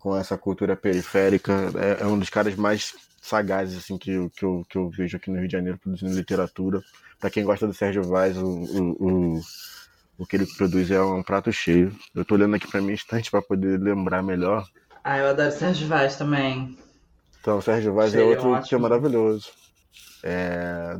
com 0.05 0.15
essa 0.15 0.37
cultura 0.37 0.75
periférica. 0.75 1.51
É, 1.73 2.03
é 2.03 2.05
um 2.05 2.19
dos 2.19 2.29
caras 2.29 2.55
mais 2.55 2.93
sagazes 3.19 3.75
assim, 3.75 3.97
que, 3.97 4.11
eu, 4.11 4.29
que, 4.29 4.45
eu, 4.45 4.63
que 4.69 4.77
eu 4.77 4.87
vejo 4.87 5.17
aqui 5.17 5.31
no 5.31 5.39
Rio 5.39 5.47
de 5.47 5.53
Janeiro 5.53 5.79
produzindo 5.79 6.13
literatura. 6.13 6.79
Para 7.19 7.31
quem 7.31 7.43
gosta 7.43 7.65
do 7.65 7.73
Sérgio 7.73 8.03
Vaz, 8.03 8.37
o, 8.37 8.45
o, 8.45 8.91
o, 8.99 9.41
o, 10.19 10.25
que 10.27 10.35
ele 10.35 10.45
produz 10.45 10.91
é 10.91 11.01
um 11.01 11.23
prato 11.23 11.51
cheio. 11.51 11.91
Eu 12.13 12.21
estou 12.21 12.37
olhando 12.37 12.55
aqui 12.55 12.67
para 12.67 12.81
minha 12.81 12.93
estante 12.93 13.31
para 13.31 13.41
poder 13.41 13.79
lembrar 13.79 14.21
melhor. 14.21 14.67
Ah, 15.03 15.17
eu 15.17 15.29
adoro 15.29 15.51
Sérgio 15.51 15.87
Vaz 15.87 16.15
também. 16.17 16.77
Então, 17.41 17.59
Sérgio 17.59 17.91
Vaz 17.91 18.13
é 18.13 18.21
outro 18.21 18.61
que 18.61 18.75
é 18.75 18.77
maravilhoso. 18.77 19.49
É... 20.21 20.99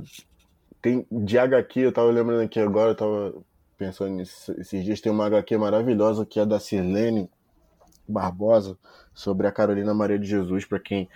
Tem 0.82 1.06
de 1.12 1.38
HQ, 1.38 1.80
eu 1.80 1.92
tava 1.92 2.10
lembrando 2.10 2.42
aqui 2.42 2.60
agora, 2.60 2.90
eu 2.90 2.96
tava 2.96 3.36
pensando 3.78 4.16
nisso, 4.16 4.52
esses 4.58 4.84
dias, 4.84 5.00
tem 5.00 5.12
uma 5.12 5.28
HQ 5.28 5.58
maravilhosa 5.60 6.26
que 6.26 6.40
é 6.40 6.46
da 6.46 6.60
Sirlene 6.60 7.30
Barbosa, 8.08 8.78
sobre 9.14 9.48
a 9.48 9.52
Carolina 9.52 9.94
Maria 9.94 10.20
de 10.20 10.28
Jesus, 10.28 10.66
para 10.66 10.80
quem 10.80 11.10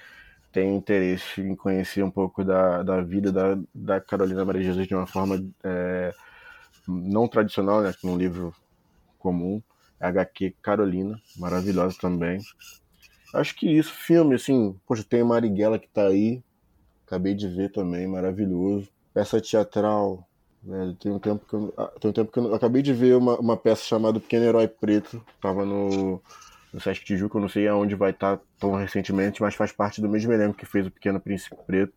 tem 0.51 0.75
interesse 0.75 1.41
em 1.41 1.55
conhecer 1.55 2.03
um 2.03 2.09
pouco 2.11 2.43
da, 2.43 2.81
da 2.81 3.01
vida 3.01 3.31
da, 3.31 3.57
da 3.73 4.01
Carolina 4.01 4.43
Maria 4.43 4.63
Jesus 4.63 4.87
de 4.87 4.95
uma 4.95 5.05
forma 5.05 5.43
é, 5.63 6.13
não 6.87 7.27
tradicional, 7.27 7.81
né, 7.81 7.93
num 8.03 8.17
livro 8.17 8.53
comum, 9.19 9.61
HQ 9.99 10.55
Carolina, 10.61 11.19
maravilhosa 11.37 11.97
também. 11.99 12.39
Acho 13.33 13.55
que 13.55 13.69
isso, 13.69 13.93
filme, 13.93 14.35
assim, 14.35 14.75
poxa, 14.87 15.03
tem 15.07 15.23
Marighella 15.23 15.77
que 15.77 15.87
tá 15.87 16.07
aí, 16.07 16.41
acabei 17.05 17.35
de 17.35 17.47
ver 17.47 17.71
também, 17.71 18.07
maravilhoso. 18.07 18.89
Peça 19.13 19.39
teatral, 19.39 20.27
né, 20.63 20.95
tem 20.99 21.11
um 21.11 21.19
tempo 21.19 21.45
que 21.45 21.53
eu, 21.53 21.73
ah, 21.77 21.91
tem 21.99 22.09
um 22.09 22.13
tempo 22.13 22.31
que 22.31 22.39
eu, 22.39 22.47
eu 22.47 22.55
acabei 22.55 22.81
de 22.81 22.93
ver 22.93 23.15
uma, 23.15 23.37
uma 23.39 23.57
peça 23.57 23.83
chamada 23.83 24.19
Pequeno 24.19 24.45
Herói 24.45 24.67
Preto, 24.67 25.23
tava 25.39 25.63
no 25.63 26.21
no 26.73 26.79
Sesc 26.79 27.03
Tijuca, 27.03 27.37
eu 27.37 27.41
não 27.41 27.49
sei 27.49 27.67
aonde 27.67 27.95
vai 27.95 28.11
estar 28.11 28.37
tá 28.37 28.43
tão 28.59 28.75
recentemente, 28.75 29.41
mas 29.41 29.55
faz 29.55 29.71
parte 29.71 30.01
do 30.01 30.09
mesmo 30.09 30.31
elenco 30.31 30.57
que 30.57 30.65
fez 30.65 30.85
o 30.85 30.91
Pequeno 30.91 31.19
Príncipe 31.19 31.55
Preto. 31.65 31.93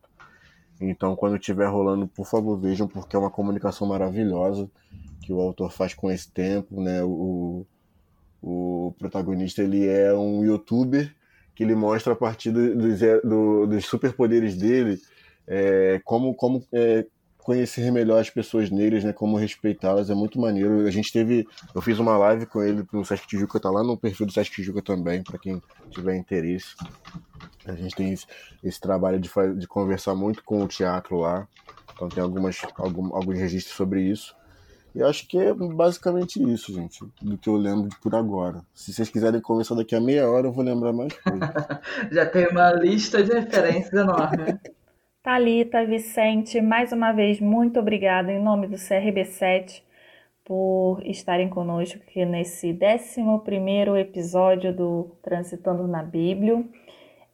Então, 0.81 1.15
quando 1.15 1.37
estiver 1.37 1.67
rolando, 1.67 2.07
por 2.07 2.27
favor, 2.27 2.57
vejam, 2.57 2.87
porque 2.87 3.15
é 3.15 3.19
uma 3.19 3.29
comunicação 3.29 3.87
maravilhosa 3.87 4.69
que 5.21 5.31
o 5.31 5.39
autor 5.39 5.71
faz 5.71 5.93
com 5.93 6.11
esse 6.11 6.29
tempo, 6.31 6.81
né? 6.81 7.03
O, 7.03 7.65
o 8.41 8.93
protagonista, 8.97 9.61
ele 9.61 9.87
é 9.87 10.13
um 10.13 10.43
youtuber 10.43 11.13
que 11.55 11.63
ele 11.63 11.75
mostra 11.75 12.13
a 12.13 12.15
partir 12.15 12.51
do, 12.51 12.75
do, 13.21 13.67
dos 13.67 13.85
superpoderes 13.85 14.57
dele 14.57 14.99
é, 15.47 16.01
como, 16.03 16.33
como 16.33 16.65
é, 16.71 17.05
conhecer 17.43 17.91
melhor 17.91 18.19
as 18.19 18.29
pessoas 18.29 18.69
negras, 18.69 19.03
né? 19.03 19.13
Como 19.13 19.37
respeitá-las, 19.37 20.09
é 20.09 20.15
muito 20.15 20.39
maneiro. 20.39 20.87
A 20.87 20.91
gente 20.91 21.11
teve. 21.11 21.45
Eu 21.75 21.81
fiz 21.81 21.99
uma 21.99 22.17
live 22.17 22.45
com 22.45 22.63
ele 22.63 22.85
no 22.91 23.05
Sesc 23.05 23.27
Tijuca, 23.27 23.59
tá 23.59 23.69
lá 23.69 23.83
no 23.83 23.97
perfil 23.97 24.25
do 24.25 24.33
Sesc 24.33 24.51
Tijuca 24.51 24.81
também, 24.81 25.23
para 25.23 25.37
quem 25.37 25.61
tiver 25.91 26.15
interesse. 26.15 26.75
A 27.65 27.73
gente 27.73 27.95
tem 27.95 28.11
esse, 28.13 28.25
esse 28.63 28.79
trabalho 28.79 29.19
de, 29.19 29.29
de 29.57 29.67
conversar 29.67 30.15
muito 30.15 30.43
com 30.43 30.63
o 30.63 30.67
teatro 30.67 31.17
lá. 31.17 31.47
Então 31.93 32.09
tem 32.09 32.23
algumas, 32.23 32.61
algum, 32.75 33.15
alguns 33.15 33.37
registros 33.37 33.75
sobre 33.75 34.01
isso. 34.01 34.35
E 34.95 35.01
acho 35.01 35.27
que 35.27 35.39
é 35.39 35.53
basicamente 35.53 36.41
isso, 36.41 36.71
gente, 36.71 37.03
do 37.19 37.35
que 37.35 37.49
eu 37.49 37.55
lembro 37.55 37.89
de 37.89 37.97
por 37.99 38.13
agora. 38.13 38.61
Se 38.75 38.93
vocês 38.93 39.09
quiserem 39.09 39.41
conversar 39.41 39.73
daqui 39.73 39.95
a 39.95 40.01
meia 40.01 40.29
hora, 40.29 40.47
eu 40.47 40.51
vou 40.51 40.63
lembrar 40.63 40.93
mais 40.93 41.13
coisas. 41.13 41.49
Já 42.11 42.25
tem 42.27 42.47
uma 42.47 42.71
lista 42.73 43.23
de 43.23 43.33
referências 43.33 43.93
enorme. 43.93 44.59
Talita, 45.23 45.85
Vicente, 45.85 46.59
mais 46.59 46.91
uma 46.91 47.13
vez, 47.13 47.39
muito 47.39 47.79
obrigada 47.79 48.29
em 48.29 48.43
nome 48.43 48.67
do 48.67 48.75
CRB7 48.75 49.81
por 50.43 51.01
estarem 51.05 51.47
conosco 51.47 51.97
aqui 51.97 52.25
nesse 52.25 52.77
11 52.77 53.97
episódio 54.01 54.75
do 54.75 55.15
Transitando 55.23 55.87
na 55.87 56.03
Bíblia. 56.03 56.65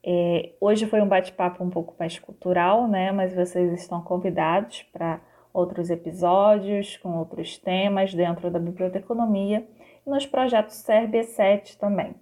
É, 0.06 0.52
hoje 0.61 0.86
foi 0.86 1.02
um 1.02 1.07
bate-papo 1.07 1.64
um 1.64 1.72
pouco 1.72 1.95
mais 1.98 2.20
cultural, 2.20 2.88
né? 2.88 3.11
Mas 3.11 3.34
vocês 3.34 3.74
estão 3.74 4.03
convidados 4.03 4.84
para 4.94 5.20
outros 5.52 5.90
episódios 5.90 6.95
com 6.98 7.18
outros 7.18 7.57
temas 7.57 8.14
dentro 8.14 8.52
da 8.52 8.60
biblioteconomia 8.60 9.68
e 10.06 10.10
nos 10.11 10.28
projetos 10.28 10.86
CRB7 10.86 11.76
também. 11.80 12.14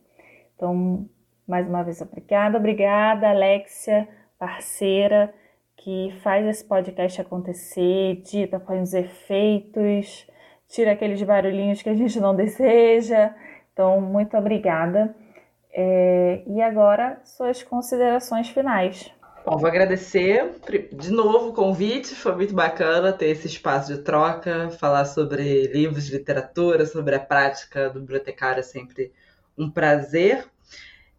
Então, 0.56 1.10
mais 1.46 1.68
uma 1.68 1.84
vez, 1.84 2.02
obrigada. 2.02 2.58
Obrigada, 2.58 3.32
Alexia, 3.32 4.08
parceira, 4.40 5.34
que 5.88 6.12
faz 6.22 6.46
esse 6.46 6.66
podcast 6.66 7.22
acontecer, 7.22 8.12
edita, 8.12 8.60
põe 8.60 8.82
os 8.82 8.94
efeitos, 8.94 10.28
tira 10.68 10.92
aqueles 10.92 11.24
barulhinhos 11.24 11.82
que 11.82 11.88
a 11.88 11.94
gente 11.94 12.20
não 12.20 12.36
deseja. 12.36 13.34
Então, 13.72 14.02
muito 14.02 14.36
obrigada. 14.36 15.16
É, 15.72 16.44
e 16.46 16.62
agora, 16.62 17.22
suas 17.24 17.64
considerações 17.64 18.50
finais. 18.50 19.10
Bom, 19.46 19.56
vou 19.56 19.70
agradecer 19.70 20.56
de 20.92 21.10
novo 21.10 21.52
o 21.52 21.54
convite, 21.54 22.16
foi 22.16 22.36
muito 22.36 22.54
bacana 22.54 23.14
ter 23.14 23.28
esse 23.28 23.48
espaço 23.48 23.96
de 23.96 24.02
troca, 24.02 24.70
falar 24.72 25.06
sobre 25.06 25.68
livros 25.68 26.10
literatura, 26.10 26.86
sobre 26.86 27.16
a 27.16 27.20
prática 27.22 27.90
do 27.90 28.02
bibliotecário 28.02 28.60
é 28.60 28.64
sempre 28.64 29.14
um 29.58 29.72
prazer. 29.72 30.44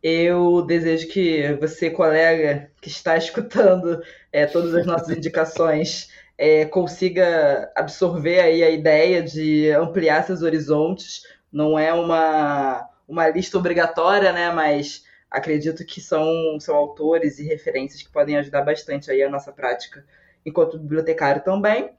Eu 0.03 0.62
desejo 0.62 1.09
que 1.09 1.55
você, 1.55 1.91
colega 1.91 2.70
que 2.81 2.89
está 2.89 3.16
escutando 3.16 4.01
é, 4.33 4.47
todas 4.47 4.75
as 4.75 4.87
nossas 4.87 5.16
indicações, 5.16 6.09
é, 6.37 6.65
consiga 6.66 7.70
absorver 7.75 8.41
aí 8.41 8.62
a 8.62 8.70
ideia 8.70 9.23
de 9.23 9.70
ampliar 9.73 10.25
seus 10.25 10.43
horizontes. 10.43 11.23
Não 11.53 11.79
é 11.79 11.93
uma, 11.93 12.89
uma 13.09 13.29
lista 13.29 13.59
obrigatória, 13.59 14.33
né? 14.33 14.53
Mas 14.53 15.05
acredito 15.31 15.85
que 15.85 16.01
são, 16.01 16.59
são 16.61 16.77
autores 16.77 17.39
e 17.39 17.45
referências 17.45 18.03
que 18.03 18.11
podem 18.11 18.37
ajudar 18.37 18.62
bastante 18.62 19.11
aí 19.11 19.23
a 19.23 19.31
nossa 19.31 19.53
prática 19.53 20.05
enquanto 20.47 20.79
bibliotecário 20.79 21.43
também. 21.43 21.91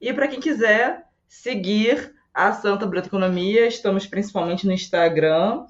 E 0.00 0.12
para 0.12 0.26
quem 0.26 0.40
quiser 0.40 1.04
seguir 1.28 2.14
a 2.34 2.52
Santa 2.52 2.86
Biblioteconomia, 2.86 3.66
estamos 3.66 4.06
principalmente 4.06 4.66
no 4.66 4.72
Instagram, 4.72 5.66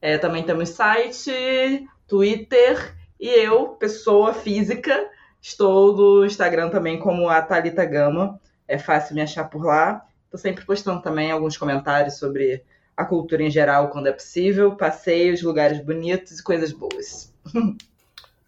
é, 0.00 0.18
também 0.18 0.42
temos 0.42 0.70
site, 0.70 1.88
Twitter 2.06 2.94
e 3.18 3.28
eu, 3.28 3.68
pessoa 3.70 4.32
física, 4.32 5.08
estou 5.40 5.96
no 5.96 6.24
Instagram 6.24 6.70
também 6.70 6.98
como 6.98 7.28
a 7.28 7.40
Thalita 7.40 7.84
Gama, 7.84 8.40
é 8.68 8.78
fácil 8.78 9.14
me 9.14 9.22
achar 9.22 9.44
por 9.44 9.64
lá. 9.64 10.04
Estou 10.24 10.38
sempre 10.38 10.64
postando 10.64 11.00
também 11.00 11.30
alguns 11.30 11.56
comentários 11.56 12.18
sobre 12.18 12.62
a 12.96 13.04
cultura 13.04 13.42
em 13.42 13.50
geral 13.50 13.90
quando 13.90 14.08
é 14.08 14.12
possível, 14.12 14.74
passeios, 14.74 15.42
lugares 15.42 15.84
bonitos 15.84 16.38
e 16.38 16.42
coisas 16.42 16.72
boas. 16.72 17.32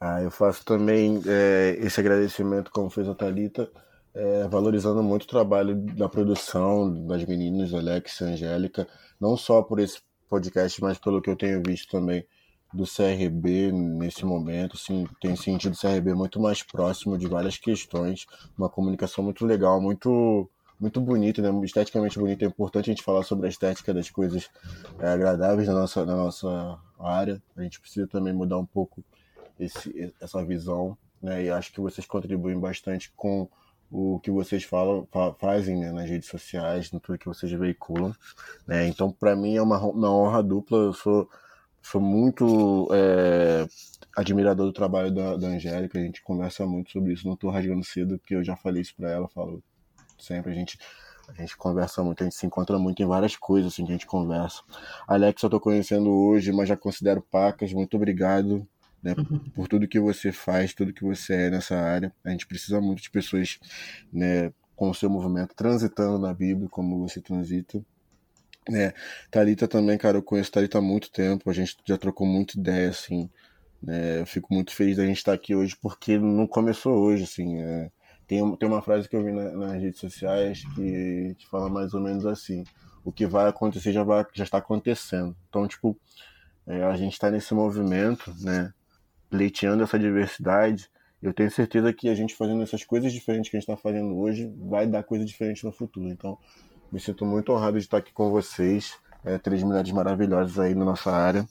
ah, 0.00 0.22
eu 0.22 0.30
faço 0.30 0.64
também 0.64 1.22
é, 1.26 1.76
esse 1.80 2.00
agradecimento, 2.00 2.70
como 2.70 2.90
fez 2.90 3.08
a 3.08 3.14
Thalita, 3.14 3.70
é, 4.14 4.48
valorizando 4.48 5.02
muito 5.02 5.24
o 5.24 5.28
trabalho 5.28 5.76
da 5.76 6.08
produção 6.08 7.06
das 7.06 7.24
meninas, 7.24 7.72
Alex 7.72 8.20
e 8.20 8.24
Angélica, 8.24 8.88
não 9.20 9.36
só 9.36 9.62
por 9.62 9.78
esse 9.78 10.00
podcast, 10.28 10.80
mas 10.80 10.98
pelo 10.98 11.20
que 11.20 11.30
eu 11.30 11.36
tenho 11.36 11.62
visto 11.64 11.90
também 11.90 12.24
do 12.72 12.84
CRB 12.84 13.72
nesse 13.72 14.24
momento, 14.24 14.76
assim, 14.76 15.06
tem 15.20 15.34
sentido 15.34 15.72
o 15.72 15.78
CRB 15.78 16.14
muito 16.14 16.38
mais 16.38 16.62
próximo 16.62 17.16
de 17.16 17.26
várias 17.26 17.56
questões, 17.56 18.26
uma 18.56 18.68
comunicação 18.68 19.24
muito 19.24 19.46
legal, 19.46 19.80
muito 19.80 20.48
muito 20.80 21.00
bonito, 21.00 21.42
né? 21.42 21.50
Esteticamente 21.64 22.18
bonito. 22.18 22.44
É 22.44 22.46
importante 22.46 22.88
a 22.88 22.92
gente 22.92 23.02
falar 23.02 23.24
sobre 23.24 23.46
a 23.46 23.48
estética 23.48 23.92
das 23.92 24.10
coisas 24.10 24.48
é, 25.00 25.09
agradáveis 25.09 25.66
na 25.66 25.74
nossa, 25.74 26.06
na 26.06 26.14
nossa 26.14 26.78
área. 27.00 27.42
A 27.56 27.62
gente 27.62 27.80
precisa 27.80 28.06
também 28.06 28.32
mudar 28.32 28.59
um 28.59 28.66
pouco 28.66 29.02
esse, 29.59 30.14
essa 30.20 30.44
visão, 30.44 30.96
né? 31.20 31.44
E 31.44 31.50
acho 31.50 31.72
que 31.72 31.80
vocês 31.80 32.06
contribuem 32.06 32.59
bastante 32.60 33.12
com 33.16 33.48
o 33.90 34.20
que 34.20 34.31
vocês 34.31 34.65
falam, 34.65 35.06
fa 35.10 35.32
fazem 35.35 35.78
né? 35.78 35.93
nas 35.93 36.09
redes 36.09 36.28
sociais, 36.28 36.93
no 36.93 37.01
tudo 37.01 37.19
que 37.19 37.27
vocês 37.27 37.51
veiculam, 37.52 38.15
né? 38.66 38.86
Então, 38.86 39.10
para 39.10 39.35
mim 39.35 39.56
é 39.56 39.62
uma, 39.62 39.78
uma 39.81 40.12
honra 40.12 40.43
dupla. 40.43 40.78
Eu 40.78 40.93
sou 40.93 41.28
sou 41.82 42.01
muito 42.01 42.89
é, 42.93 43.66
admirador 44.16 44.66
do 44.66 44.73
trabalho 44.73 45.10
da, 45.10 45.36
da 45.36 45.48
Angélica, 45.48 45.98
a 45.98 46.02
gente 46.02 46.23
conversa 46.23 46.66
muito 46.66 46.90
sobre 46.90 47.12
isso, 47.15 47.27
não 47.27 47.35
estou 47.35 47.51
rasgando 47.51 47.85
cedo, 47.85 48.19
porque 48.19 48.35
eu 48.35 48.44
já 48.44 48.56
falei 48.56 48.82
isso 48.82 48.94
para 48.97 49.10
ela, 49.10 49.28
falo 49.28 49.62
sempre. 50.19 50.52
A 50.52 50.55
gente, 50.55 50.78
a 51.28 51.32
gente 51.40 51.56
conversa 51.56 52.02
muito, 52.02 52.23
a 52.23 52.24
gente 52.24 52.36
se 52.36 52.47
encontra 52.47 52.78
muito 52.78 53.02
em 53.02 53.06
várias 53.06 53.36
coisas 53.36 53.73
assim, 53.73 53.85
que 53.86 53.93
a 53.93 53.94
gente 53.94 54.06
conversa. 54.06 54.62
Alex, 55.06 55.43
eu 55.43 55.51
tô 55.51 55.60
conhecendo 55.60 56.10
hoje, 56.10 56.52
mas 56.52 56.69
já 56.69 56.77
considero 56.77 57.23
pacas. 57.23 57.73
Muito 57.73 57.97
obrigado 57.97 58.66
né, 59.02 59.14
uhum. 59.16 59.38
por 59.54 59.68
tudo 59.68 59.88
que 59.88 60.00
você 60.00 60.32
faz, 60.32 60.74
tudo 60.74 60.92
que 60.92 61.04
você 61.04 61.34
é 61.34 61.50
nessa 61.50 61.76
área. 61.76 62.12
A 62.24 62.30
gente 62.30 62.46
precisa 62.46 62.80
muito 62.80 63.02
de 63.02 63.10
pessoas 63.10 63.58
né, 64.12 64.52
com 64.74 64.90
o 64.90 64.94
seu 64.94 65.10
movimento 65.10 65.54
transitando 65.54 66.18
na 66.18 66.32
Bíblia, 66.32 66.68
como 66.68 67.06
você 67.06 67.20
transita. 67.20 67.84
É, 68.70 68.92
Thalita 69.30 69.66
também, 69.66 69.96
cara, 69.96 70.18
eu 70.18 70.22
conheço 70.22 70.52
Thalita 70.52 70.78
há 70.78 70.82
muito 70.82 71.10
tempo, 71.10 71.48
a 71.48 71.54
gente 71.54 71.76
já 71.86 71.96
trocou 71.96 72.26
muita 72.26 72.58
ideia, 72.58 72.90
assim, 72.90 73.30
né, 73.82 74.20
eu 74.20 74.26
fico 74.26 74.52
muito 74.52 74.74
feliz 74.74 74.98
da 74.98 75.06
gente 75.06 75.16
estar 75.16 75.32
aqui 75.32 75.54
hoje, 75.54 75.74
porque 75.80 76.18
não 76.18 76.46
começou 76.46 76.94
hoje, 76.98 77.24
assim, 77.24 77.62
é, 77.62 77.90
tem, 78.28 78.56
tem 78.56 78.68
uma 78.68 78.82
frase 78.82 79.08
que 79.08 79.16
eu 79.16 79.24
vi 79.24 79.32
na, 79.32 79.50
nas 79.52 79.72
redes 79.80 79.98
sociais 79.98 80.62
que, 80.74 81.34
que 81.38 81.48
fala 81.48 81.70
mais 81.70 81.94
ou 81.94 82.00
menos 82.00 82.26
assim: 82.26 82.62
o 83.02 83.10
que 83.10 83.26
vai 83.26 83.48
acontecer 83.48 83.90
já, 83.90 84.04
vai, 84.04 84.24
já 84.34 84.44
está 84.44 84.58
acontecendo. 84.58 85.34
Então, 85.48 85.66
tipo, 85.66 85.98
é, 86.66 86.84
a 86.84 86.94
gente 86.94 87.14
está 87.14 87.30
nesse 87.30 87.54
movimento, 87.54 88.30
né, 88.40 88.70
pleiteando 89.30 89.82
essa 89.82 89.98
diversidade. 89.98 90.88
Eu 91.22 91.32
tenho 91.32 91.50
certeza 91.50 91.92
que 91.92 92.09
a 92.09 92.14
gente 92.14 92.34
fazendo 92.34 92.62
essas 92.62 92.84
coisas 92.84 93.12
diferentes 93.12 93.50
que 93.50 93.56
a 93.56 93.60
gente 93.60 93.68
está 93.68 93.76
fazendo 93.76 94.16
hoje 94.16 94.52
vai 94.56 94.86
dar 94.86 95.02
coisa 95.02 95.24
diferente 95.24 95.64
no 95.64 95.72
futuro. 95.72 96.09
Então, 96.09 96.38
me 96.92 97.00
sinto 97.00 97.24
muito 97.24 97.52
honrado 97.52 97.78
de 97.78 97.84
estar 97.84 97.98
aqui 97.98 98.12
com 98.12 98.30
vocês. 98.30 98.98
É, 99.24 99.36
três 99.36 99.62
mulheres 99.62 99.90
maravilhosas 99.90 100.59
aí 100.59 100.74
na 100.74 100.84
nossa 100.84 101.10
área. 101.10 101.46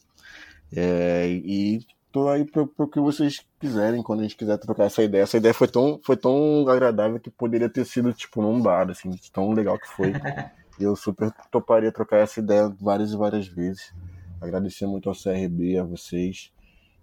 É, 0.75 1.27
e 1.27 1.85
tô 2.11 2.29
aí 2.29 2.45
pro, 2.45 2.65
pro 2.65 2.87
que 2.87 2.99
vocês 2.99 3.45
quiserem, 3.59 4.01
quando 4.01 4.21
a 4.21 4.23
gente 4.23 4.35
quiser 4.37 4.57
trocar 4.57 4.85
essa 4.85 5.03
ideia. 5.03 5.23
Essa 5.23 5.37
ideia 5.37 5.53
foi 5.53 5.67
tão, 5.67 5.99
foi 6.03 6.17
tão 6.17 6.67
agradável 6.67 7.19
que 7.19 7.29
poderia 7.29 7.69
ter 7.69 7.85
sido, 7.85 8.13
tipo, 8.13 8.41
num 8.41 8.61
bar, 8.61 8.89
assim, 8.89 9.11
tão 9.31 9.51
legal 9.51 9.77
que 9.77 9.87
foi. 9.87 10.13
Eu 10.79 10.95
super 10.95 11.31
toparia 11.51 11.91
trocar 11.91 12.17
essa 12.17 12.39
ideia 12.39 12.73
várias 12.79 13.11
e 13.11 13.17
várias 13.17 13.47
vezes. 13.47 13.93
Agradecer 14.39 14.85
muito 14.85 15.09
ao 15.09 15.15
CRB, 15.15 15.77
a 15.77 15.83
vocês. 15.83 16.51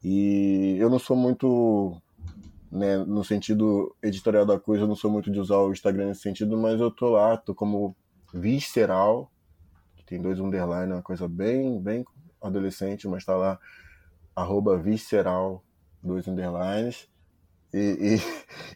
E 0.05 0.77
eu 0.79 0.91
não 0.91 0.99
sou 0.99 1.17
muito, 1.17 1.97
né, 2.71 2.99
no 2.99 3.25
sentido 3.25 3.97
editorial 4.03 4.45
da 4.45 4.61
coisa, 4.61 4.85
eu 4.85 4.89
não 4.89 4.95
sou 4.95 5.11
muito 5.11 5.31
de 5.31 5.41
usar 5.41 5.57
o 5.57 5.73
Instagram 5.73 6.09
nesse 6.09 6.21
sentido, 6.21 6.59
mas 6.59 6.79
eu 6.79 6.91
tô 6.91 7.09
lá, 7.09 7.39
tô 7.39 7.55
como 7.55 7.97
visceral, 8.35 9.33
que 9.97 10.05
tem 10.05 10.21
dois 10.21 10.39
underline, 10.39 10.93
uma 10.93 11.03
coisa 11.03 11.27
bem, 11.27 11.81
bem 11.81 12.05
adolescente, 12.43 13.09
mas 13.09 13.25
tá 13.25 13.35
lá 13.35 13.59
arroba 14.37 14.77
visceral, 14.77 15.65
dois 16.03 16.29
underlines. 16.29 17.09
E, 17.73 18.19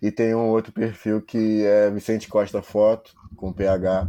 e, 0.02 0.06
e, 0.08 0.10
tem 0.10 0.34
um 0.34 0.48
outro 0.48 0.72
perfil 0.72 1.20
que 1.20 1.62
é 1.62 1.90
Vicente 1.90 2.26
Costa 2.26 2.62
Foto, 2.62 3.14
com 3.36 3.52
PH. 3.52 4.08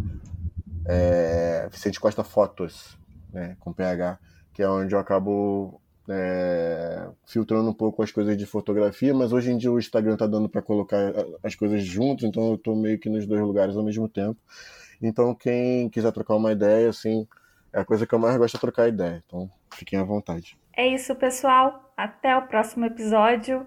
É, 0.86 1.68
Vicente 1.70 2.00
Costa 2.00 2.24
Fotos, 2.24 2.98
né, 3.34 3.58
com 3.60 3.74
PH, 3.74 4.18
que 4.54 4.64
é 4.64 4.70
onde 4.70 4.96
eu 4.96 5.00
acabo 5.00 5.82
é, 6.10 7.08
filtrando 7.26 7.70
um 7.70 7.74
pouco 7.74 8.02
as 8.02 8.12
coisas 8.12 8.38
de 8.38 8.46
fotografia, 8.46 9.14
mas 9.14 9.32
hoje 9.32 9.52
em 9.52 9.58
dia 9.58 9.72
o 9.72 9.80
Instagram 9.80 10.18
tá 10.18 10.26
dando 10.26 10.50
para 10.50 10.62
colocar 10.62 11.14
as 11.44 11.56
coisas 11.56 11.84
juntos, 11.84 12.26
então 12.26 12.52
eu 12.52 12.58
tô 12.58 12.76
meio 12.76 13.00
que 13.00 13.10
nos 13.10 13.26
dois 13.26 13.42
lugares 13.42 13.76
ao 13.76 13.84
mesmo 13.84 14.08
tempo. 14.10 14.40
Então 15.02 15.36
quem 15.36 15.90
quiser 15.90 16.12
trocar 16.12 16.36
uma 16.36 16.52
ideia, 16.52 16.90
assim, 16.90 17.28
é 17.72 17.80
a 17.80 17.86
coisa 17.86 18.06
que 18.06 18.14
eu 18.14 18.20
mais 18.20 18.36
gosto 18.38 18.56
de 18.56 18.62
trocar 18.62 18.88
ideia. 18.88 19.24
Então 19.26 19.50
fiquem 19.74 20.00
à 20.00 20.04
vontade. 20.04 20.58
É 20.76 20.88
isso, 20.88 21.16
pessoal. 21.16 21.92
Até 21.96 22.36
o 22.36 22.44
próximo 22.44 22.86
episódio. 22.86 23.66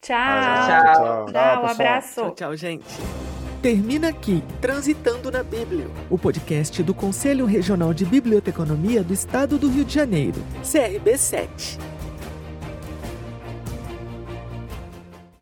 Tchau. 0.00 0.16
Tchau. 0.16 0.66
Tchau, 0.66 0.94
tchau, 0.94 1.26
tchau 1.26 1.66
abraço. 1.66 2.20
Tchau, 2.20 2.34
tchau, 2.34 2.56
gente. 2.56 3.39
Termina 3.62 4.08
aqui 4.08 4.42
Transitando 4.58 5.30
na 5.30 5.42
Bíblia, 5.42 5.86
o 6.08 6.16
podcast 6.16 6.82
do 6.82 6.94
Conselho 6.94 7.44
Regional 7.44 7.92
de 7.92 8.06
Biblioteconomia 8.06 9.02
do 9.02 9.12
Estado 9.12 9.58
do 9.58 9.68
Rio 9.68 9.84
de 9.84 9.92
Janeiro, 9.92 10.42
CRB7. 10.62 11.78